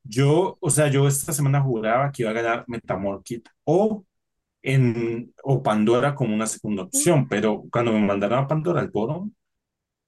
yo, 0.04 0.58
o 0.62 0.70
sea, 0.70 0.90
yo 0.90 1.08
esta 1.08 1.34
semana 1.34 1.62
juraba 1.62 2.12
que 2.12 2.24
iba 2.24 2.32
a 2.32 2.34
ganar 2.34 2.66
Metamorkid 2.68 3.44
o 3.66 4.06
en 4.66 5.34
o 5.44 5.62
Pandora 5.64 6.16
como 6.16 6.34
una 6.36 6.48
segunda 6.48 6.84
opción, 6.84 7.28
pero 7.28 7.66
cuando 7.72 7.94
me 7.94 8.02
mandaron 8.02 8.40
a 8.40 8.48
Pandora 8.48 8.82
al 8.82 8.90
bottom, 8.90 9.32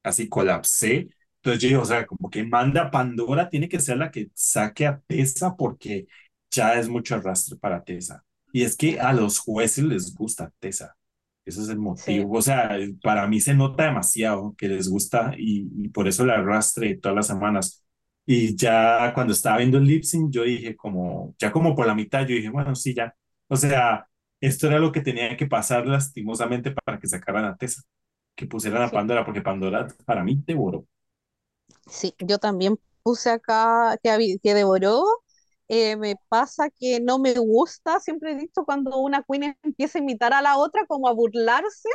así 0.03 0.29
colapsé. 0.29 1.09
Entonces 1.37 1.61
yo 1.61 1.67
dije, 1.69 1.77
o 1.77 1.85
sea, 1.85 2.05
como 2.07 2.29
que 2.29 2.43
manda 2.43 2.91
Pandora, 2.91 3.49
tiene 3.49 3.69
que 3.69 3.79
ser 3.79 3.97
la 3.97 4.11
que 4.11 4.29
saque 4.33 4.87
a 4.87 4.99
Tessa 5.07 5.55
porque 5.55 6.07
ya 6.51 6.73
es 6.79 6.89
mucho 6.89 7.15
arrastre 7.15 7.57
para 7.57 7.83
Tessa. 7.83 8.23
Y 8.51 8.63
es 8.63 8.75
que 8.75 8.99
a 8.99 9.13
los 9.13 9.39
jueces 9.39 9.83
les 9.85 10.15
gusta 10.15 10.51
Tessa. 10.59 10.95
Ese 11.45 11.61
es 11.61 11.69
el 11.69 11.79
motivo. 11.79 12.37
O 12.37 12.41
sea, 12.41 12.77
para 13.01 13.27
mí 13.27 13.39
se 13.39 13.53
nota 13.53 13.85
demasiado 13.85 14.55
que 14.57 14.67
les 14.67 14.89
gusta 14.89 15.33
y, 15.37 15.89
por 15.89 16.07
eso 16.07 16.25
la 16.25 16.35
arrastre 16.35 16.97
todas 16.97 17.15
las 17.15 17.27
semanas. 17.27 17.83
Y 18.25 18.55
ya 18.55 19.13
cuando 19.13 19.33
estaba 19.33 19.57
viendo 19.57 19.77
el 19.77 19.85
lip 19.85 20.03
sync, 20.03 20.31
yo 20.31 20.43
dije 20.43 20.75
como, 20.75 21.35
ya 21.39 21.51
como 21.51 21.75
por 21.75 21.87
la 21.87 21.95
mitad, 21.95 22.21
yo 22.21 22.35
dije, 22.35 22.49
bueno, 22.49 22.75
sí, 22.75 22.93
ya. 22.93 23.15
O 23.47 23.55
sea, 23.55 24.07
esto 24.41 24.67
era 24.67 24.79
lo 24.79 24.91
que 24.91 25.01
tenía 25.01 25.35
que 25.37 25.47
pasar 25.47 25.87
lastimosamente 25.87 26.71
para 26.71 26.99
que 26.99 27.07
sacaran 27.07 27.45
a 27.45 27.57
Tessa, 27.57 27.81
que 28.35 28.47
pusieran 28.47 28.83
a 28.83 28.91
Pandora, 28.91 29.25
porque 29.25 29.41
Pandora 29.41 29.87
para 30.05 30.23
mí 30.23 30.41
devoró. 30.45 30.87
Sí, 31.87 32.13
yo 32.19 32.37
también 32.39 32.77
puse 33.03 33.29
acá 33.29 33.97
que, 34.03 34.37
que 34.41 34.53
devoró. 34.53 35.03
Eh, 35.69 35.97
me 35.97 36.15
pasa 36.29 36.69
que 36.69 36.99
no 37.01 37.19
me 37.19 37.33
gusta, 37.35 37.99
siempre 37.99 38.31
he 38.31 38.35
dicho, 38.35 38.63
cuando 38.65 38.97
una 38.99 39.23
queen 39.23 39.57
empieza 39.63 39.99
a 39.99 40.01
imitar 40.01 40.33
a 40.33 40.41
la 40.41 40.57
otra, 40.57 40.85
como 40.87 41.09
a 41.09 41.13
burlarse, 41.13 41.89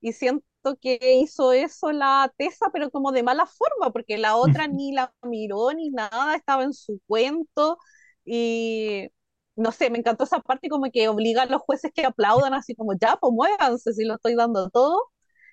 y 0.00 0.12
siento 0.12 0.44
que 0.80 0.98
hizo 1.22 1.52
eso 1.52 1.92
la 1.92 2.32
Tessa, 2.38 2.68
pero 2.72 2.90
como 2.90 3.12
de 3.12 3.22
mala 3.24 3.46
forma, 3.46 3.92
porque 3.92 4.18
la 4.18 4.36
otra 4.36 4.68
ni 4.68 4.92
la 4.92 5.12
miró 5.22 5.72
ni 5.74 5.90
nada, 5.90 6.36
estaba 6.36 6.64
en 6.64 6.74
su 6.74 7.00
cuento, 7.06 7.78
y 8.24 9.08
no 9.56 9.72
sé, 9.72 9.90
me 9.90 9.98
encantó 9.98 10.24
esa 10.24 10.40
parte 10.40 10.68
como 10.68 10.90
que 10.92 11.08
obliga 11.08 11.42
a 11.42 11.46
los 11.46 11.62
jueces 11.62 11.92
que 11.94 12.04
aplaudan 12.04 12.54
así 12.54 12.74
como, 12.74 12.92
ya, 12.94 13.16
pues 13.20 13.32
muévanse 13.32 13.92
si 13.94 14.04
lo 14.04 14.14
estoy 14.16 14.34
dando 14.36 14.70
todo 14.70 15.10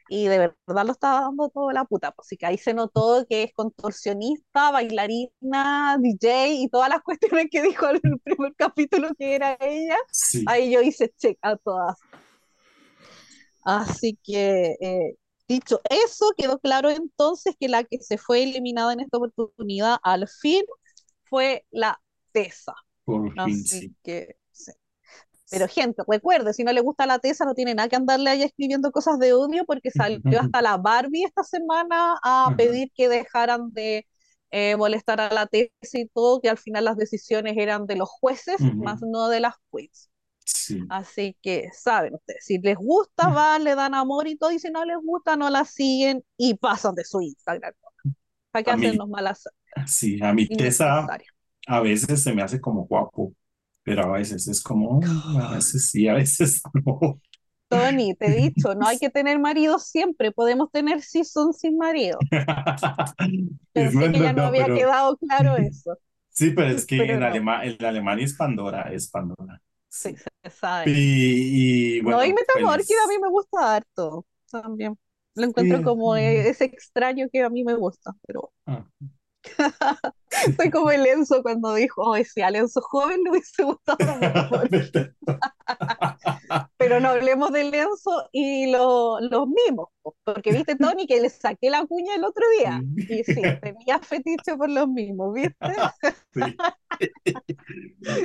y 0.09 0.27
de 0.27 0.37
verdad 0.67 0.85
lo 0.85 0.91
estaba 0.91 1.21
dando 1.21 1.49
todo 1.49 1.71
la 1.71 1.85
puta. 1.85 2.11
Pues 2.11 2.27
sí 2.27 2.37
que 2.37 2.45
ahí 2.45 2.57
se 2.57 2.73
notó 2.73 3.25
que 3.29 3.43
es 3.43 3.53
contorsionista, 3.53 4.71
bailarina, 4.71 5.97
DJ 5.99 6.49
y 6.53 6.69
todas 6.69 6.89
las 6.89 7.01
cuestiones 7.03 7.47
que 7.51 7.61
dijo 7.61 7.89
en 7.89 7.99
el 8.03 8.19
primer 8.19 8.53
capítulo 8.55 9.09
que 9.17 9.35
era 9.35 9.57
ella. 9.59 9.97
Ahí 10.47 10.71
yo 10.71 10.81
hice 10.81 11.09
check 11.17 11.37
a 11.41 11.55
todas. 11.57 11.97
Así 13.63 14.19
que, 14.23 14.75
eh, 14.81 15.15
dicho 15.47 15.79
eso, 15.89 16.31
quedó 16.37 16.59
claro 16.59 16.89
entonces 16.89 17.55
que 17.59 17.69
la 17.69 17.83
que 17.83 17.99
se 17.99 18.17
fue 18.17 18.43
eliminada 18.43 18.93
en 18.93 18.99
esta 18.99 19.17
oportunidad 19.17 19.97
al 20.03 20.27
fin 20.27 20.63
fue 21.23 21.65
la 21.71 21.99
Tesa. 22.33 22.73
Así 23.37 23.95
que 24.03 24.37
pero 25.53 25.67
gente, 25.67 26.01
recuerde, 26.07 26.51
si 26.51 26.63
no 26.63 26.73
le 26.73 26.81
gusta 26.81 27.05
la 27.05 27.19
Tesa, 27.19 27.45
no 27.45 27.53
tiene 27.53 27.75
nada 27.75 27.87
que 27.87 27.95
andarle 27.95 28.31
ahí 28.31 28.41
escribiendo 28.41 28.91
cosas 28.91 29.19
de 29.19 29.33
odio 29.33 29.65
porque 29.65 29.91
salió 29.91 30.19
hasta 30.51 30.63
la 30.63 30.77
Barbie 30.77 31.25
esta 31.25 31.43
semana 31.43 32.15
a 32.23 32.55
pedir 32.57 32.89
que 32.95 33.07
dejaran 33.07 33.71
de 33.71 34.07
eh, 34.49 34.75
molestar 34.77 35.21
a 35.21 35.31
la 35.31 35.45
Tesa 35.45 35.99
y 35.99 36.07
todo, 36.07 36.41
que 36.41 36.49
al 36.49 36.57
final 36.57 36.85
las 36.85 36.97
decisiones 36.97 37.53
eran 37.55 37.85
de 37.85 37.97
los 37.97 38.09
jueces, 38.09 38.59
más 38.61 39.01
no 39.03 39.29
de 39.29 39.41
las 39.41 39.53
queens. 39.71 40.09
Así 40.89 41.37
que 41.43 41.69
saben 41.71 42.15
ustedes, 42.15 42.45
si 42.45 42.57
les 42.57 42.75
gusta, 42.75 43.27
van, 43.29 43.63
le 43.63 43.75
dan 43.75 43.93
amor 43.93 44.27
y 44.27 44.35
todo, 44.35 44.51
y 44.51 44.57
si 44.57 44.71
no 44.71 44.83
les 44.85 44.97
gusta, 45.03 45.35
no 45.35 45.51
la 45.51 45.65
siguen 45.65 46.23
y 46.35 46.55
pasan 46.55 46.95
de 46.95 47.05
su 47.05 47.21
Instagram. 47.21 47.73
Para 48.49 48.63
que 48.63 48.71
hacernos 48.71 49.07
malas. 49.07 49.43
Sí, 49.85 50.17
a 50.23 50.33
mi 50.33 50.47
Tesa 50.47 51.07
a 51.67 51.81
veces 51.81 52.23
se 52.23 52.33
me 52.33 52.41
hace 52.41 52.59
como 52.59 52.85
guapo 52.85 53.33
pero 53.83 54.03
a 54.03 54.17
veces 54.17 54.47
es 54.47 54.61
como, 54.61 55.01
a 55.39 55.55
veces 55.55 55.89
sí, 55.89 56.07
a 56.07 56.13
veces 56.13 56.61
no. 56.85 57.19
Tony, 57.67 58.13
te 58.15 58.27
he 58.27 58.49
dicho, 58.49 58.75
no 58.75 58.87
hay 58.87 58.97
que 58.99 59.09
tener 59.09 59.39
marido 59.39 59.77
siempre, 59.79 60.31
podemos 60.31 60.71
tener 60.71 61.01
season 61.01 61.53
sin 61.53 61.77
marido. 61.77 62.17
Pensé 63.73 64.11
que 64.11 64.19
ya 64.19 64.33
no, 64.33 64.43
había 64.43 64.65
quedado 64.65 65.17
claro 65.17 65.57
eso. 65.57 65.97
Sí, 66.29 66.51
pero 66.51 66.69
es 66.69 66.85
que 66.85 66.97
en, 66.97 67.21
Alemania, 67.21 67.71
en 67.71 67.85
Alemania 67.85 68.25
es 68.25 68.33
Pandora, 68.35 68.89
es 68.91 69.09
Pandora. 69.09 69.61
Sí, 69.87 70.15
se 70.15 70.49
sabe. 70.49 70.85
Y, 70.87 72.01
bueno, 72.01 72.17
no, 72.17 72.25
y 72.25 72.33
pues... 72.33 72.47
a 72.55 73.07
mí 73.07 73.15
me 73.21 73.29
gusta 73.29 73.75
harto 73.75 74.25
también. 74.49 74.97
Lo 75.35 75.45
encuentro 75.45 75.83
como 75.83 76.15
e, 76.15 76.49
ese 76.49 76.65
extraño 76.65 77.27
que 77.31 77.43
a 77.43 77.49
mí 77.49 77.63
me 77.63 77.75
gusta, 77.75 78.11
pero... 78.25 78.51
Ah. 78.65 78.85
Soy 80.57 80.69
como 80.71 80.91
el 80.91 81.05
Enzo 81.05 81.41
cuando 81.43 81.75
dijo, 81.75 82.01
oh, 82.01 82.17
si 82.23 82.41
al 82.41 82.55
Enzo 82.55 82.81
joven 82.81 83.23
le 83.23 83.31
hubiese 83.31 83.63
gustado 83.63 83.97
Pero 86.77 86.99
no 86.99 87.09
hablemos 87.09 87.51
del 87.51 87.73
Enzo 87.73 88.29
y 88.31 88.71
los 88.71 89.47
mimos, 89.47 89.89
porque 90.23 90.51
viste, 90.51 90.75
Tony, 90.75 91.07
que 91.07 91.21
le 91.21 91.29
saqué 91.29 91.69
la 91.69 91.85
cuña 91.85 92.15
el 92.15 92.23
otro 92.23 92.43
día. 92.57 92.81
Y 92.95 93.23
sí, 93.23 93.41
tenía 93.61 93.99
fetiche 93.99 94.55
por 94.57 94.69
los 94.69 94.87
mismos, 94.87 95.33
¿viste? 95.33 95.55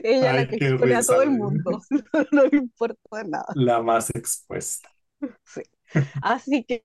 Ella 0.02 0.32
la 0.32 0.48
que 0.48 0.56
expone 0.56 0.94
a 0.94 1.02
todo 1.02 1.22
el 1.22 1.30
mundo, 1.30 1.80
no 2.32 2.44
le 2.46 2.56
importa 2.56 3.24
nada. 3.24 3.46
La 3.54 3.80
más 3.82 4.10
expuesta. 4.10 4.90
Sí. 5.44 5.62
Así 6.22 6.64
que 6.64 6.84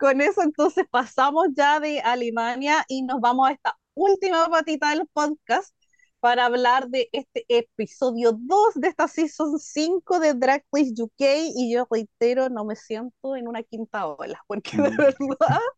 con 0.00 0.20
eso 0.20 0.42
entonces 0.42 0.84
pasamos 0.90 1.48
ya 1.56 1.80
de 1.80 2.00
Alemania 2.00 2.84
y 2.88 3.02
nos 3.02 3.20
vamos 3.20 3.48
a 3.48 3.52
esta 3.52 3.76
última 3.94 4.48
patita 4.48 4.90
del 4.90 5.06
podcast 5.12 5.74
para 6.20 6.46
hablar 6.46 6.88
de 6.88 7.08
este 7.12 7.44
episodio 7.48 8.32
2 8.32 8.74
de 8.76 8.88
esta 8.88 9.06
season 9.06 9.58
5 9.58 10.18
de 10.18 10.34
Drag 10.34 10.64
Race 10.72 10.92
UK 10.98 11.54
y 11.56 11.72
yo 11.72 11.86
reitero, 11.90 12.48
no 12.48 12.64
me 12.64 12.74
siento 12.74 13.36
en 13.36 13.46
una 13.46 13.62
quinta 13.62 14.06
ola, 14.06 14.42
porque 14.46 14.76
de 14.76 14.90
mm. 14.90 14.96
verdad... 14.96 15.60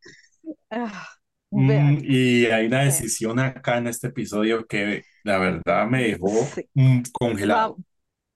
Ah, 0.71 1.07
mm, 1.51 1.99
y 2.05 2.47
hay 2.47 2.69
una 2.69 2.85
decisión 2.85 3.39
acá 3.39 3.77
en 3.77 3.89
este 3.89 4.07
episodio 4.07 4.67
que 4.67 5.03
la 5.25 5.37
verdad 5.37 5.87
me 5.87 6.05
dejó 6.05 6.31
mm, 6.73 7.03
congelado. 7.13 7.77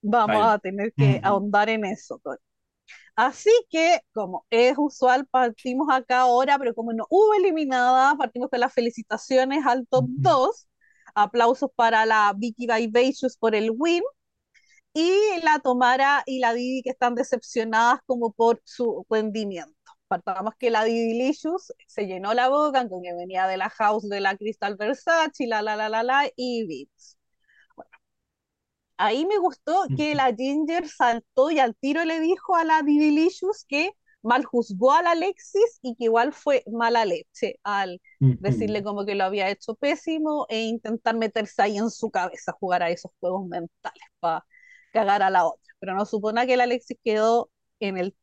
vamos 0.02 0.46
a 0.46 0.58
tener 0.58 0.92
que 0.94 1.20
ahondar 1.22 1.70
en 1.70 1.86
eso. 1.86 2.20
Así 3.16 3.50
que, 3.70 4.00
como 4.14 4.46
es 4.50 4.74
usual, 4.78 5.26
partimos 5.26 5.88
acá 5.90 6.20
ahora, 6.20 6.58
pero 6.58 6.74
como 6.74 6.92
no 6.92 7.06
hubo 7.10 7.34
eliminada, 7.34 8.16
partimos 8.16 8.48
con 8.50 8.60
las 8.60 8.72
felicitaciones 8.72 9.66
al 9.66 9.86
top 9.88 10.06
2. 10.08 10.68
Aplausos 11.14 11.70
para 11.76 12.06
la 12.06 12.32
Vicky 12.36 12.66
Vivacious 12.66 13.36
por 13.36 13.54
el 13.54 13.70
win. 13.76 14.02
Y 14.94 15.12
la 15.42 15.58
Tomara 15.60 16.22
y 16.26 16.38
la 16.40 16.52
Didi 16.54 16.82
que 16.82 16.90
están 16.90 17.14
decepcionadas 17.14 18.00
como 18.06 18.32
por 18.32 18.60
su 18.64 19.06
rendimiento. 19.10 19.72
Partamos 20.08 20.54
que 20.58 20.70
la 20.70 20.84
Didi 20.84 21.14
Licious 21.18 21.72
se 21.86 22.06
llenó 22.06 22.34
la 22.34 22.48
boca 22.50 22.88
con 22.88 23.02
que 23.02 23.14
venía 23.14 23.46
de 23.46 23.56
la 23.56 23.70
house 23.70 24.08
de 24.08 24.20
la 24.20 24.36
Crystal 24.36 24.76
Versace, 24.76 25.46
la 25.46 25.62
la 25.62 25.76
la 25.76 25.88
la 25.88 26.02
la, 26.02 26.30
y 26.36 26.66
Vips 26.66 27.16
ahí 29.02 29.26
me 29.26 29.38
gustó 29.38 29.84
que 29.96 30.14
la 30.14 30.34
Ginger 30.34 30.88
saltó 30.88 31.50
y 31.50 31.58
al 31.58 31.74
tiro 31.76 32.04
le 32.04 32.20
dijo 32.20 32.56
a 32.56 32.64
la 32.64 32.82
Divilicious 32.82 33.64
que 33.68 33.92
mal 34.22 34.44
juzgó 34.44 34.92
a 34.92 35.02
la 35.02 35.12
Alexis 35.12 35.80
y 35.82 35.96
que 35.96 36.04
igual 36.04 36.32
fue 36.32 36.62
mala 36.70 37.04
leche 37.04 37.58
al 37.64 38.00
decirle 38.20 38.82
como 38.82 39.04
que 39.04 39.14
lo 39.16 39.24
había 39.24 39.50
hecho 39.50 39.74
pésimo 39.74 40.46
e 40.48 40.62
intentar 40.62 41.16
meterse 41.16 41.62
ahí 41.62 41.76
en 41.76 41.90
su 41.90 42.10
cabeza, 42.10 42.52
jugar 42.52 42.82
a 42.82 42.90
esos 42.90 43.10
juegos 43.20 43.46
mentales 43.48 44.04
para 44.20 44.46
cagar 44.92 45.22
a 45.22 45.30
la 45.30 45.46
otra. 45.46 45.74
Pero 45.80 45.94
no 45.94 46.06
supone 46.06 46.46
que 46.46 46.56
la 46.56 46.64
Alexis 46.64 46.98
quedó 47.04 47.50
en 47.80 47.98
el... 47.98 48.16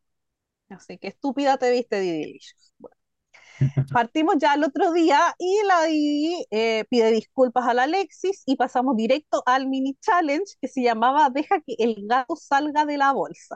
Así 0.70 0.98
que 0.98 1.10
estúpida 1.10 1.58
te 1.58 1.72
viste, 1.72 2.00
Divilicious. 2.00 2.74
Bueno. 2.78 2.99
Partimos 3.94 4.36
ya 4.40 4.54
el 4.54 4.64
otro 4.64 4.92
día 4.92 5.36
y 5.38 5.62
la 5.66 5.84
Didi 5.84 6.46
eh, 6.52 6.86
pide 6.90 7.12
disculpas 7.12 7.68
a 7.68 7.74
la 7.74 7.84
Alexis 7.84 8.44
y 8.46 8.56
pasamos 8.56 8.96
directo 8.96 9.44
al 9.46 9.68
mini 9.68 9.96
challenge 9.96 10.54
que 10.62 10.68
se 10.68 10.82
llamaba 10.82 11.30
Deja 11.30 11.60
que 11.62 11.76
el 11.80 12.08
gato 12.08 12.36
salga 12.36 12.86
de 12.86 12.98
la 12.98 13.12
bolsa. 13.12 13.56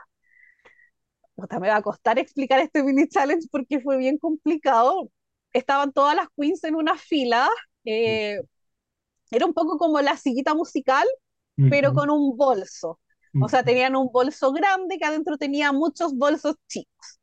me 1.60 1.70
va 1.70 1.78
a 1.78 1.82
costar 1.82 2.20
explicar 2.20 2.60
este 2.60 2.84
mini 2.84 3.08
challenge 3.08 3.48
porque 3.52 3.80
fue 3.80 3.98
bien 3.98 4.18
complicado. 4.18 5.10
Estaban 5.54 5.94
todas 5.94 6.16
las 6.16 6.28
queens 6.36 6.64
en 6.64 6.76
una 6.76 6.98
fila. 6.98 7.48
Eh, 7.86 8.40
era 9.32 9.46
un 9.46 9.54
poco 9.54 9.78
como 9.78 10.02
la 10.02 10.18
sillita 10.18 10.54
musical, 10.54 11.06
pero 11.70 11.94
con 11.94 12.10
un 12.10 12.36
bolso. 12.38 13.00
O 13.42 13.50
sea, 13.50 13.64
tenían 13.64 13.96
un 13.96 14.12
bolso 14.12 14.52
grande 14.52 14.98
que 14.98 15.06
adentro 15.06 15.38
tenía 15.38 15.72
muchos 15.72 16.16
bolsos 16.16 16.56
chicos 16.68 17.20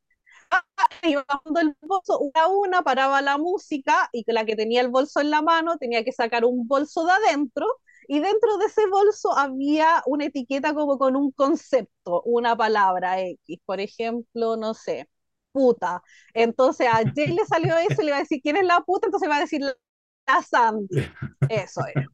iba 1.03 1.25
bajando 1.29 1.61
el 1.61 1.77
bolso 1.83 2.19
una 2.19 2.43
a 2.43 2.49
una, 2.49 2.83
paraba 2.83 3.23
la 3.23 3.39
música 3.39 4.09
y 4.13 4.25
la 4.33 4.45
que 4.45 4.57
tenía 4.57 4.81
el 4.81 4.89
bolso 4.89 5.21
en 5.21 5.31
la 5.31 5.43
mano 5.43 5.79
tenía 5.79 6.05
que 6.05 6.13
sacar 6.13 6.45
un 6.45 6.67
bolso 6.67 7.05
de 7.05 7.13
adentro 7.13 7.67
y 8.09 8.21
dentro 8.21 8.59
de 8.59 8.67
ese 8.67 8.87
bolso 8.89 9.37
había 9.37 10.03
una 10.07 10.27
etiqueta 10.27 10.75
como 10.75 10.99
con 10.99 11.17
un 11.17 11.31
concepto, 11.33 12.23
una 12.25 12.57
palabra 12.57 13.21
X, 13.21 13.59
por 13.65 13.81
ejemplo, 13.81 14.57
no 14.57 14.75
sé, 14.75 15.09
puta. 15.53 16.03
Entonces 16.35 16.89
a 16.89 17.03
Jay 17.15 17.29
le 17.29 17.45
salió 17.47 17.77
eso 17.79 18.03
y 18.03 18.05
le 18.05 18.11
iba 18.11 18.17
a 18.17 18.21
decir, 18.21 18.41
¿quién 18.43 18.57
es 18.57 18.65
la 18.65 18.81
puta? 18.81 19.07
Entonces 19.07 19.29
va 19.31 19.37
a 19.37 19.41
decir, 19.41 19.61
la 19.61 20.43
Sandy. 20.43 21.13
Eso 21.49 21.83
es. 21.95 22.05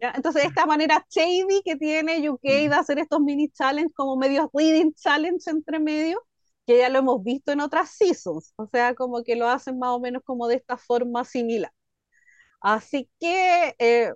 Entonces, 0.00 0.44
esta 0.44 0.66
manera 0.66 1.04
shady 1.10 1.62
que 1.64 1.76
tiene 1.76 2.28
UK 2.30 2.42
de 2.42 2.74
hacer 2.74 2.98
estos 2.98 3.20
mini 3.20 3.48
challenges 3.50 3.94
como 3.94 4.16
medio 4.16 4.50
reading 4.52 4.92
challenge 4.94 5.50
entre 5.50 5.78
medio, 5.78 6.20
que 6.68 6.76
ya 6.76 6.90
lo 6.90 6.98
hemos 6.98 7.24
visto 7.24 7.50
en 7.50 7.62
otras 7.62 7.88
seasons, 7.92 8.52
o 8.56 8.66
sea, 8.66 8.94
como 8.94 9.24
que 9.24 9.36
lo 9.36 9.48
hacen 9.48 9.78
más 9.78 9.88
o 9.92 10.00
menos 10.00 10.22
como 10.22 10.48
de 10.48 10.56
esta 10.56 10.76
forma 10.76 11.24
similar. 11.24 11.72
Así 12.60 13.08
que 13.18 13.74
eh, 13.78 14.12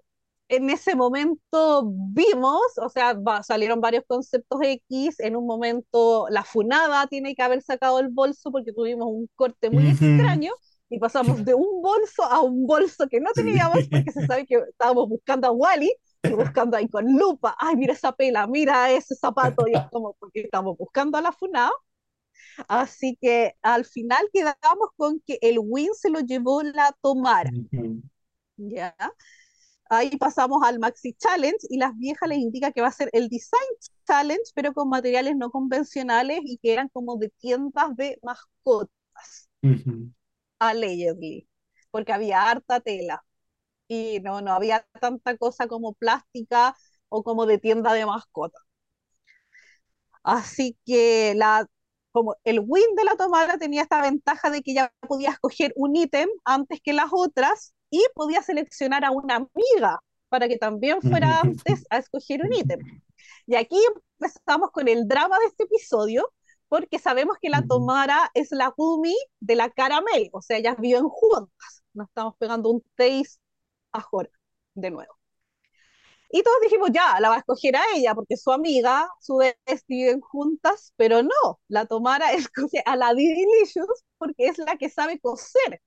en 0.48 0.68
ese 0.68 0.94
momento 0.94 1.84
vimos, 1.86 2.60
o 2.76 2.90
sea, 2.90 3.16
salieron 3.42 3.80
varios 3.80 4.04
conceptos 4.06 4.60
X, 4.62 5.18
en 5.20 5.34
un 5.34 5.46
momento 5.46 6.26
la 6.28 6.44
funada 6.44 7.06
tiene 7.06 7.34
que 7.34 7.40
haber 7.42 7.62
sacado 7.62 8.00
el 8.00 8.08
bolso 8.08 8.52
porque 8.52 8.74
tuvimos 8.74 9.08
un 9.08 9.30
corte 9.34 9.70
muy 9.70 9.86
extraño 9.88 10.52
y 10.90 10.98
pasamos 10.98 11.46
de 11.46 11.54
un 11.54 11.80
bolso 11.80 12.22
a 12.22 12.42
un 12.42 12.66
bolso 12.66 13.08
que 13.08 13.18
no 13.20 13.30
teníamos 13.32 13.88
porque 13.90 14.12
se 14.12 14.26
sabe 14.26 14.44
que 14.44 14.56
estábamos 14.56 15.08
buscando 15.08 15.48
a 15.48 15.52
Wally 15.52 15.90
y 16.22 16.28
buscando 16.34 16.76
ahí 16.76 16.86
con 16.86 17.06
lupa, 17.16 17.56
ay, 17.58 17.76
mira 17.76 17.94
esa 17.94 18.12
pela, 18.12 18.46
mira 18.46 18.90
ese 18.90 19.14
zapato, 19.14 19.66
y 19.66 19.72
es 19.72 19.84
como 19.90 20.12
porque 20.20 20.42
estamos 20.42 20.76
buscando 20.76 21.16
a 21.16 21.22
la 21.22 21.32
funada. 21.32 21.72
Así 22.68 23.18
que 23.20 23.54
al 23.62 23.84
final 23.84 24.28
quedamos 24.32 24.88
con 24.96 25.20
que 25.26 25.38
el 25.42 25.58
win 25.58 25.94
se 25.94 26.10
lo 26.10 26.20
llevó 26.20 26.62
la 26.62 26.96
Tomara. 27.00 27.50
¿Ya? 28.56 28.94
Ahí 29.90 30.16
pasamos 30.16 30.62
al 30.64 30.78
Maxi 30.78 31.12
Challenge 31.14 31.58
y 31.68 31.76
las 31.76 31.94
viejas 31.98 32.28
les 32.28 32.38
indica 32.38 32.72
que 32.72 32.80
va 32.80 32.88
a 32.88 32.92
ser 32.92 33.10
el 33.12 33.28
Design 33.28 33.60
Challenge, 34.06 34.42
pero 34.54 34.72
con 34.72 34.88
materiales 34.88 35.36
no 35.36 35.50
convencionales 35.50 36.40
y 36.44 36.58
que 36.58 36.72
eran 36.72 36.88
como 36.88 37.18
de 37.18 37.28
tiendas 37.38 37.94
de 37.96 38.18
mascotas. 38.22 39.50
Allegedly, 40.58 41.46
porque 41.90 42.12
había 42.12 42.48
harta 42.50 42.80
tela 42.80 43.22
y 43.86 44.20
no, 44.20 44.40
no 44.40 44.52
había 44.52 44.86
tanta 45.00 45.36
cosa 45.36 45.68
como 45.68 45.92
plástica 45.92 46.74
o 47.10 47.22
como 47.22 47.44
de 47.46 47.58
tienda 47.58 47.92
de 47.92 48.06
mascotas. 48.06 48.62
Así 50.22 50.78
que 50.86 51.34
la 51.36 51.66
como 52.12 52.36
el 52.44 52.60
win 52.60 52.94
de 52.96 53.04
la 53.04 53.16
tomada 53.16 53.58
tenía 53.58 53.82
esta 53.82 54.02
ventaja 54.02 54.50
de 54.50 54.62
que 54.62 54.74
ya 54.74 54.92
podía 55.00 55.30
escoger 55.30 55.72
un 55.76 55.96
ítem 55.96 56.28
antes 56.44 56.80
que 56.82 56.92
las 56.92 57.08
otras 57.10 57.74
y 57.90 58.04
podía 58.14 58.42
seleccionar 58.42 59.04
a 59.04 59.10
una 59.10 59.36
amiga 59.36 60.00
para 60.28 60.48
que 60.48 60.58
también 60.58 61.00
fuera 61.02 61.40
antes 61.42 61.84
a 61.90 61.98
escoger 61.98 62.42
un 62.42 62.52
ítem. 62.52 62.80
Y 63.46 63.56
aquí 63.56 63.76
empezamos 64.18 64.70
con 64.70 64.88
el 64.88 65.06
drama 65.08 65.38
de 65.38 65.46
este 65.46 65.64
episodio, 65.64 66.32
porque 66.68 66.98
sabemos 66.98 67.36
que 67.40 67.50
la 67.50 67.62
Tomara 67.66 68.30
es 68.34 68.50
la 68.52 68.72
Gumi 68.76 69.14
de 69.40 69.56
la 69.56 69.70
Caramel, 69.70 70.30
o 70.32 70.40
sea, 70.40 70.56
ellas 70.58 70.76
viven 70.78 71.08
juntas. 71.08 71.82
Nos 71.92 72.08
estamos 72.08 72.34
pegando 72.38 72.70
un 72.70 72.82
taste 72.96 73.38
a 73.92 74.00
Jora, 74.00 74.30
de 74.74 74.90
nuevo. 74.90 75.21
Y 76.34 76.42
todos 76.42 76.56
dijimos, 76.62 76.90
ya, 76.92 77.20
la 77.20 77.28
va 77.28 77.34
a 77.36 77.38
escoger 77.40 77.76
a 77.76 77.82
ella, 77.94 78.14
porque 78.14 78.38
su 78.38 78.50
amiga, 78.50 79.06
su 79.20 79.36
vez 79.36 79.54
viven 79.86 80.20
juntas, 80.20 80.94
pero 80.96 81.22
no, 81.22 81.60
la 81.68 81.84
Tomara 81.84 82.32
escoge 82.32 82.82
a 82.86 82.96
la 82.96 83.12
Didilicious 83.12 84.04
porque 84.16 84.46
es 84.46 84.56
la 84.58 84.76
que 84.76 84.88
sabe 84.88 85.20
coser. 85.20 85.82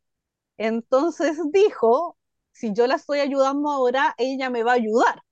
Entonces 0.57 1.37
dijo, 1.51 2.17
si 2.51 2.73
yo 2.73 2.85
la 2.85 2.95
estoy 2.95 3.19
ayudando 3.19 3.71
ahora, 3.71 4.13
ella 4.19 4.51
me 4.51 4.61
va 4.63 4.73
a 4.73 4.75
ayudar 4.75 5.23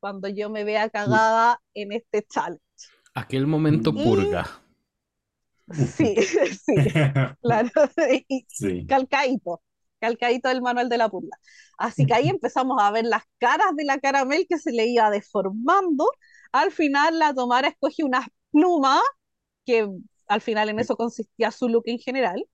cuando 0.00 0.28
yo 0.28 0.50
me 0.50 0.64
vea 0.64 0.90
cagada 0.90 1.60
en 1.72 1.92
este 1.92 2.24
challenge. 2.24 2.60
Aquel 3.14 3.46
momento 3.46 3.94
purga. 3.94 4.46
Sí, 5.72 6.16
sí, 6.66 6.74
claro. 7.40 7.70
sí. 8.48 8.86
Calcaito, 8.86 9.62
calcaito 10.00 10.48
del 10.48 10.62
manual 10.62 10.88
de 10.88 10.98
la 10.98 11.08
purga. 11.08 11.36
Así 11.78 12.06
que 12.06 12.14
ahí 12.14 12.28
empezamos 12.28 12.76
a 12.80 12.90
ver 12.90 13.04
las 13.04 13.22
caras 13.38 13.74
de 13.76 13.84
la 13.84 13.98
caramel 13.98 14.46
que 14.48 14.58
se 14.58 14.72
le 14.72 14.86
iba 14.86 15.10
deformando. 15.10 16.10
Al 16.52 16.72
final 16.72 17.18
la 17.18 17.34
Tomara 17.34 17.68
escoge 17.68 18.04
una 18.04 18.26
pluma, 18.50 19.00
que 19.64 19.88
al 20.28 20.40
final 20.40 20.68
en 20.68 20.80
eso 20.80 20.96
consistía 20.96 21.50
su 21.50 21.68
look 21.68 21.84
en 21.86 21.98
general. 21.98 22.44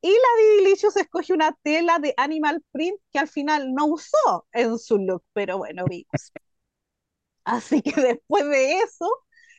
Y 0.00 0.10
la 0.10 0.58
Didilicious 0.62 0.96
escoge 0.96 1.32
una 1.34 1.52
tela 1.62 1.98
de 1.98 2.14
animal 2.16 2.62
print 2.72 2.98
que 3.12 3.18
al 3.18 3.28
final 3.28 3.72
no 3.74 3.86
usó 3.86 4.46
en 4.52 4.78
su 4.78 4.98
look, 4.98 5.24
pero 5.32 5.58
bueno, 5.58 5.84
vimos. 5.88 6.32
Así 7.44 7.82
que 7.82 7.92
después 8.00 8.46
de 8.48 8.78
eso, 8.78 9.06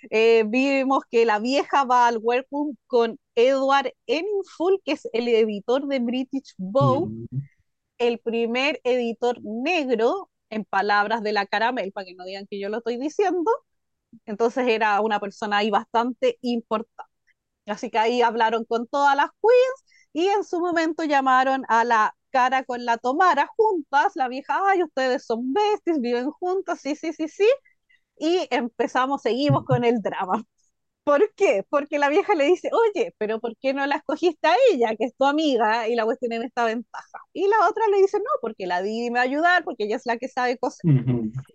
eh, 0.09 0.43
vimos 0.47 1.03
que 1.09 1.25
la 1.25 1.39
vieja 1.39 1.83
va 1.85 2.07
al 2.07 2.17
workroom 2.17 2.75
con 2.87 3.19
Edward 3.35 3.93
Enninful, 4.07 4.81
que 4.83 4.93
es 4.93 5.07
el 5.13 5.27
editor 5.27 5.87
de 5.87 5.99
British 5.99 6.53
Bow, 6.57 7.07
mm 7.07 7.27
el 7.97 8.19
primer 8.19 8.81
editor 8.83 9.39
negro, 9.43 10.29
en 10.49 10.65
palabras 10.65 11.23
de 11.23 11.31
la 11.33 11.45
Caramel, 11.45 11.91
para 11.91 12.05
que 12.05 12.15
no 12.15 12.25
digan 12.25 12.47
que 12.47 12.59
yo 12.59 12.69
lo 12.69 12.77
estoy 12.77 12.97
diciendo. 12.97 13.49
Entonces 14.25 14.67
era 14.67 15.01
una 15.01 15.19
persona 15.19 15.57
ahí 15.57 15.69
bastante 15.69 16.37
importante. 16.41 17.11
Así 17.65 17.89
que 17.89 17.97
ahí 17.99 18.21
hablaron 18.21 18.65
con 18.65 18.87
todas 18.87 19.15
las 19.15 19.29
queens 19.41 19.85
y 20.13 20.27
en 20.27 20.43
su 20.43 20.59
momento 20.59 21.03
llamaron 21.05 21.63
a 21.69 21.83
la 21.85 22.15
cara 22.29 22.63
con 22.65 22.85
la 22.85 22.97
Tomara 22.97 23.47
juntas, 23.55 24.13
la 24.15 24.27
vieja, 24.27 24.59
ay, 24.67 24.83
ustedes 24.83 25.25
son 25.25 25.53
besties, 25.53 26.01
viven 26.01 26.31
juntas, 26.31 26.81
sí, 26.81 26.95
sí, 26.95 27.13
sí, 27.13 27.27
sí. 27.27 27.47
Y 28.17 28.47
empezamos, 28.51 29.21
seguimos 29.21 29.65
con 29.65 29.83
el 29.83 30.01
drama. 30.01 30.43
¿Por 31.03 31.33
qué? 31.35 31.65
Porque 31.69 31.99
la 31.99 32.09
vieja 32.09 32.33
le 32.35 32.45
dice, 32.45 32.69
oye, 32.71 33.13
pero 33.17 33.39
¿por 33.39 33.57
qué 33.57 33.73
no 33.73 33.85
la 33.85 33.97
escogiste 33.97 34.47
a 34.47 34.55
ella, 34.71 34.95
que 34.97 35.05
es 35.05 35.15
tu 35.17 35.25
amiga, 35.25 35.87
y 35.89 35.95
la 35.95 36.05
cuestión 36.05 36.31
en 36.33 36.43
esta 36.43 36.65
ventaja? 36.65 37.19
Y 37.33 37.47
la 37.47 37.67
otra 37.69 37.87
le 37.91 37.97
dice, 37.97 38.19
no, 38.19 38.29
porque 38.41 38.67
la 38.67 38.81
Didi 38.81 39.09
me 39.11 39.19
va 39.19 39.21
a 39.21 39.23
ayudar, 39.23 39.63
porque 39.65 39.83
ella 39.85 39.97
es 39.97 40.05
la 40.05 40.17
que 40.17 40.29
sabe 40.29 40.57
coser. 40.57 40.85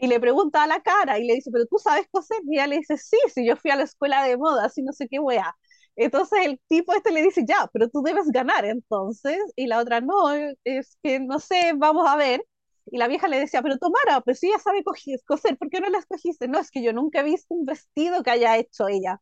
Y 0.00 0.06
le 0.08 0.20
pregunta 0.20 0.62
a 0.62 0.66
la 0.66 0.82
cara, 0.82 1.18
y 1.18 1.24
le 1.26 1.34
dice, 1.34 1.50
pero 1.52 1.66
tú 1.66 1.78
sabes 1.78 2.06
coser, 2.10 2.38
y 2.46 2.54
ella 2.56 2.66
le 2.66 2.78
dice, 2.78 2.96
sí, 2.98 3.16
sí, 3.34 3.46
yo 3.46 3.56
fui 3.56 3.70
a 3.70 3.76
la 3.76 3.84
escuela 3.84 4.22
de 4.24 4.36
moda, 4.36 4.66
así 4.66 4.82
no 4.82 4.92
sé 4.92 5.08
qué 5.08 5.18
wea. 5.18 5.56
Entonces 5.96 6.40
el 6.44 6.60
tipo 6.68 6.94
este 6.94 7.10
le 7.12 7.22
dice, 7.22 7.44
ya, 7.46 7.68
pero 7.72 7.88
tú 7.88 8.02
debes 8.02 8.28
ganar 8.30 8.64
entonces, 8.64 9.38
y 9.56 9.66
la 9.66 9.78
otra, 9.80 10.00
no, 10.00 10.30
es 10.64 10.96
que 11.02 11.20
no 11.20 11.38
sé, 11.40 11.72
vamos 11.76 12.06
a 12.08 12.16
ver. 12.16 12.44
Y 12.90 12.98
la 12.98 13.08
vieja 13.08 13.28
le 13.28 13.38
decía, 13.38 13.62
pero 13.62 13.78
Tomara, 13.78 14.20
pues 14.22 14.38
si 14.40 14.48
ella 14.48 14.58
sabe 14.58 14.82
coser, 15.26 15.56
¿por 15.58 15.70
qué 15.70 15.80
no 15.80 15.88
la 15.90 15.98
escogiste? 15.98 16.48
No, 16.48 16.58
es 16.58 16.70
que 16.70 16.82
yo 16.82 16.92
nunca 16.92 17.20
he 17.20 17.24
visto 17.24 17.54
un 17.54 17.64
vestido 17.66 18.22
que 18.22 18.30
haya 18.30 18.56
hecho 18.58 18.88
ella. 18.88 19.20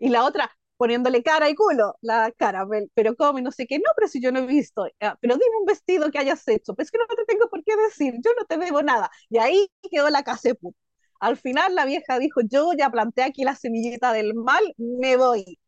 Y 0.00 0.08
la 0.10 0.24
otra 0.24 0.50
poniéndole 0.76 1.22
cara 1.22 1.48
y 1.50 1.54
culo, 1.54 1.96
la 2.02 2.32
cara, 2.36 2.66
pero. 2.94 3.14
Y 3.38 3.42
no 3.42 3.50
sé 3.52 3.66
qué, 3.66 3.78
no, 3.78 3.84
pero 3.96 4.08
si 4.08 4.20
yo 4.22 4.32
no 4.32 4.40
he 4.40 4.46
visto, 4.46 4.86
ah, 5.00 5.16
pero 5.20 5.34
dime 5.34 5.56
un 5.60 5.66
vestido 5.66 6.10
que 6.10 6.18
hayas 6.18 6.46
hecho, 6.48 6.74
pues 6.74 6.90
que 6.90 6.98
no 6.98 7.06
te 7.06 7.24
tengo 7.26 7.48
por 7.50 7.62
qué 7.64 7.76
decir, 7.76 8.14
yo 8.24 8.30
no 8.38 8.44
te 8.46 8.56
debo 8.58 8.82
nada. 8.82 9.10
Y 9.28 9.38
ahí 9.38 9.68
quedó 9.90 10.08
la 10.10 10.22
casepu. 10.22 10.74
Al 11.20 11.36
final 11.36 11.74
la 11.74 11.84
vieja 11.84 12.18
dijo, 12.18 12.40
yo 12.48 12.72
ya 12.78 12.90
planté 12.90 13.22
aquí 13.24 13.42
la 13.44 13.56
semillita 13.56 14.12
del 14.12 14.34
mal, 14.34 14.62
me 14.78 15.16
voy. 15.16 15.58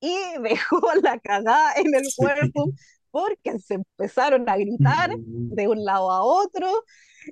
Y 0.00 0.16
dejó 0.42 0.80
la 1.02 1.18
cagada 1.20 1.72
en 1.76 1.94
el 1.94 2.04
cuerpo 2.16 2.72
porque 3.18 3.58
se 3.58 3.74
empezaron 3.74 4.48
a 4.48 4.56
gritar 4.56 5.10
de 5.16 5.68
un 5.68 5.84
lado 5.84 6.10
a 6.10 6.22
otro. 6.22 6.84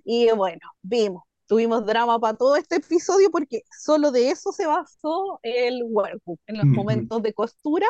Y 0.04 0.30
bueno, 0.32 0.60
vimos 0.82 1.22
tuvimos 1.46 1.86
drama 1.86 2.18
para 2.18 2.36
todo 2.36 2.56
este 2.56 2.76
episodio 2.76 3.30
porque 3.30 3.62
solo 3.78 4.10
de 4.10 4.30
eso 4.30 4.52
se 4.52 4.66
basó 4.66 5.38
el 5.42 5.84
workbook, 5.84 6.40
en 6.46 6.58
los 6.58 6.66
momentos 6.66 7.22
de 7.22 7.32
costura. 7.32 7.86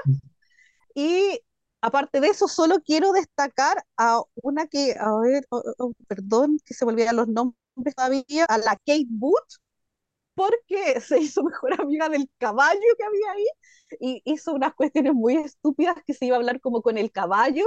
Y 0.94 1.40
aparte 1.80 2.20
de 2.20 2.28
eso, 2.28 2.48
solo 2.48 2.80
quiero 2.84 3.12
destacar 3.12 3.84
a 3.96 4.20
una 4.42 4.66
que, 4.66 4.94
a 4.98 5.16
ver, 5.20 5.46
oh, 5.50 5.62
oh, 5.78 5.86
oh, 5.86 5.92
perdón, 6.08 6.58
que 6.64 6.74
se 6.74 6.84
volvieran 6.84 7.16
los 7.16 7.28
nombres 7.28 7.94
todavía, 7.94 8.44
a 8.46 8.58
la 8.58 8.76
Kate 8.76 9.06
Booth, 9.08 9.58
porque 10.36 11.00
se 11.02 11.20
hizo 11.20 11.44
mejor 11.44 11.80
amiga 11.82 12.10
del 12.10 12.30
caballo 12.38 12.80
que 12.98 13.04
había 13.04 13.32
ahí 13.32 13.46
y 14.00 14.22
hizo 14.26 14.54
unas 14.54 14.74
cuestiones 14.74 15.14
muy 15.14 15.36
estúpidas 15.38 15.96
que 16.06 16.14
se 16.14 16.26
iba 16.26 16.36
a 16.36 16.40
hablar 16.40 16.60
como 16.60 16.82
con 16.82 16.98
el 16.98 17.12
caballo 17.12 17.64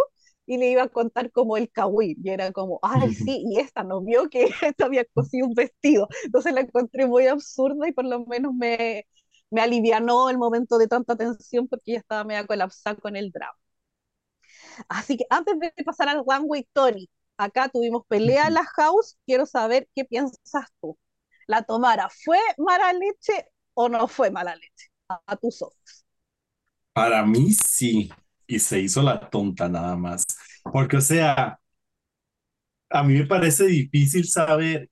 y 0.48 0.58
le 0.60 0.72
iba 0.72 0.84
a 0.84 0.90
contar 0.90 1.32
como 1.32 1.58
el 1.58 1.72
kawin, 1.72 2.18
y 2.24 2.30
era 2.32 2.52
como, 2.54 2.80
ay, 2.84 3.10
sí, 3.14 3.44
y 3.48 3.60
esta 3.60 3.84
no 3.84 4.02
vio 4.02 4.30
que 4.30 4.46
esta 4.64 4.86
había 4.86 5.06
cosido 5.06 5.48
un 5.48 5.56
vestido, 5.56 6.08
entonces 6.26 6.54
la 6.54 6.62
encontré 6.62 7.08
muy 7.08 7.28
absurda 7.28 7.88
y 7.88 7.94
por 7.94 8.06
lo 8.06 8.26
menos 8.26 8.54
me, 8.56 9.06
me 9.52 9.62
alivianó 9.62 10.30
el 10.30 10.38
momento 10.40 10.78
de 10.78 10.88
tanta 10.88 11.16
tensión 11.18 11.68
porque 11.68 11.94
ya 11.94 12.00
estaba 12.00 12.24
media 12.24 12.48
colapsada 12.48 12.96
con 12.98 13.16
el 13.18 13.32
drama. 13.32 13.58
Así 14.90 15.18
que 15.18 15.26
antes 15.30 15.60
de 15.60 15.72
pasar 15.86 16.10
al 16.10 16.20
One 16.26 16.46
Way 16.46 16.68
Tony, 16.74 17.10
acá 17.38 17.70
tuvimos 17.70 18.04
pelea 18.08 18.48
en 18.48 18.54
la 18.56 18.66
house, 18.66 19.18
quiero 19.26 19.46
saber 19.46 19.88
qué 19.96 20.06
piensas 20.06 20.66
tú. 20.82 20.98
¿La 21.50 21.64
tomara 21.64 22.08
fue 22.10 22.38
mala 22.60 22.94
leche 22.94 23.48
o 23.74 23.90
no 23.90 24.08
fue 24.08 24.30
mala 24.30 24.56
leche? 24.56 24.92
A, 25.08 25.36
tus 25.36 25.64
ojos. 25.64 26.06
Para 26.94 27.26
mí 27.26 27.52
sí, 27.54 28.12
y 28.46 28.60
se 28.60 28.80
hizo 28.80 29.02
la 29.02 29.20
tonta 29.32 29.68
nada 29.68 29.96
más. 29.96 30.26
Porque, 30.72 30.98
o 30.98 31.02
sea, 31.02 31.60
a 32.92 33.04
mí 33.04 33.16
me 33.16 33.26
parece 33.26 33.66
difícil 33.66 34.28
saber 34.28 34.92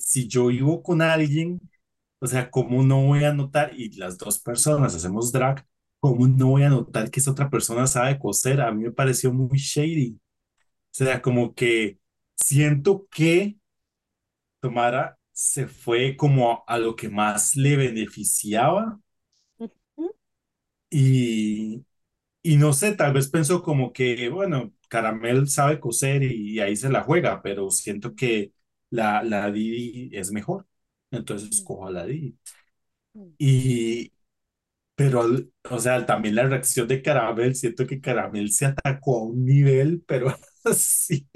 si 0.00 0.26
yo 0.26 0.46
vivo 0.46 0.82
con 0.82 1.02
alguien, 1.02 1.60
o 2.18 2.26
sea, 2.26 2.50
¿cómo 2.50 2.82
no 2.82 3.06
voy 3.06 3.22
a 3.22 3.32
notar? 3.32 3.72
Y 3.72 3.92
las 3.96 4.18
dos 4.18 4.40
personas 4.40 4.96
hacemos 4.96 5.30
drag, 5.30 5.64
¿cómo 6.00 6.26
no 6.26 6.48
voy 6.48 6.64
a 6.64 6.68
notar 6.68 7.12
que 7.12 7.20
esa 7.20 7.30
otra 7.30 7.48
persona 7.48 7.86
sabe 7.86 8.18
coser? 8.18 8.60
A 8.60 8.72
mí 8.72 8.82
me 8.82 8.90
pareció 8.90 9.32
muy 9.32 9.56
shady. 9.56 10.14
O 10.16 10.94
sea, 10.94 11.22
como 11.22 11.54
que 11.54 12.00
siento 12.34 13.06
que 13.08 13.56
Tomara 14.60 15.16
se 15.32 15.66
fue 15.68 16.16
como 16.16 16.64
a 16.66 16.78
lo 16.78 16.96
que 16.96 17.08
más 17.08 17.56
le 17.56 17.76
beneficiaba 17.76 19.00
Y, 20.90 21.84
y 22.42 22.56
no 22.56 22.72
sé, 22.72 22.94
tal 22.96 23.12
vez 23.14 23.28
pensó 23.30 23.62
como 23.62 23.92
que, 23.92 24.28
bueno, 24.30 24.72
Caramel 24.88 25.48
sabe 25.48 25.80
coser 25.80 26.22
y, 26.24 26.60
ahí 26.60 26.76
se 26.76 26.90
la 26.90 27.02
juega, 27.04 27.42
pero 27.42 27.70
siento 27.70 28.14
que 28.14 28.52
la, 28.90 29.22
la 29.24 29.50
Didi 29.52 30.10
es 30.16 30.32
mejor. 30.32 30.66
Entonces 31.10 31.50
Mm, 31.50 31.52
escojo 31.52 31.86
a 31.88 31.92
la 31.92 32.06
Didi. 32.06 32.38
mm. 33.14 33.32
Y, 33.38 34.12
pero, 34.96 35.24
o 35.70 35.78
sea, 35.80 36.06
también 36.06 36.36
la 36.36 36.44
reacción 36.48 36.88
de 36.88 37.02
Caramel, 37.02 37.56
siento 37.56 37.86
que 37.86 38.00
Caramel 38.00 38.52
se 38.52 38.66
atacó 38.66 39.18
a 39.20 39.24
un 39.24 39.44
nivel, 39.46 40.02
pero 40.06 40.34
sí. 40.76 41.28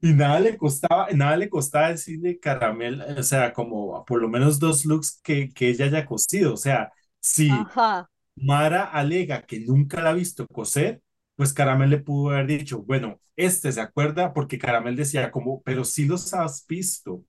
Y 0.00 0.12
nada 0.12 0.38
le 0.40 0.56
costaba, 0.56 1.08
nada 1.12 1.36
le 1.36 1.48
costaba 1.50 1.90
decirle 1.90 2.38
Caramel, 2.38 3.02
o 3.18 3.22
sea, 3.22 3.52
como 3.52 4.04
por 4.04 4.20
lo 4.22 4.28
menos 4.28 4.58
dos 4.60 4.84
looks 4.84 5.20
que, 5.22 5.48
que 5.52 5.70
ella 5.70 5.86
haya 5.86 6.06
cosido. 6.06 6.54
O 6.54 6.56
sea, 6.56 6.92
si 7.20 7.50
Ajá, 7.50 8.08
Mara 8.36 8.84
alega 8.84 9.42
que 9.42 9.60
nunca 9.60 10.00
la 10.02 10.10
ha 10.10 10.12
visto 10.12 10.46
coser, 10.46 11.02
pues 11.36 11.52
Caramel 11.52 11.90
le 11.90 11.98
pudo 11.98 12.30
haber 12.30 12.46
dicho, 12.46 12.82
bueno, 12.82 13.20
este 13.36 13.72
se 13.72 13.80
acuerda 13.80 14.32
porque 14.32 14.58
Caramel 14.58 14.96
decía 14.96 15.30
como, 15.30 15.62
pero 15.62 15.84
sí 15.84 16.04
los 16.06 16.32
has 16.34 16.66
visto. 16.66 17.24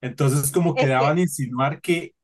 Entonces 0.00 0.52
como 0.52 0.74
es 0.74 0.84
quedaban 0.84 1.16
que, 1.16 1.22
insinuar 1.22 1.80
que, 1.80 2.14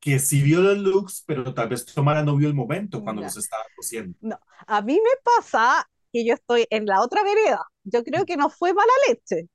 que 0.00 0.18
sí 0.18 0.42
vio 0.42 0.60
los 0.62 0.78
looks, 0.78 1.24
pero 1.26 1.54
tal 1.54 1.68
vez 1.68 1.86
Mara 1.98 2.24
no 2.24 2.36
vio 2.36 2.48
el 2.48 2.54
momento 2.54 3.02
cuando 3.02 3.22
ya, 3.22 3.26
los 3.26 3.36
estaba 3.36 3.64
cosiendo. 3.76 4.18
no, 4.20 4.38
a 4.66 4.82
mí 4.82 4.94
me 4.94 5.10
pasa 5.22 5.88
que 6.12 6.24
yo 6.24 6.34
estoy 6.34 6.66
en 6.70 6.86
la 6.86 7.02
otra 7.02 7.22
vereda. 7.22 7.64
Yo 7.84 8.04
creo 8.04 8.24
que 8.24 8.36
no 8.36 8.50
fue 8.50 8.72
mala 8.74 8.92
leche. 9.08 9.48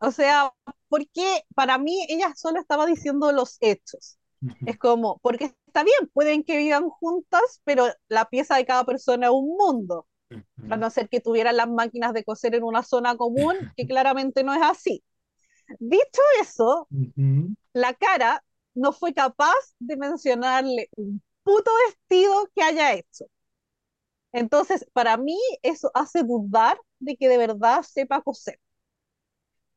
O 0.00 0.10
sea, 0.12 0.52
porque 0.88 1.42
para 1.54 1.78
mí 1.78 2.06
ella 2.08 2.32
solo 2.36 2.60
estaba 2.60 2.86
diciendo 2.86 3.32
los 3.32 3.56
hechos. 3.60 4.18
Es 4.64 4.78
como, 4.78 5.18
porque 5.18 5.52
está 5.66 5.82
bien, 5.82 6.08
pueden 6.12 6.44
que 6.44 6.56
vivan 6.56 6.88
juntas, 6.88 7.60
pero 7.64 7.86
la 8.08 8.26
pieza 8.26 8.56
de 8.56 8.64
cada 8.64 8.84
persona 8.84 9.26
es 9.26 9.32
un 9.32 9.56
mundo. 9.56 10.06
A 10.70 10.76
no 10.76 10.90
ser 10.90 11.08
que 11.08 11.20
tuvieran 11.20 11.56
las 11.56 11.68
máquinas 11.68 12.12
de 12.12 12.22
coser 12.24 12.54
en 12.54 12.62
una 12.62 12.82
zona 12.82 13.16
común, 13.16 13.54
que 13.76 13.86
claramente 13.86 14.44
no 14.44 14.54
es 14.54 14.62
así. 14.62 15.02
Dicho 15.78 16.22
eso, 16.40 16.86
ujú. 16.90 17.54
la 17.72 17.94
cara 17.94 18.44
no 18.74 18.92
fue 18.92 19.12
capaz 19.12 19.54
de 19.78 19.96
mencionarle 19.96 20.88
un 20.96 21.22
puto 21.42 21.70
vestido 21.86 22.48
que 22.54 22.62
haya 22.62 22.94
hecho. 22.94 23.26
Entonces, 24.38 24.86
para 24.92 25.16
mí, 25.16 25.36
eso 25.62 25.90
hace 25.94 26.22
dudar 26.22 26.80
de 27.00 27.16
que 27.16 27.28
de 27.28 27.38
verdad 27.38 27.82
sepa 27.82 28.22
coser. 28.22 28.58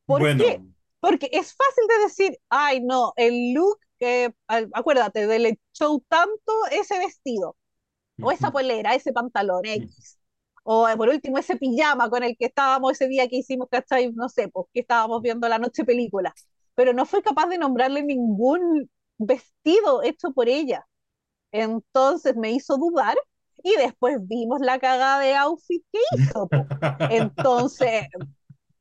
¿Por 0.06 0.22
qué? 0.36 0.62
Porque 1.00 1.30
es 1.32 1.56
fácil 1.56 1.88
de 1.88 2.04
decir, 2.04 2.40
ay, 2.50 2.82
no, 2.82 3.14
el 3.16 3.54
look, 3.54 3.80
que 3.98 4.34
acuérdate, 4.48 5.26
de 5.28 5.40
le 5.40 5.50
echó 5.74 6.00
tanto 6.08 6.54
ese 6.72 7.00
vestido, 7.00 7.56
o 8.20 8.32
esa 8.32 8.52
polera, 8.52 8.94
ese 8.96 9.14
pantalón 9.14 9.66
X, 9.66 10.20
o 10.64 10.88
por 10.98 11.10
último 11.10 11.38
ese 11.40 11.56
pijama 11.58 12.10
con 12.10 12.24
el 12.24 12.38
que 12.38 12.46
estábamos 12.46 12.94
ese 12.94 13.08
día 13.08 13.28
que 13.28 13.38
hicimos, 13.38 13.68
¿cachai? 13.70 14.12
No 14.14 14.30
sé, 14.30 14.48
pues 14.50 14.68
que 14.74 14.82
estábamos 14.82 15.22
viendo 15.22 15.48
la 15.50 15.60
noche 15.60 15.86
película, 15.86 16.34
pero 16.76 16.94
no 16.94 17.06
fue 17.06 17.24
capaz 17.24 17.48
de 17.48 17.58
nombrarle 17.58 18.04
ningún 18.04 18.90
vestido 19.18 20.04
hecho 20.04 20.32
por 20.34 20.50
ella. 20.50 20.88
Entonces 21.52 22.36
me 22.36 22.52
hizo 22.52 22.78
dudar 22.78 23.18
y 23.64 23.76
después 23.78 24.18
vimos 24.28 24.60
la 24.62 24.80
cagada 24.80 25.20
de 25.20 25.36
outfit 25.36 25.84
que 25.92 26.00
hizo. 26.16 26.54
Entonces, 27.08 28.08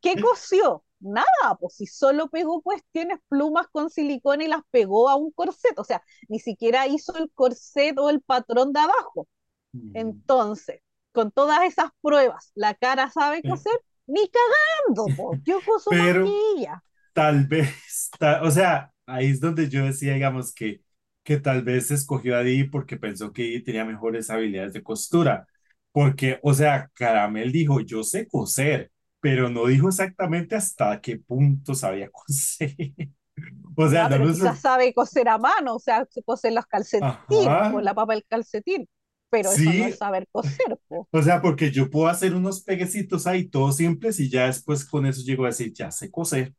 ¿qué 0.01 0.19
cosió? 0.19 0.85
Nada, 1.01 1.57
pues 1.61 1.77
si 1.77 1.87
solo 1.87 2.29
pegó 2.31 2.63
cuestiones 2.63 3.19
plumas 3.29 3.69
con 3.73 3.91
silicona 3.91 4.45
y 4.45 4.49
las 4.49 4.63
pegó 4.71 5.09
a 5.09 5.17
un 5.17 5.31
corset, 5.33 5.79
o 5.79 5.85
sea, 5.85 6.03
ni 6.29 6.39
siquiera 6.41 6.87
hizo 6.89 7.17
el 7.17 7.31
corset 7.35 7.99
o 7.99 8.11
el 8.11 8.21
patrón 8.23 8.73
de 8.73 8.81
abajo. 8.81 9.29
ujú. 9.75 9.91
Entonces, 9.95 10.81
con 11.13 11.33
todas 11.33 11.63
esas 11.65 11.91
pruebas, 12.03 12.53
la 12.55 12.75
cara 12.75 13.11
sabe 13.11 13.45
coser, 13.45 13.79
ni 14.07 14.29
cagando, 14.31 15.15
po. 15.17 15.41
Yo 15.45 15.63
coso 15.65 15.91
Pero 15.91 16.25
ella. 16.57 16.83
Tal 17.13 17.47
vez, 17.47 18.11
o 18.43 18.51
sea, 18.51 18.93
ahí 19.07 19.31
es 19.31 19.41
donde 19.41 19.69
yo 19.69 19.85
decía, 19.85 20.15
digamos, 20.15 20.55
que, 20.55 20.83
que 21.23 21.39
tal 21.39 21.63
vez 21.63 21.91
escogió 21.91 22.37
a 22.37 22.43
Dee 22.43 22.65
porque 22.71 22.97
pensó 22.97 23.33
que 23.33 23.43
Dee 23.45 23.63
tenía 23.63 23.85
mejores 23.85 24.31
habilidades 24.31 24.73
de 24.73 24.83
costura. 24.83 25.47
Porque, 25.93 26.39
o 26.43 26.55
sea, 26.55 26.91
Caramel 26.95 27.53
dijo, 27.53 27.81
yo 27.81 28.03
sé 28.05 28.27
coser, 28.29 28.93
pero 29.21 29.49
no 29.51 29.67
dijo 29.67 29.89
exactamente 29.89 30.55
hasta 30.57 31.01
qué 31.01 31.19
punto 31.19 31.75
sabía 31.75 32.11
coser. 32.13 32.75
O 33.77 33.89
sea, 33.89 34.09
no 34.09 34.09
pero 34.09 34.27
nos... 34.27 34.39
quizás 34.39 34.61
sabe 34.61 34.93
coser 34.95 35.29
a 35.29 35.39
mano, 35.39 35.77
o 35.77 35.79
sea, 35.79 36.07
se 36.11 36.23
coser 36.23 36.53
los 36.53 36.67
calcetines, 36.67 37.09
Ajá, 37.29 37.71
por 37.71 37.83
la 37.83 37.95
papa 37.95 38.15
del 38.15 38.25
calcetín, 38.27 38.89
pero 39.31 39.53
eso 39.53 39.73
no 39.73 39.85
sí, 39.85 39.87
es 39.87 39.97
saber 39.99 40.27
coser, 40.33 40.79
po. 40.89 41.09
o 41.13 41.23
sea, 41.23 41.41
porque 41.43 41.71
yo 41.71 41.91
puedo 41.91 42.09
hacer 42.09 42.35
unos 42.35 42.63
peguecitos 42.63 43.27
ahí 43.27 43.49
todos 43.49 43.77
simples 43.77 44.21
y 44.21 44.29
ya 44.31 44.47
después 44.47 44.85
con 44.85 45.07
eso 45.07 45.23
llego 45.23 45.45
a 45.45 45.49
decir, 45.49 45.73
ya 45.73 45.91
sé 45.91 46.11
coser. 46.11 46.55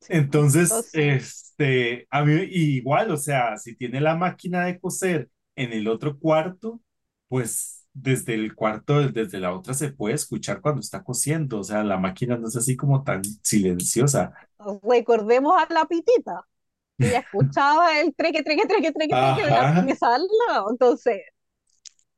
Sí, 0.00 0.20
po. 0.22 0.46
Entonces, 0.48 0.70
Entonces, 0.70 1.49
este, 1.60 2.06
a 2.10 2.24
mí 2.24 2.32
igual, 2.50 3.10
o 3.10 3.16
sea, 3.16 3.56
si 3.58 3.76
tiene 3.76 4.00
la 4.00 4.16
máquina 4.16 4.64
de 4.64 4.80
coser 4.80 5.28
en 5.56 5.72
el 5.72 5.88
otro 5.88 6.18
cuarto, 6.18 6.80
pues 7.28 7.86
desde 7.92 8.34
el 8.34 8.54
cuarto, 8.54 9.00
desde 9.08 9.40
la 9.40 9.52
otra 9.54 9.74
se 9.74 9.92
puede 9.92 10.14
escuchar 10.14 10.60
cuando 10.60 10.80
está 10.80 11.02
cosiendo, 11.02 11.60
o 11.60 11.64
sea, 11.64 11.84
la 11.84 11.98
máquina 11.98 12.36
no 12.36 12.48
es 12.48 12.56
así 12.56 12.76
como 12.76 13.02
tan 13.02 13.22
silenciosa. 13.42 14.32
recordemos 14.82 15.54
a 15.58 15.72
la 15.72 15.84
pitita, 15.84 16.46
ella 16.98 17.20
escuchaba 17.20 17.98
el 18.00 18.14
treque, 18.14 18.42
treque, 18.42 18.66
treque, 18.66 18.92
treque, 18.92 19.14
treque 19.14 19.44
de 19.44 19.50
la. 19.50 20.64
Entonces, 20.70 21.20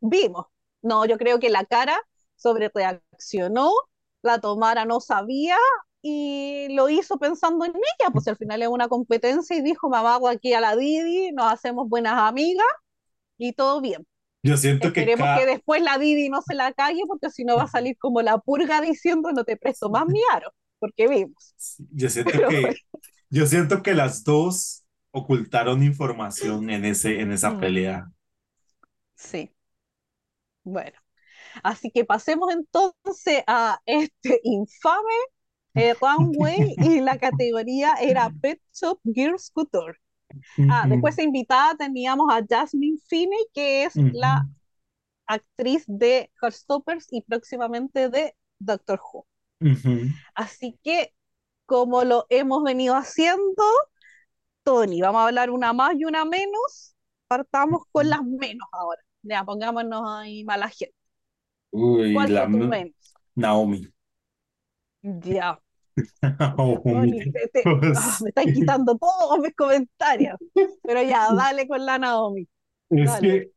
vimos. 0.00 0.46
No, 0.82 1.04
yo 1.06 1.16
creo 1.18 1.38
que 1.38 1.50
la 1.50 1.64
cara 1.64 1.96
sobre 2.34 2.68
reaccionó, 2.74 3.72
la 4.22 4.40
Tomara 4.40 4.84
no 4.84 5.00
sabía 5.00 5.56
y 6.02 6.68
lo 6.74 6.88
hizo 6.90 7.18
pensando 7.18 7.64
en 7.64 7.72
ella, 7.76 8.10
pues 8.12 8.28
al 8.28 8.36
final 8.36 8.62
es 8.62 8.68
una 8.68 8.88
competencia 8.88 9.56
y 9.56 9.62
dijo, 9.62 9.88
me 9.90 9.98
hago 9.98 10.28
aquí 10.28 10.52
a 10.54 10.60
la 10.60 10.76
Didi, 10.76 11.32
nos 11.32 11.52
hacemos 11.52 11.88
buenas 11.88 12.14
amigas 12.18 12.66
y 13.38 13.52
todo 13.54 13.80
bien. 13.80 14.06
Yo 14.42 14.56
siento 14.56 14.92
que 14.92 15.02
Esperemos 15.02 15.30
que 15.32 15.46
cada, 15.46 15.46
después 15.46 15.82
la 15.82 15.98
Didi 15.98 16.28
no 16.30 16.42
se 16.42 16.54
la 16.54 16.72
calle 16.74 17.02
porque 17.08 17.30
si 17.30 17.44
no 17.44 17.56
va 17.56 17.64
a 17.64 17.68
salir 17.68 17.96
como 17.98 18.22
la 18.22 18.38
purga 18.38 18.80
diciendo 18.82 19.32
no 19.32 19.44
te 19.44 19.56
presto 19.56 19.90
más 19.90 20.06
mi 20.08 20.20
aro, 20.34 20.52
porque 20.80 21.08
vimos. 21.08 21.54
yo 21.90 22.08
siento 22.08 22.32
Pero 22.32 22.48
que, 22.48 22.76
yo 23.30 23.46
siento 23.46 23.82
que 23.82 23.94
las 23.94 24.24
dos 24.24 24.84
ocultaron 25.12 25.82
información 25.82 26.70
en 26.70 26.84
ese, 26.84 27.20
en 27.20 27.32
esa 27.32 27.58
mm, 27.58 27.58
pelea. 27.58 28.10
sí, 29.14 29.52
bueno. 30.64 30.98
Así 31.62 31.90
que 31.92 32.04
pasemos 32.06 32.52
entonces 32.52 33.44
a 33.46 33.80
este 33.86 34.40
infame 34.44 35.14
eh, 35.74 35.94
runway 36.00 36.74
y 36.78 37.00
la 37.00 37.18
categoría 37.18 37.94
era 38.00 38.30
Pet 38.40 38.60
Shop 38.72 38.98
Girls 39.04 39.50
Couture. 39.50 39.98
Ah, 40.70 40.86
después 40.88 41.16
de 41.16 41.24
invitada 41.24 41.76
teníamos 41.76 42.32
a 42.32 42.42
Jasmine 42.48 42.98
Finney, 43.06 43.46
que 43.52 43.84
es 43.84 43.94
la 44.12 44.48
actriz 45.26 45.84
de 45.86 46.30
Heartstoppers 46.40 47.06
y 47.10 47.22
próximamente 47.22 48.08
de 48.08 48.34
Doctor 48.58 49.00
Who. 49.12 49.26
Así 50.34 50.78
que, 50.82 51.14
como 51.66 52.04
lo 52.04 52.26
hemos 52.30 52.62
venido 52.62 52.94
haciendo, 52.94 53.62
Tony, 54.64 55.00
vamos 55.00 55.20
a 55.20 55.26
hablar 55.26 55.50
una 55.50 55.72
más 55.72 55.94
y 55.96 56.04
una 56.04 56.24
menos. 56.24 56.94
Partamos 57.28 57.82
con 57.90 58.08
las 58.08 58.22
menos 58.22 58.68
ahora. 58.72 59.00
Ya, 59.22 59.44
pongámonos 59.44 60.02
ahí 60.06 60.44
mala 60.44 60.68
gente. 60.68 60.94
Uy, 61.70 62.14
¿Cuál 62.14 62.34
la 62.34 62.48
menos? 62.48 63.14
Naomi. 63.34 63.92
Ya, 65.02 65.60
Naomi. 66.22 66.82
Tony, 66.88 67.26
te- 67.32 67.48
te- 67.52 67.68
Pues, 67.80 67.92
me 68.20 68.28
están 68.30 68.52
quitando 68.52 68.96
todos 68.98 69.38
mis 69.40 69.54
comentarios. 69.54 70.36
Pero 70.84 71.02
ya, 71.02 71.28
dale 71.34 71.66
con 71.68 71.84
la 71.86 71.98
Naomi. 71.98 72.48
es 72.90 73.16
Dale. 73.16 73.18
que, 73.18 73.52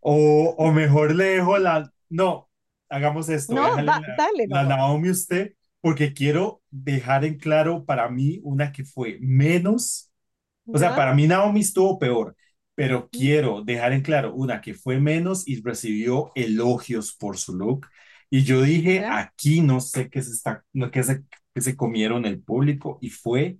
o, 0.00 0.54
o 0.58 0.72
mejor 0.72 1.14
le 1.14 1.24
dejo 1.24 1.58
la, 1.58 1.92
no, 2.08 2.50
hagamos 2.88 3.28
esto, 3.28 3.56
No, 3.56 3.78
da- 3.84 4.00
la, 4.00 4.00
dale 4.16 4.46
la 4.46 4.64
nomás. 4.64 4.64
Naomi 4.64 5.10
usted, 5.10 5.54
porque 5.80 6.12
quiero 6.14 6.62
dejar 6.70 7.24
en 7.24 7.38
claro 7.38 7.84
para 7.84 8.08
mí 8.08 8.40
una 8.44 8.72
que 8.72 8.84
fue 8.84 9.18
menos, 9.20 10.10
o 10.70 10.78
sea, 10.78 10.94
¿Ya? 10.94 10.96
para 10.96 11.14
mí 11.14 11.26
Naomi 11.28 11.60
estuvo 11.60 11.98
peor, 11.98 12.36
pero 12.74 13.08
quiero 13.10 13.62
dejar 13.64 13.92
en 13.92 14.02
claro 14.02 14.34
una 14.34 14.60
que 14.60 14.74
fue 14.74 14.98
menos 15.00 15.48
y 15.48 15.62
recibió 15.62 16.32
elogios 16.34 17.14
por 17.14 17.38
su 17.38 17.56
look. 17.56 17.86
Y 18.32 18.44
yo 18.44 18.62
dije, 18.62 19.04
¿Ya? 19.04 19.10
aquí 19.10 19.60
no 19.62 19.80
sé 19.80 20.10
qué 20.10 20.22
se 20.22 20.32
está, 20.32 20.64
qué 20.92 21.04
se, 21.04 21.24
qué 21.54 21.62
se 21.62 21.76
comieron 21.76 22.24
el 22.26 22.42
público 22.42 22.98
y 23.02 23.10
fue 23.10 23.58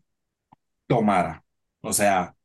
Tomara. 0.88 1.44
O 1.82 1.92
sea, 1.94 2.36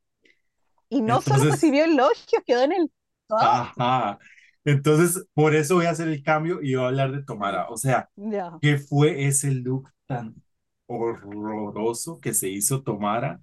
Y 0.90 1.00
no 1.02 1.20
solo 1.22 1.44
entonces, 1.44 1.50
recibió 1.50 1.84
elogios, 1.84 2.42
quedó 2.46 2.62
en 2.62 2.72
el 2.72 2.92
top. 3.28 3.58
ajá. 3.76 4.18
Entonces, 4.64 5.24
por 5.34 5.54
eso 5.54 5.76
voy 5.76 5.86
a 5.86 5.90
hacer 5.90 6.08
el 6.08 6.22
cambio 6.22 6.60
y 6.62 6.74
voy 6.74 6.84
a 6.84 6.88
hablar 6.88 7.12
de 7.12 7.22
Tomara. 7.24 7.68
O 7.70 7.76
sea, 7.76 8.10
Ya. 8.16 8.60
¿qué 8.60 8.78
fue 8.78 9.26
ese 9.26 9.52
look 9.52 9.90
tan 10.06 10.42
horroroso 10.86 12.20
que 12.20 12.34
se 12.34 12.48
hizo 12.50 12.82
Tomara? 12.82 13.40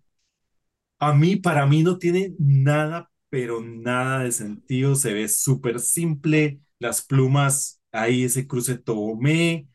A 0.99 1.14
mí, 1.14 1.36
para 1.36 1.66
mí 1.66 1.84
no 1.84 1.98
tiene 1.98 2.34
nada 2.40 3.10
pero 3.30 3.60
nada 3.62 4.20
de 4.24 4.32
sentido, 4.32 4.95
se 4.95 5.14
ve 5.14 5.28
súper 5.28 5.80
simple, 5.82 6.62
las 6.80 7.03
plumas, 7.06 7.74
ahí 7.96 8.24
ese 8.26 8.48
cruce 8.48 8.78
tomé, 8.78 9.68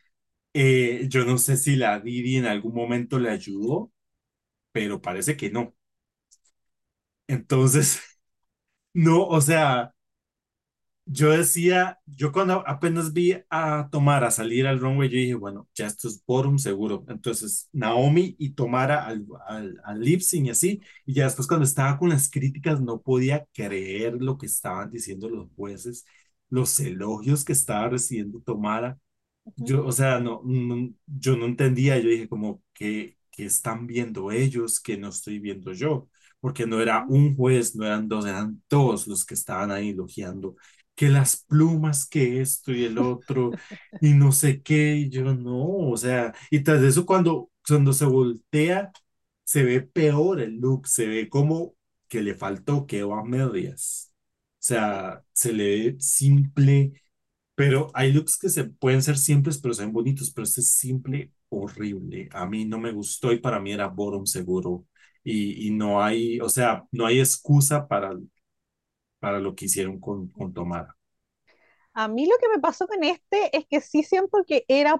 eh, 0.55 1.07
yo 1.11 1.25
no 1.27 1.39
sé 1.39 1.57
si 1.57 1.77
la 1.77 2.01
Didi 2.01 2.37
en 2.39 2.47
algún 2.47 2.75
momento 2.75 3.19
le 3.21 3.31
ayudó, 3.31 3.93
pero 4.73 5.03
parece 5.03 5.37
que 5.37 5.51
no. 5.51 5.75
Entonces, 7.29 8.01
no, 8.95 9.27
o 9.27 9.41
sea, 9.41 9.95
yo 11.07 11.31
decía, 11.33 11.99
yo 12.07 12.31
cuando 12.33 12.63
apenas 12.69 13.13
vi 13.13 13.35
a 13.51 13.89
Tomara 13.91 14.31
salir 14.31 14.67
al 14.67 14.79
runway, 14.79 15.09
yo 15.09 15.17
dije, 15.17 15.35
bueno, 15.35 15.69
ya 15.75 15.87
esto 15.87 16.07
es 16.09 16.25
bottom 16.25 16.59
seguro. 16.59 17.05
Entonces, 17.09 17.69
Naomi 17.73 18.37
y 18.39 18.51
Tomara 18.51 19.05
al, 19.07 19.27
al, 19.49 19.81
al 19.85 20.07
y 20.09 20.51
así, 20.51 20.81
y 21.07 21.15
ya 21.15 21.25
después 21.25 21.49
cuando 21.49 21.65
estaba 21.65 21.99
con 21.99 22.11
las 22.11 22.31
críticas 22.31 22.81
no 22.81 23.01
podía 23.03 23.45
creer 23.53 24.15
lo 24.23 24.39
que 24.39 24.47
estaban 24.47 24.91
diciendo 24.91 25.29
los 25.29 25.49
jueces, 25.57 26.05
los 26.51 26.79
elogios 26.81 27.45
que 27.45 27.53
estaba 27.53 27.89
recibiendo 27.91 28.41
Tomara. 28.41 28.99
Yo, 29.57 29.85
o 29.87 29.93
sea, 29.93 30.21
no, 30.21 30.43
no, 30.45 30.93
yo 31.07 31.37
no 31.37 31.47
entendía, 31.47 31.99
yo 31.99 32.09
dije 32.11 32.29
como 32.29 32.63
que, 32.73 33.19
que 33.31 33.47
están 33.47 33.87
viendo 33.87 34.31
ellos, 34.33 34.81
que 34.81 34.97
no 34.99 35.09
estoy 35.09 35.39
viendo 35.39 35.73
yo, 35.73 36.09
porque 36.41 36.67
no 36.67 36.81
era 36.81 37.05
un 37.09 37.37
juez, 37.37 37.75
no 37.77 37.85
eran 37.87 38.09
dos, 38.09 38.27
eran 38.27 38.63
todos 38.69 39.07
los 39.07 39.25
que 39.25 39.35
estaban 39.35 39.71
ahí 39.71 39.91
elogiando 39.91 40.57
que 40.95 41.09
las 41.09 41.45
plumas, 41.45 42.07
que 42.07 42.41
esto 42.43 42.73
y 42.73 42.85
el 42.85 42.99
otro, 42.99 43.55
y 44.01 44.13
no 44.15 44.33
sé 44.33 44.63
qué, 44.63 44.97
y 44.97 45.09
yo 45.11 45.35
no, 45.35 45.57
o 45.91 45.97
sea, 45.97 46.35
y 46.51 46.61
tras 46.63 46.83
eso 46.83 47.07
cuando, 47.07 47.51
cuando 47.67 47.93
se 47.93 48.05
voltea, 48.05 48.93
se 49.45 49.63
ve 49.65 49.81
peor 49.83 50.41
el 50.41 50.57
look, 50.61 50.87
se 50.89 51.07
ve 51.07 51.29
como 51.29 51.75
que 52.09 52.23
le 52.23 52.35
faltó 52.35 52.87
que 52.87 53.01
a 53.03 53.23
medias, 53.25 54.10
sea, 54.61 55.25
se 55.33 55.53
le 55.53 55.65
ve 55.93 55.97
simple, 56.01 56.93
pero 57.55 57.91
hay 57.95 58.13
looks 58.13 58.39
que 58.39 58.49
se 58.51 58.65
pueden 58.65 59.03
ser 59.03 59.19
simples, 59.19 59.59
pero 59.61 59.75
se 59.75 59.83
ven 59.85 59.93
bonitos, 59.93 60.33
pero 60.33 60.45
este 60.45 60.61
es 60.63 60.73
simple, 60.75 61.33
horrible, 61.51 62.29
a 62.33 62.47
mí 62.47 62.65
no 62.67 62.79
me 62.79 62.93
gustó 62.93 63.33
y 63.33 63.41
para 63.41 63.61
mí 63.61 63.73
era 63.73 63.89
bottom 63.89 64.27
seguro, 64.27 64.87
y, 65.25 65.69
y 65.69 65.71
no 65.73 66.03
hay, 66.03 66.41
o 66.41 66.49
sea, 66.49 66.85
no 66.93 67.07
hay 67.07 67.21
excusa 67.21 67.89
para 67.89 68.13
para 69.19 69.39
lo 69.41 69.55
que 69.55 69.65
hicieron 69.67 69.99
con, 70.01 70.29
con 70.29 70.53
Tomara. 70.53 70.95
A 71.95 72.09
mí 72.09 72.27
lo 72.27 72.37
que 72.41 72.49
me 72.49 72.61
pasó 72.61 72.87
con 72.89 73.05
este 73.05 73.57
es 73.57 73.65
que 73.67 73.81
sí 73.81 74.03
siento 74.03 74.45
que 74.47 74.65
era 74.69 74.99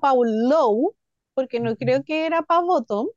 low, 0.49 0.95
porque 1.35 1.61
no 1.61 1.77
creo 1.77 2.05
que 2.05 2.27
era 2.27 2.43
para 2.43 2.61
bottom, 2.63 3.09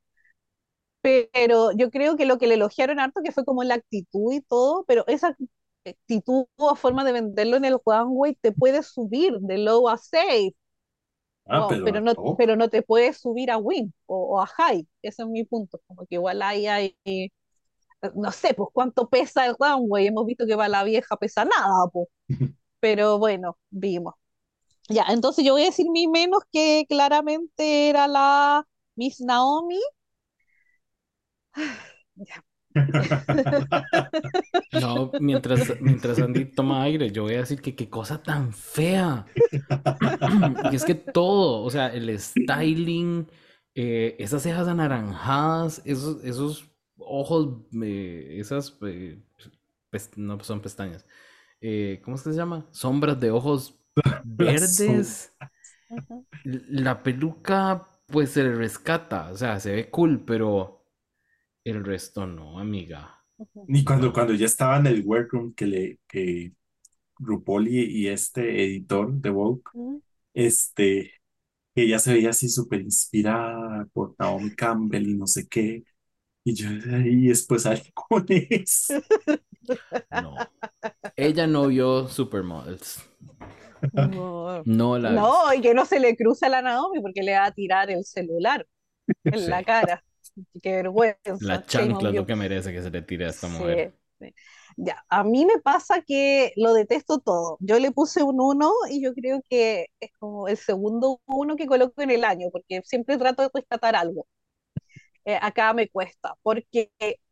pero 1.02 1.72
yo 1.74 1.91
creo 1.91 2.15
que 2.18 2.26
lo 2.26 2.38
que 2.38 2.48
le 2.48 2.56
elogiaron 2.56 2.99
harto 2.99 3.22
que 3.24 3.32
fue 3.32 3.45
como 3.45 3.64
la 3.64 3.76
actitud 3.76 4.32
y 4.34 4.41
todo, 4.41 4.86
pero 4.88 5.03
esa 5.07 5.36
actitud 5.85 6.45
o 6.55 6.76
forma 6.76 7.03
de 7.03 7.14
venderlo 7.14 7.57
en 7.57 7.65
el 7.65 7.77
one 7.84 8.38
te 8.41 8.51
puede 8.51 8.84
subir 8.84 9.38
de 9.39 9.57
low 9.57 9.89
a 9.89 9.97
safe, 9.97 10.55
Ah, 11.45 11.65
oh, 11.65 11.68
pero, 11.68 11.84
pero, 11.84 12.01
no, 12.01 12.14
pero 12.38 12.55
no 12.55 12.69
te 12.69 12.84
puede 12.84 13.11
subir 13.11 13.51
a 13.51 13.57
win 13.57 13.93
o, 14.05 14.38
o 14.38 14.41
a 14.41 14.47
high, 14.47 14.88
ese 15.01 15.23
es 15.23 15.27
mi 15.27 15.43
punto, 15.43 15.81
como 15.88 16.05
que 16.05 16.15
igual 16.15 16.41
ahí 16.41 16.68
hay 16.68 16.95
no 18.15 18.31
sé, 18.31 18.53
pues 18.53 18.69
cuánto 18.73 19.10
pesa 19.10 19.45
el 19.45 19.55
runway, 19.57 20.07
hemos 20.07 20.26
visto 20.26 20.45
que 20.45 20.55
va 20.55 20.68
la 20.68 20.84
vieja 20.84 21.15
pesa 21.18 21.45
nada, 21.45 21.88
pues. 21.91 22.07
Pero 22.80 23.18
bueno, 23.18 23.57
vimos. 23.69 24.15
Ya, 24.89 25.05
entonces 25.10 25.45
yo 25.45 25.53
voy 25.53 25.64
a 25.64 25.65
decir 25.65 25.89
mi 25.89 26.07
menos 26.07 26.41
que 26.51 26.85
claramente 26.89 27.89
era 27.89 28.07
la 28.07 28.68
Miss 28.95 29.22
Naomi. 29.22 29.80
Ya. 32.15 32.43
No, 34.72 35.12
mientras, 35.20 35.80
mientras 35.82 36.20
Andy 36.20 36.45
toma 36.45 36.84
aire, 36.84 37.12
yo 37.12 37.24
voy 37.24 37.36
a 37.36 37.40
decir 37.40 37.62
que 37.62 37.76
qué 37.76 37.90
cosa 37.90 38.22
tan 38.22 38.54
fea. 38.54 39.26
Y 40.72 40.76
es 40.76 40.86
que 40.86 40.95
todo, 40.95 41.64
o 41.64 41.70
sea, 41.70 41.88
el 41.94 42.18
styling, 42.20 43.28
eh, 43.76 44.16
esas 44.20 44.44
cejas 44.44 44.68
anaranjadas, 44.68 45.82
esos, 45.86 46.24
esos 46.24 46.72
ojos, 46.98 47.62
eh, 47.82 48.38
esas, 48.40 48.78
eh, 48.84 49.22
no 50.16 50.40
son 50.40 50.62
pestañas, 50.62 51.06
¿cómo 52.04 52.16
es 52.18 52.24
que 52.24 52.32
se 52.32 52.36
llama? 52.36 52.68
Sombras 52.72 53.20
de 53.20 53.32
ojos 53.32 53.80
verdes. 54.24 55.34
La 56.44 57.04
peluca, 57.04 57.88
pues 58.08 58.32
se 58.32 58.44
le 58.44 58.56
rescata, 58.56 59.32
o 59.32 59.38
sea, 59.38 59.60
se 59.60 59.72
ve 59.74 59.90
cool, 59.90 60.24
pero 60.26 60.82
el 61.64 61.84
resto 61.84 62.26
no, 62.27 62.60
amiga. 62.60 63.23
Ni 63.68 63.84
cuando, 63.84 64.14
cuando 64.14 64.34
ya 64.34 64.45
estaba 64.45 64.77
en 64.77 64.88
el 64.88 65.03
workroom 65.06 65.53
que 65.53 65.65
le, 65.65 65.99
que 66.07 66.53
RuPaul 67.19 67.68
y, 67.69 67.81
y 68.03 68.07
este 68.10 68.64
editor 68.65 69.14
de 69.14 69.30
Vogue, 69.31 69.64
este, 70.34 71.14
que 71.76 71.88
ya 71.88 71.99
se 71.99 72.14
veía 72.14 72.31
así 72.31 72.49
súper 72.49 72.81
inspirada 72.81 73.88
por 73.94 74.15
Naomi 74.19 74.56
Campbell 74.56 75.10
y 75.10 75.15
no 75.15 75.27
sé 75.27 75.48
qué. 75.49 75.84
Y 76.45 76.56
yo 76.56 76.69
y 76.72 77.27
después 77.30 77.64
salí 77.64 77.91
con 77.94 78.26
eso. 78.30 78.95
No. 80.11 80.49
Ella 81.18 81.48
no 81.48 81.68
vio 81.68 82.07
Supermodels. 82.10 83.02
No, 83.94 84.65
No 84.65 84.98
la 84.99 85.11
no, 85.11 85.53
y 85.53 85.61
que 85.61 85.73
no 85.73 85.85
se 85.85 85.99
le 85.99 86.15
cruza 86.15 86.48
a 86.48 86.49
la 86.49 86.61
Naomi 86.61 87.02
porque 87.02 87.23
le 87.23 87.34
va 87.34 87.45
a 87.45 87.52
tirar 87.53 87.90
el 87.91 88.06
celular 88.06 88.68
en 89.31 89.49
Sí. 89.49 89.49
la 89.49 89.64
cara. 89.64 90.03
Qué 90.61 90.72
vergüenza. 90.76 91.38
La 91.39 91.64
chancla 91.64 92.10
es 92.10 92.15
lo 92.15 92.26
que 92.26 92.35
merece 92.35 92.72
que 92.73 92.81
se 92.81 92.89
le 92.89 93.01
tire 93.03 93.26
a 93.26 93.30
esta 93.30 93.47
Sí, 93.47 93.64
mujer. 93.64 93.93
sí. 94.19 94.34
Ya, 94.77 95.05
a 95.10 95.23
mí 95.23 95.45
me 95.45 95.60
pasa 95.60 96.01
que 96.01 96.51
lo 96.55 96.73
detesto 96.73 97.19
todo. 97.19 97.57
Yo 97.60 97.77
le 97.80 97.91
puse 97.91 98.23
un 98.23 98.39
1 98.41 98.72
y 98.89 99.03
yo 99.03 99.14
creo 99.14 99.41
que 99.49 99.88
es 99.99 100.11
como 100.19 100.47
el 100.47 100.57
segundo 100.57 101.22
uno 101.27 101.55
que 101.55 101.68
coloco 101.68 102.01
en 102.01 102.11
el 102.11 102.23
año, 102.23 102.47
porque 102.51 102.81
siempre 102.85 103.18
trato 103.18 103.43
de 103.43 103.49
rescatar 103.53 103.95
algo. 103.95 104.27
Eh, 105.26 105.38
acá 105.41 105.73
me 105.73 105.89
cuesta, 105.89 106.35
porque 106.43 106.91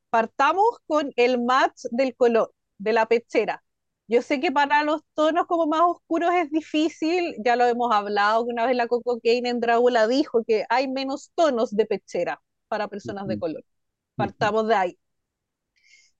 partamos 0.10 0.66
con 0.88 1.12
el 1.16 1.42
match 1.44 1.84
del 1.92 2.16
color, 2.16 2.54
de 2.78 2.94
la 2.94 3.06
pechera. 3.08 3.64
Yo 4.08 4.22
sé 4.22 4.40
que 4.42 4.52
para 4.52 4.84
los 4.84 5.02
tonos 5.14 5.46
como 5.48 5.68
más 5.68 5.82
oscuros 5.84 6.32
es 6.36 6.52
difícil, 6.52 7.36
ya 7.46 7.56
lo 7.56 7.66
hemos 7.66 7.94
hablado, 7.94 8.46
que 8.46 8.52
una 8.54 8.66
vez 8.66 8.76
la 8.76 8.88
Coco 8.88 9.20
Kane 9.24 9.50
en 9.50 9.60
Dragula 9.62 10.08
dijo 10.08 10.44
que 10.46 10.66
hay 10.70 10.88
menos 10.90 11.32
tonos 11.36 11.72
de 11.76 11.86
pechera 11.86 12.42
para 12.72 12.88
personas 12.90 13.28
de 13.28 13.38
color. 13.40 13.64
Partamos 14.18 14.68
de 14.68 14.76
ahí 14.76 15.00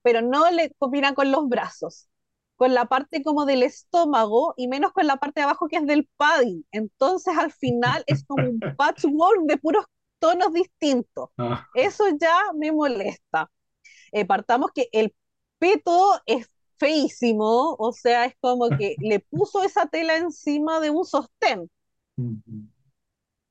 pero 0.02 0.20
no 0.22 0.50
le 0.50 0.70
combina 0.78 1.14
con 1.14 1.30
los 1.30 1.48
brazos, 1.48 2.08
con 2.56 2.74
la 2.74 2.86
parte 2.86 3.22
como 3.22 3.46
del 3.46 3.62
estómago 3.62 4.54
y 4.56 4.68
menos 4.68 4.92
con 4.92 5.06
la 5.06 5.16
parte 5.16 5.40
de 5.40 5.44
abajo 5.44 5.68
que 5.68 5.76
es 5.76 5.86
del 5.86 6.08
padding. 6.16 6.64
Entonces 6.72 7.36
al 7.36 7.52
final 7.52 8.04
es 8.06 8.24
como 8.24 8.48
un 8.48 8.60
patchwork 8.76 9.42
de 9.44 9.56
puros 9.56 9.84
tonos 10.18 10.52
distintos. 10.52 11.30
Ah, 11.38 11.66
Eso 11.74 12.04
ya 12.20 12.36
me 12.54 12.72
molesta. 12.72 13.50
Eh, 14.12 14.24
partamos 14.24 14.70
que 14.74 14.88
el 14.92 15.14
peto 15.58 16.20
es 16.26 16.48
feísimo, 16.78 17.76
o 17.78 17.92
sea, 17.92 18.26
es 18.26 18.34
como 18.40 18.68
que 18.70 18.96
le 19.00 19.20
puso 19.20 19.62
esa 19.62 19.86
tela 19.86 20.16
encima 20.16 20.80
de 20.80 20.90
un 20.90 21.04
sostén. 21.04 21.70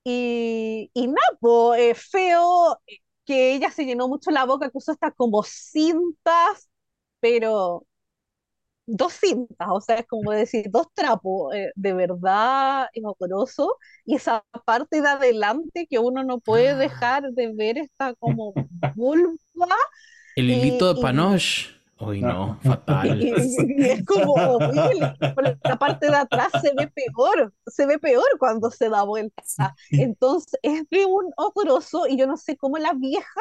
Y, 0.04 0.90
y 0.94 1.06
nada, 1.08 1.38
po, 1.40 1.74
eh, 1.74 1.94
feo 1.94 2.78
que 3.24 3.54
ella 3.54 3.70
se 3.70 3.84
llenó 3.84 4.08
mucho 4.08 4.30
la 4.30 4.44
boca, 4.44 4.70
que 4.70 4.78
usó 4.78 4.92
estas 4.92 5.14
como 5.16 5.42
cintas, 5.44 6.70
pero 7.20 7.86
dos 8.86 9.12
cintas, 9.14 9.68
o 9.70 9.80
sea, 9.80 9.96
es 9.96 10.06
como 10.06 10.32
decir, 10.32 10.66
dos 10.70 10.88
trapos, 10.94 11.54
eh, 11.54 11.70
de 11.76 11.92
verdad 11.94 12.88
es 12.92 13.02
horroroso. 13.04 13.76
Y 14.04 14.16
esa 14.16 14.44
parte 14.64 15.00
de 15.02 15.08
adelante 15.08 15.86
que 15.88 15.98
uno 15.98 16.24
no 16.24 16.40
puede 16.40 16.76
dejar 16.76 17.22
de 17.32 17.52
ver 17.54 17.78
esta 17.78 18.14
como 18.14 18.58
vulva, 18.94 19.38
El 20.34 20.50
hilito 20.50 20.84
Y- 20.84 20.94
de 20.94 21.00
panoche. 21.00 21.70
Uy, 22.06 22.20
no, 22.20 22.58
fatal. 22.62 23.22
y- 23.22 23.32
y 23.78 23.84
es 23.90 24.04
como 24.04 24.32
horrible. 24.32 25.14
Pero 25.34 25.56
la 25.62 25.76
parte 25.78 26.06
de 26.08 26.16
atrás 26.16 26.50
se 26.60 26.72
ve 26.74 26.88
peor, 26.88 27.54
se 27.66 27.86
ve 27.86 27.98
peor 27.98 28.24
cuando 28.38 28.70
se 28.70 28.88
da 28.88 29.02
vuelta. 29.04 29.42
Entonces 29.90 30.58
es 30.62 30.82
de 30.90 31.06
un 31.06 31.32
horroroso 31.36 32.06
y 32.08 32.16
yo 32.16 32.26
no 32.26 32.36
sé 32.36 32.56
cómo 32.56 32.78
la 32.78 32.92
vieja 32.94 33.40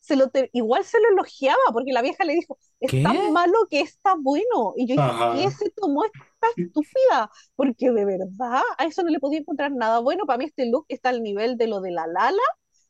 se 0.00 0.16
lo 0.16 0.30
te- 0.30 0.48
igual 0.54 0.84
se 0.84 0.98
lo 1.00 1.08
elogiaba 1.10 1.58
porque 1.72 1.92
la 1.92 2.00
vieja 2.00 2.24
le 2.24 2.32
dijo, 2.34 2.56
es 2.80 2.90
¿Qué? 2.90 3.02
tan 3.02 3.32
malo 3.32 3.54
que 3.70 3.80
está 3.80 4.14
bueno. 4.18 4.72
Y 4.76 4.86
yo 4.86 4.94
dije. 4.96 5.42
¿qué 5.44 5.50
se 5.50 5.70
tomó 5.70 6.04
esta 6.04 6.46
estúpida? 6.56 7.30
Porque 7.56 7.90
de 7.90 8.04
verdad 8.06 8.62
a 8.78 8.84
eso 8.86 9.02
no 9.02 9.10
le 9.10 9.20
podía 9.20 9.40
encontrar 9.40 9.72
nada 9.72 9.98
bueno. 9.98 10.24
Para 10.26 10.38
mí 10.38 10.46
este 10.46 10.66
look 10.70 10.86
está 10.88 11.10
al 11.10 11.22
nivel 11.22 11.58
de 11.58 11.66
lo 11.66 11.80
de 11.82 11.90
la 11.90 12.06
Lala, 12.06 12.40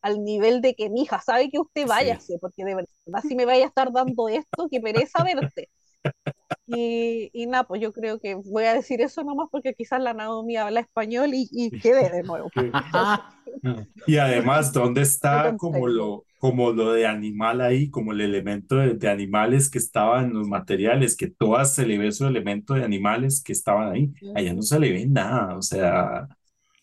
al 0.02 0.24
nivel 0.24 0.60
de 0.62 0.74
que 0.74 0.90
mi 0.90 1.02
hija 1.02 1.20
sabe 1.20 1.50
que 1.50 1.58
usted 1.60 1.86
Sí. 1.86 1.88
váyase, 1.88 2.38
porque 2.40 2.64
de 2.64 2.74
verdad 2.76 3.24
si 3.26 3.34
me 3.36 3.44
vaya 3.46 3.64
a 3.64 3.68
estar 3.68 3.92
dando 3.92 4.28
esto, 4.28 4.68
que 4.70 4.80
pereza 4.80 5.22
verte. 5.24 5.70
Y, 6.66 7.30
y 7.32 7.46
nada, 7.46 7.64
pues 7.66 7.80
yo 7.80 7.92
creo 7.92 8.20
que 8.20 8.34
voy 8.34 8.64
a 8.64 8.74
decir 8.74 9.00
eso 9.00 9.24
nomás 9.24 9.48
porque 9.50 9.74
quizás 9.74 10.02
la 10.02 10.14
Naomi 10.14 10.56
habla 10.56 10.80
español 10.80 11.30
y, 11.34 11.48
y 11.52 11.72
quede 11.72 12.10
de 12.10 12.24
nuevo. 12.24 12.52
Y 14.06 14.16
además, 14.18 14.72
¿dónde 14.72 15.02
está 15.02 15.56
como 15.56 15.88
lo, 15.88 16.26
como 16.38 16.72
lo 16.72 16.92
de 16.92 17.06
animal 17.06 17.60
ahí, 17.60 17.90
como 17.90 18.12
el 18.12 18.20
elemento 18.20 18.76
de, 18.76 18.94
de 18.94 19.08
animales 19.08 19.68
que 19.70 19.78
estaban 19.78 20.26
en 20.26 20.34
los 20.34 20.48
materiales, 20.48 21.16
que 21.16 21.28
todas 21.30 21.74
se 21.74 21.86
le 21.86 21.98
ve 21.98 22.12
su 22.12 22.26
elemento 22.26 22.74
de 22.74 22.84
animales 22.84 23.42
que 23.42 23.52
estaban 23.52 23.92
ahí? 23.92 24.12
Allá 24.32 24.54
no 24.54 24.62
se 24.62 24.78
le 24.78 24.92
ve 24.92 25.06
nada, 25.06 25.56
o 25.56 25.62
sea, 25.62 26.28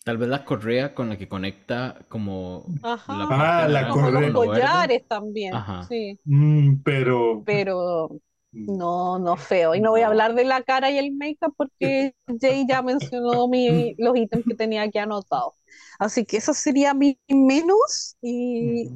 Tal 0.06 0.18
vez 0.18 0.28
la 0.28 0.44
correa 0.44 0.94
con 0.94 1.08
la 1.10 1.18
que 1.18 1.28
conecta 1.28 2.06
como 2.08 2.66
Ajá. 2.82 3.14
la 3.18 3.26
Ah, 3.30 3.68
la 3.68 3.88
los 3.88 3.88
correa. 3.88 4.30
lo 4.30 4.46
verde. 4.48 4.78
collares 4.78 5.06
también, 5.08 5.54
Ajá. 5.58 5.78
sí. 5.78 6.18
mm, 6.24 6.82
pero 6.84 7.44
Pero 7.44 8.10
mm, 8.52 8.66
no, 8.66 9.18
no 9.18 9.36
feo. 9.36 9.74
Y 9.74 9.80
no 9.80 9.90
voy 9.90 10.02
a 10.02 10.08
hablar 10.08 10.34
de 10.34 10.44
la 10.44 10.62
cara 10.62 10.90
y 10.90 10.98
el 10.98 11.12
make-up 11.12 11.54
porque 11.56 12.14
Jay 12.40 12.66
ya 12.68 12.82
mencionó 12.82 13.48
mi, 13.48 13.94
los 13.98 14.16
ítems 14.16 14.44
que 14.46 14.54
tenía 14.54 14.82
aquí 14.82 14.98
anotados. 14.98 15.54
Así 15.98 16.24
que 16.26 16.38
eso 16.38 16.54
sería 16.54 16.94
mi 16.94 17.18
menos. 17.28 18.16
Y 18.22 18.92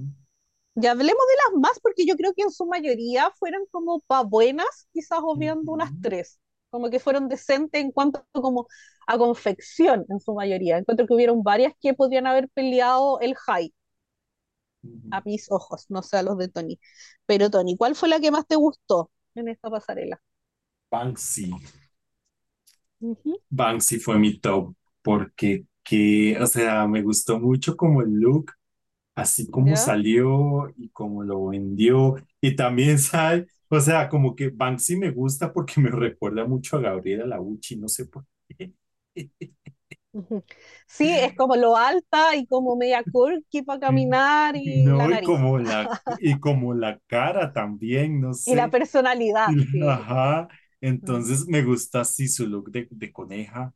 ya 0.77 0.93
hablemos 0.93 1.23
de 1.29 1.35
las 1.55 1.61
más 1.63 1.81
porque 1.81 2.07
yo 2.07 2.17
creo 2.17 2.35
que 2.35 2.43
en 2.45 2.53
su 2.53 2.67
mayoría 2.67 3.31
fueron 3.39 3.65
como 3.73 4.01
pa' 4.03 4.23
buenas, 4.25 4.89
quizás 4.93 5.21
obviando 5.23 5.73
unas 5.73 5.93
tres. 6.01 6.41
Como 6.71 6.91
que 6.91 7.01
fueron 7.01 7.29
decentes 7.29 7.81
en 7.83 7.93
cuanto 7.93 8.25
como 8.33 8.67
a 9.07 9.19
confección 9.19 10.07
en 10.09 10.21
su 10.21 10.35
mayoría. 10.35 10.79
Encuentro 10.79 11.07
que 11.07 11.15
hubieron 11.15 11.43
varias 11.43 11.75
que 11.81 11.95
podrían 11.95 12.27
haber 12.27 12.49
peleado 12.51 13.21
el 13.21 13.35
high 13.37 13.73
a 15.11 15.21
mis 15.25 15.51
ojos, 15.51 15.87
no 15.89 16.03
sé 16.03 16.17
a 16.19 16.23
los 16.23 16.39
de 16.39 16.49
Tony. 16.49 16.79
Pero 17.27 17.51
Tony, 17.51 17.77
¿cuál 17.77 17.95
fue 17.97 18.09
la 18.09 18.21
que 18.21 18.31
más 18.31 18.47
te 18.47 18.57
gustó 18.57 19.11
en 19.35 19.49
esta 19.49 19.71
pasarela? 19.71 20.21
Banksy. 20.91 21.51
Ujú, 23.01 23.41
Banksy 23.51 23.99
fue 23.99 24.19
mi 24.19 24.39
top 24.39 24.75
porque, 25.03 25.67
que, 25.83 26.39
o 26.41 26.47
sea, 26.47 26.87
me 26.87 27.03
gustó 27.03 27.41
mucho 27.41 27.77
como 27.77 28.03
el 28.03 28.11
look, 28.13 28.53
así 29.17 29.51
como 29.51 29.77
¿Ya? 29.77 29.77
salió 29.77 30.73
y 30.79 30.91
como 30.91 31.25
lo 31.25 31.49
vendió. 31.49 32.17
Y 32.41 32.57
también, 32.57 32.99
¿sabe? 33.01 33.49
O 33.71 33.81
sea, 33.81 34.09
como 34.09 34.35
que 34.37 34.51
Banksy 34.51 34.97
me 34.99 35.11
gusta 35.11 35.53
porque 35.53 35.81
me 35.81 35.91
recuerda 35.91 36.45
mucho 36.47 36.77
a 36.77 36.81
Gabriela 36.81 37.27
Lauchi, 37.27 37.77
no 37.77 37.89
sé 37.89 38.07
por 38.07 38.27
qué. 38.49 38.73
Sí, 40.87 41.17
es 41.19 41.35
como 41.35 41.57
lo 41.57 41.77
alta 41.77 42.35
y 42.37 42.47
como 42.47 42.77
media 42.77 43.05
quirky 43.05 43.63
para 43.63 43.81
caminar 43.81 44.57
y 44.57 44.93
la 44.93 45.07
No, 45.07 45.11
y 45.11 45.21
nariz. 45.21 45.23
como 45.23 45.59
la, 45.59 45.91
y 46.19 46.39
como 46.41 46.75
la 46.75 46.99
cara 47.07 47.53
también, 47.53 48.21
no 48.21 48.35
Y 48.45 48.55
la 48.55 48.69
sé. 48.69 48.71
personalidad, 48.71 49.47
Y 49.47 49.67
sí. 49.73 49.95
la- 49.95 49.95
Ajá. 49.95 50.49
Entonces 50.81 51.47
me 51.49 51.65
gusta 51.65 52.03
así 52.03 52.29
su 52.29 52.47
look 52.49 52.71
de, 52.71 52.89
de 52.91 53.13
coneja. 53.13 53.75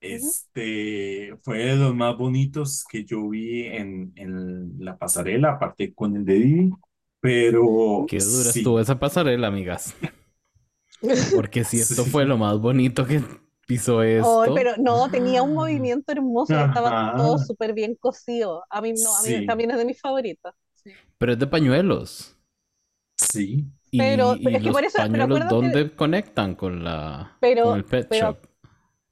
Este 0.00 1.36
fue 1.42 1.58
de 1.60 1.76
los 1.76 1.94
más 1.94 2.16
bonitos 2.18 2.84
que 2.90 3.04
yo 3.04 3.28
vi 3.30 3.64
en, 3.66 4.12
en 4.16 4.74
la 4.84 4.98
pasarela, 4.98 5.52
aparte 5.52 5.94
con 5.94 6.16
el 6.16 6.24
de 6.26 6.34
Didi. 6.34 6.72
Pero 7.30 8.06
Qué 8.06 8.22
dura 8.22 8.50
sí, 8.50 8.50
estuvo 8.50 8.80
esa 8.80 8.98
pasarela, 8.98 9.48
amigas. 9.48 9.94
Porque 11.34 11.64
si 11.64 11.80
esto 11.80 12.04
sí. 12.04 12.10
fue 12.10 12.24
lo 12.24 12.38
más 12.38 12.58
bonito 12.58 13.06
que 13.06 13.22
pisó 13.66 14.02
esto. 14.02 14.54
pero 14.54 14.76
no, 14.78 15.10
tenía 15.10 15.42
un 15.42 15.54
movimiento 15.54 16.12
hermoso, 16.12 16.60
estaba 16.60 16.96
todo 17.14 17.38
Ajá. 17.38 17.38
súper 17.38 17.72
bien 17.74 17.94
cosido. 17.96 18.64
A 18.70 18.80
mí 18.80 18.92
no, 18.94 19.16
a 19.16 19.22
mí 19.22 19.40
Sí, 19.40 19.44
también 19.44 19.70
es 19.70 19.78
de 19.78 19.84
mis 19.84 20.00
favoritas. 20.00 20.54
Sí. 20.74 20.98
Pero 21.18 21.32
es 21.32 21.38
de 21.38 21.46
pañuelos. 21.46 22.36
sí. 23.16 23.66
Pero, 23.96 24.38
Y, 24.38 24.42
pero 24.42 24.56
y 24.56 24.58
es 24.58 24.62
que 24.62 24.72
los 24.72 24.72
por 24.72 24.84
eso, 24.84 24.98
pero 25.10 25.24
pañuelos, 25.24 25.24
acuérdate, 25.24 25.48
¿dónde 25.48 25.94
conectan 25.94 26.54
con 26.54 26.84
la, 26.84 27.40
con 27.60 27.72
pero, 27.72 27.76
el 27.76 27.84
pet 27.84 28.08
pero, 28.08 28.28
shop? 28.28 28.38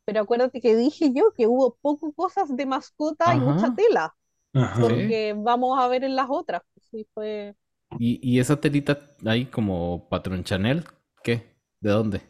pero 0.04 0.22
acuérdate 0.22 0.60
que 0.60 0.76
dije 0.76 1.12
yo 1.14 1.32
que 1.36 1.46
hubo 1.46 1.76
poco 1.82 2.12
cosas 2.14 2.56
de 2.56 2.66
mascota 2.66 3.34
y 3.36 3.40
mucha 3.40 3.70
Ajá, 3.70 3.74
tela, 3.74 4.16
Ajá. 4.54 4.84
sí. 4.88 4.88
porque 4.88 5.34
vamos 5.36 5.78
a 5.80 5.88
ver 5.88 6.04
en 6.04 6.16
las 6.16 6.28
otras. 6.30 6.62
Sí, 6.90 7.08
fue. 7.14 7.56
Y, 7.98 8.20
y 8.22 8.40
esa 8.40 8.60
telita 8.60 9.14
ahí 9.26 9.46
como 9.46 10.08
patrón 10.08 10.44
Chanel, 10.44 10.84
¿qué? 11.22 11.56
¿De 11.80 11.90
dónde? 11.90 12.22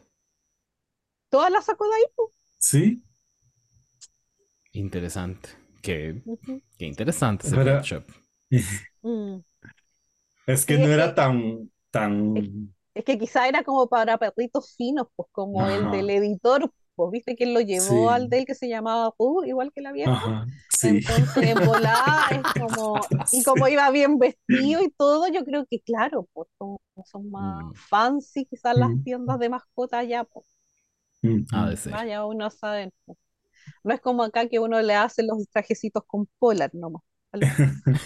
Todas 1.29 1.51
las 1.51 1.65
sacó 1.65 1.87
de 1.87 1.95
ahí, 1.95 2.03
pues. 2.15 2.31
Sí. 2.59 3.01
Interesante. 4.73 5.49
Qué, 5.81 6.21
qué 6.77 6.85
interesante 6.85 7.47
ese 7.47 7.57
Pero 7.57 7.81
shop. 7.81 8.03
Mm. 9.03 9.43
es 10.47 10.65
que 10.65 10.77
Sí, 10.77 10.79
no 10.79 10.87
es 10.87 10.91
era 10.91 11.13
que, 11.15 11.15
tan, 11.15 11.69
es, 12.33 12.45
tan. 12.51 12.73
es 12.93 13.03
que 13.05 13.17
quizá 13.19 13.47
era 13.47 13.63
como 13.63 13.87
para 13.89 14.17
perritos 14.17 14.75
finos, 14.75 15.07
pues 15.15 15.29
como 15.31 15.67
el 15.69 15.91
del 15.91 16.09
editor, 16.09 16.71
pues 16.95 17.11
viste 17.11 17.35
que 17.35 17.45
él 17.45 17.53
lo 17.53 17.61
llevó 17.61 18.09
al 18.09 18.29
Sí. 18.29 18.29
de 18.29 18.39
él 18.39 18.45
que 18.45 18.55
se 18.55 18.69
llamaba 18.69 19.11
Pooh, 19.11 19.43
igual 19.45 19.71
que 19.73 19.81
la 19.81 19.91
vieja. 19.91 20.13
Ajá. 20.13 20.45
Sí. 20.69 20.99
Entonces, 20.99 21.43
en 21.45 21.63
volada 21.63 22.25
es 22.29 22.47
como, 22.55 23.11
y 23.31 23.43
como 23.43 23.67
Sí. 23.67 23.69
iba 23.69 23.89
bien 23.91 24.19
vestido 24.19 24.81
y 24.83 24.91
todo, 24.91 25.27
yo 25.29 25.45
creo 25.45 25.65
que 25.69 25.81
claro, 25.81 26.27
pues 26.33 26.49
son, 26.59 26.77
son 27.05 27.31
más 27.31 27.41
Mm, 27.41 27.73
fancy 27.89 28.45
quizás 28.45 28.75
las 28.75 28.91
Mm, 28.91 29.03
tiendas 29.03 29.39
de 29.39 29.49
mascota 29.49 29.99
allá, 29.99 30.23
pues 30.25 30.45
ha 31.51 31.69
de 31.69 31.75
ujú. 31.75 31.77
ser. 31.77 31.99
vaya, 31.99 32.25
uno 32.25 32.49
sabe. 32.49 32.91
pues. 33.05 33.17
No 33.83 33.93
es 33.93 34.01
como 34.01 34.23
acá 34.23 34.47
que 34.49 34.59
uno 34.59 34.81
le 34.81 34.95
hace 34.95 35.23
los 35.23 35.47
trajecitos 35.49 36.03
con 36.07 36.27
polar 36.39 36.71
nomás. 36.75 37.03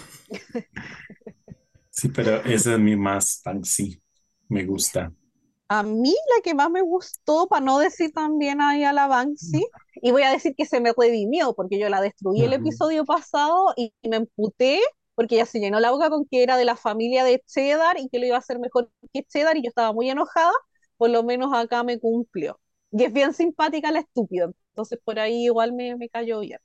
Sí, 1.90 2.08
pero 2.08 2.42
ese 2.44 2.74
es 2.74 2.80
mi 2.80 2.96
más 2.96 3.40
Banksy. 3.44 4.02
Me 4.48 4.64
gusta. 4.64 5.12
A 5.70 5.82
mí 5.84 6.10
la 6.36 6.42
que 6.42 6.54
más 6.54 6.70
me 6.70 6.82
gustó, 6.82 7.46
para 7.48 7.64
no 7.64 7.78
decir 7.78 8.12
también 8.12 8.60
ahí 8.60 8.82
a 8.84 8.92
la 8.92 9.06
Banksy, 9.06 9.64
y 10.02 10.10
voy 10.10 10.22
a 10.24 10.30
decir 10.32 10.54
que 10.56 10.66
se 10.66 10.80
me 10.80 10.92
redimió, 10.96 11.54
porque 11.54 11.78
yo 11.78 11.88
la 11.88 12.00
destruí 12.00 12.42
el 12.44 12.52
episodio 12.54 13.04
pasado 13.04 13.72
y 13.76 13.94
me 14.08 14.16
emputé, 14.16 14.80
porque 15.14 15.36
ella 15.36 15.46
se 15.46 15.60
llenó 15.60 15.78
la 15.80 15.92
boca 15.92 16.10
con 16.10 16.26
que 16.26 16.42
era 16.42 16.56
de 16.56 16.64
la 16.64 16.76
familia 16.76 17.24
de 17.24 17.40
Cheddar 17.46 17.98
y 18.00 18.08
que 18.08 18.18
lo 18.18 18.26
iba 18.26 18.36
a 18.36 18.40
hacer 18.40 18.58
mejor 18.58 18.90
que 19.12 19.22
Cheddar, 19.24 19.56
y 19.56 19.62
yo 19.62 19.68
estaba 19.68 19.92
muy 19.92 20.10
enojada, 20.10 20.52
por 20.96 21.10
lo 21.10 21.22
menos 21.22 21.52
acá 21.54 21.84
me 21.84 22.00
cumplió. 22.00 22.60
Y 22.90 23.04
es 23.04 23.12
bien 23.12 23.32
simpática 23.34 23.92
la 23.92 24.00
estúpida, 24.00 24.50
entonces 24.72 24.98
por 25.04 25.20
ahí 25.20 25.44
igual 25.46 25.72
me, 25.72 25.94
me 25.96 26.08
cayó 26.08 26.40
bien. 26.40 26.58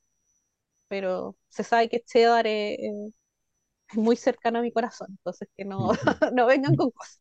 Pero 0.90 1.38
se 1.50 1.64
sabe 1.64 1.90
que 1.90 2.02
Cheddar 2.04 2.48
es, 2.48 2.78
es- 2.80 3.16
muy 3.96 4.16
cercano 4.18 4.60
a 4.60 4.62
mi 4.64 4.72
corazón, 4.72 5.08
entonces 5.12 5.50
que 5.58 5.66
no, 5.66 5.90
no 6.34 6.46
vengan 6.48 6.76
con 6.76 6.92
cosas. 6.92 7.20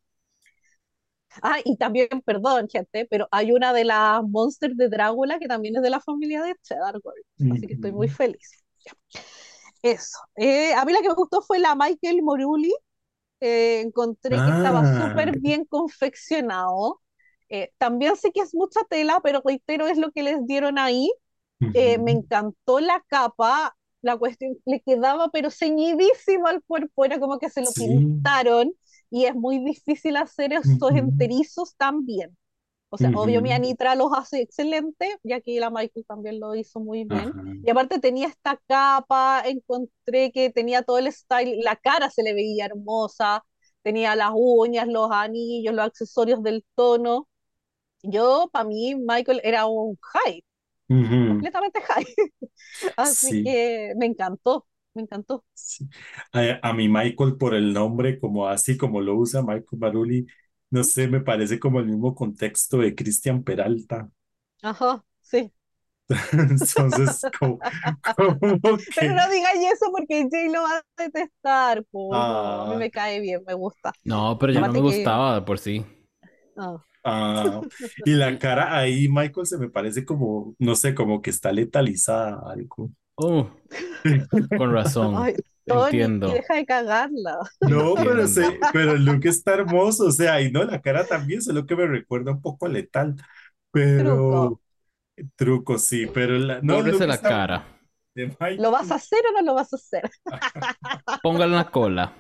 Ah, 1.43 1.59
y 1.65 1.77
también, 1.77 2.09
perdón, 2.24 2.69
gente, 2.69 3.06
pero 3.11 3.28
hay 3.31 3.52
una 3.52 3.73
de 3.73 3.85
las 3.85 4.23
monsters 4.24 4.77
de 4.77 4.89
Drácula 4.89 5.39
que 5.39 5.48
también 5.48 5.77
es 5.77 5.82
de 5.82 5.90
la 5.90 6.01
familia 6.01 6.43
de 6.43 6.55
Cheddar 6.62 7.01
Gold, 7.01 7.23
así 7.48 7.66
que 7.66 7.74
estoy 7.74 7.93
muy 7.93 8.09
feliz. 8.09 8.65
Eso. 9.82 10.19
Eh, 10.36 10.73
a 10.74 10.85
mí 10.85 10.93
la 10.93 11.01
que 11.02 11.09
me 11.09 11.15
gustó 11.15 11.43
fue 11.43 11.59
la 11.59 11.74
Michael 11.74 12.23
Moruli. 12.23 12.73
Eh, 13.40 13.81
encontré 13.82 14.43
que 14.43 14.51
estaba 14.52 14.85
Ah, 14.85 14.86
súper 14.86 15.39
bien 15.40 15.65
confeccionado. 15.66 17.02
Eh, 17.48 17.73
también 17.78 18.16
sé 18.16 18.32
que 18.32 18.40
es 18.43 18.55
mucha 18.55 18.81
tela, 18.90 19.20
pero 19.23 19.43
reitero, 19.44 19.86
es 19.89 19.98
lo 19.98 20.12
que 20.12 20.23
les 20.23 20.47
dieron 20.47 20.78
ahí. 20.78 21.12
Eh, 21.74 21.98
me 21.98 22.12
ujú. 22.12 22.12
encantó 22.12 22.81
la 22.81 23.02
capa, 23.09 23.77
la 24.02 24.16
cuestión 24.19 24.56
le 24.66 24.81
quedaba 24.82 25.31
pero 25.32 25.51
ceñidísimo 25.51 26.48
al 26.48 26.62
cuerpo, 26.65 27.05
era 27.05 27.20
como 27.20 27.39
que 27.39 27.51
se 27.51 27.62
lo 27.62 27.74
Sí. 27.74 28.24
pintaron 28.24 28.73
y 29.15 29.27
es 29.27 29.36
muy 29.36 29.59
difícil 29.65 30.16
hacer 30.19 30.53
esos 30.55 30.93
enterizos 30.95 31.77
tan 31.77 32.07
bien. 32.07 32.36
O 32.91 32.99
sea, 32.99 33.11
obvio 33.15 33.43
mi. 33.43 33.53
Anitra 33.53 33.95
los 33.97 34.12
hace 34.16 34.41
excelente, 34.43 35.16
ya 35.24 35.41
que 35.41 35.59
la 35.61 35.70
Michael 35.70 36.07
también 36.07 36.41
lo 36.41 36.55
hizo 36.55 36.81
muy 36.81 37.05
bien. 37.05 37.35
Ajá. 37.35 37.43
Y 37.62 37.70
aparte 37.70 37.99
tenía 38.01 38.28
esta 38.28 38.61
capa, 38.69 39.43
encontré 39.47 40.32
que 40.32 40.51
tenía 40.51 40.82
todo 40.82 40.99
el 40.99 41.12
style, 41.12 41.61
la 41.62 41.77
cara 41.77 42.11
se 42.11 42.23
le 42.23 42.35
veía 42.35 42.66
hermosa, 42.66 43.45
tenía 43.82 44.16
las 44.16 44.31
uñas, 44.35 44.89
los 44.89 45.11
anillos, 45.12 45.74
los 45.74 45.86
accesorios 45.86 46.43
del 46.43 46.65
tono. 46.77 47.28
Yo, 48.03 48.49
para 48.53 48.66
mí, 48.66 48.95
Michael 48.97 49.41
era 49.45 49.66
un 49.66 49.99
high, 50.03 50.45
Ujú. 50.89 51.20
completamente 51.27 51.81
high. 51.82 52.07
Así 52.97 53.36
Sí, 53.39 53.41
que 53.43 53.95
me 53.97 54.07
encantó, 54.07 54.66
me 54.95 55.03
encantó. 55.03 55.45
sí. 55.55 55.89
A, 56.33 56.59
a 56.71 56.73
mi 56.75 56.89
Michael 56.89 57.37
por 57.37 57.55
el 57.55 57.73
nombre, 57.73 58.19
como 58.19 58.49
así 58.49 58.77
como 58.77 59.01
lo 59.01 59.16
usa 59.16 59.43
Michael 59.43 59.66
Baruli, 59.73 60.27
no 60.71 60.85
sé, 60.85 61.09
me 61.09 61.21
parece 61.21 61.59
como 61.59 61.81
el 61.81 61.87
mismo 61.87 62.15
contexto 62.15 62.79
de 62.79 62.95
Cristian 62.95 63.43
Peralta. 63.45 64.11
Ajá, 64.62 65.05
sí. 65.21 65.53
Entonces, 66.33 67.27
como, 67.39 67.59
como 68.16 68.39
Pero 68.95 69.15
que, 69.15 69.15
no 69.15 69.31
digáis 69.31 69.61
eso 69.73 69.87
porque 69.93 70.29
Jay 70.31 70.49
lo 70.51 70.62
va 70.62 70.79
a 70.79 71.03
detestar, 71.03 71.85
no, 71.93 72.61
a 72.61 72.66
mí 72.66 72.75
ah, 72.75 72.77
me 72.77 72.91
cae 72.91 73.21
bien, 73.21 73.43
me 73.47 73.55
gusta. 73.55 73.93
No, 74.05 74.39
pero 74.39 74.53
ya 74.53 74.62
no 74.62 74.73
me 74.73 74.81
Aparte 74.81 74.85
que, 74.85 75.05
gustaba 75.05 75.35
de 75.37 75.43
por 75.43 75.59
sí. 75.59 75.85
ah, 76.57 76.85
ah, 77.05 77.61
y 78.05 78.12
la 78.15 78.39
cara 78.39 78.77
ahí, 78.79 79.09
Michael, 79.09 79.47
se 79.47 79.59
me 79.59 79.69
parece 79.71 80.05
como, 80.05 80.55
no 80.59 80.75
sé, 80.75 80.95
como 80.95 81.23
que 81.23 81.31
está 81.31 81.53
letalizada 81.53 82.41
algo. 82.51 82.91
Oh, 83.16 83.49
con 84.59 84.73
razón. 84.73 85.15
ay, 85.16 85.35
Tony, 85.66 85.85
Entiendo. 85.85 86.28
deja 86.28 86.55
de 86.55 86.66
cagarla. 86.66 87.39
No, 87.61 87.95
pero, 87.95 88.27
se, 88.27 88.59
pero 88.73 88.93
el 88.93 89.05
look 89.05 89.24
está 89.24 89.55
hermoso, 89.55 90.07
o 90.07 90.12
sea, 90.12 90.41
y 90.41 90.51
no, 90.51 90.65
la 90.65 90.82
cara 90.82 91.07
también, 91.07 91.41
solo 91.41 91.65
que 91.66 91.77
me 91.77 91.86
recuerda 91.86 92.32
un 92.32 92.43
poco 92.43 92.66
a 92.66 92.69
Letal, 92.69 93.16
pero 93.70 94.61
truco, 95.36 95.78
sí, 95.78 96.07
pero 96.07 96.36
la, 96.39 96.61
no, 96.61 96.77
Bórrese 96.77 97.07
la 97.07 97.15
está, 97.15 97.28
cara. 97.28 97.66
¿Lo 98.59 98.70
vas 98.70 98.91
a 98.91 98.97
hacer 98.97 99.20
o 99.28 99.32
no 99.32 99.43
lo 99.43 99.55
vas 99.55 99.73
a 99.73 99.77
hacer? 99.77 100.11
Póngalo 101.23 101.47
en 101.47 101.57
la 101.57 101.70
cola. 101.70 102.12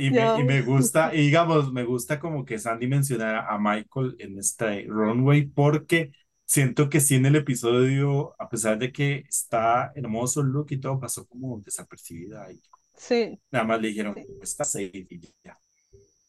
y, 0.00 0.10
me, 0.10 0.62
gusta, 0.62 1.14
y 1.14 1.18
digamos, 1.18 1.72
me 1.72 1.84
gusta 1.84 2.18
como 2.18 2.44
que 2.44 2.58
Sandy 2.58 2.88
mencionara 2.88 3.46
a 3.46 3.58
Michael 3.58 4.16
en 4.18 4.38
este 4.38 4.86
runway 4.88 5.46
porque 5.46 6.12
siento 6.50 6.90
que 6.90 7.00
sí 7.00 7.14
en 7.14 7.26
el 7.26 7.36
episodio, 7.36 8.34
a 8.36 8.48
pesar 8.48 8.76
de 8.76 8.90
que 8.90 9.24
está 9.28 9.92
hermoso 9.94 10.40
el 10.40 10.48
look 10.48 10.66
y 10.70 10.80
todo, 10.80 10.98
pasó 10.98 11.24
como 11.28 11.60
desapercibida 11.60 12.44
ahí. 12.44 12.60
Sí. 12.96 13.40
Nada 13.52 13.64
más 13.64 13.80
le 13.80 13.88
dijeron, 13.88 14.16
está 14.42 14.64
safe 14.64 15.06
y 15.08 15.20
ya. 15.44 15.56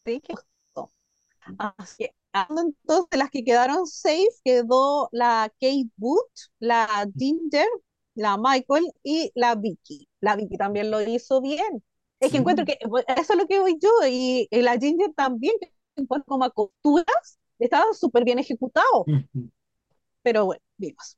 Sí, 0.04 0.20
qué 0.20 0.34
Así 1.58 2.04
que, 2.04 2.14
entonces, 2.32 3.10
de 3.10 3.16
las 3.16 3.30
que 3.30 3.42
quedaron 3.42 3.84
safe, 3.84 4.28
quedó 4.44 5.08
la 5.10 5.52
Kate 5.60 5.90
Boot, 5.96 6.30
la 6.60 7.10
Ginger, 7.18 7.66
la 8.14 8.38
Michael 8.38 8.92
y 9.02 9.32
la 9.34 9.56
Vicky. 9.56 10.08
La 10.20 10.36
Vicky 10.36 10.56
también 10.56 10.92
lo 10.92 11.02
hizo 11.02 11.40
bien. 11.40 11.82
Es 12.20 12.30
que 12.30 12.38
encuentro 12.38 12.64
que 12.64 12.78
eso 12.80 13.32
es 13.32 13.36
lo 13.36 13.48
que 13.48 13.58
voy 13.58 13.76
yo, 13.80 13.90
y, 14.08 14.46
la 14.52 14.78
Ginger 14.78 15.12
también, 15.14 15.56
en 15.96 16.06
cuanto 16.06 16.26
como 16.26 16.44
a 16.44 16.50
costuras, 16.50 17.40
estaba 17.58 17.92
súper 17.92 18.22
bien 18.22 18.38
ejecutado. 18.38 19.04
Pero 20.22 20.46
bueno, 20.46 20.62
vimos. 20.76 21.16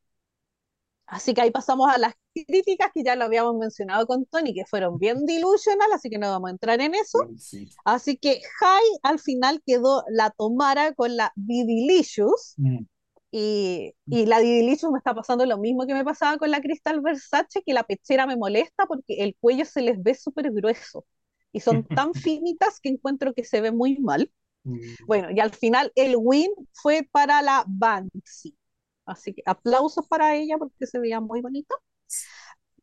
Así 1.06 1.34
que 1.34 1.42
ahí 1.42 1.50
pasamos 1.50 1.88
a 1.90 1.98
las 1.98 2.14
críticas 2.34 2.90
que 2.94 3.04
ya 3.04 3.14
lo 3.14 3.24
habíamos 3.24 3.56
mencionado 3.56 4.06
con 4.06 4.24
Tony, 4.26 4.54
que 4.54 4.64
fueron 4.64 4.98
bien 4.98 5.26
delusional, 5.26 5.92
así 5.92 6.08
que 6.08 6.18
no 6.18 6.28
vamos 6.30 6.48
a 6.48 6.52
entrar 6.52 6.80
en 6.80 6.94
eso. 6.94 7.18
Así 7.84 8.16
que 8.16 8.40
High 8.60 8.98
al 9.02 9.18
final 9.18 9.62
quedó 9.64 10.04
la 10.08 10.30
Tomara 10.30 10.92
con 10.94 11.16
la 11.16 11.32
Didilicious. 11.36 12.54
Mm. 12.56 12.86
Y, 13.30 13.92
y, 14.06 14.26
la 14.26 14.38
Didilicious 14.38 14.92
me 14.92 14.98
está 14.98 15.12
pasando 15.12 15.44
lo 15.44 15.58
mismo 15.58 15.86
que 15.86 15.94
me 15.94 16.04
pasaba 16.04 16.38
con 16.38 16.50
la 16.50 16.60
Crystal 16.60 17.00
Versace, 17.00 17.62
que 17.64 17.74
la 17.74 17.82
pechera 17.82 18.26
me 18.26 18.36
molesta 18.36 18.86
porque 18.86 19.22
el 19.24 19.36
cuello 19.40 19.64
se 19.64 19.82
les 19.82 20.00
ve 20.02 20.14
súper 20.14 20.52
grueso. 20.52 21.04
Y 21.52 21.60
son 21.60 21.84
tan 21.88 22.14
finitas 22.14 22.80
que 22.80 22.88
encuentro 22.88 23.34
que 23.34 23.44
se 23.44 23.60
ve 23.60 23.72
muy 23.72 23.98
mal. 23.98 24.30
Mm. 24.62 24.78
Bueno, 25.06 25.28
y 25.30 25.40
al 25.40 25.50
final 25.50 25.92
el 25.96 26.14
win 26.16 26.50
fue 26.72 27.06
para 27.12 27.42
la 27.42 27.64
Banksy. 27.66 28.56
Así 29.06 29.34
que 29.34 29.42
aplausos 29.46 30.06
para 30.08 30.34
ella 30.36 30.56
porque 30.58 30.86
se 30.86 30.98
veía 30.98 31.20
muy 31.20 31.40
bonita. 31.42 31.74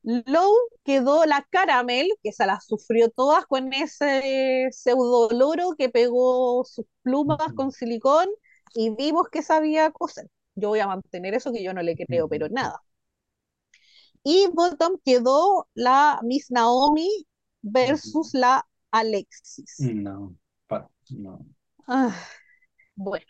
Low 0.04 0.54
quedó 0.84 1.26
la 1.26 1.46
caramel, 1.52 2.10
que 2.24 2.32
se 2.32 2.46
la 2.46 2.60
sufrió 2.60 3.10
todas 3.12 3.46
con 3.46 3.72
ese 3.74 4.70
pseudo 4.72 5.30
loro 5.30 5.76
que 5.78 5.90
pegó 5.90 6.66
sus 6.66 6.86
plumas 7.04 7.54
con 7.56 7.72
silicón 7.72 8.28
y 8.74 8.90
vimos 8.96 9.30
que 9.32 9.44
sabía 9.44 9.92
coser. 9.92 10.28
Yo 10.56 10.70
voy 10.70 10.80
a 10.80 10.88
mantener 10.88 11.36
eso 11.36 11.52
que 11.54 11.64
yo 11.64 11.74
no 11.74 11.84
le 11.84 11.96
creo, 11.96 12.28
pero 12.28 12.50
nada. 12.50 12.82
Y 14.24 14.48
bottom 14.54 14.98
quedó 15.04 15.68
la 15.74 16.20
Miss 16.24 16.52
Naomi 16.52 17.10
versus 17.62 18.34
la 18.34 18.66
Alexis. 18.92 19.76
No, 19.80 20.36
no. 21.12 21.46
Ah, 21.88 22.16
bueno, 22.96 23.26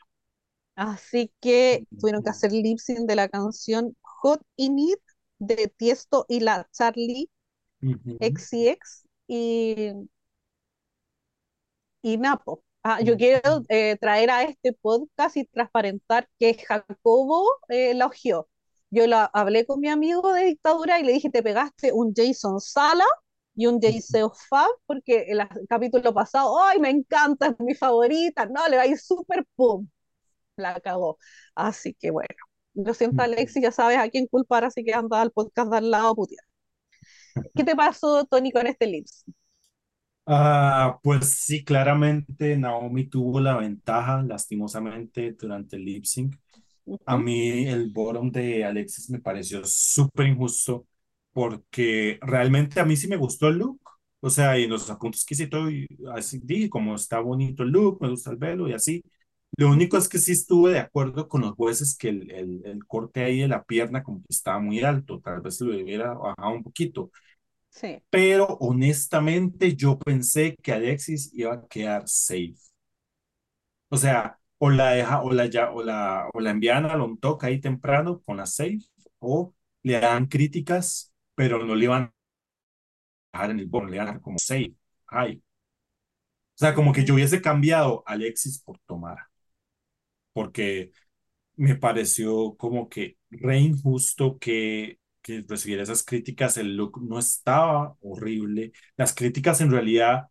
Así 0.81 1.31
que 1.41 1.85
tuvieron 1.99 2.23
que 2.23 2.31
hacer 2.31 2.51
lip 2.51 2.79
sync 2.79 3.01
de 3.07 3.15
la 3.15 3.29
canción 3.29 3.95
Hot 4.01 4.41
in 4.55 4.79
It 4.79 4.99
de 5.37 5.67
Tiesto 5.77 6.25
y 6.27 6.39
la 6.39 6.67
Charlie 6.71 7.29
XCX 8.19 9.07
y, 9.27 9.91
y 12.01 12.17
Napo. 12.17 12.63
Ah, 12.83 12.99
yo 13.01 13.15
quiero 13.15 13.63
eh, 13.69 13.95
traer 14.01 14.31
a 14.31 14.41
este 14.43 14.73
podcast 14.73 15.37
y 15.37 15.45
transparentar 15.45 16.27
que 16.39 16.55
Jacobo 16.55 17.45
eh, 17.69 17.91
elogió. 17.91 18.49
Yo 18.89 19.05
lo 19.05 19.17
hablé 19.33 19.67
con 19.67 19.79
mi 19.81 19.87
amigo 19.87 20.33
de 20.33 20.45
dictadura 20.45 20.99
y 20.99 21.03
le 21.03 21.13
dije, 21.13 21.29
te 21.29 21.43
pegaste 21.43 21.93
un 21.93 22.11
Jason 22.15 22.59
Sala 22.59 23.05
y 23.55 23.67
un 23.67 23.79
J.C. 23.79 24.23
Fab, 24.49 24.67
porque 24.87 25.27
el 25.29 25.47
capítulo 25.69 26.11
pasado, 26.13 26.59
¡ay, 26.63 26.79
me 26.79 26.89
encanta, 26.89 27.47
es 27.47 27.59
mi 27.59 27.75
favorita! 27.75 28.47
No, 28.47 28.67
le 28.67 28.77
va 28.77 28.83
a 28.83 28.87
ir 28.87 28.97
súper 28.97 29.45
pum 29.55 29.87
la 30.61 30.79
cagó. 30.79 31.17
Así 31.55 31.93
que 31.99 32.11
bueno, 32.11 32.29
lo 32.75 32.93
siento 32.93 33.23
Alexi, 33.23 33.61
ya 33.61 33.71
sabes 33.71 33.97
a 33.97 34.09
quién 34.09 34.27
culpar, 34.27 34.63
así 34.65 34.83
que 34.83 34.93
anda 34.93 35.21
al 35.21 35.31
podcast 35.31 35.71
de 35.71 35.77
al 35.77 35.91
lado 35.91 36.15
putear. 36.15 36.45
¿Qué 37.55 37.63
te 37.63 37.75
pasó, 37.75 38.25
Tony, 38.25 38.51
con 38.51 38.67
este 38.67 38.87
lips? 38.87 39.25
Ah, 40.25 40.99
pues 41.03 41.29
sí, 41.43 41.63
claramente 41.63 42.55
Naomi 42.57 43.07
tuvo 43.09 43.39
la 43.39 43.57
ventaja, 43.57 44.21
lastimosamente, 44.21 45.33
durante 45.33 45.75
el 45.75 45.83
lip 45.85 46.05
sync. 46.05 46.35
A 47.05 47.17
mí 47.17 47.67
el 47.67 47.91
bottom 47.91 48.31
de 48.31 48.63
Alexis 48.65 49.09
me 49.09 49.19
pareció 49.19 49.61
súper 49.65 50.27
injusto 50.27 50.87
porque 51.33 52.19
realmente 52.21 52.79
a 52.79 52.85
mí 52.85 52.95
sí 52.95 53.07
me 53.07 53.17
gustó 53.17 53.47
el 53.49 53.57
look. 53.59 53.81
O 54.21 54.29
sea, 54.29 54.57
y 54.59 54.67
los 54.67 54.89
apuntes 54.89 55.25
que 55.25 55.33
hice 55.33 55.47
todo, 55.47 55.69
y 55.71 55.87
así 56.13 56.39
dije, 56.43 56.69
como 56.69 56.95
está 56.95 57.19
bonito 57.19 57.63
el 57.63 57.69
look, 57.71 57.99
me 58.01 58.09
gusta 58.09 58.31
el 58.31 58.37
velo 58.37 58.67
y 58.69 58.73
así. 58.73 59.03
Lo 59.57 59.69
único 59.69 59.97
es 59.97 60.07
que 60.09 60.17
sí 60.19 60.31
estuve 60.31 60.71
de 60.73 60.79
acuerdo 60.79 61.27
con 61.27 61.41
los 61.41 61.53
jueces 61.55 61.97
que 61.97 62.09
el, 62.09 62.31
el, 62.31 62.61
el 62.65 62.85
corte 62.85 63.23
ahí 63.23 63.39
de 63.41 63.47
la 63.47 63.63
pierna 63.63 64.03
como 64.03 64.19
que 64.21 64.27
estaba 64.29 64.59
muy 64.59 64.81
alto, 64.81 65.19
tal 65.21 65.41
vez 65.41 65.59
lo 65.61 65.75
hubiera 65.75 66.13
bajado 66.13 66.51
un 66.53 66.63
poquito. 66.63 67.11
Sí. 67.69 68.01
Pero 68.09 68.47
honestamente 68.61 69.75
yo 69.75 69.99
pensé 69.99 70.55
que 70.61 70.73
Alexis 70.73 71.31
iba 71.33 71.53
a 71.55 71.67
quedar 71.67 72.07
safe. 72.07 72.55
O 73.89 73.97
sea, 73.97 74.39
o 74.57 74.69
la 74.69 74.91
deja, 74.91 75.21
o 75.21 75.31
la 75.33 75.45
ya, 75.47 75.71
o 75.71 75.83
la, 75.83 76.29
o 76.33 76.39
la 76.39 76.51
envían 76.51 76.85
a 76.85 76.97
toca 77.19 77.47
ahí 77.47 77.59
temprano 77.59 78.21
con 78.25 78.37
la 78.37 78.45
safe, 78.45 78.79
o 79.19 79.53
le 79.83 79.99
dan 79.99 80.27
críticas, 80.27 81.13
pero 81.35 81.63
no 81.65 81.75
le 81.75 81.85
iban 81.85 82.03
a 82.03 82.13
dejar 83.33 83.51
en 83.51 83.59
el 83.59 83.67
bono, 83.67 83.89
le 83.89 83.95
iban 83.97 84.07
a 84.07 84.11
dejar 84.11 84.21
como 84.21 84.37
safe. 84.39 84.73
Ay. 85.07 85.41
O 86.55 86.57
sea, 86.63 86.73
como 86.75 86.93
que 86.93 87.03
yo 87.05 87.15
hubiese 87.15 87.41
cambiado 87.41 88.03
a 88.05 88.13
Alexis 88.13 88.59
por 88.59 88.77
Tomara 88.85 89.30
porque 90.33 90.91
me 91.55 91.75
pareció 91.75 92.55
como 92.57 92.89
que 92.89 93.17
re 93.31 93.59
injusto 93.59 94.37
que, 94.39 94.99
que 95.21 95.45
recibiera 95.47 95.83
esas 95.83 96.03
críticas, 96.03 96.57
el 96.57 96.75
look 96.77 97.01
no 97.03 97.19
estaba 97.19 97.95
horrible, 98.01 98.73
las 98.97 99.13
críticas 99.15 99.61
en 99.61 99.71
realidad, 99.71 100.27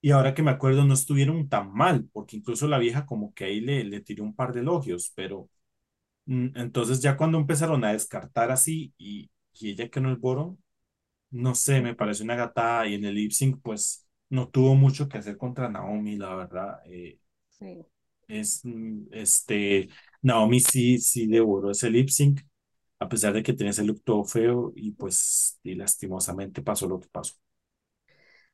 y 0.00 0.12
ahora 0.12 0.34
que 0.34 0.42
me 0.42 0.50
acuerdo, 0.52 0.84
no 0.84 0.94
estuvieron 0.94 1.48
tan 1.48 1.72
mal, 1.72 2.08
porque 2.12 2.36
incluso 2.36 2.68
la 2.68 2.78
vieja 2.78 3.06
como 3.06 3.34
que 3.34 3.44
ahí 3.46 3.60
le, 3.60 3.84
le 3.84 4.00
tiró 4.02 4.24
un 4.24 4.34
par 4.36 4.52
de 4.52 4.60
elogios, 4.60 5.12
pero 5.16 5.50
mm, 6.26 6.56
entonces 6.58 7.00
ya 7.00 7.16
cuando 7.16 7.38
empezaron 7.38 7.84
a 7.84 7.92
descartar 7.92 8.50
así 8.50 8.92
y, 8.98 9.30
y 9.54 9.70
ella 9.70 9.88
que 9.88 10.00
no 10.00 10.10
el 10.10 10.16
boro, 10.16 10.58
no 11.30 11.54
sé, 11.54 11.80
me 11.82 11.94
pareció 11.94 12.24
una 12.24 12.36
gatada 12.36 12.86
y 12.88 12.94
en 12.94 13.04
el 13.04 13.14
lip 13.16 13.32
sync 13.32 13.60
pues 13.62 14.06
no 14.30 14.48
tuvo 14.48 14.74
mucho 14.76 15.08
que 15.08 15.18
hacer 15.18 15.36
contra 15.38 15.68
Naomi, 15.70 16.16
la 16.16 16.34
verdad. 16.34 16.80
Eh, 16.86 17.18
sí 17.50 17.86
es, 18.28 18.60
mm, 18.64 19.06
este, 19.12 19.88
Naomi 20.22 20.60
sí, 20.60 20.98
sí 20.98 21.26
devoró 21.26 21.70
ese 21.70 21.90
lip 21.90 22.08
sync, 22.08 22.40
a 23.00 23.08
pesar 23.08 23.32
de 23.34 23.42
que 23.42 23.52
tenía 23.54 23.70
ese 23.72 23.84
look 23.84 24.02
todo 24.04 24.24
feo 24.24 24.72
y 24.76 24.92
pues 24.92 25.58
y 25.62 25.74
lastimosamente 25.74 26.62
pasó 26.62 26.88
lo 26.88 27.00
que 27.00 27.08
pasó. 27.08 27.34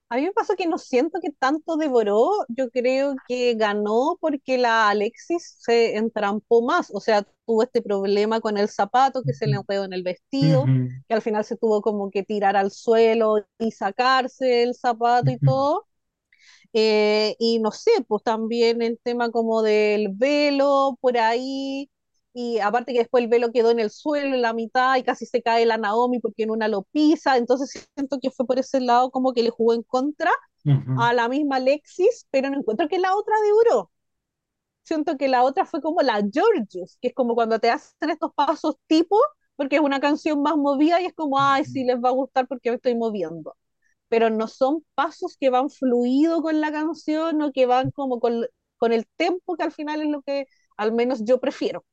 A 0.09 0.17
mí 0.17 0.23
me 0.23 0.33
pasó 0.33 0.55
que 0.57 0.67
no 0.67 0.77
siento 0.77 1.21
que 1.23 1.31
tanto 1.31 1.77
devoró, 1.79 2.31
yo 2.49 2.69
creo 2.71 3.17
que 3.27 3.55
ganó 3.55 4.19
porque 4.21 4.59
la 4.59 4.91
Alexis 4.91 5.57
se 5.61 5.97
entrampó 5.97 6.61
más, 6.63 6.91
o 6.95 7.01
sea, 7.01 7.23
tuvo 7.47 7.63
este 7.63 7.81
problema 7.81 8.41
con 8.41 8.59
el 8.59 8.69
zapato 8.69 9.23
que 9.23 9.33
se 9.33 9.47
le 9.47 9.57
enredó 9.57 9.85
en 9.85 9.95
el 9.95 10.03
vestido, 10.03 10.71
que 11.09 11.15
al 11.15 11.23
final 11.23 11.45
se 11.47 11.57
tuvo 11.57 11.81
como 11.81 12.11
que 12.11 12.23
tirar 12.25 12.57
al 12.57 12.71
suelo 12.71 13.37
y 13.59 13.71
sacarse 13.71 14.63
el 14.65 14.75
zapato 14.75 15.31
y 15.31 15.39
todo, 15.39 15.87
eh, 16.73 17.37
y 17.39 17.59
no 17.61 17.71
sé, 17.73 17.91
pues 18.09 18.23
también 18.23 18.83
el 18.83 18.99
tema 19.03 19.31
como 19.31 19.63
del 19.63 20.09
velo 20.11 20.99
por 21.01 21.19
ahí, 21.19 21.91
y 22.35 22.59
aparte 22.61 22.93
que 22.93 23.01
después 23.01 23.23
el 23.25 23.29
velo 23.31 23.53
quedó 23.53 23.71
en 23.71 23.81
el 23.81 23.91
suelo, 23.91 24.35
en 24.35 24.43
la 24.43 24.55
mitad, 24.55 24.97
y 24.97 25.03
casi 25.03 25.27
se 25.27 25.43
cae 25.43 25.67
la 25.67 25.77
Naomi 25.79 26.21
porque 26.21 26.45
en 26.45 26.51
una 26.51 26.69
lo 26.69 26.85
pisa, 26.85 27.37
entonces 27.37 27.89
siento 27.95 28.19
que 28.21 28.31
fue 28.31 28.47
por 28.47 28.59
ese 28.59 28.81
lado 28.81 29.11
como 29.11 29.33
que 29.33 29.43
le 29.43 29.51
jugó 29.51 29.75
en 29.75 29.83
contra 29.83 30.31
a 30.95 31.13
la 31.15 31.29
misma 31.29 31.57
Alexis, 31.57 32.27
pero 32.31 32.51
no 32.51 32.59
encuentro 32.59 32.89
que 32.89 32.99
la 32.99 33.15
otra 33.17 33.35
duró. 33.51 33.91
Siento 34.85 35.17
que 35.17 35.29
la 35.29 35.45
otra 35.45 35.65
fue 35.67 35.81
como 35.81 36.03
la 36.03 36.23
Georgios, 36.33 36.99
que 37.01 37.09
es 37.09 37.15
como 37.15 37.35
cuando 37.35 37.59
te 37.61 37.71
hacen 37.71 38.11
estos 38.11 38.33
pasos 38.35 38.77
tipo, 38.87 39.17
porque 39.57 39.77
es 39.77 39.83
una 39.83 40.01
canción 40.01 40.43
más 40.43 40.57
movida 40.57 41.01
y 41.01 41.07
es 41.07 41.15
como, 41.15 41.39
ay, 41.41 41.65
sí 41.65 41.85
les 41.85 41.97
va 41.99 42.11
a 42.11 42.13
gustar 42.13 42.49
porque 42.49 42.71
me 42.71 42.77
estoy 42.77 42.95
moviendo 42.97 43.57
pero 44.13 44.31
no 44.31 44.49
son 44.49 44.85
pasos 44.95 45.37
que 45.41 45.51
van 45.51 45.71
fluido 45.71 46.43
con 46.43 46.61
la 46.61 46.71
canción 46.73 47.41
o 47.43 47.53
que 47.53 47.67
van 47.67 47.91
como 47.93 48.21
con, 48.21 48.47
con 48.79 48.93
el 48.93 49.07
tempo, 49.17 49.57
que 49.57 49.65
al 49.65 49.73
final 49.73 50.03
es 50.03 50.09
lo 50.11 50.23
que 50.23 50.47
al 50.77 50.93
menos 50.93 51.25
yo 51.25 51.41
prefiero. 51.41 51.85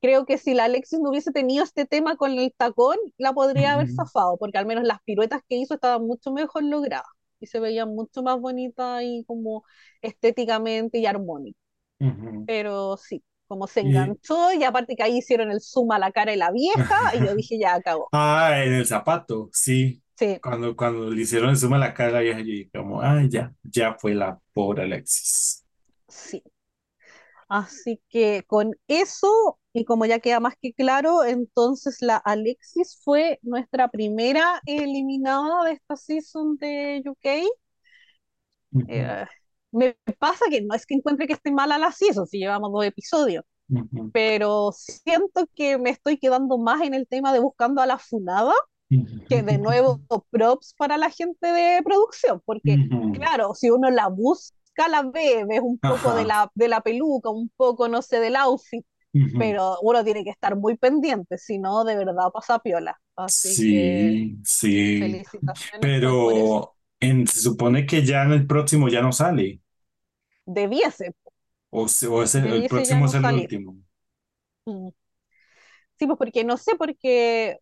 Creo 0.00 0.26
que 0.26 0.36
si 0.38 0.52
la 0.54 0.64
Alexis 0.64 1.00
no 1.00 1.10
hubiese 1.10 1.32
tenido 1.32 1.64
este 1.64 1.86
tema 1.86 2.16
con 2.16 2.32
el 2.38 2.52
tacón, 2.56 2.96
la 3.16 3.32
podría 3.32 3.72
haber 3.74 3.88
zafado, 3.88 4.36
porque 4.38 4.58
al 4.58 4.66
menos 4.66 4.84
las 4.84 5.02
piruetas 5.04 5.42
que 5.48 5.56
hizo 5.56 5.74
estaban 5.74 6.06
mucho 6.06 6.30
mejor 6.32 6.64
logradas 6.64 7.06
y 7.40 7.46
se 7.46 7.58
veían 7.60 7.94
mucho 7.94 8.22
más 8.22 8.38
bonitas 8.40 9.02
y 9.02 9.24
como 9.26 9.64
estéticamente 10.02 10.98
y 10.98 11.06
armónicas. 11.06 11.60
Pero 12.46 12.96
sí, 12.98 13.24
como 13.48 13.66
se 13.68 13.80
Y- 13.80 14.16
enganchó 14.20 14.52
y 14.54 14.64
aparte 14.64 14.96
que 14.96 15.04
ahí 15.04 15.18
hicieron 15.18 15.50
el 15.52 15.60
zoom 15.62 15.92
a 15.92 15.98
la 16.00 16.12
cara 16.12 16.32
de 16.32 16.38
la 16.38 16.52
vieja 16.52 16.96
y 17.14 17.22
yo 17.24 17.34
dije, 17.36 17.58
ya 17.58 17.74
acabó. 17.76 18.12
Ah, 18.12 18.62
en 18.64 18.74
el 18.74 18.86
zapato, 18.86 19.50
sí. 19.54 20.03
Sí, 20.16 20.40
Cuando, 20.40 20.76
cuando 20.76 21.10
le 21.10 21.22
hicieron 21.22 21.50
el 21.50 21.56
zoom 21.56 21.74
a 21.74 21.78
la 21.78 21.94
cara 21.94 22.10
a 22.10 22.12
la 22.14 22.20
vieja, 22.20 22.38
yo 22.40 22.46
dije 22.46 22.70
como, 22.72 23.00
ay, 23.02 23.28
ya, 23.30 23.54
ya 23.62 23.94
fue 23.94 24.14
la 24.14 24.38
pobre 24.52 24.82
Alexis. 24.84 25.64
sí. 26.08 26.42
Así 27.48 28.00
que 28.08 28.44
con 28.46 28.72
eso, 28.88 29.58
y 29.72 29.84
como 29.84 30.06
ya 30.06 30.18
queda 30.20 30.40
más 30.40 30.54
que 30.60 30.72
claro, 30.72 31.24
entonces 31.24 31.98
la 32.00 32.16
Alexis 32.16 33.00
fue 33.04 33.38
nuestra 33.42 33.88
primera 33.88 34.60
eliminada 34.66 35.64
de 35.64 35.72
esta 35.72 35.96
season 35.96 36.56
de 36.58 37.02
UK. 37.06 37.46
Eh, 38.86 39.24
me 39.72 39.96
pasa 40.18 40.44
que 40.50 40.60
no 40.62 40.74
es 40.74 40.86
que 40.86 40.94
encuentre 40.94 41.26
que 41.26 41.32
esté 41.34 41.50
mala 41.52 41.78
la 41.78 41.92
season, 41.92 42.26
si 42.26 42.38
llevamos 42.38 42.72
dos 42.72 42.84
episodios, 42.84 43.44
pero 44.12 44.72
siento 44.72 45.48
que 45.54 45.78
me 45.78 45.90
estoy 45.90 46.18
quedando 46.18 46.58
más 46.58 46.82
en 46.82 46.94
el 46.94 47.08
tema 47.08 47.32
de 47.32 47.40
buscando 47.40 47.82
a 47.82 47.86
la 47.86 47.98
funada 47.98 48.52
que 49.28 49.42
de 49.42 49.58
nuevo 49.58 50.02
props 50.30 50.74
para 50.76 50.98
la 50.98 51.10
gente 51.10 51.46
de 51.48 51.82
producción, 51.82 52.42
porque 52.44 52.80
claro, 53.12 53.54
si 53.54 53.70
uno 53.70 53.90
la 53.90 54.08
busca, 54.08 54.88
la 54.88 55.02
ve, 55.02 55.44
ves 55.48 55.60
un 55.62 55.78
poco 55.80 56.14
de 56.14 56.24
la, 56.24 56.50
de 56.54 56.68
la 56.68 56.80
peluca, 56.82 57.30
un 57.30 57.50
poco, 57.56 57.88
no 57.88 58.02
sé, 58.02 58.20
del 58.20 58.36
outfit, 58.36 58.84
pero 59.36 59.78
uno 59.82 60.04
tiene 60.04 60.24
que 60.24 60.30
estar 60.30 60.56
muy 60.56 60.76
pendiente, 60.76 61.38
si 61.38 61.58
no, 61.58 61.84
de 61.84 61.96
verdad 61.96 62.30
pasa 62.32 62.58
piola. 62.60 63.00
Así 63.16 63.62
que 63.66 64.22
Sí, 64.22 64.38
sí. 64.44 64.98
felicitaciones. 64.98 65.80
Pero 65.80 66.76
en- 67.00 67.26
se 67.26 67.40
supone 67.40 67.86
que 67.86 68.04
ya 68.04 68.22
en 68.24 68.32
el 68.32 68.46
próximo 68.46 68.88
ya 68.88 69.02
no 69.02 69.12
sale. 69.12 69.60
Debiese, 70.46 71.12
O, 71.70 71.88
se- 71.88 72.06
o 72.08 72.22
es 72.22 72.34
el, 72.36 72.66
próximo 72.68 73.04
no 73.04 73.06
es 73.06 73.12
el 73.14 73.20
salir. 73.20 73.30
último. 73.30 73.76
Mm. 74.66 74.90
Sí, 75.98 76.06
pues 76.06 76.18
porque 76.18 76.44
no 76.44 76.56
sé, 76.56 76.72
porque 76.76 77.58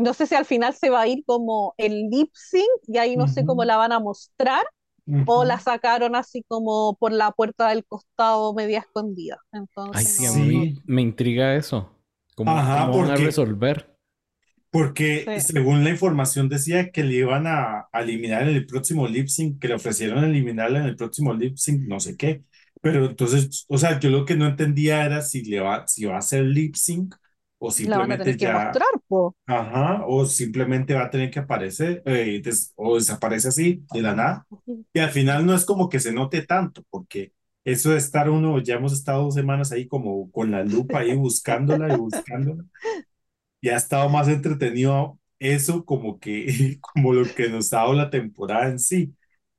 no 0.00 0.14
sé 0.14 0.26
si 0.26 0.34
al 0.34 0.44
final 0.46 0.74
se 0.74 0.90
va 0.90 1.02
a 1.02 1.08
ir 1.08 1.24
como 1.26 1.74
el 1.78 2.08
lip 2.10 2.30
sync 2.34 2.66
y 2.88 2.98
ahí 2.98 3.16
no 3.16 3.28
sé 3.28 3.44
cómo 3.44 3.64
la 3.64 3.76
van 3.76 3.92
a 3.92 4.00
mostrar 4.00 4.62
o 5.24 5.44
la 5.44 5.58
sacaron 5.60 6.16
así 6.16 6.44
como 6.48 6.96
por 6.98 7.12
la 7.12 7.32
puerta 7.32 7.68
del 7.70 7.84
costado 7.86 8.54
media 8.54 8.80
escondida. 8.80 9.38
Ay, 9.92 10.04
Entonces 10.04 10.06
sí, 10.06 10.26
a 10.26 10.32
no, 10.32 10.32
mí 10.32 10.82
me 10.86 11.02
intriga 11.02 11.54
eso. 11.56 11.96
¿Cómo, 12.34 12.58
ajá, 12.58 12.72
cómo 12.72 12.96
van 12.98 13.10
a 13.10 13.16
porque, 13.16 13.18
resolver? 13.18 13.96
porque 14.70 15.32
sí, 15.34 15.40
según 15.40 15.82
la 15.84 15.90
información 15.90 16.48
decía 16.48 16.90
que 16.92 17.02
le 17.04 17.16
iban 17.16 17.46
a, 17.46 17.88
a 17.92 18.00
eliminar 18.02 18.42
en 18.42 18.50
el 18.56 18.66
próximo 18.66 19.06
lip 19.08 19.26
sync, 19.28 19.60
que 19.60 19.68
le 19.68 19.74
ofrecieron 19.74 20.22
eliminarla 20.24 20.80
en 20.80 20.86
el 20.86 20.96
próximo 20.96 21.34
lip 21.34 21.56
sync, 21.56 21.82
no 21.88 21.98
sé 22.00 22.16
qué. 22.16 22.44
Pero 22.80 23.06
entonces, 23.06 23.66
o 23.68 23.78
sea, 23.78 23.98
yo 24.00 24.10
lo 24.10 24.24
que 24.24 24.36
no 24.36 24.46
entendía 24.46 25.04
era 25.04 25.22
si 25.22 25.42
le 25.44 25.60
va, 25.60 25.86
si 25.88 26.04
va 26.06 26.18
a 26.18 26.22
ser 26.22 26.44
lip 26.44 26.76
sync 26.76 27.14
o 27.60 27.70
simplemente 27.72 28.36
ya, 28.38 28.50
mostrar, 28.52 28.88
ajá, 29.46 30.04
o 30.06 30.26
simplemente 30.26 30.94
va 30.94 31.04
a 31.06 31.10
tener 31.10 31.30
que 31.30 31.40
aparecer 31.40 32.02
eh, 32.06 32.40
des- 32.44 32.72
o 32.76 32.96
desaparece 32.96 33.48
así 33.48 33.84
de 33.92 34.02
la 34.02 34.14
nada. 34.14 34.48
Y 34.94 35.00
al 35.00 35.10
final 35.10 35.46
no 35.46 35.54
es 35.54 35.64
como 35.66 35.88
que 35.90 36.00
se 36.00 36.12
note 36.12 36.42
tanto, 36.44 36.84
porque 36.90 37.32
eso 37.64 37.90
de 37.92 37.98
estar 37.98 38.30
uno, 38.30 38.60
ya 38.60 38.76
hemos 38.76 38.92
estado 38.94 39.24
dos 39.24 39.34
semanas 39.34 39.72
ahí 39.72 39.88
como 39.88 40.30
con 40.32 40.50
la 40.52 40.64
lupa 40.64 41.00
ahí 41.00 41.14
buscándola 41.16 41.90
y 41.92 41.96
buscándola, 41.96 42.64
y 43.60 43.68
ha 43.68 43.76
estado 43.76 44.08
más 44.08 44.28
entretenido 44.28 45.18
eso 45.38 45.84
como 45.84 46.18
que, 46.20 46.78
como 46.80 47.12
lo 47.14 47.34
que 47.34 47.48
nos 47.48 47.72
ha 47.72 47.78
dado 47.78 47.94
la 47.94 48.10
temporada 48.10 48.68
en 48.68 48.78
sí. 48.78 49.14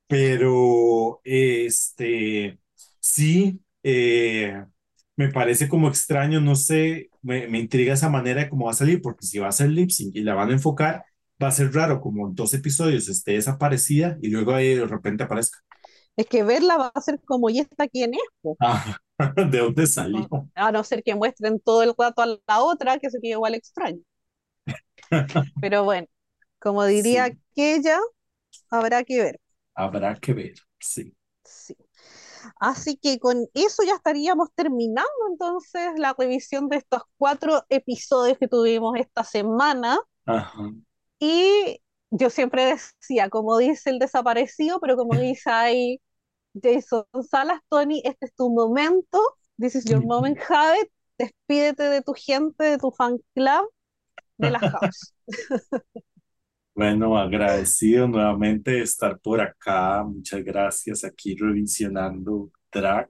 Pero, 0.07 1.21
este, 1.25 2.59
sí, 2.99 3.61
eh, 3.83 4.65
me 5.21 5.31
parece 5.31 5.69
como 5.69 5.87
extraño, 5.89 6.41
no 6.41 6.55
sé, 6.55 7.09
me, 7.21 7.47
me 7.47 7.59
intriga 7.59 7.93
esa 7.93 8.09
manera 8.09 8.41
de 8.43 8.49
cómo 8.49 8.65
va 8.65 8.71
a 8.71 8.73
salir, 8.75 9.01
porque 9.01 9.25
si 9.25 9.39
va 9.39 9.47
a 9.49 9.51
ser 9.51 9.69
lip 9.69 9.89
sync 9.91 10.15
y 10.15 10.21
la 10.23 10.35
van 10.35 10.49
a 10.49 10.53
enfocar, 10.53 11.05
va 11.41 11.47
a 11.49 11.51
ser 11.51 11.73
raro, 11.73 12.01
como 12.01 12.27
en 12.27 12.35
dos 12.35 12.53
episodios 12.53 13.09
esté 13.09 13.33
desaparecida 13.33 14.17
y 14.21 14.29
luego 14.29 14.53
ahí 14.53 14.75
de 14.75 14.85
repente 14.87 15.23
aparezca. 15.23 15.59
Es 16.15 16.25
que 16.27 16.43
verla 16.43 16.77
va 16.77 16.91
a 16.95 17.01
ser 17.01 17.19
como, 17.25 17.49
¿y 17.49 17.59
esta 17.59 17.87
quién 17.89 18.13
es? 18.13 18.21
po? 18.41 18.57
Ah, 18.59 18.97
¿de 19.51 19.57
dónde 19.59 19.87
salió? 19.87 20.27
a 20.55 20.71
no 20.71 20.83
ser 20.85 21.03
que 21.03 21.13
muestren 21.15 21.59
todo 21.59 21.83
el 21.83 21.93
rato 21.97 22.21
a 22.21 22.25
la 22.47 22.61
otra, 22.63 22.99
que 22.99 23.09
sería 23.09 23.31
igual 23.33 23.53
extraño. 23.55 24.01
Pero 25.59 25.83
bueno, 25.83 26.07
como 26.59 26.85
diría 26.85 27.25
Sí, 27.25 27.41
aquella, 27.55 27.99
habrá 28.71 29.03
que 29.05 29.21
ver. 29.23 29.41
habrá 29.75 30.15
que 30.19 30.33
ver, 30.33 30.53
sí. 30.79 31.13
Sí. 31.43 31.75
Así 32.59 32.97
que 32.97 33.19
con 33.19 33.45
eso 33.53 33.83
ya 33.83 33.95
estaríamos 33.95 34.49
terminando 34.55 35.09
entonces 35.29 35.91
la 35.97 36.15
revisión 36.17 36.69
de 36.69 36.77
estos 36.77 37.03
cuatro 37.17 37.63
episodios 37.69 38.37
que 38.37 38.47
tuvimos 38.47 38.95
esta 38.97 39.23
semana. 39.23 39.99
Ajá. 40.25 40.71
Y 41.19 41.81
yo 42.11 42.29
siempre 42.29 42.65
decía, 42.65 43.29
como 43.29 43.57
dice 43.57 43.89
el 43.89 43.99
desaparecido, 43.99 44.79
pero 44.79 44.95
como 44.95 45.11
dice 45.19 45.49
ahí 45.49 46.01
Jason 46.61 47.05
Salas, 47.29 47.61
Tony, 47.69 48.01
este 48.03 48.25
es 48.25 48.35
tu 48.35 48.49
momento. 48.49 49.19
This 49.57 49.75
is 49.75 49.85
your 49.85 50.03
moment, 50.03 50.37
Javet. 50.47 50.91
Despídete 51.17 51.83
de 51.83 52.01
tu 52.01 52.13
gente, 52.13 52.63
de 52.63 52.77
tu 52.77 52.91
fan 52.91 53.19
club, 53.35 53.69
de 54.37 54.49
la 54.49 54.59
house. 54.59 55.13
Bueno, 56.73 57.17
agradecido 57.17 58.07
nuevamente 58.07 58.71
de 58.71 58.81
estar 58.81 59.19
por 59.19 59.41
acá. 59.41 60.03
Muchas 60.03 60.43
gracias 60.43 61.03
aquí 61.03 61.35
revisionando 61.35 62.49
Drag. 62.71 63.09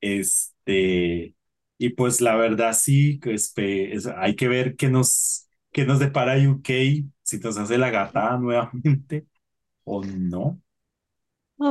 Este, 0.00 1.36
y 1.78 1.90
pues 1.90 2.20
la 2.20 2.36
verdad 2.36 2.74
sí, 2.74 3.20
espe- 3.22 3.94
es- 3.94 4.06
hay 4.08 4.36
que 4.36 4.48
ver 4.48 4.76
qué 4.76 4.88
nos, 4.90 5.48
qué 5.72 5.86
nos 5.86 6.00
depara 6.00 6.36
UK, 6.38 7.06
si 7.22 7.38
nos 7.40 7.58
hace 7.58 7.78
la 7.78 7.90
gatada 7.90 8.38
nuevamente 8.38 9.26
o 9.84 10.04
no, 10.04 10.60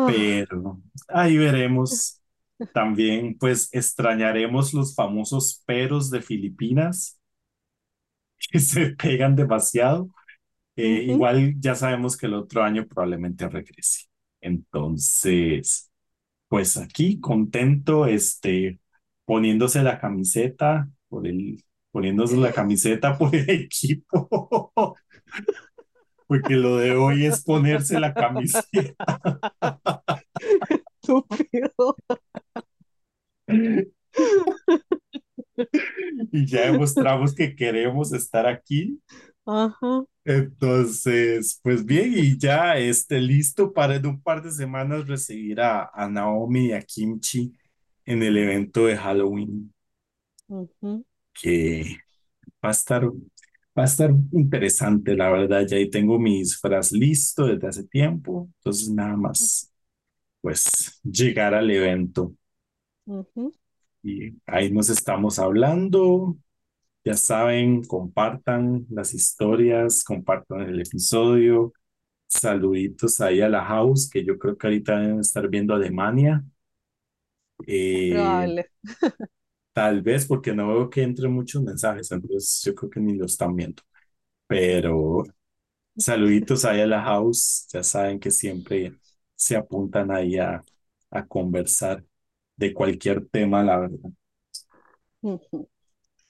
pero 0.03 0.81
ahí 1.07 1.37
veremos. 1.37 2.17
También 2.73 3.37
pues 3.37 3.69
extrañaremos 3.73 4.73
los 4.73 4.95
famosos 4.95 5.61
peros 5.65 6.09
de 6.09 6.21
Filipinas 6.21 7.19
que 8.51 8.59
se 8.59 8.91
pegan 8.95 9.35
demasiado. 9.35 10.09
Eh, 10.75 11.05
igual 11.07 11.55
ya 11.59 11.75
sabemos 11.75 12.17
que 12.17 12.27
el 12.27 12.33
otro 12.33 12.63
año 12.63 12.87
probablemente 12.87 13.47
regrese. 13.47 14.07
Entonces, 14.39 15.91
pues 16.47 16.77
aquí 16.77 17.19
contento, 17.19 18.05
este, 18.07 18.79
poniéndose 19.25 19.83
la 19.83 19.99
camiseta 19.99 20.89
por 21.07 21.27
el, 21.27 21.63
poniéndose 21.91 22.37
la 22.37 22.51
camiseta 22.51 23.17
por 23.17 23.35
el 23.35 23.49
equipo, 23.49 24.69
porque 26.27 26.55
lo 26.55 26.77
de 26.77 26.95
hoy 26.95 27.25
es 27.25 27.43
ponerse 27.43 27.99
la 27.99 28.13
camiseta. 28.13 29.19
Estúpido. 31.01 31.95
Y 36.31 36.45
ya 36.45 36.71
demostramos 36.71 37.35
que 37.35 37.55
queremos 37.55 38.13
estar 38.13 38.47
aquí. 38.47 38.99
Ajá. 39.45 40.05
Entonces, 40.23 41.59
pues 41.63 41.83
bien, 41.85 42.13
y 42.15 42.37
ya 42.37 42.77
este, 42.77 43.19
listo 43.19 43.73
para 43.73 43.95
en 43.95 44.05
un 44.05 44.21
par 44.21 44.43
de 44.43 44.51
semanas 44.51 45.07
recibir 45.07 45.59
a, 45.61 45.89
a 45.93 46.07
Naomi 46.09 46.67
y 46.67 46.73
a 46.73 46.81
Kimchi 46.81 47.51
en 48.05 48.21
el 48.23 48.37
evento 48.37 48.85
de 48.85 48.97
Halloween, 48.97 49.73
que 51.33 51.97
va 52.63 52.69
a 52.69 52.71
estar, 52.73 53.05
va 53.07 53.83
a 53.83 53.85
estar 53.85 54.11
interesante, 54.33 55.15
la 55.15 55.31
verdad. 55.31 55.65
Ya 55.67 55.77
ahí 55.77 55.89
tengo 55.89 56.19
mi 56.19 56.39
disfraz 56.39 56.91
listo 56.91 57.47
desde 57.47 57.67
hace 57.69 57.83
tiempo, 57.87 58.49
entonces 58.57 58.89
nada 58.89 59.15
más, 59.17 59.71
pues, 60.41 60.99
llegar 61.03 61.53
al 61.55 61.71
evento. 61.71 62.35
Y 64.03 64.35
ahí 64.47 64.71
nos 64.71 64.89
estamos 64.89 65.39
hablando. 65.39 66.37
Ya 67.03 67.15
saben, 67.15 67.83
compartan 67.83 68.85
las 68.89 69.13
historias, 69.13 70.03
compartan 70.03 70.61
el 70.61 70.81
episodio. 70.81 71.73
Saluditos 72.27 73.21
ahí 73.21 73.41
a 73.41 73.49
la 73.49 73.63
house, 73.65 74.09
que 74.11 74.25
yo 74.25 74.37
creo 74.39 74.57
que 74.57 74.67
ahorita 74.67 74.99
deben 74.99 75.19
estar 75.21 75.47
viendo 75.49 75.73
Alemania. 75.75 76.43
Eh, 77.67 78.51
Probable. 78.53 78.65
tal 79.73 80.01
vez 80.01 80.25
porque 80.27 80.53
no 80.53 80.67
veo 80.69 80.89
que 80.89 81.03
entre 81.03 81.27
muchos 81.27 81.63
mensajes, 81.63 82.11
entonces 82.11 82.61
yo 82.65 82.75
creo 82.75 82.89
que 82.89 82.99
ni 82.99 83.15
lo 83.15 83.25
están 83.25 83.55
viendo. 83.55 83.81
Pero 84.47 85.23
saluditos 85.97 86.65
ahí 86.65 86.81
a 86.81 86.87
la 86.87 87.03
house, 87.03 87.67
ya 87.73 87.83
saben 87.83 88.19
que 88.19 88.31
siempre 88.31 88.95
se 89.35 89.57
apuntan 89.57 90.11
ahí 90.11 90.37
a, 90.39 90.63
a 91.11 91.27
conversar 91.27 92.05
de 92.57 92.73
cualquier 92.73 93.27
tema, 93.29 93.63
la 93.63 93.79
verdad. 93.79 94.11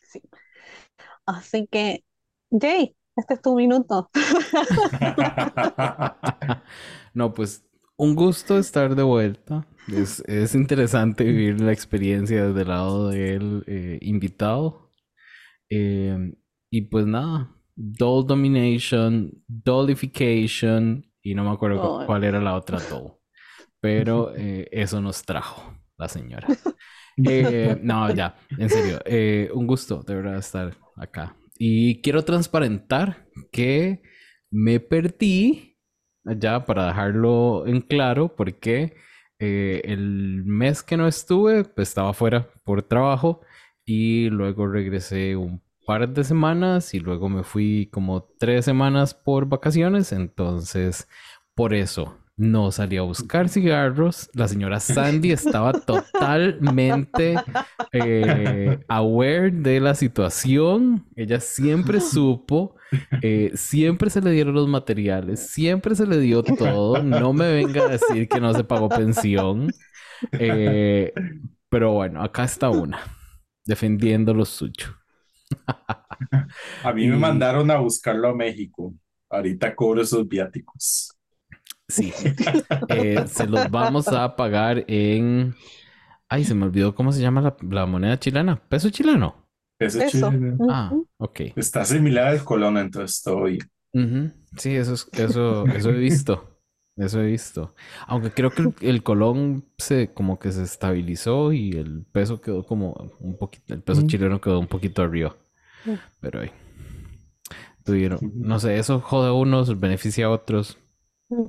Sí. 0.02 0.22
Así 1.32 1.68
que, 1.72 2.04
Jay, 2.52 2.96
este 3.16 3.36
es 3.36 3.42
tu 3.42 3.56
minuto. 3.56 4.10
No, 7.14 7.34
pues 7.34 7.66
un 7.98 8.16
gusto 8.16 8.58
estar 8.58 8.96
de 8.96 9.04
vuelta. 9.04 9.68
Es, 9.92 10.24
es 10.28 10.56
interesante 10.56 11.24
vivir 11.24 11.60
la 11.60 11.74
experiencia 11.74 12.48
desde 12.48 12.62
el 12.62 12.68
lado 12.68 13.10
del 13.10 13.64
eh, 13.68 14.00
invitado. 14.02 14.92
Eh, 15.70 16.34
y 16.70 16.82
pues 16.84 17.06
nada, 17.06 17.54
Doll 17.76 18.26
Domination, 18.26 19.32
Dollification, 19.48 21.06
y 21.22 21.36
no 21.36 21.44
me 21.44 21.52
acuerdo 21.52 22.06
cuál 22.06 22.24
era 22.24 22.40
la 22.40 22.56
otra 22.56 22.80
Doll. 22.80 23.14
Pero 23.80 24.32
eh, 24.36 24.68
eso 24.72 25.02
nos 25.02 25.24
trajo 25.24 25.74
la 25.98 26.08
señora. 26.08 26.48
no, 27.18 28.14
ya, 28.14 28.36
en 28.58 28.70
serio, 28.70 29.00
un 29.54 29.68
gusto 29.68 30.02
de 30.02 30.16
verdad 30.16 30.38
estar 30.38 30.76
acá. 30.96 31.36
Y 31.58 32.02
quiero 32.02 32.24
transparentar 32.24 33.28
que 33.52 34.02
me 34.50 34.80
perdí, 34.80 35.78
ya 36.24 36.66
para 36.66 36.88
dejarlo 36.88 37.66
en 37.68 37.82
claro, 37.82 38.36
porque 38.36 38.96
eh, 39.40 39.82
el 39.86 40.44
mes 40.46 40.84
que 40.84 40.98
no 40.98 41.08
estuve, 41.08 41.64
pues 41.64 41.90
estaba 41.90 42.14
fuera 42.14 42.48
por 42.64 42.84
trabajo 42.84 43.42
y 43.86 44.30
luego 44.30 44.68
regresé 44.68 45.36
un 45.36 45.62
par 45.86 46.08
de 46.10 46.24
semanas 46.24 46.94
y 46.94 47.00
luego 47.00 47.28
me 47.30 47.44
fui 47.44 47.90
como 47.92 48.24
tres 48.40 48.66
semanas 48.66 49.14
por 49.14 49.48
vacaciones, 49.48 50.12
entonces 50.12 51.08
por 51.56 51.74
eso 51.74 52.21
no 52.42 52.72
salí 52.72 52.98
a 52.98 53.04
buscar 53.04 53.50
cigarros. 53.50 54.30
La 54.34 54.48
señora 54.48 54.80
Sandy 54.80 55.32
estaba 55.32 55.74
totalmente 55.86 57.36
eh, 57.92 58.80
aware 58.88 59.52
de 59.52 59.80
la 59.80 59.94
situación. 59.94 61.06
Ella 61.16 61.40
siempre 61.40 62.02
supo, 62.02 62.76
eh, 63.22 63.52
siempre 63.54 64.10
se 64.10 64.22
le 64.22 64.32
dieron 64.32 64.56
los 64.56 64.68
materiales, 64.68 65.52
siempre 65.52 65.94
se 65.94 66.08
le 66.08 66.18
dio 66.18 66.42
todo. 66.42 67.04
No 67.04 67.32
me 67.32 67.52
venga 67.54 67.84
a 67.86 67.90
decir 67.90 68.28
que 68.28 68.42
no 68.42 68.54
se 68.56 68.64
pagó 68.64 68.90
pensión. 68.90 69.72
Eh, 70.32 71.14
pero 71.70 71.94
bueno, 71.94 72.24
acá 72.24 72.44
está 72.44 72.70
una, 72.70 73.02
defendiendo 73.66 74.34
lo 74.34 74.46
suyo. 74.46 74.88
a 76.84 76.92
mí 76.92 77.08
me 77.08 77.18
mandaron 77.18 77.70
a 77.70 77.78
buscarlo 77.78 78.30
a 78.30 78.36
México. 78.36 78.96
Ahorita 79.30 79.76
cobro 79.76 80.02
esos 80.02 80.28
viáticos. 80.28 81.16
Sí. 81.92 82.14
Eh, 82.90 83.26
se 83.28 83.48
los 83.48 83.70
vamos 83.70 84.08
a 84.08 84.36
pagar 84.36 84.84
en. 84.88 85.56
Ay, 86.30 86.46
se 86.46 86.56
me 86.56 86.66
olvidó 86.66 86.96
cómo 86.96 87.12
se 87.12 87.22
llama 87.22 87.56
la, 87.70 87.86
moneda 87.86 88.18
chilena. 88.18 88.62
¿Peso 88.70 88.90
chileno? 88.90 89.48
Peso, 89.78 90.00
chileno. 90.08 90.58
Ah, 90.70 90.92
ok. 91.18 91.42
Está 91.56 91.84
similar 91.84 92.28
al 92.28 92.44
colón, 92.44 92.78
entonces 92.78 93.18
estoy. 93.18 93.60
Sí, 94.58 94.76
eso, 94.76 94.94
es, 94.94 95.10
eso, 95.14 95.66
eso 95.68 95.90
he 95.90 95.98
visto. 95.98 96.48
Eso 96.96 97.22
he 97.22 97.26
visto. 97.26 97.74
Aunque 98.08 98.32
creo 98.32 98.52
que 98.52 98.88
el, 98.88 99.04
colón 99.04 99.66
se 99.78 100.14
como 100.14 100.40
que 100.40 100.52
se 100.52 100.64
estabilizó 100.64 101.52
y 101.52 101.72
el 101.72 102.06
peso 102.12 102.42
quedó 102.42 102.66
como 102.66 103.12
un 103.20 103.38
poquito, 103.38 103.74
el 103.74 103.82
peso 103.82 104.06
chileno 104.08 104.40
quedó 104.40 104.60
un 104.60 104.68
poquito 104.68 105.02
arriba. 105.02 105.36
Pero 106.20 106.42
ahí 106.42 106.52
tuvieron, 107.84 108.20
no 108.36 108.60
sé, 108.60 108.78
eso 108.78 109.00
jode 109.00 109.30
a 109.30 109.34
unos, 109.34 109.80
beneficia 109.80 110.28
a 110.28 110.30
otros. 110.30 110.78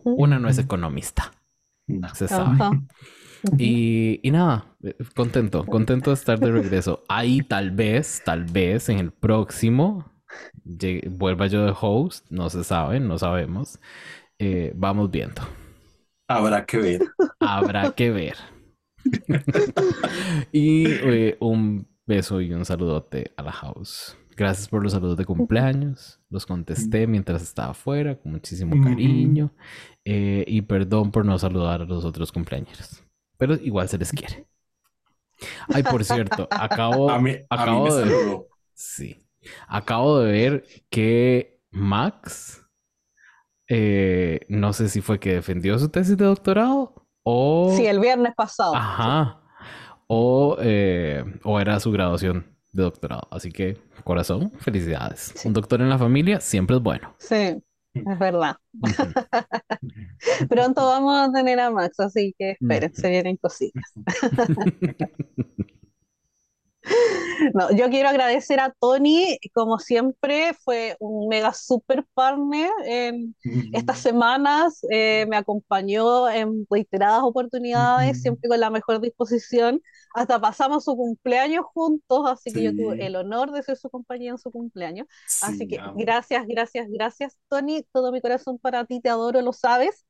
Una 0.04 0.38
no 0.38 0.48
es 0.48 0.58
economista. 0.58 1.32
Se 2.14 2.28
sabe. 2.28 2.58
Y, 3.58 4.20
nada, 4.30 4.76
eh, 4.84 4.94
contento, 5.16 5.66
contento 5.66 6.10
de 6.10 6.14
estar 6.14 6.38
de 6.38 6.52
regreso. 6.52 7.02
Ahí 7.08 7.40
tal 7.42 7.72
vez, 7.72 8.22
tal 8.24 8.44
vez 8.44 8.88
en 8.88 9.00
el 9.00 9.10
próximo 9.10 10.12
vuelva 11.10 11.46
yo 11.46 11.64
de 11.64 11.74
host, 11.78 12.26
no 12.30 12.48
se 12.50 12.64
sabe, 12.64 13.00
no 13.00 13.18
sabemos. 13.18 13.80
Eh, 14.38 14.72
vamos 14.74 15.10
viendo. 15.10 15.42
Habrá 16.28 16.64
que 16.64 16.78
ver. 16.78 17.00
Habrá 17.40 17.92
que 17.92 18.10
ver. 18.10 18.36
y 20.52 20.86
eh, 20.86 21.36
un 21.40 21.88
beso 22.06 22.40
y 22.40 22.52
un 22.52 22.64
saludote 22.64 23.32
a 23.36 23.42
la 23.42 23.52
house. 23.52 24.16
Gracias 24.36 24.68
por 24.68 24.82
los 24.82 24.92
saludos 24.92 25.16
de 25.16 25.24
cumpleaños. 25.24 26.20
Los 26.30 26.46
contesté 26.46 27.06
mientras 27.06 27.42
estaba 27.42 27.72
afuera 27.72 28.18
con 28.18 28.32
muchísimo 28.32 28.82
cariño. 28.82 29.52
Eh, 30.04 30.44
y 30.46 30.62
perdón 30.62 31.10
por 31.10 31.24
no 31.24 31.38
saludar 31.38 31.82
a 31.82 31.84
los 31.84 32.04
otros 32.04 32.32
cumpleaños. 32.32 33.02
Pero 33.36 33.54
igual 33.54 33.88
se 33.88 33.98
les 33.98 34.10
quiere. 34.10 34.46
Ay, 35.68 35.82
por 35.82 36.04
cierto, 36.04 36.48
acabo, 36.50 37.10
acabo 37.10 37.94
de 37.94 38.04
ver. 38.04 38.38
Sí. 38.74 39.24
Acabo 39.66 40.20
de 40.20 40.32
ver 40.32 40.64
que 40.88 41.60
Max. 41.70 42.64
Eh, 43.68 44.40
no 44.48 44.72
sé 44.72 44.88
si 44.88 45.00
fue 45.00 45.18
que 45.18 45.34
defendió 45.34 45.78
su 45.78 45.88
tesis 45.88 46.16
de 46.16 46.24
doctorado 46.24 47.06
o. 47.22 47.72
Sí, 47.76 47.86
el 47.86 48.00
viernes 48.00 48.34
pasado. 48.34 48.74
Ajá. 48.74 49.40
O, 50.06 50.56
eh, 50.60 51.24
o 51.42 51.58
era 51.58 51.80
su 51.80 51.90
graduación 51.90 52.51
de 52.72 52.82
doctorado. 52.82 53.28
Así 53.30 53.50
que, 53.52 53.78
corazón, 54.04 54.50
felicidades. 54.58 55.34
Un 55.44 55.52
doctor 55.52 55.80
en 55.80 55.88
la 55.90 55.98
familia 55.98 56.40
siempre 56.40 56.76
es 56.76 56.82
bueno. 56.82 57.14
Sí, 57.18 57.62
es 57.94 58.18
verdad. 58.18 58.56
Pronto 60.48 60.86
vamos 60.86 61.28
a 61.28 61.32
tener 61.32 61.60
a 61.60 61.70
Max, 61.70 62.00
así 62.00 62.34
que 62.38 62.52
esperen, 62.52 62.94
se 62.94 63.10
vienen 63.10 63.36
cositas. 63.36 63.92
No, 67.54 67.70
yo 67.72 67.88
quiero 67.90 68.08
agradecer 68.08 68.60
a 68.60 68.74
Tony, 68.78 69.38
como 69.52 69.78
siempre, 69.78 70.54
fue 70.64 70.96
un 71.00 71.28
mega 71.28 71.52
super 71.52 72.04
partner. 72.14 72.70
En 72.84 73.34
estas 73.72 73.98
semanas 73.98 74.80
eh, 74.90 75.26
me 75.28 75.36
acompañó 75.36 76.28
en 76.28 76.66
reiteradas 76.70 77.22
oportunidades, 77.22 78.22
siempre 78.22 78.48
con 78.48 78.60
la 78.60 78.70
mejor 78.70 79.00
disposición. 79.00 79.80
Hasta 80.14 80.40
pasamos 80.40 80.84
su 80.84 80.96
cumpleaños 80.96 81.64
juntos, 81.72 82.26
así 82.26 82.52
que 82.52 82.62
yo 82.62 82.72
tuve 82.72 83.06
el 83.06 83.16
honor 83.16 83.50
de 83.52 83.62
ser 83.62 83.76
su 83.76 83.88
compañía 83.88 84.32
en 84.32 84.38
su 84.38 84.50
cumpleaños. 84.50 85.06
así 85.42 85.66
que 85.66 85.80
gracias, 85.96 86.46
gracias, 86.46 86.88
gracias, 86.90 87.36
Tony. 87.48 87.84
Todo 87.92 88.12
mi 88.12 88.20
corazón 88.20 88.58
para 88.58 88.84
ti, 88.84 89.00
te 89.00 89.08
adoro, 89.08 89.40
lo 89.40 89.52
sabes. 89.52 90.04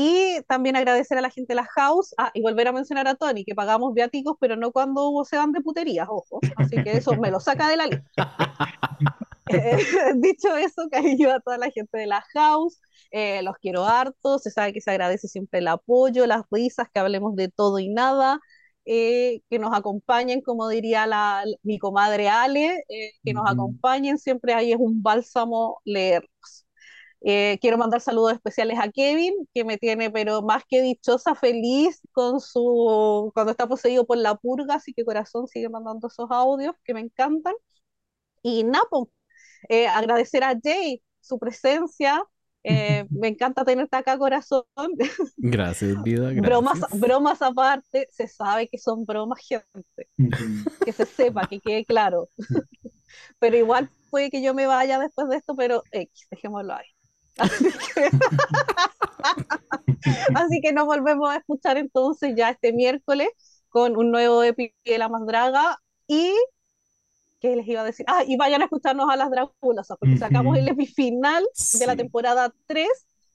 Y 0.00 0.40
también 0.46 0.76
agradecer 0.76 1.18
a 1.18 1.20
la 1.20 1.28
gente 1.28 1.54
de 1.54 1.56
la 1.56 1.66
house, 1.74 2.14
ah, 2.18 2.30
y 2.32 2.40
volver 2.40 2.68
a 2.68 2.72
mencionar 2.72 3.08
a 3.08 3.16
Tony, 3.16 3.44
que 3.44 3.56
pagamos 3.56 3.94
viáticos, 3.94 4.36
pero 4.38 4.54
no 4.54 4.70
cuando 4.70 5.24
se 5.28 5.36
van 5.36 5.50
de 5.50 5.60
puterías, 5.60 6.06
ojo. 6.08 6.38
Así 6.54 6.80
que 6.84 6.92
eso 6.98 7.16
me 7.16 7.32
lo 7.32 7.40
saca 7.40 7.68
de 7.68 7.76
la 7.76 7.86
lista. 7.88 8.06
Eh, 9.50 9.78
dicho 10.16 10.54
eso, 10.56 10.82
cariño 10.90 11.30
a 11.30 11.40
toda 11.40 11.56
la 11.56 11.70
gente 11.70 11.96
de 11.96 12.06
la 12.06 12.22
house, 12.34 12.78
eh, 13.10 13.42
los 13.42 13.56
quiero 13.56 13.86
harto, 13.86 14.38
se 14.38 14.50
sabe 14.50 14.74
que 14.74 14.82
se 14.82 14.90
agradece 14.90 15.26
siempre 15.26 15.60
el 15.60 15.68
apoyo, 15.68 16.26
las 16.26 16.42
risas, 16.50 16.88
que 16.92 17.00
hablemos 17.00 17.34
de 17.34 17.48
todo 17.48 17.78
y 17.78 17.88
nada, 17.88 18.40
eh, 18.84 19.40
que 19.48 19.58
nos 19.58 19.74
acompañen, 19.74 20.42
como 20.42 20.68
diría 20.68 21.06
la, 21.06 21.44
mi 21.62 21.78
comadre 21.78 22.28
Ale, 22.28 22.84
que 23.24 23.32
nos 23.32 23.50
acompañen, 23.50 24.18
siempre 24.18 24.52
ahí 24.52 24.72
es 24.72 24.78
un 24.78 25.02
bálsamo 25.02 25.80
leerlos. 25.86 26.67
Eh, 27.20 27.58
quiero 27.60 27.78
mandar 27.78 28.00
saludos 28.00 28.34
especiales 28.34 28.78
a 28.78 28.90
Kevin, 28.90 29.34
que 29.52 29.64
me 29.64 29.76
tiene 29.76 30.10
pero 30.10 30.40
más 30.42 30.62
que 30.68 30.82
dichosa, 30.82 31.34
feliz 31.34 32.00
con 32.12 32.40
su 32.40 33.32
cuando 33.34 33.50
está 33.50 33.66
poseído 33.66 34.06
por 34.06 34.18
la 34.18 34.36
purga, 34.36 34.76
así 34.76 34.94
que 34.94 35.04
corazón 35.04 35.48
sigue 35.48 35.68
mandando 35.68 36.06
esos 36.08 36.30
audios 36.30 36.74
que 36.84 36.94
me 36.94 37.00
encantan. 37.00 37.54
Y 38.42 38.64
Napo, 38.64 39.10
eh, 39.68 39.88
agradecer 39.88 40.44
a 40.44 40.54
Jay 40.62 41.02
su 41.20 41.38
presencia. 41.38 42.22
Eh, 42.62 43.04
me 43.10 43.28
encanta 43.28 43.64
tenerte 43.64 43.96
acá, 43.96 44.16
corazón. 44.16 44.64
Gracias, 45.36 46.02
vida. 46.02 46.30
Bromas, 46.42 46.80
bromas 46.92 47.42
aparte, 47.42 48.08
se 48.12 48.28
sabe 48.28 48.68
que 48.68 48.78
son 48.78 49.04
bromas, 49.04 49.40
gente. 49.40 50.08
que 50.84 50.92
se 50.92 51.04
sepa, 51.04 51.48
que 51.48 51.60
quede 51.60 51.84
claro. 51.84 52.28
pero 53.38 53.56
igual 53.56 53.90
puede 54.10 54.30
que 54.30 54.42
yo 54.42 54.54
me 54.54 54.66
vaya 54.66 54.98
después 54.98 55.28
de 55.28 55.36
esto, 55.36 55.56
pero 55.56 55.82
X, 55.90 56.26
dejémoslo 56.30 56.74
ahí. 56.74 56.86
Así 60.34 60.60
que 60.60 60.72
nos 60.72 60.86
volvemos 60.86 61.30
a 61.30 61.36
escuchar 61.36 61.78
entonces 61.78 62.34
ya 62.36 62.50
este 62.50 62.72
miércoles 62.72 63.28
con 63.68 63.96
un 63.96 64.10
nuevo 64.10 64.42
epi 64.42 64.74
de 64.84 64.98
la 64.98 65.08
más 65.08 65.26
draga 65.26 65.78
y 66.06 66.32
¿qué 67.40 67.56
les 67.56 67.66
iba 67.68 67.82
a 67.82 67.84
decir? 67.84 68.04
Ah, 68.08 68.24
y 68.26 68.36
vayan 68.36 68.62
a 68.62 68.64
escucharnos 68.64 69.08
a 69.10 69.16
las 69.16 69.30
dragulosas 69.30 69.96
porque 69.98 70.18
sacamos 70.18 70.56
el 70.56 70.68
epi 70.68 70.86
final 70.86 71.44
de 71.78 71.86
la 71.86 71.96
temporada 71.96 72.52
3 72.66 72.88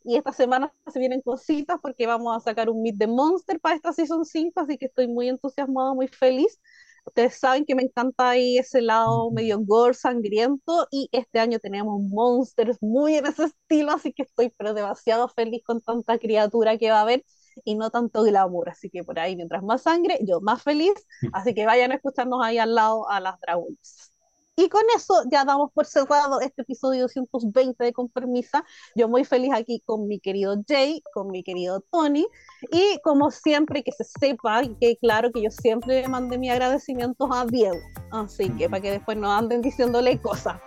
y 0.04 0.18
esta 0.18 0.34
semana 0.34 0.74
se 0.92 1.00
vienen 1.00 1.22
cositas 1.22 1.80
porque 1.82 2.08
vamos 2.08 2.36
a 2.36 2.42
sacar 2.42 2.70
un 2.70 2.82
Meet 2.82 2.98
the 3.00 3.08
Monster 3.08 3.60
para 3.60 3.76
esta 3.76 3.94
season 3.94 4.26
5, 4.26 4.60
así 4.60 4.78
que 4.78 4.88
estoy 4.88 5.08
muy 5.08 5.30
entusiasmada, 5.30 5.94
muy 5.94 6.08
feliz. 6.08 6.60
Ustedes 7.06 7.38
saben 7.40 7.66
que 7.66 7.76
me 7.76 7.84
encanta 7.84 8.30
ahí 8.30 8.58
ese 8.58 8.82
lado 8.82 9.30
medio 9.32 9.60
gore, 9.60 9.94
sangriento, 9.94 10.88
y 10.92 11.10
este 11.12 11.40
año 11.40 11.60
tenemos 11.60 12.02
monsters 12.02 12.78
muy 12.82 13.16
en 13.16 13.26
ese 13.28 13.46
estilo, 13.46 13.92
así 13.92 14.14
que 14.14 14.24
estoy 14.24 14.50
pero 14.58 14.74
demasiado 14.74 15.28
feliz 15.30 15.62
con 15.66 15.82
tanta 15.82 16.18
criatura 16.18 16.78
que 16.78 16.90
va 16.92 17.00
a 17.00 17.02
haber 17.02 17.24
y 17.66 17.76
no 17.76 17.90
tanto 17.92 18.24
glamour, 18.24 18.70
así 18.70 18.90
que 18.90 19.04
por 19.04 19.20
ahí 19.20 19.36
mientras 19.36 19.64
más 19.64 19.84
sangre, 19.84 20.20
yo 20.24 20.42
más 20.42 20.64
feliz, 20.64 20.94
así 21.34 21.54
que 21.54 21.66
vayan 21.66 21.92
a 21.92 21.96
escucharnos 21.96 22.40
ahí 22.44 22.58
al 22.58 22.74
lado 22.76 23.10
a 23.10 23.20
las 23.20 23.40
dragones. 23.42 24.13
Y 24.56 24.70
con 24.70 24.84
eso 24.96 25.24
ya 25.32 25.46
damos 25.46 25.72
por 25.72 25.86
cerrado 25.86 26.40
este 26.40 26.62
episodio 26.62 27.04
220 27.04 27.84
de 27.84 27.94
Con 27.94 28.08
Permisa. 28.08 28.64
Yo 28.96 29.08
muy 29.08 29.26
feliz 29.26 29.52
aquí 29.54 29.82
con 29.84 30.08
mi 30.08 30.20
querido 30.20 30.56
Jay, 30.68 31.02
con 31.14 31.32
mi 31.32 31.44
querido 31.44 31.82
Tony. 31.92 32.28
Y 32.72 33.00
como 33.04 33.32
siempre, 33.32 33.84
que 33.84 33.92
se 33.92 34.04
sepa 34.04 34.64
y 34.64 34.76
que 34.76 34.98
claro 34.98 35.32
que 35.32 35.42
yo 35.42 35.50
siempre 35.50 36.02
le 36.02 36.08
mandé 36.08 36.38
mi 36.38 36.52
agradecimiento 36.52 37.34
a 37.34 37.46
Diego. 37.46 37.80
Así 38.12 38.50
que 38.52 38.70
para 38.70 38.82
que 38.82 38.92
después 38.92 39.18
no 39.18 39.32
anden 39.32 39.62
diciéndole 39.62 40.22
cosas. 40.22 40.58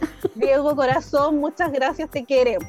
Diego 0.34 0.74
Corazón, 0.74 1.38
muchas 1.38 1.70
gracias, 1.70 2.10
te 2.10 2.24
queremos. 2.24 2.68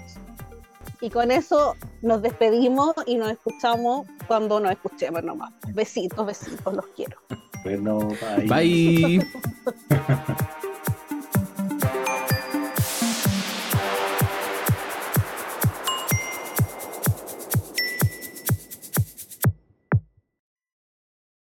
Y 1.01 1.09
con 1.09 1.31
eso 1.31 1.75
nos 2.01 2.21
despedimos 2.21 2.93
y 3.07 3.15
nos 3.15 3.31
escuchamos 3.31 4.07
cuando 4.27 4.59
nos 4.59 4.71
escuchemos 4.71 5.23
nomás. 5.23 5.53
Besitos, 5.73 6.23
besitos, 6.25 6.73
los 6.73 6.85
quiero. 6.95 7.17
Bueno, 7.63 7.99
bye. 8.47 9.19
bye. 9.19 9.27